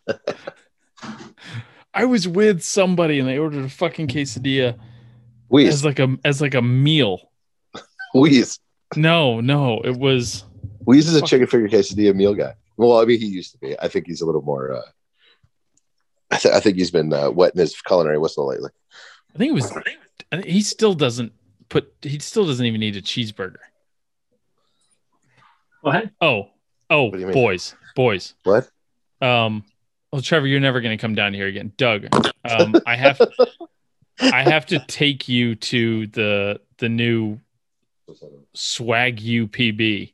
I 1.95 2.05
was 2.05 2.27
with 2.29 2.63
somebody 2.63 3.19
and 3.19 3.29
they 3.29 3.39
ordered 3.39 3.65
a 3.65 3.69
fucking 3.69 4.09
quesadilla 4.09 4.79
as 5.55 5.85
like 5.85 5.99
a 5.99 6.17
as 6.25 6.41
like 6.41 6.55
a 6.55 6.63
meal. 6.63 7.31
Wheeze, 8.15 8.59
No, 8.97 9.41
no, 9.41 9.81
it 9.83 9.97
was 9.97 10.45
Wheeze 10.87 11.09
is 11.09 11.17
a 11.17 11.23
chicken 11.23 11.47
finger 11.47 11.69
quesadilla 11.69 12.15
meal 12.15 12.35
guy. 12.35 12.55
Well, 12.77 13.01
I 13.01 13.05
mean, 13.05 13.21
he 13.21 13.27
used 13.27 13.53
to 13.53 13.59
be. 13.59 13.79
I 13.79 13.89
think 13.89 14.07
he's 14.07 14.21
a 14.21 14.27
little 14.27 14.43
more. 14.43 14.73
uh 14.75 14.83
I, 16.31 16.37
th- 16.39 16.55
I 16.55 16.61
think 16.61 16.77
he's 16.79 16.91
been 16.91 17.13
uh, 17.13 17.31
wetting 17.31 17.61
his 17.61 17.79
culinary 17.83 18.17
whistle 18.19 18.47
lately. 18.47 18.71
I 19.35 19.39
think 19.39 19.51
it 19.51 19.55
was 19.55 19.71
I 19.71 19.83
think 19.83 19.99
he 20.41 20.63
still 20.63 20.95
doesn't 20.95 21.33
put 21.69 21.93
he 22.03 22.19
still 22.19 22.47
doesn't 22.47 22.65
even 22.65 22.83
eat 22.83 22.97
a 22.97 23.03
cheeseburger. 23.03 23.57
What? 25.83 26.11
Oh, 26.21 26.51
oh, 26.91 27.05
What 27.05 27.15
do 27.15 27.19
you 27.19 27.27
mean? 27.27 27.35
boys, 27.35 27.75
boys. 27.97 28.35
What? 28.45 28.71
Um, 29.21 29.65
well, 30.13 30.23
Trevor, 30.23 30.47
you're 30.47 30.61
never 30.61 30.81
going 30.81 30.97
to 30.97 31.01
come 31.01 31.15
down 31.15 31.35
here 31.35 31.47
again. 31.47 31.73
Doug, 31.77 32.07
um, 32.49 32.75
I 32.87 32.97
have, 32.97 33.21
I 34.21 34.43
have 34.43 34.67
to 34.67 34.79
take 34.87 35.29
you 35.29 35.55
to 35.57 36.07
the 36.09 36.61
the 36.79 36.89
new 36.89 37.41
Swag 38.55 39.19
UPB 39.19 40.13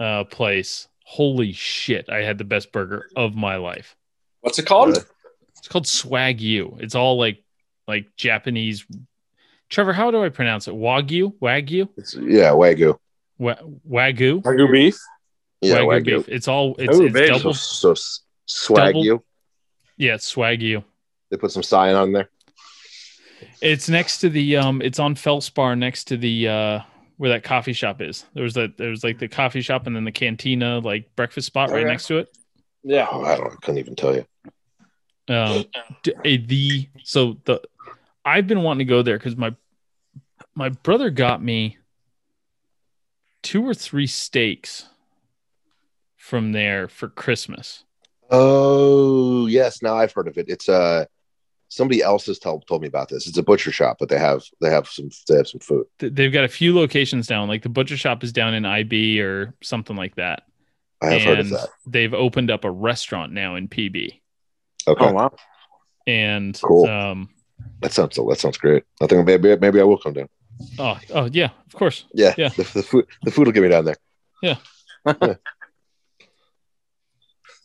uh, 0.00 0.24
place. 0.24 0.88
Holy 1.04 1.52
shit! 1.52 2.08
I 2.08 2.22
had 2.22 2.38
the 2.38 2.44
best 2.44 2.72
burger 2.72 3.08
of 3.16 3.34
my 3.34 3.56
life. 3.56 3.96
What's 4.40 4.58
it 4.58 4.66
called? 4.66 4.96
It's 5.58 5.68
called 5.68 5.86
Swag 5.86 6.40
U. 6.40 6.76
It's 6.80 6.94
all 6.94 7.18
like 7.18 7.42
like 7.86 8.14
Japanese. 8.16 8.86
Trevor, 9.68 9.92
how 9.92 10.10
do 10.10 10.22
I 10.22 10.28
pronounce 10.28 10.68
it? 10.68 10.74
Wagyu, 10.74 11.34
Wagyu. 11.40 11.88
It's, 11.96 12.14
yeah, 12.14 12.50
wagyu. 12.50 12.98
Wa- 13.38 13.56
Wagyu. 13.88 14.42
Wagyu 14.42 14.70
beef. 14.70 14.96
Yeah, 15.60 15.78
Wagyu 15.78 15.86
Wagyu. 16.02 16.04
beef. 16.18 16.28
It's 16.28 16.48
all 16.48 16.74
it's, 16.78 16.96
Ooh, 16.96 17.04
it's 17.06 17.12
baby. 17.12 17.28
So, 17.32 17.38
double. 17.38 17.54
so 17.54 17.90
s- 17.92 18.20
swag 18.46 18.94
Double- 18.94 19.24
Yeah, 19.96 20.14
it's 20.14 20.32
Swagyu. 20.32 20.84
They 21.30 21.36
put 21.36 21.50
some 21.50 21.62
cyan 21.62 21.96
on 21.96 22.12
there. 22.12 22.30
It's 23.60 23.88
next 23.88 24.18
to 24.20 24.28
the 24.28 24.56
um. 24.56 24.80
It's 24.82 24.98
on 24.98 25.14
Felspar, 25.14 25.76
next 25.76 26.04
to 26.04 26.16
the 26.16 26.48
uh 26.48 26.80
where 27.18 27.30
that 27.30 27.42
coffee 27.42 27.72
shop 27.72 28.00
is. 28.00 28.24
There 28.34 28.44
was 28.44 28.54
that. 28.54 28.76
There 28.76 28.90
was 28.90 29.02
like 29.02 29.18
the 29.18 29.28
coffee 29.28 29.60
shop 29.62 29.86
and 29.86 29.96
then 29.96 30.04
the 30.04 30.12
cantina, 30.12 30.78
like 30.78 31.14
breakfast 31.16 31.46
spot 31.48 31.70
right 31.70 31.80
Okay. 31.80 31.88
next 31.88 32.06
to 32.06 32.18
it. 32.18 32.28
Yeah. 32.84 33.08
Oh, 33.10 33.22
I 33.24 33.36
don't. 33.36 33.52
I 33.52 33.56
couldn't 33.56 33.78
even 33.78 33.96
tell 33.96 34.14
you. 34.14 34.24
um 35.28 35.64
d- 36.04 36.12
a- 36.24 36.36
the 36.36 36.88
so 37.02 37.36
the 37.46 37.60
i've 38.26 38.46
been 38.46 38.62
wanting 38.62 38.86
to 38.86 38.90
go 38.90 39.00
there 39.02 39.16
because 39.16 39.36
my 39.36 39.54
my 40.54 40.68
brother 40.68 41.08
got 41.08 41.42
me 41.42 41.78
two 43.42 43.66
or 43.66 43.72
three 43.72 44.06
steaks 44.06 44.86
from 46.16 46.52
there 46.52 46.88
for 46.88 47.08
christmas 47.08 47.84
Oh 48.28 49.46
yes, 49.46 49.82
now 49.82 49.94
I've 49.96 50.12
heard 50.12 50.26
of 50.26 50.36
it. 50.36 50.46
It's 50.48 50.68
uh 50.68 51.04
somebody 51.68 52.02
else 52.02 52.26
has 52.26 52.40
told 52.40 52.66
told 52.66 52.82
me 52.82 52.88
about 52.88 53.08
this. 53.08 53.28
It's 53.28 53.38
a 53.38 53.42
butcher 53.42 53.70
shop, 53.70 53.98
but 54.00 54.08
they 54.08 54.18
have 54.18 54.42
they 54.60 54.68
have 54.68 54.88
some 54.88 55.10
they 55.28 55.36
have 55.36 55.46
some 55.46 55.60
food. 55.60 55.86
They've 56.00 56.32
got 56.32 56.42
a 56.42 56.48
few 56.48 56.74
locations 56.74 57.28
down 57.28 57.46
like 57.46 57.62
the 57.62 57.68
butcher 57.68 57.96
shop 57.96 58.24
is 58.24 58.32
down 58.32 58.52
in 58.52 58.64
ib 58.66 59.20
or 59.20 59.54
something 59.62 59.94
like 59.94 60.16
that 60.16 60.42
I 61.00 61.10
have 61.10 61.22
heard 61.22 61.38
of 61.38 61.50
that. 61.50 61.68
they've 61.86 62.12
opened 62.12 62.50
up 62.50 62.64
a 62.64 62.70
restaurant 62.70 63.32
now 63.32 63.54
in 63.54 63.68
pb 63.68 64.20
Okay, 64.88 65.04
Oh 65.04 65.12
wow. 65.12 65.32
and 66.08 66.60
Cool. 66.60 66.88
um 66.88 67.28
that 67.80 67.92
sounds 67.92 68.16
that 68.16 68.38
sounds 68.38 68.58
great. 68.58 68.84
I 69.00 69.06
think 69.06 69.26
maybe 69.26 69.56
maybe 69.56 69.80
I 69.80 69.84
will 69.84 69.98
come 69.98 70.14
down. 70.14 70.28
oh 70.78 70.98
oh 71.14 71.28
yeah 71.32 71.50
of 71.66 71.74
course 71.74 72.04
Yeah, 72.14 72.34
Yeah. 72.36 72.48
The, 72.48 72.62
the 72.74 72.82
food 72.82 73.06
the 73.22 73.30
food 73.30 73.46
will 73.46 73.52
get 73.52 73.62
me 73.62 73.68
down 73.68 73.84
there. 73.84 73.96
Yeah. 74.42 74.56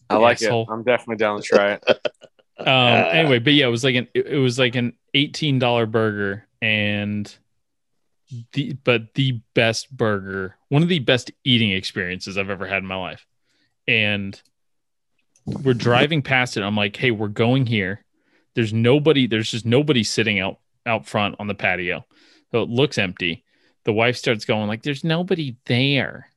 I 0.09 0.15
like 0.18 0.41
Asshole. 0.41 0.63
it. 0.63 0.69
I'm 0.72 0.84
definitely 0.84 1.15
down 1.18 1.41
to 1.41 1.43
try 1.43 1.73
it. 1.73 1.84
um 2.59 2.68
anyway 2.68 3.39
but 3.39 3.53
yeah 3.53 3.65
it 3.65 3.72
was 3.72 3.84
like 3.84 3.95
an 3.95 4.07
it 4.13 4.27
it 4.27 4.38
was 4.38 4.59
like 4.59 4.76
an 4.76 4.93
$18 5.15 5.89
burger 5.89 6.45
and 6.61 7.35
the 8.53 8.73
but 8.84 9.13
the 9.15 9.41
best 9.55 9.89
burger 9.95 10.55
one 10.69 10.84
of 10.84 10.88
the 10.89 10.99
best 10.99 11.31
eating 11.43 11.72
experiences 11.72 12.38
i've 12.38 12.51
ever 12.51 12.68
had 12.68 12.77
in 12.84 12.85
my 12.85 12.95
life 12.95 13.26
and 13.88 14.41
we're 15.45 15.73
driving 15.73 16.22
past 16.22 16.55
it 16.55 16.61
i'm 16.61 16.76
like 16.76 16.95
hey 16.95 17.09
we're 17.09 17.27
going 17.27 17.65
here 17.65 18.03
there's 18.56 18.73
nobody 18.73 19.28
there's 19.28 19.52
just 19.52 19.65
nobody 19.65 20.03
sitting 20.03 20.40
out 20.40 20.57
out 20.86 21.06
front 21.06 21.36
on 21.40 21.48
the 21.48 21.56
patio 21.56 22.06
so 22.52 22.61
it 22.61 22.69
looks 22.69 22.98
empty 22.98 23.44
the 23.86 23.94
wife 23.94 24.18
starts 24.18 24.45
going 24.45 24.68
like 24.68 24.84
there's 24.84 25.03
nobody 25.03 25.56
there 25.65 26.28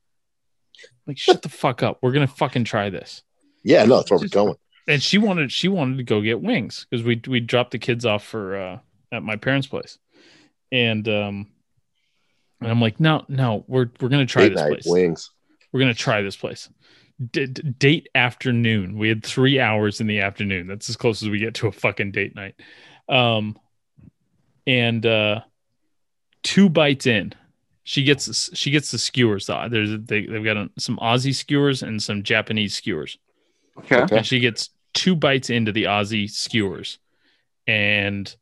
like 1.06 1.18
shut 1.18 1.42
the 1.42 1.48
fuck 1.62 1.82
up 1.82 1.98
we're 2.02 2.12
gonna 2.12 2.26
fucking 2.26 2.64
try 2.64 2.90
this 2.90 3.22
Yeah, 3.62 3.84
no, 3.84 3.96
that's 3.96 4.10
where 4.10 4.20
we're 4.20 4.28
going. 4.28 4.56
and 4.88 5.02
she 5.02 5.18
wanted 5.18 5.50
she 5.52 5.68
wanted 5.68 5.96
to 5.96 6.02
go 6.04 6.20
get 6.20 6.40
wings 6.40 6.86
because 6.90 7.04
we 7.04 7.20
we 7.26 7.40
dropped 7.40 7.70
the 7.72 7.78
kids 7.78 8.04
off 8.04 8.24
for 8.24 8.56
uh 8.56 8.78
at 9.12 9.22
my 9.22 9.36
parents' 9.36 9.68
place, 9.68 9.98
and 10.72 11.06
um, 11.08 11.46
and 12.60 12.68
I'm 12.70 12.80
like, 12.80 12.98
no, 12.98 13.24
no, 13.28 13.64
we're 13.68 13.90
we're 14.00 14.08
gonna 14.08 14.26
try 14.26 14.48
this 14.48 14.60
place. 14.60 14.84
wings. 14.86 15.30
We're 15.72 15.80
gonna 15.80 15.94
try 15.94 16.20
this 16.22 16.36
place. 16.36 16.68
D- 17.30 17.46
d- 17.46 17.62
date 17.78 18.08
afternoon. 18.14 18.98
We 18.98 19.08
had 19.08 19.24
three 19.24 19.60
hours 19.60 20.00
in 20.00 20.06
the 20.06 20.20
afternoon. 20.20 20.66
That's 20.66 20.88
as 20.88 20.96
close 20.96 21.22
as 21.22 21.28
we 21.28 21.38
get 21.38 21.54
to 21.54 21.68
a 21.68 21.72
fucking 21.72 22.10
date 22.12 22.34
night. 22.34 22.54
Um, 23.08 23.58
and 24.66 25.04
uh, 25.06 25.40
two 26.42 26.68
bites 26.68 27.06
in, 27.06 27.32
she 27.84 28.02
gets 28.02 28.50
she 28.56 28.70
gets 28.70 28.90
the 28.90 28.98
skewers. 28.98 29.46
Though 29.46 29.68
there's 29.68 29.90
they, 30.00 30.26
they've 30.26 30.44
got 30.44 30.70
some 30.78 30.96
Aussie 30.98 31.34
skewers 31.34 31.82
and 31.82 32.02
some 32.02 32.22
Japanese 32.22 32.74
skewers 32.74 33.18
Okay. 33.78 33.96
Okay. 34.02 34.16
and 34.16 34.26
she 34.26 34.40
gets 34.40 34.70
two 34.94 35.14
bites 35.14 35.50
into 35.50 35.70
the 35.72 35.84
Aussie 35.84 36.30
skewers 36.30 36.98
and 37.66 38.34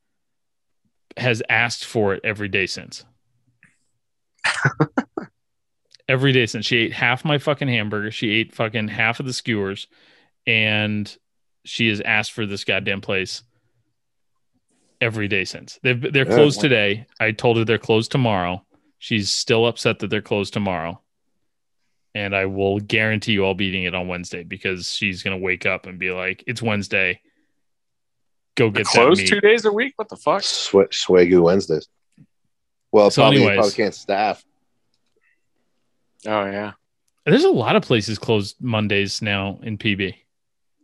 has 1.17 1.43
asked 1.49 1.85
for 1.85 2.15
it 2.15 2.21
every 2.25 2.49
day 2.49 2.67
since. 2.67 3.05
every 6.13 6.31
day 6.33 6.45
since 6.45 6.67
she 6.67 6.77
ate 6.77 6.93
half 6.93 7.25
my 7.25 7.39
fucking 7.39 7.69
hamburger, 7.69 8.11
she 8.11 8.31
ate 8.33 8.55
fucking 8.55 8.87
half 8.89 9.19
of 9.19 9.25
the 9.25 9.33
skewers, 9.33 9.87
and 10.47 11.17
she 11.65 11.89
has 11.89 12.03
asked 12.03 12.33
for 12.33 12.45
this 12.45 12.65
goddamn 12.65 13.01
place 13.01 13.43
every 15.01 15.27
day 15.27 15.45
since. 15.45 15.79
They've 15.83 16.01
they're 16.13 16.29
Yeah. 16.29 16.35
closed 16.35 16.61
today. 16.61 17.07
I 17.19 17.33
told 17.33 17.57
her 17.57 17.65
they're 17.65 17.79
closed 17.79 18.13
tomorrow. 18.13 18.65
She's 18.99 19.31
still 19.33 19.67
upset 19.67 20.01
that 20.01 20.09
they're 20.11 20.21
closed 20.21 20.53
tomorrow. 20.53 21.01
And 22.15 22.37
I 22.37 22.45
will 22.45 22.79
guarantee 22.79 23.33
you 23.33 23.47
I'll 23.47 23.55
be 23.55 23.67
eating 23.69 23.85
it 23.85 23.95
on 23.95 24.07
Wednesday 24.07 24.43
because 24.45 24.93
she's 24.93 25.23
gonna 25.23 25.39
wake 25.39 25.65
up 25.65 25.87
and 25.87 25.99
be 25.99 26.11
like, 26.11 26.45
"It's 26.47 26.61
Wednesday. 26.61 27.23
Go 28.55 28.69
get 28.69 28.85
that 28.85 28.93
closed 28.93 29.23
meat." 29.23 29.29
two 29.31 29.41
days 29.41 29.65
a 29.65 29.73
week. 29.73 29.95
What 29.97 30.11
the 30.11 30.17
fuck? 30.17 30.43
Sw- 30.43 30.93
Swagyu 30.93 31.43
Wednesdays. 31.43 31.89
Well, 32.93 33.11
So 33.11 33.23
probably, 33.23 33.39
anyways. 33.39 33.57
probably 33.57 33.73
can't 33.73 33.95
staff. 33.95 34.45
Oh 36.27 36.45
yeah. 36.47 36.73
There's 37.25 37.45
a 37.45 37.51
lot 37.51 37.77
of 37.77 37.83
places 37.83 38.19
closed 38.19 38.57
Mondays 38.61 39.23
now 39.23 39.59
in 39.63 39.79
PB. 39.79 40.15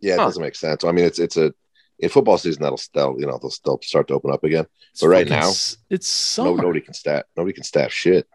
Yeah, 0.01 0.15
it 0.15 0.19
Huh. 0.19 0.25
doesn't 0.27 0.43
make 0.43 0.55
sense. 0.55 0.85
I 0.85 0.93
mean, 0.93 1.05
it's 1.05 1.19
it's 1.19 1.37
a 1.37 1.53
in 1.99 2.09
football 2.11 2.39
season 2.39 2.63
that'll 2.63 2.77
still 2.79 3.17
you 3.19 3.27
know 3.27 3.39
they'll 3.41 3.51
still 3.51 3.81
start 3.83 4.07
to 4.09 4.15
open 4.15 4.31
up 4.31 4.45
again. 4.45 4.67
It's 4.93 5.01
But 5.01 5.09
right 5.09 5.29
now, 5.29 5.49
s- 5.49 5.77
it's 5.91 6.39
No, 6.39 6.45
summer. 6.45 6.63
nobody 6.63 6.81
can 6.81 6.95
staff. 6.95 7.25
Nobody 7.37 7.55
can 7.55 7.65
staff 7.65 7.93
shit. 7.93 8.27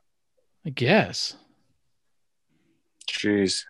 I 0.65 0.69
guess. 0.69 1.35
Jeez. 3.09 3.63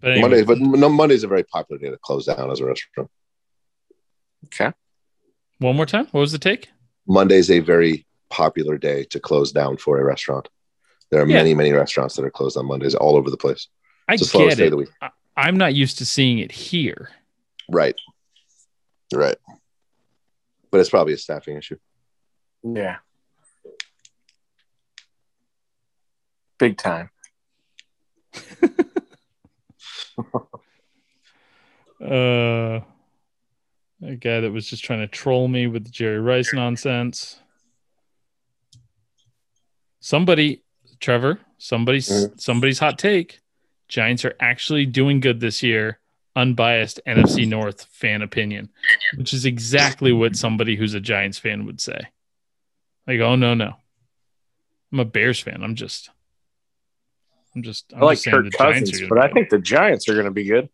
But 0.00 0.12
anyway, 0.12 0.20
Mondays, 0.28 0.46
but 0.46 0.58
no, 0.60 0.88
Monday's 0.88 1.24
a 1.24 1.28
very 1.28 1.42
popular 1.44 1.78
day 1.80 1.90
to 1.90 1.98
close 1.98 2.26
down 2.26 2.50
as 2.50 2.60
a 2.60 2.66
restaurant. 2.66 3.10
Okay. 4.46 4.72
one 5.58 5.74
more 5.76 5.86
time. 5.86 6.06
What 6.12 6.20
was 6.20 6.32
the 6.32 6.38
take? 6.38 6.68
Monday's 7.06 7.50
a 7.50 7.58
very 7.60 8.06
popular 8.30 8.78
day 8.78 9.04
to 9.04 9.18
close 9.18 9.50
down 9.50 9.76
for 9.76 9.98
a 9.98 10.04
restaurant. 10.04 10.48
There 11.10 11.22
are 11.22 11.28
Yeah. 11.28 11.36
many, 11.36 11.54
many 11.54 11.72
restaurants 11.72 12.16
that 12.16 12.24
are 12.24 12.30
closed 12.30 12.56
on 12.56 12.66
Mondays 12.66 12.94
all 12.94 13.16
over 13.16 13.30
the 13.30 13.36
place. 13.36 13.68
I 14.08 14.14
It's 14.14 14.22
the 14.22 14.28
slowest 14.28 14.56
get 14.56 14.58
day 14.58 14.64
it. 14.64 14.66
of 14.66 14.70
the 14.72 14.76
week. 14.78 14.88
I, 15.00 15.10
I'm 15.36 15.56
not 15.56 15.74
used 15.74 15.98
to 15.98 16.06
seeing 16.06 16.38
it 16.38 16.52
here. 16.52 17.10
Right. 17.68 17.94
Right. 19.14 19.36
But 20.70 20.80
it's 20.80 20.90
probably 20.90 21.14
a 21.14 21.18
staffing 21.18 21.56
issue. 21.56 21.76
Yeah. 22.62 22.96
Big 26.58 26.76
time. 26.76 27.10
Uh, 32.00 32.78
a 34.02 34.14
guy 34.20 34.38
that 34.40 34.52
was 34.52 34.70
just 34.70 34.84
trying 34.84 35.00
to 35.00 35.08
troll 35.08 35.48
me 35.48 35.66
with 35.66 35.82
the 35.84 35.90
Jerry 35.90 36.20
Rice 36.20 36.52
nonsense. 36.54 37.40
Somebody, 39.98 40.62
Trevor, 41.00 41.40
somebody's 41.58 42.08
Mhm. 42.08 42.40
somebody's 42.40 42.78
hot 42.78 42.98
take. 42.98 43.40
Giants 43.88 44.24
are 44.24 44.34
actually 44.40 44.86
doing 44.86 45.20
good 45.20 45.40
this 45.40 45.62
year. 45.62 45.98
Unbiased 46.36 47.00
NFC 47.06 47.46
North 47.48 47.86
fan 47.90 48.22
opinion, 48.22 48.68
which 49.16 49.32
is 49.32 49.44
exactly 49.44 50.12
what 50.12 50.36
somebody 50.36 50.76
who's 50.76 50.94
a 50.94 51.00
Giants 51.00 51.38
fan 51.38 51.66
would 51.66 51.80
say. 51.80 52.00
Like, 53.08 53.18
oh 53.20 53.34
no, 53.34 53.54
no, 53.54 53.74
I'm 54.92 55.00
a 55.00 55.04
Bears 55.04 55.40
fan. 55.40 55.62
I'm 55.64 55.74
just, 55.74 56.10
I'm 57.56 57.62
just. 57.62 57.92
I'm 57.92 58.02
I 58.02 58.06
like 58.06 58.18
just 58.18 58.28
Kirk 58.28 58.44
the 58.44 58.56
Cousins, 58.56 59.02
are 59.02 59.08
but 59.08 59.18
I 59.18 59.28
think 59.32 59.48
the 59.48 59.58
Giants 59.58 60.08
are 60.08 60.12
going 60.14 60.26
to 60.26 60.30
be 60.30 60.44
good. 60.44 60.68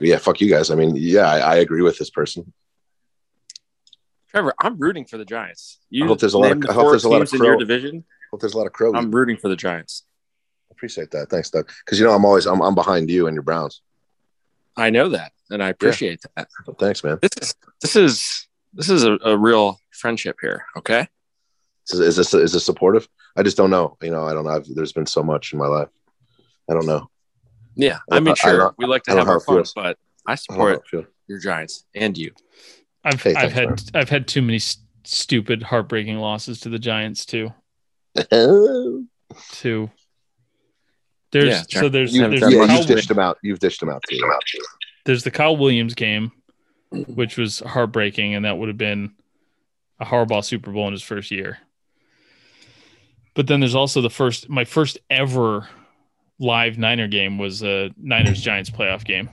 Yeah, 0.00 0.18
fuck 0.18 0.40
you 0.40 0.50
guys. 0.50 0.70
I 0.70 0.74
mean, 0.74 0.94
yeah, 0.96 1.28
I, 1.28 1.38
I 1.38 1.56
agree 1.56 1.82
with 1.82 1.98
this 1.98 2.10
person. 2.10 2.52
Trevor, 4.30 4.54
I'm 4.60 4.78
rooting 4.78 5.04
for 5.04 5.18
the 5.18 5.24
Giants. 5.24 5.78
You 5.90 6.04
I 6.04 6.08
hope 6.08 6.20
there's 6.20 6.34
a 6.34 6.38
lot 6.38 6.52
of- 6.52 6.64
I 6.68 6.72
hope 6.72 6.90
there's 6.90 7.04
a 7.04 7.08
lot 7.08 7.22
of 7.22 7.30
teams 7.30 7.40
in 7.40 7.44
your 7.44 7.54
crow- 7.56 7.60
division. 7.60 8.04
Hope 8.32 8.40
there's 8.40 8.54
a 8.54 8.58
lot 8.58 8.66
of 8.66 8.72
crow. 8.72 8.92
I'm 8.94 9.10
rooting 9.10 9.36
for 9.36 9.48
the 9.48 9.56
Giants. 9.56 10.04
appreciate 10.70 11.10
that. 11.12 11.30
Thanks, 11.30 11.48
Doug. 11.48 11.70
Because 11.84 11.98
you 11.98 12.04
know 12.04 12.12
I'm 12.12 12.24
always 12.26 12.44
I'm, 12.44 12.60
I'm 12.60 12.74
behind 12.74 13.08
you 13.08 13.28
and 13.28 13.34
your 13.34 13.42
Browns. 13.42 13.80
I 14.76 14.90
know 14.90 15.08
that, 15.08 15.32
and 15.50 15.62
I 15.62 15.68
appreciate 15.70 16.20
that. 16.36 16.48
So 16.66 16.74
thanks, 16.74 17.02
man. 17.02 17.18
This 17.22 17.30
is 17.40 17.54
this 17.80 17.96
is 17.96 18.48
this 18.74 18.90
is 18.90 19.04
a, 19.04 19.16
a 19.24 19.38
real 19.38 19.80
friendship 19.92 20.36
here. 20.42 20.66
Okay. 20.76 21.08
Is, 21.90 21.98
is 22.00 22.16
this 22.16 22.34
is 22.34 22.52
this 22.52 22.66
supportive? 22.66 23.08
I 23.38 23.42
just 23.42 23.56
don't 23.56 23.70
know. 23.70 23.96
You 24.02 24.10
know, 24.10 24.24
I 24.26 24.34
don't 24.34 24.44
know. 24.44 24.50
I've, 24.50 24.66
there's 24.74 24.92
been 24.92 25.06
so 25.06 25.22
much 25.22 25.54
in 25.54 25.58
my 25.58 25.66
life. 25.66 25.88
I 26.68 26.74
don't 26.74 26.84
know. 26.86 27.08
Yeah, 27.74 28.00
I 28.10 28.16
I 28.16 28.20
mean, 28.20 28.32
I 28.32 28.34
sure, 28.34 28.58
don't- 28.58 28.74
we 28.76 28.84
like 28.86 29.04
to 29.04 29.12
have 29.12 29.28
our 29.28 29.40
fun, 29.40 29.56
feels. 29.56 29.72
but 29.72 29.96
I 30.26 30.32
I 30.32 30.36
don't 30.48 30.58
know 30.58 30.64
how 30.66 30.74
support 30.82 30.84
I 30.92 31.06
your 31.28 31.38
Giants 31.38 31.84
and 31.94 32.18
you. 32.18 32.32
I've 33.06 33.22
Hey, 33.22 33.34
I've 33.34 33.52
had 33.52 33.68
man. 33.68 33.76
I've 33.94 34.08
had 34.08 34.26
too 34.26 34.42
many 34.42 34.58
st- 34.58 34.84
stupid 35.04 35.62
heartbreaking 35.62 36.18
losses 36.18 36.60
to 36.60 36.68
the 36.68 36.78
Giants 36.78 37.24
too. 37.24 37.52
Too. 39.52 39.90
There's 41.32 41.48
Yeah, 41.48 41.80
so 41.80 41.88
there's 41.88 42.14
you, 42.14 42.22
there's 42.28 42.40
yeah, 42.40 42.48
the 42.48 42.56
you've 42.56 42.66
Kyle, 42.68 42.84
dished 42.84 43.08
them 43.08 43.18
out. 43.18 43.38
You've 43.42 43.58
dished 43.58 43.80
them 43.80 43.90
out 43.90 44.02
too. 44.08 44.18
there's 45.04 45.24
the 45.24 45.30
Kyle 45.30 45.56
Williams 45.56 45.94
game, 45.94 46.32
which 46.90 47.36
was 47.36 47.58
heartbreaking, 47.60 48.34
and 48.34 48.44
that 48.44 48.56
would 48.56 48.68
have 48.68 48.78
been 48.78 49.12
a 50.00 50.04
Harbaugh 50.06 50.44
Super 50.44 50.70
Bowl 50.70 50.86
in 50.86 50.92
his 50.92 51.02
first 51.02 51.30
year. 51.30 51.58
But 53.34 53.48
then 53.48 53.60
there's 53.60 53.74
also 53.74 54.00
the 54.00 54.08
first 54.08 54.48
my 54.48 54.64
first 54.64 54.98
ever 55.10 55.68
live 56.38 56.78
Niner 56.78 57.08
game 57.08 57.36
was 57.36 57.62
a 57.62 57.90
Niners 57.98 58.40
Giants 58.40 58.70
playoff 58.70 59.04
game. 59.04 59.28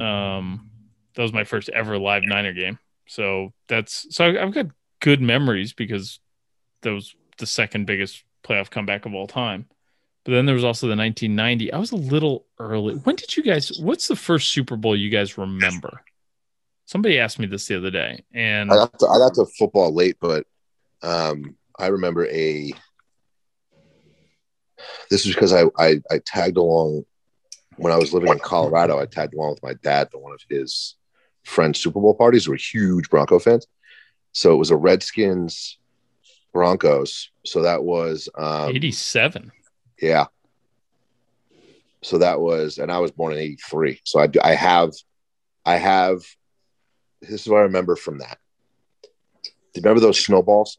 Um, 0.00 0.70
that 1.14 1.22
was 1.22 1.32
my 1.32 1.44
first 1.44 1.68
ever 1.68 1.98
live 1.98 2.22
Niner 2.24 2.52
game. 2.52 2.78
So 3.06 3.52
that's 3.68 4.06
so 4.14 4.26
I've 4.26 4.54
got 4.54 4.66
good 5.00 5.20
memories 5.20 5.72
because 5.72 6.20
that 6.82 6.92
was 6.92 7.14
the 7.38 7.46
second 7.46 7.86
biggest 7.86 8.24
playoff 8.42 8.70
comeback 8.70 9.06
of 9.06 9.14
all 9.14 9.26
time. 9.26 9.66
But 10.24 10.32
then 10.32 10.46
there 10.46 10.54
was 10.54 10.64
also 10.64 10.86
the 10.86 10.96
1990. 10.96 11.72
I 11.72 11.78
was 11.78 11.92
a 11.92 11.96
little 11.96 12.46
early. 12.58 12.94
When 12.94 13.16
did 13.16 13.36
you 13.36 13.42
guys? 13.42 13.78
What's 13.78 14.08
the 14.08 14.16
first 14.16 14.48
Super 14.48 14.76
Bowl 14.76 14.96
you 14.96 15.10
guys 15.10 15.36
remember? 15.36 16.00
Somebody 16.86 17.18
asked 17.18 17.38
me 17.38 17.46
this 17.46 17.66
the 17.66 17.76
other 17.76 17.90
day, 17.90 18.24
and 18.32 18.70
I 18.70 18.76
got 18.76 18.98
to, 18.98 19.06
I 19.06 19.18
got 19.18 19.34
to 19.34 19.46
football 19.58 19.94
late, 19.94 20.16
but 20.20 20.46
um, 21.02 21.56
I 21.78 21.88
remember 21.88 22.26
a. 22.26 22.72
This 25.10 25.26
is 25.26 25.34
because 25.34 25.52
I, 25.52 25.64
I 25.78 26.00
I 26.10 26.20
tagged 26.24 26.56
along 26.56 27.04
when 27.76 27.92
I 27.92 27.96
was 27.96 28.12
living 28.12 28.32
in 28.32 28.38
Colorado. 28.38 28.98
I 28.98 29.06
tagged 29.06 29.34
along 29.34 29.50
with 29.50 29.62
my 29.62 29.74
dad 29.82 30.10
to 30.10 30.18
one 30.18 30.32
of 30.32 30.40
his 30.48 30.96
friends' 31.44 31.80
Super 31.80 32.00
Bowl 32.00 32.14
parties. 32.14 32.48
Were 32.48 32.56
huge 32.56 33.08
Bronco 33.10 33.38
fans, 33.38 33.66
so 34.32 34.52
it 34.52 34.56
was 34.56 34.70
a 34.70 34.76
Redskins 34.76 35.78
Broncos. 36.52 37.30
So 37.44 37.62
that 37.62 37.82
was 37.84 38.28
um, 38.36 38.70
87. 38.70 39.52
Yeah. 40.00 40.26
So 42.02 42.18
that 42.18 42.38
was, 42.40 42.78
and 42.78 42.92
I 42.92 42.98
was 42.98 43.10
born 43.12 43.32
in 43.32 43.38
'83. 43.38 44.00
So 44.04 44.20
I 44.20 44.26
do, 44.26 44.38
I 44.42 44.54
have, 44.54 44.92
I 45.64 45.76
have. 45.76 46.22
This 47.22 47.42
is 47.42 47.48
what 47.48 47.58
I 47.58 47.62
remember 47.62 47.96
from 47.96 48.18
that. 48.18 48.38
Do 49.42 49.50
you 49.80 49.82
remember 49.82 50.00
those 50.00 50.22
snowballs? 50.22 50.76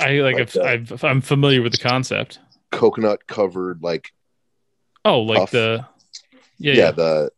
I 0.00 0.14
like, 0.20 0.34
Like 0.36 0.56
I've. 0.56 0.90
I've, 0.92 1.04
I'm 1.04 1.20
familiar 1.20 1.62
with 1.62 1.72
the 1.72 1.78
concept. 1.78 2.40
Coconut 2.72 3.26
covered, 3.28 3.82
like 3.82 4.10
Oh, 5.04 5.20
like 5.20 5.38
Puff. 5.38 5.50
the 5.52 5.86
yeah, 6.58 6.72
yeah, 6.72 6.78
yeah. 6.84 6.90
the. 6.90 7.30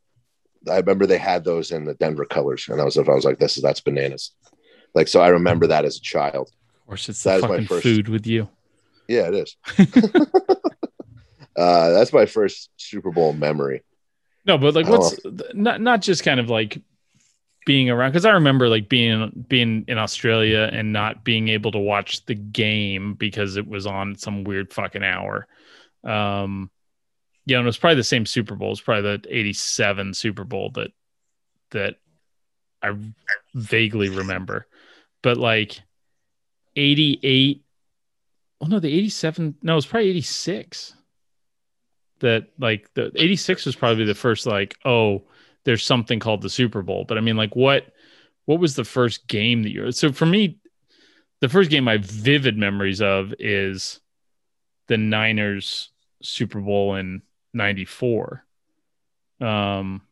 I 0.70 0.76
remember 0.78 1.06
they 1.06 1.18
had 1.18 1.44
those 1.44 1.70
in 1.70 1.84
the 1.84 1.94
Denver 1.94 2.24
colors, 2.24 2.68
and 2.68 2.80
I 2.80 2.84
was 2.84 2.96
I 2.96 3.02
was 3.02 3.24
like, 3.24 3.38
this 3.38 3.56
is 3.56 3.62
that's 3.62 3.80
bananas. 3.80 4.32
Like 4.94 5.08
so, 5.08 5.20
I 5.20 5.28
remember 5.28 5.66
that 5.68 5.84
as 5.84 5.96
a 5.98 6.00
child. 6.00 6.50
Of 6.80 6.86
course, 6.86 7.08
it's 7.08 7.22
That 7.22 7.42
the 7.42 7.48
my 7.48 7.64
first- 7.64 7.82
food 7.82 8.08
with 8.08 8.26
you. 8.26 8.48
Yeah, 9.08 9.28
it 9.28 9.34
is. 9.34 9.56
uh, 11.56 11.90
that's 11.90 12.12
my 12.12 12.26
first 12.26 12.70
Super 12.76 13.10
Bowl 13.10 13.32
memory. 13.32 13.82
No, 14.44 14.58
but 14.58 14.74
like, 14.74 14.88
what's 14.88 15.18
not 15.54 15.80
not 15.80 16.02
just 16.02 16.22
kind 16.22 16.38
of 16.40 16.48
like 16.48 16.80
being 17.66 17.90
around 17.90 18.10
because 18.12 18.24
I 18.24 18.30
remember 18.30 18.68
like 18.68 18.88
being 18.88 19.44
being 19.48 19.84
in 19.88 19.98
Australia 19.98 20.70
and 20.72 20.92
not 20.92 21.24
being 21.24 21.48
able 21.48 21.72
to 21.72 21.78
watch 21.78 22.24
the 22.26 22.34
game 22.34 23.14
because 23.14 23.56
it 23.56 23.66
was 23.66 23.86
on 23.86 24.14
some 24.16 24.44
weird 24.44 24.72
fucking 24.72 25.02
hour. 25.02 25.48
Um, 26.04 26.70
yeah, 27.46 27.58
and 27.58 27.64
it 27.64 27.68
was 27.68 27.78
probably 27.78 27.96
the 27.96 28.04
same 28.04 28.26
Super 28.26 28.54
Bowl. 28.54 28.72
It's 28.72 28.80
probably 28.80 29.16
the 29.16 29.36
'87 29.36 30.14
Super 30.14 30.44
Bowl 30.44 30.70
that 30.74 30.90
that 31.70 31.96
I 32.82 32.94
vaguely 33.54 34.08
remember, 34.08 34.66
but 35.22 35.36
like 35.36 35.80
'88. 36.74 37.62
Oh 38.60 38.66
no, 38.66 38.80
the 38.80 38.92
'87. 38.92 39.54
No, 39.62 39.72
it 39.72 39.76
was 39.76 39.86
probably 39.86 40.10
'86 40.10 40.96
that 42.20 42.48
like 42.58 42.92
the 42.94 43.12
86 43.14 43.66
was 43.66 43.76
probably 43.76 44.04
the 44.04 44.14
first 44.14 44.46
like 44.46 44.76
oh 44.84 45.24
there's 45.64 45.84
something 45.84 46.18
called 46.18 46.42
the 46.42 46.50
super 46.50 46.82
bowl 46.82 47.04
but 47.06 47.18
i 47.18 47.20
mean 47.20 47.36
like 47.36 47.54
what 47.54 47.92
what 48.46 48.60
was 48.60 48.74
the 48.74 48.84
first 48.84 49.26
game 49.26 49.62
that 49.62 49.70
you 49.70 49.92
so 49.92 50.12
for 50.12 50.26
me 50.26 50.58
the 51.40 51.48
first 51.48 51.70
game 51.70 51.88
i 51.88 51.92
have 51.92 52.04
vivid 52.04 52.56
memories 52.56 53.02
of 53.02 53.34
is 53.38 54.00
the 54.88 54.96
niners 54.96 55.90
super 56.22 56.60
bowl 56.60 56.94
in 56.94 57.20
94 57.56 58.44
um 59.40 60.02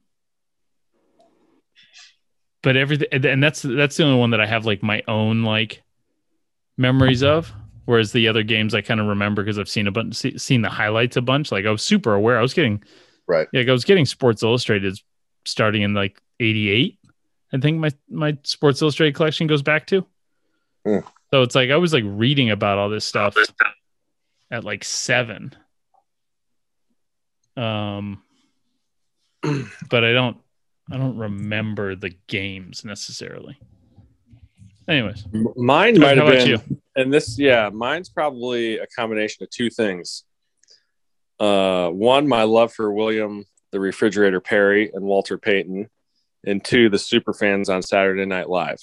but 2.63 2.77
everything 2.77 3.09
and 3.13 3.43
that's 3.43 3.63
that's 3.63 3.97
the 3.97 4.05
only 4.05 4.19
one 4.19 4.31
that 4.31 4.41
i 4.41 4.47
have 4.47 4.67
like 4.67 4.83
my 4.83 5.03
own 5.09 5.43
like 5.43 5.83
memories 6.77 7.23
of 7.23 7.53
Whereas 7.87 8.13
the 8.13 8.29
other 8.29 8.43
games 8.43 8.75
I 8.75 8.81
kind 8.81 8.99
of 8.99 9.09
remember 9.09 9.43
because 9.43 9.59
I've 9.59 9.69
seen 9.69 9.87
a 9.87 9.91
bunch, 9.93 10.15
see, 10.15 10.39
seen 10.39 10.63
the 10.63 10.71
highlights 10.71 11.19
a 11.19 11.21
bunch. 11.21 11.53
Like 11.53 11.67
I 11.67 11.71
was 11.71 11.83
super 11.83 12.15
aware. 12.15 12.39
I 12.39 12.41
was 12.41 12.55
getting, 12.55 12.83
Right. 13.27 13.47
like 13.53 13.69
I 13.69 13.73
was 13.73 13.85
getting 13.85 14.07
Sports 14.07 14.43
Illustrated 14.43 14.99
starting 15.45 15.83
in 15.83 15.93
like 15.93 16.19
'88. 16.41 16.99
I 17.53 17.59
think 17.59 17.79
my 17.79 17.91
my 18.09 18.39
Sports 18.43 18.81
Illustrated 18.81 19.15
collection 19.15 19.47
goes 19.47 19.61
back 19.61 19.87
to. 19.89 20.07
Hmm. 20.87 21.01
So 21.31 21.43
it's 21.43 21.55
like 21.55 21.69
I 21.71 21.77
was 21.77 21.93
like 21.93 22.05
reading 22.07 22.51
about 22.51 22.79
all 22.79 22.89
this 22.89 23.05
stuff 23.05 23.37
at 24.51 24.65
like 24.65 24.83
seven. 24.83 25.55
Um, 27.57 28.23
but 29.43 30.05
I 30.05 30.13
don't 30.13 30.39
I 30.91 30.97
don't 30.97 31.17
remember 31.17 31.95
the 31.95 32.15
games 32.27 32.85
necessarily. 32.85 33.59
Anyways, 34.87 35.25
mine 35.57 35.99
might 35.99 36.19
have 36.19 36.27
been, 36.27 36.47
you? 36.47 36.61
and 36.95 37.13
this, 37.13 37.39
yeah, 37.39 37.71
mine's 37.71 38.11
probably 38.11 38.79
a 38.79 38.87
combination 38.87 39.43
of 39.43 39.51
two 39.51 39.71
things. 39.71 40.25
Uh, 41.41 41.89
one, 41.89 42.29
my 42.29 42.43
love 42.43 42.73
for 42.73 42.93
William 42.93 43.47
the 43.75 43.81
Refrigerator 43.81 44.41
Perry 44.41 44.93
and 44.95 45.05
Walter 45.05 45.37
Payton, 45.37 45.91
and 46.47 46.65
two, 46.65 46.89
the 46.89 46.99
super 46.99 47.35
fans 47.35 47.69
on 47.69 47.83
Saturday 47.83 48.25
Night 48.25 48.49
Live. 48.49 48.79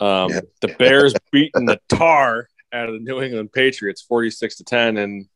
Um, 0.00 0.30
yeah. 0.30 0.40
The 0.62 0.68
Bears 0.78 1.14
beating 1.30 1.66
the 1.66 1.78
tar 1.90 2.48
out 2.72 2.88
of 2.88 2.94
the 2.94 3.00
New 3.00 3.20
England 3.20 3.52
Patriots, 3.52 4.00
forty-six 4.00 4.56
to 4.56 4.64
ten, 4.64 4.96
and 4.96 5.28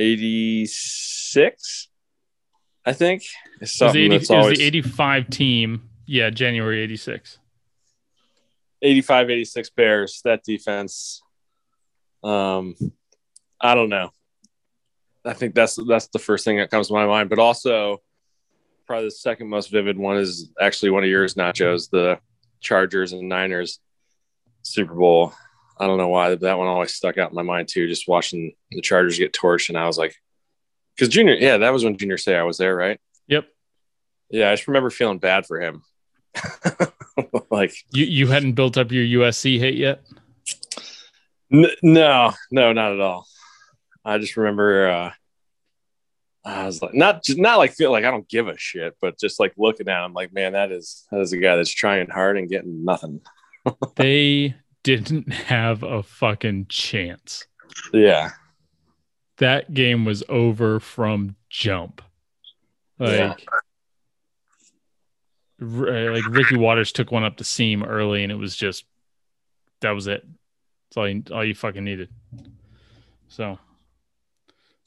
86, 0.00 1.88
I 2.84 2.92
think. 2.92 3.22
It's 3.60 3.76
something 3.76 4.12
it 4.12 4.20
was, 4.20 4.28
the 4.28 4.34
always... 4.34 4.46
it 4.46 4.50
was 4.50 4.58
the 4.58 4.66
85 4.66 5.30
team. 5.30 5.90
Yeah, 6.06 6.30
January 6.30 6.80
86. 6.80 7.38
85 8.82 9.30
86 9.30 9.70
Bears, 9.70 10.20
that 10.24 10.42
defense. 10.42 11.22
Um, 12.22 12.74
I 13.60 13.74
don't 13.74 13.90
know. 13.90 14.10
I 15.24 15.34
think 15.34 15.54
that's 15.54 15.78
that's 15.86 16.08
the 16.08 16.18
first 16.18 16.46
thing 16.46 16.56
that 16.56 16.70
comes 16.70 16.88
to 16.88 16.94
my 16.94 17.06
mind. 17.06 17.28
But 17.28 17.38
also, 17.38 18.00
probably 18.86 19.06
the 19.06 19.10
second 19.10 19.48
most 19.48 19.70
vivid 19.70 19.98
one 19.98 20.16
is 20.16 20.50
actually 20.58 20.90
one 20.90 21.02
of 21.02 21.10
yours, 21.10 21.34
Nachos, 21.34 21.90
the 21.90 22.18
Chargers 22.60 23.12
and 23.12 23.28
Niners 23.28 23.80
Super 24.62 24.94
Bowl. 24.94 25.34
I 25.80 25.86
don't 25.86 25.98
know 25.98 26.08
why 26.08 26.34
that 26.34 26.58
one 26.58 26.68
always 26.68 26.94
stuck 26.94 27.16
out 27.16 27.30
in 27.30 27.34
my 27.34 27.42
mind 27.42 27.68
too. 27.68 27.88
Just 27.88 28.06
watching 28.06 28.52
the 28.70 28.82
Chargers 28.82 29.18
get 29.18 29.32
torched, 29.32 29.70
and 29.70 29.78
I 29.78 29.86
was 29.86 29.96
like, 29.96 30.14
because 30.94 31.08
Junior, 31.08 31.34
yeah, 31.34 31.56
that 31.56 31.72
was 31.72 31.82
when 31.82 31.96
Junior 31.96 32.18
say 32.18 32.36
I 32.36 32.42
was 32.42 32.58
there, 32.58 32.76
right? 32.76 33.00
Yep. 33.28 33.48
Yeah, 34.28 34.50
I 34.50 34.54
just 34.54 34.68
remember 34.68 34.90
feeling 34.90 35.18
bad 35.18 35.46
for 35.46 35.58
him. 35.58 35.82
like 37.50 37.74
You 37.92 38.04
you 38.04 38.26
hadn't 38.26 38.52
built 38.52 38.76
up 38.76 38.92
your 38.92 39.22
USC 39.22 39.58
hate 39.58 39.76
yet? 39.76 40.02
N- 41.52 41.66
no, 41.82 42.32
no, 42.50 42.72
not 42.72 42.92
at 42.92 43.00
all. 43.00 43.26
I 44.04 44.18
just 44.18 44.36
remember 44.36 44.88
uh, 44.88 45.12
I 46.44 46.66
was 46.66 46.80
like, 46.80 46.94
not 46.94 47.24
just 47.24 47.38
not 47.38 47.58
like 47.58 47.72
feel 47.72 47.90
like 47.90 48.04
I 48.04 48.10
don't 48.10 48.28
give 48.28 48.48
a 48.48 48.56
shit, 48.56 48.96
but 49.00 49.18
just 49.18 49.40
like 49.40 49.52
looking 49.56 49.88
at 49.88 50.04
him, 50.04 50.12
like, 50.12 50.32
man, 50.32 50.52
that 50.52 50.72
is 50.72 51.06
that 51.10 51.20
is 51.20 51.32
a 51.32 51.38
guy 51.38 51.56
that's 51.56 51.72
trying 51.72 52.08
hard 52.08 52.38
and 52.38 52.48
getting 52.48 52.84
nothing. 52.84 53.20
They 53.96 54.54
didn't 54.82 55.32
have 55.32 55.82
a 55.82 56.02
fucking 56.02 56.66
chance. 56.68 57.46
Yeah, 57.92 58.30
That 59.38 59.72
game 59.72 60.04
was 60.04 60.22
over 60.28 60.80
from 60.80 61.36
jump. 61.48 62.02
Like, 62.98 63.18
Yeah. 63.18 63.34
R- 65.62 66.12
like 66.12 66.26
Ricky 66.26 66.56
Watters 66.56 66.92
took 66.92 67.10
one 67.10 67.24
up 67.24 67.36
the 67.36 67.44
seam 67.44 67.82
early, 67.82 68.22
and 68.22 68.32
it 68.32 68.36
was 68.36 68.56
just 68.56 68.84
that 69.80 69.90
was 69.92 70.06
it. 70.06 70.26
That's 70.88 70.96
all 70.96 71.08
you 71.08 71.22
all 71.32 71.44
you 71.44 71.54
fucking 71.54 71.84
needed. 71.84 72.08
So, 73.28 73.58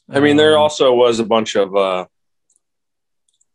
I 0.09 0.19
mean, 0.19 0.35
there 0.35 0.55
um, 0.55 0.63
also 0.63 0.93
was 0.93 1.19
a 1.19 1.25
bunch 1.25 1.55
of 1.55 1.75
uh, 1.75 2.05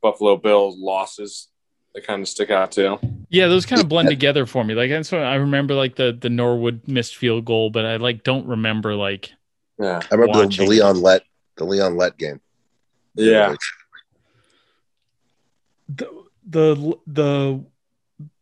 Buffalo 0.01 0.36
Bills 0.36 0.77
losses 0.78 1.48
that 1.94 2.06
kind 2.06 2.23
of 2.23 2.28
stick 2.28 2.51
out 2.51 2.73
too. 2.73 2.98
Yeah, 3.31 3.48
those 3.48 3.66
kind 3.66 3.81
of 3.81 3.89
blend 3.89 4.09
together 4.09 4.47
for 4.47 4.65
me. 4.65 4.74
Like 4.74 4.90
that's 4.90 5.10
what 5.12 5.23
I 5.23 5.36
remember, 5.36 5.74
like 5.74 5.97
the 5.97 6.16
the 6.19 6.31
Norwood 6.31 6.86
missed 6.86 7.16
field 7.16 7.44
goal, 7.44 7.70
but 7.70 7.85
I 7.85 7.97
like 7.97 8.24
don't 8.24 8.47
remember 8.47 8.94
like 8.94 9.32
Yeah, 9.78 10.01
I 10.10 10.15
remember 10.15 10.47
the, 10.47 10.56
the 10.56 10.66
Leon 10.66 11.01
Lett 11.01 11.23
the 11.56 11.65
Leon 11.65 11.97
Lett 11.97 12.16
game. 12.19 12.40
yeah. 13.15 13.55
the 15.89 16.09
the 16.47 16.98
the 17.06 17.65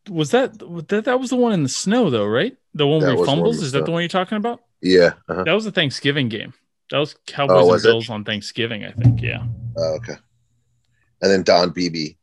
was 0.09 0.31
that 0.31 0.57
that 0.89 1.05
that 1.05 1.19
was 1.19 1.29
the 1.29 1.35
one 1.35 1.53
in 1.53 1.63
the 1.63 1.69
snow 1.69 2.09
though, 2.09 2.25
right? 2.25 2.55
The 2.73 2.87
one 2.87 2.99
That 2.99 3.07
where 3.07 3.15
he 3.15 3.19
was 3.19 3.25
the 3.25 3.31
one 3.31 3.37
in 3.39 3.43
fumbles. 3.43 3.61
Is 3.61 3.71
that 3.73 3.85
the 3.85 3.91
one 3.91 4.01
you're 4.01 4.09
talking 4.09 4.37
about? 4.37 4.61
Yeah. 4.81 5.13
Uh-huh. 5.27 5.43
That 5.43 5.53
was 5.53 5.65
the 5.65 5.71
Thanksgiving 5.71 6.29
game. 6.29 6.53
That 6.91 6.99
was 6.99 7.15
Cowboys 7.25 7.55
Oh, 7.57 7.59
and 7.59 7.67
was 7.67 7.85
it? 7.85 8.09
On 8.09 8.23
Thanksgiving, 8.23 8.85
I 8.85 8.91
think. 8.91 9.21
Yeah. 9.21 9.43
Oh, 9.75 9.95
okay. 9.95 10.15
And 11.21 11.31
then 11.31 11.43
Don 11.43 11.71
Beebe, 11.71 12.13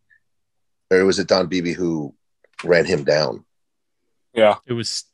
or 0.91 1.05
was 1.05 1.19
it 1.19 1.29
Don 1.29 1.47
Beebe 1.47 1.73
who 1.73 2.15
ran 2.63 2.85
him 2.85 3.05
down? 3.05 3.45
Yeah, 4.33 4.57
It 4.67 4.73
was 4.73 5.05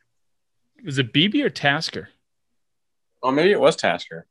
was 0.84 0.98
it 0.98 1.12
Beebe 1.12 1.42
or 1.42 1.50
Tasker? 1.50 2.08
Oh, 3.22 3.30
maybe 3.30 3.52
it 3.52 3.60
was 3.60 3.76
Tasker. 3.76 4.26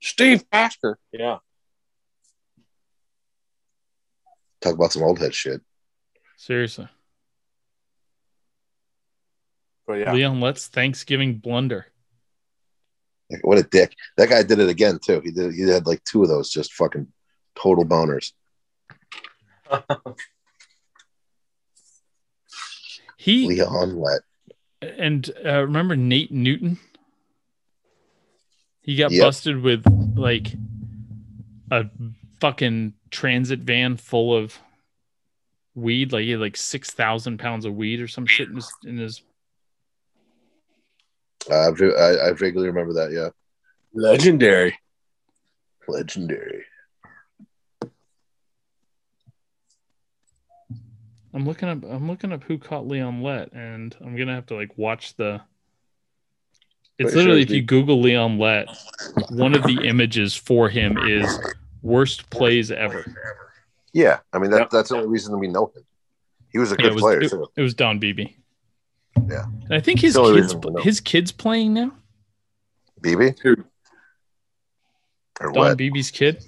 Steve 0.00 0.44
Tasker. 0.50 0.98
Yeah. 1.12 1.38
Talk 4.60 4.74
about 4.74 4.92
some 4.92 5.02
old 5.02 5.18
head 5.18 5.34
shit. 5.34 5.62
Seriously. 6.36 6.88
But 9.86 9.94
yeah. 10.00 10.12
Leon 10.12 10.40
Lett's 10.40 10.66
Thanksgiving 10.66 11.38
blunder. 11.38 11.86
Like, 13.30 13.46
what 13.46 13.58
a 13.58 13.62
dick. 13.62 13.94
That 14.16 14.28
guy 14.28 14.42
did 14.42 14.58
it 14.58 14.68
again 14.68 14.98
too. 15.02 15.20
He 15.20 15.30
did. 15.30 15.54
He 15.54 15.62
had 15.62 15.86
like 15.86 16.04
two 16.04 16.22
of 16.22 16.28
those, 16.28 16.50
just 16.50 16.74
fucking 16.74 17.08
total 17.54 17.84
boners. 17.84 18.32
He 23.20 23.46
Leon 23.48 23.98
Lett. 23.98 24.20
and 24.80 25.28
uh, 25.44 25.62
remember 25.62 25.96
Nate 25.96 26.30
Newton? 26.30 26.78
He 28.80 28.94
got 28.96 29.10
Yep. 29.10 29.22
busted 29.22 29.60
with 29.62 29.84
like 30.16 30.52
a 31.70 31.86
fucking 32.40 32.94
transit 33.10 33.58
van 33.60 33.96
full 33.96 34.34
of 34.36 34.58
weed. 35.74 36.12
Like 36.12 36.22
he 36.22 36.30
had 36.30 36.40
like 36.40 36.56
six 36.56 36.90
thousand 36.92 37.38
pounds 37.38 37.64
of 37.64 37.74
weed 37.74 38.00
or 38.00 38.06
some 38.08 38.24
shit 38.24 38.48
in 38.48 38.54
his, 38.54 38.72
in 38.86 38.98
his. 38.98 39.20
Uh, 41.50 41.72
I, 41.72 41.84
I, 41.84 42.28
I 42.28 42.32
vaguely 42.32 42.66
remember 42.68 42.92
that. 42.94 43.10
Yeah, 43.10 43.30
Legendary. 43.92 44.78
legendary. 45.88 46.64
I'm 51.38 51.46
looking 51.46 51.68
up. 51.68 51.84
I'm 51.84 52.08
looking 52.08 52.32
up 52.32 52.42
who 52.42 52.58
caught 52.58 52.88
Leon 52.88 53.22
Lett, 53.22 53.52
and 53.52 53.94
I'm 54.00 54.16
gonna 54.16 54.34
have 54.34 54.46
to 54.46 54.56
like 54.56 54.76
watch 54.76 55.14
the. 55.14 55.40
It's 56.98 57.12
Pretty 57.12 57.12
sure 57.12 57.18
literally 57.20 57.42
it's 57.42 57.50
if 57.52 57.54
you 57.54 57.62
the- 57.62 57.66
Google 57.66 58.00
Leon 58.00 58.38
Lett, 58.40 58.66
one 59.30 59.54
of 59.54 59.62
the 59.62 59.82
images 59.86 60.34
for 60.34 60.68
him 60.68 60.98
is 60.98 61.38
worst 61.80 62.28
plays 62.30 62.72
ever. 62.72 63.04
Yeah, 63.92 64.18
I 64.32 64.40
mean 64.40 64.50
that, 64.50 64.62
Yep. 64.62 64.70
that's 64.70 64.88
the 64.88 64.96
only 64.96 65.06
reason 65.08 65.38
we 65.38 65.46
know 65.46 65.70
him. 65.76 65.84
He 66.50 66.58
was 66.58 66.72
a 66.72 66.74
Yeah, 66.74 66.82
good 66.82 66.86
it 66.90 66.94
was, 66.94 67.02
player 67.02 67.20
it, 67.20 67.30
too. 67.30 67.46
it 67.56 67.62
was 67.62 67.74
Don 67.74 68.00
Beebe. 68.00 68.26
Yeah. 69.28 69.44
And 69.66 69.74
I 69.74 69.78
think 69.80 70.00
his 70.00 70.16
kids 70.16 70.30
reason 70.32 70.60
we 70.60 70.70
know. 70.72 70.82
his 70.82 70.98
kids 71.00 71.30
playing 71.30 71.72
now. 71.74 71.92
Beebe. 73.00 73.30
Who? 73.44 73.52
or 75.40 75.52
Don 75.52 75.54
what? 75.54 75.76
Beebe's 75.78 76.10
kid. 76.10 76.42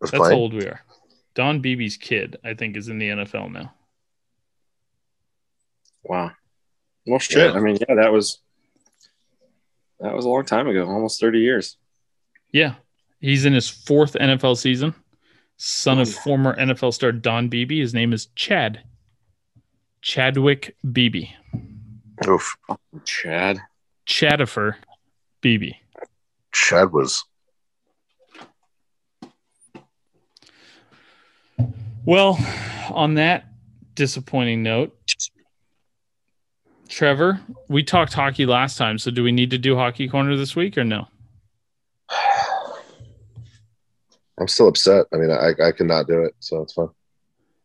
That's 0.00 0.10
playing. 0.10 0.34
how 0.34 0.40
old 0.40 0.52
we 0.54 0.64
are. 0.66 0.80
Don 1.34 1.60
Beebe's 1.60 1.96
kid, 1.96 2.36
I 2.44 2.54
think, 2.54 2.76
is 2.76 2.88
in 2.88 2.98
the 2.98 3.08
NFL 3.08 3.50
now. 3.52 3.72
Wow. 6.04 6.32
Well, 7.06 7.18
shit. 7.18 7.52
Yeah. 7.52 7.58
I 7.58 7.60
mean, 7.60 7.78
yeah, 7.88 7.96
that 7.96 8.12
was 8.12 8.40
that 10.00 10.14
was 10.14 10.24
a 10.24 10.28
long 10.28 10.44
time 10.44 10.68
ago, 10.68 10.86
almost 10.86 11.20
thirty 11.20 11.40
years. 11.40 11.76
Yeah. 12.52 12.74
He's 13.20 13.44
in 13.44 13.52
his 13.52 13.68
fourth 13.68 14.14
NFL 14.14 14.56
season. 14.56 14.94
Son 15.56 16.00
of 16.00 16.12
former 16.12 16.56
NFL 16.56 16.92
star 16.92 17.12
Don 17.12 17.48
Beebe. 17.48 17.80
His 17.80 17.94
name 17.94 18.12
is 18.12 18.26
Chad. 18.34 18.82
Chadwick 20.00 20.76
Beebe. 20.90 21.28
Oof. 22.26 22.56
Chad. 23.04 23.60
Chadifer 24.06 24.74
Beebe. 25.40 25.72
Chad 26.52 26.92
was. 26.92 27.24
Well, 32.04 32.38
on 32.90 33.14
that 33.14 33.46
disappointing 33.94 34.62
note, 34.62 34.96
Trevor, 36.88 37.40
we 37.68 37.82
talked 37.82 38.12
hockey 38.12 38.44
last 38.44 38.76
time, 38.76 38.98
so 38.98 39.10
do 39.10 39.22
we 39.22 39.32
need 39.32 39.50
to 39.50 39.58
do 39.58 39.76
hockey 39.76 40.08
corner 40.08 40.36
this 40.36 40.56
week 40.56 40.76
or 40.76 40.84
no? 40.84 41.06
I'm 44.38 44.48
still 44.48 44.68
upset. 44.68 45.06
I 45.12 45.16
mean, 45.16 45.30
I 45.30 45.52
I 45.62 45.72
cannot 45.72 46.06
do 46.06 46.24
it, 46.24 46.34
so 46.40 46.62
it's 46.62 46.72
fine. 46.72 46.88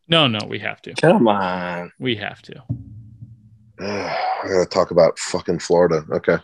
No, 0.08 0.28
no, 0.28 0.40
we 0.48 0.60
have 0.60 0.82
to. 0.84 0.94
Come 0.94 1.28
on. 1.28 1.92
We 2.00 2.16
have 2.16 2.42
to. 2.44 2.62
I 3.80 4.44
gotta 4.44 4.68
talk 4.70 4.92
about 4.92 5.18
fucking 5.20 5.60
Florida. 5.60 6.06
Okay. 6.12 6.38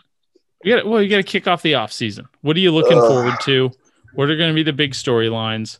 You 0.64 0.76
got 0.76 0.86
well, 0.86 1.02
you 1.02 1.08
got 1.10 1.16
to 1.18 1.22
kick 1.22 1.46
off 1.46 1.62
the 1.62 1.74
off 1.74 1.92
season. 1.92 2.26
What 2.40 2.56
are 2.56 2.60
you 2.60 2.72
looking 2.72 2.98
Ugh. 2.98 3.06
forward 3.06 3.34
to? 3.42 3.70
What 4.14 4.30
are 4.30 4.36
going 4.36 4.48
to 4.50 4.54
be 4.54 4.62
the 4.62 4.72
big 4.72 4.92
storylines? 4.92 5.78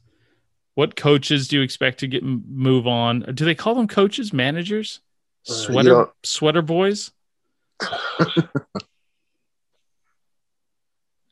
What 0.74 0.96
coaches 0.96 1.46
do 1.48 1.56
you 1.56 1.62
expect 1.62 2.00
to 2.00 2.06
get 2.08 2.22
move 2.24 2.86
on? 2.86 3.20
Do 3.34 3.44
they 3.44 3.54
call 3.54 3.74
them 3.76 3.86
coaches, 3.88 4.32
managers, 4.32 5.00
Uh, 5.48 5.52
sweater 5.52 5.88
don't- 5.90 6.10
sweater 6.24 6.62
boys, 6.62 7.12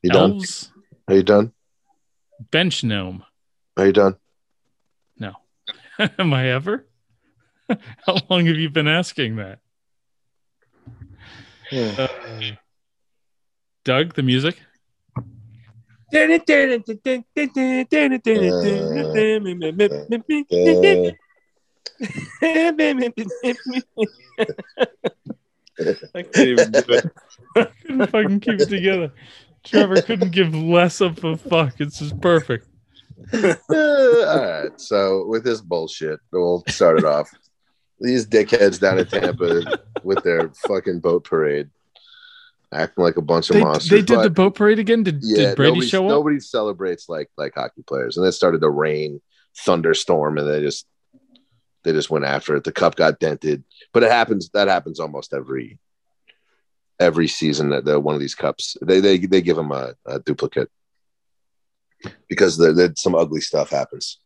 You 0.03 0.11
done? 0.11 0.41
Are 1.09 1.15
you 1.15 1.23
done? 1.23 1.53
bench 2.51 2.83
gnome? 2.83 3.25
Are 3.77 3.87
you 3.87 3.93
done? 3.93 4.17
No. 5.19 5.35
Am 6.19 6.35
I 6.35 6.49
ever? 6.49 6.87
How 7.69 8.17
long 8.29 8.47
have 8.47 8.57
you 8.57 8.69
been 8.69 8.89
asking 8.89 9.37
that? 9.37 9.61
Uh, 11.73 12.09
Doug, 13.85 14.15
the 14.15 14.23
music. 14.23 14.61
I 26.15 26.23
can't 26.23 26.37
even 26.37 26.71
do 26.73 26.83
it. 26.89 27.11
I 27.57 27.65
couldn't 27.83 28.07
fucking 28.09 28.41
keep 28.41 28.61
it 28.61 28.69
together. 28.69 29.13
Trevor 29.65 30.03
couldn't 30.03 30.33
give 30.33 30.55
less 30.55 31.01
of 31.01 31.25
a 31.25 31.37
fuck. 31.37 31.81
It's 31.81 31.99
just 31.99 32.21
perfect. 32.21 32.69
Uh, 33.33 33.55
all 33.71 34.41
right. 34.41 34.81
So 34.81 35.27
with 35.27 35.45
this 35.45 35.61
bullshit, 35.61 36.19
we'll 36.33 36.65
start 36.69 36.99
it 36.99 37.05
off. 37.05 37.31
These 38.01 38.27
dickheads 38.27 38.81
down 38.81 38.99
in 38.99 39.07
Tampa 39.07 39.81
with 40.03 40.23
their 40.25 40.51
fucking 40.67 41.01
boat 41.01 41.25
parade, 41.25 41.71
acting 42.73 43.05
like 43.05 43.17
a 43.17 43.23
bunch 43.23 43.51
of 43.51 43.55
They, 43.55 43.63
monsters. 43.63 43.91
they 43.91 44.03
did 44.03 44.17
but- 44.17 44.23
the 44.25 44.31
boat 44.31 44.55
parade 44.55 44.79
again. 44.79 45.03
Did, 45.03 45.21
yeah, 45.23 45.49
did 45.49 45.57
Brady 45.57 45.81
show 45.83 46.07
up? 46.07 46.11
Nobody 46.11 46.41
celebrates 46.41 47.09
like 47.09 47.31
like 47.37 47.53
hockey 47.55 47.83
players, 47.87 48.17
and 48.17 48.27
it 48.27 48.33
started 48.33 48.61
to 48.63 48.71
rain, 48.71 49.21
thunderstorm, 49.59 50.39
and 50.39 50.49
they 50.49 50.61
just 50.61 50.87
they 51.85 51.93
just 51.93 52.11
went 52.11 52.25
after 52.25 52.57
it. 52.57 52.65
The 52.65 52.73
cup 52.73 52.97
got 52.97 53.19
dented, 53.21 53.65
but 53.93 54.03
it 54.03 54.11
happens. 54.11 54.51
That 54.55 54.69
happens 54.69 55.01
almost 55.01 55.33
every 55.35 55.79
every 57.01 57.27
season 57.27 57.71
that 57.71 57.85
the, 57.85 57.99
one 57.99 58.15
of 58.15 58.21
these 58.21 58.35
cups 58.35 58.77
they 58.83 59.01
they 59.01 59.19
they 59.19 59.41
give 59.43 59.57
them 59.57 59.73
a, 59.73 59.95
a 60.07 60.21
duplicate 60.21 60.71
because 62.29 62.57
the, 62.57 62.73
the, 62.73 62.93
some 62.97 63.15
ugly 63.15 63.41
stuff 63.41 63.71
happens 63.71 64.19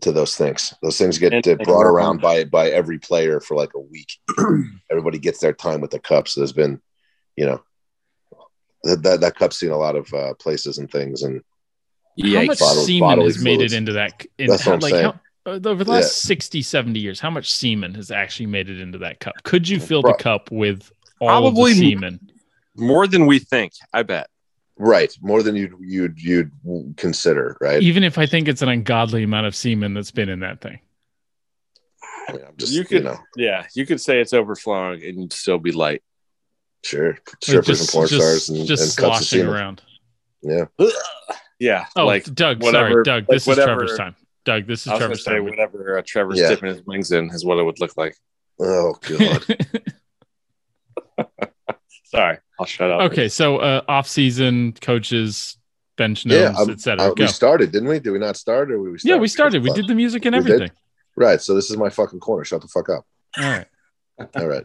to 0.00 0.12
those 0.12 0.36
things. 0.36 0.72
Those 0.82 0.96
things 0.98 1.18
get 1.18 1.32
And- 1.34 1.46
uh, 1.46 1.56
brought 1.64 1.86
around 1.86 2.16
on- 2.16 2.20
by 2.20 2.44
by 2.44 2.70
every 2.70 2.98
player 2.98 3.40
for 3.40 3.56
like 3.56 3.74
a 3.74 3.80
week. 3.80 4.12
Everybody 4.90 5.18
gets 5.18 5.40
their 5.40 5.52
time 5.52 5.80
with 5.80 5.90
the 5.90 5.98
cups. 5.98 6.34
there's 6.34 6.52
been, 6.52 6.80
you 7.36 7.46
know, 7.46 7.62
that 8.84 9.02
that, 9.02 9.20
that 9.20 9.36
cup's 9.36 9.58
seen 9.58 9.70
a 9.70 9.76
lot 9.78 9.96
of 9.96 10.12
uh, 10.12 10.34
places 10.34 10.78
and 10.78 10.90
things, 10.90 11.22
and 11.22 11.42
yeah, 12.16 12.40
how 12.40 12.46
much 12.46 12.58
Bottle- 12.58 12.82
semen 12.84 13.00
bodily 13.00 13.26
has 13.28 13.42
made 13.42 13.60
it 13.60 13.72
into 13.72 13.92
that? 13.92 14.24
In, 14.38 14.48
That's 14.48 14.66
what 14.66 14.74
I'm 14.74 14.80
like 14.80 14.90
saying. 14.92 15.04
how, 15.04 15.20
uh, 15.52 15.60
over 15.64 15.82
the 15.84 15.90
last 15.90 16.24
Yeah. 16.24 16.28
60, 16.28 16.62
70 16.62 17.00
years, 17.00 17.20
how 17.20 17.30
much 17.30 17.52
semen 17.52 17.94
has 17.94 18.10
actually 18.10 18.46
made 18.46 18.68
it 18.68 18.80
into 18.80 18.98
that 18.98 19.18
cup? 19.20 19.42
Could 19.44 19.68
you 19.68 19.80
fill 19.80 20.02
Pro- 20.02 20.12
the 20.12 20.18
cup 20.18 20.50
with 20.50 20.90
all 21.20 21.28
Probably- 21.28 21.72
of 21.72 21.78
the 21.78 21.90
semen? 21.92 22.30
More 22.76 23.06
than 23.06 23.26
we 23.26 23.38
think, 23.38 23.72
I 23.92 24.02
bet. 24.02 24.28
right 24.78 25.14
more 25.20 25.42
than 25.42 25.54
you'd 25.54 25.74
you'd 25.80 26.18
you'd 26.18 26.50
consider, 26.96 27.56
right? 27.60 27.82
Even 27.82 28.02
if 28.02 28.16
I 28.18 28.24
think 28.26 28.48
it's 28.48 28.62
an 28.62 28.68
ungodly 28.70 29.22
amount 29.22 29.46
of 29.46 29.54
semen 29.54 29.92
that's 29.94 30.10
been 30.10 30.28
in 30.30 30.40
that 30.40 30.60
thing. 30.62 30.80
I 32.28 32.32
mean, 32.32 32.40
I'm 32.48 32.56
just 32.56 32.72
You 32.72 32.78
you, 32.80 32.84
could- 32.86 33.04
know, 33.04 33.18
Yeah, 33.36 33.66
you 33.74 33.84
could 33.86 34.00
say 34.00 34.20
it's 34.20 34.32
overflowing 34.32 35.02
and 35.04 35.32
still 35.32 35.58
be 35.58 35.72
light. 35.72 36.02
Sure, 36.84 37.10
Like, 37.12 37.30
strippers 37.42 37.80
and 37.80 37.88
porn 37.88 38.08
just, 38.08 38.20
stars 38.20 38.48
and, 38.48 38.66
just 38.66 38.82
and 38.82 38.90
sloshing 38.92 39.40
semen. 39.40 39.54
around. 39.54 39.82
Yeah, 40.42 40.64
Yeah, 41.58 41.86
Oh, 41.96 42.06
like 42.06 42.24
Doug, 42.34 42.62
whatever- 42.62 42.90
sorry, 42.90 43.04
Doug. 43.04 43.22
like 43.28 43.36
This 43.36 43.46
is 43.48 43.54
Trevor's 43.56 43.96
time. 43.96 44.16
Doug, 44.44 44.66
this 44.66 44.80
is 44.82 44.88
I 44.88 44.92
was 44.94 44.98
Trevor's 45.00 45.24
say 45.24 45.32
time. 45.34 45.44
whatever 45.44 45.98
uh, 45.98 46.02
Trevor's 46.04 46.38
Yeah. 46.40 46.48
dipping 46.48 46.68
his 46.70 46.82
wings 46.84 47.12
in 47.12 47.30
is 47.30 47.44
what 47.44 47.58
it 47.58 47.62
would 47.62 47.78
look 47.80 47.96
like. 47.96 48.16
oh 48.60 48.94
god, 49.00 49.44
Sorry, 52.04 52.38
I'll 52.60 52.66
shut 52.66 52.90
up. 52.90 53.00
okay, 53.12 53.28
so 53.28 53.56
uh, 53.58 53.82
off-season 53.88 54.72
coaches, 54.80 55.56
bench 55.96 56.26
yeah. 56.26 56.54
etc. 56.68 57.10
uh, 57.10 57.14
we 57.16 57.26
started, 57.26 57.72
didn't 57.72 57.88
we? 57.88 58.00
Did 58.00 58.10
we 58.10 58.18
not 58.18 58.36
start, 58.36 58.70
or 58.70 58.80
we? 58.80 58.98
yeah, 59.04 59.16
we 59.16 59.28
started. 59.28 59.62
We 59.62 59.70
did 59.72 59.86
the 59.88 59.94
music 59.94 60.24
and 60.26 60.34
everything. 60.34 60.70
Right. 61.16 61.40
So 61.40 61.54
this 61.54 61.70
is 61.70 61.76
my 61.76 61.88
fucking 61.90 62.20
corner. 62.20 62.44
Shut 62.44 62.60
the 62.62 62.68
fuck 62.68 62.88
up. 62.90 63.06
All 63.38 63.44
right. 63.44 63.66
All 64.36 64.46
right. 64.46 64.64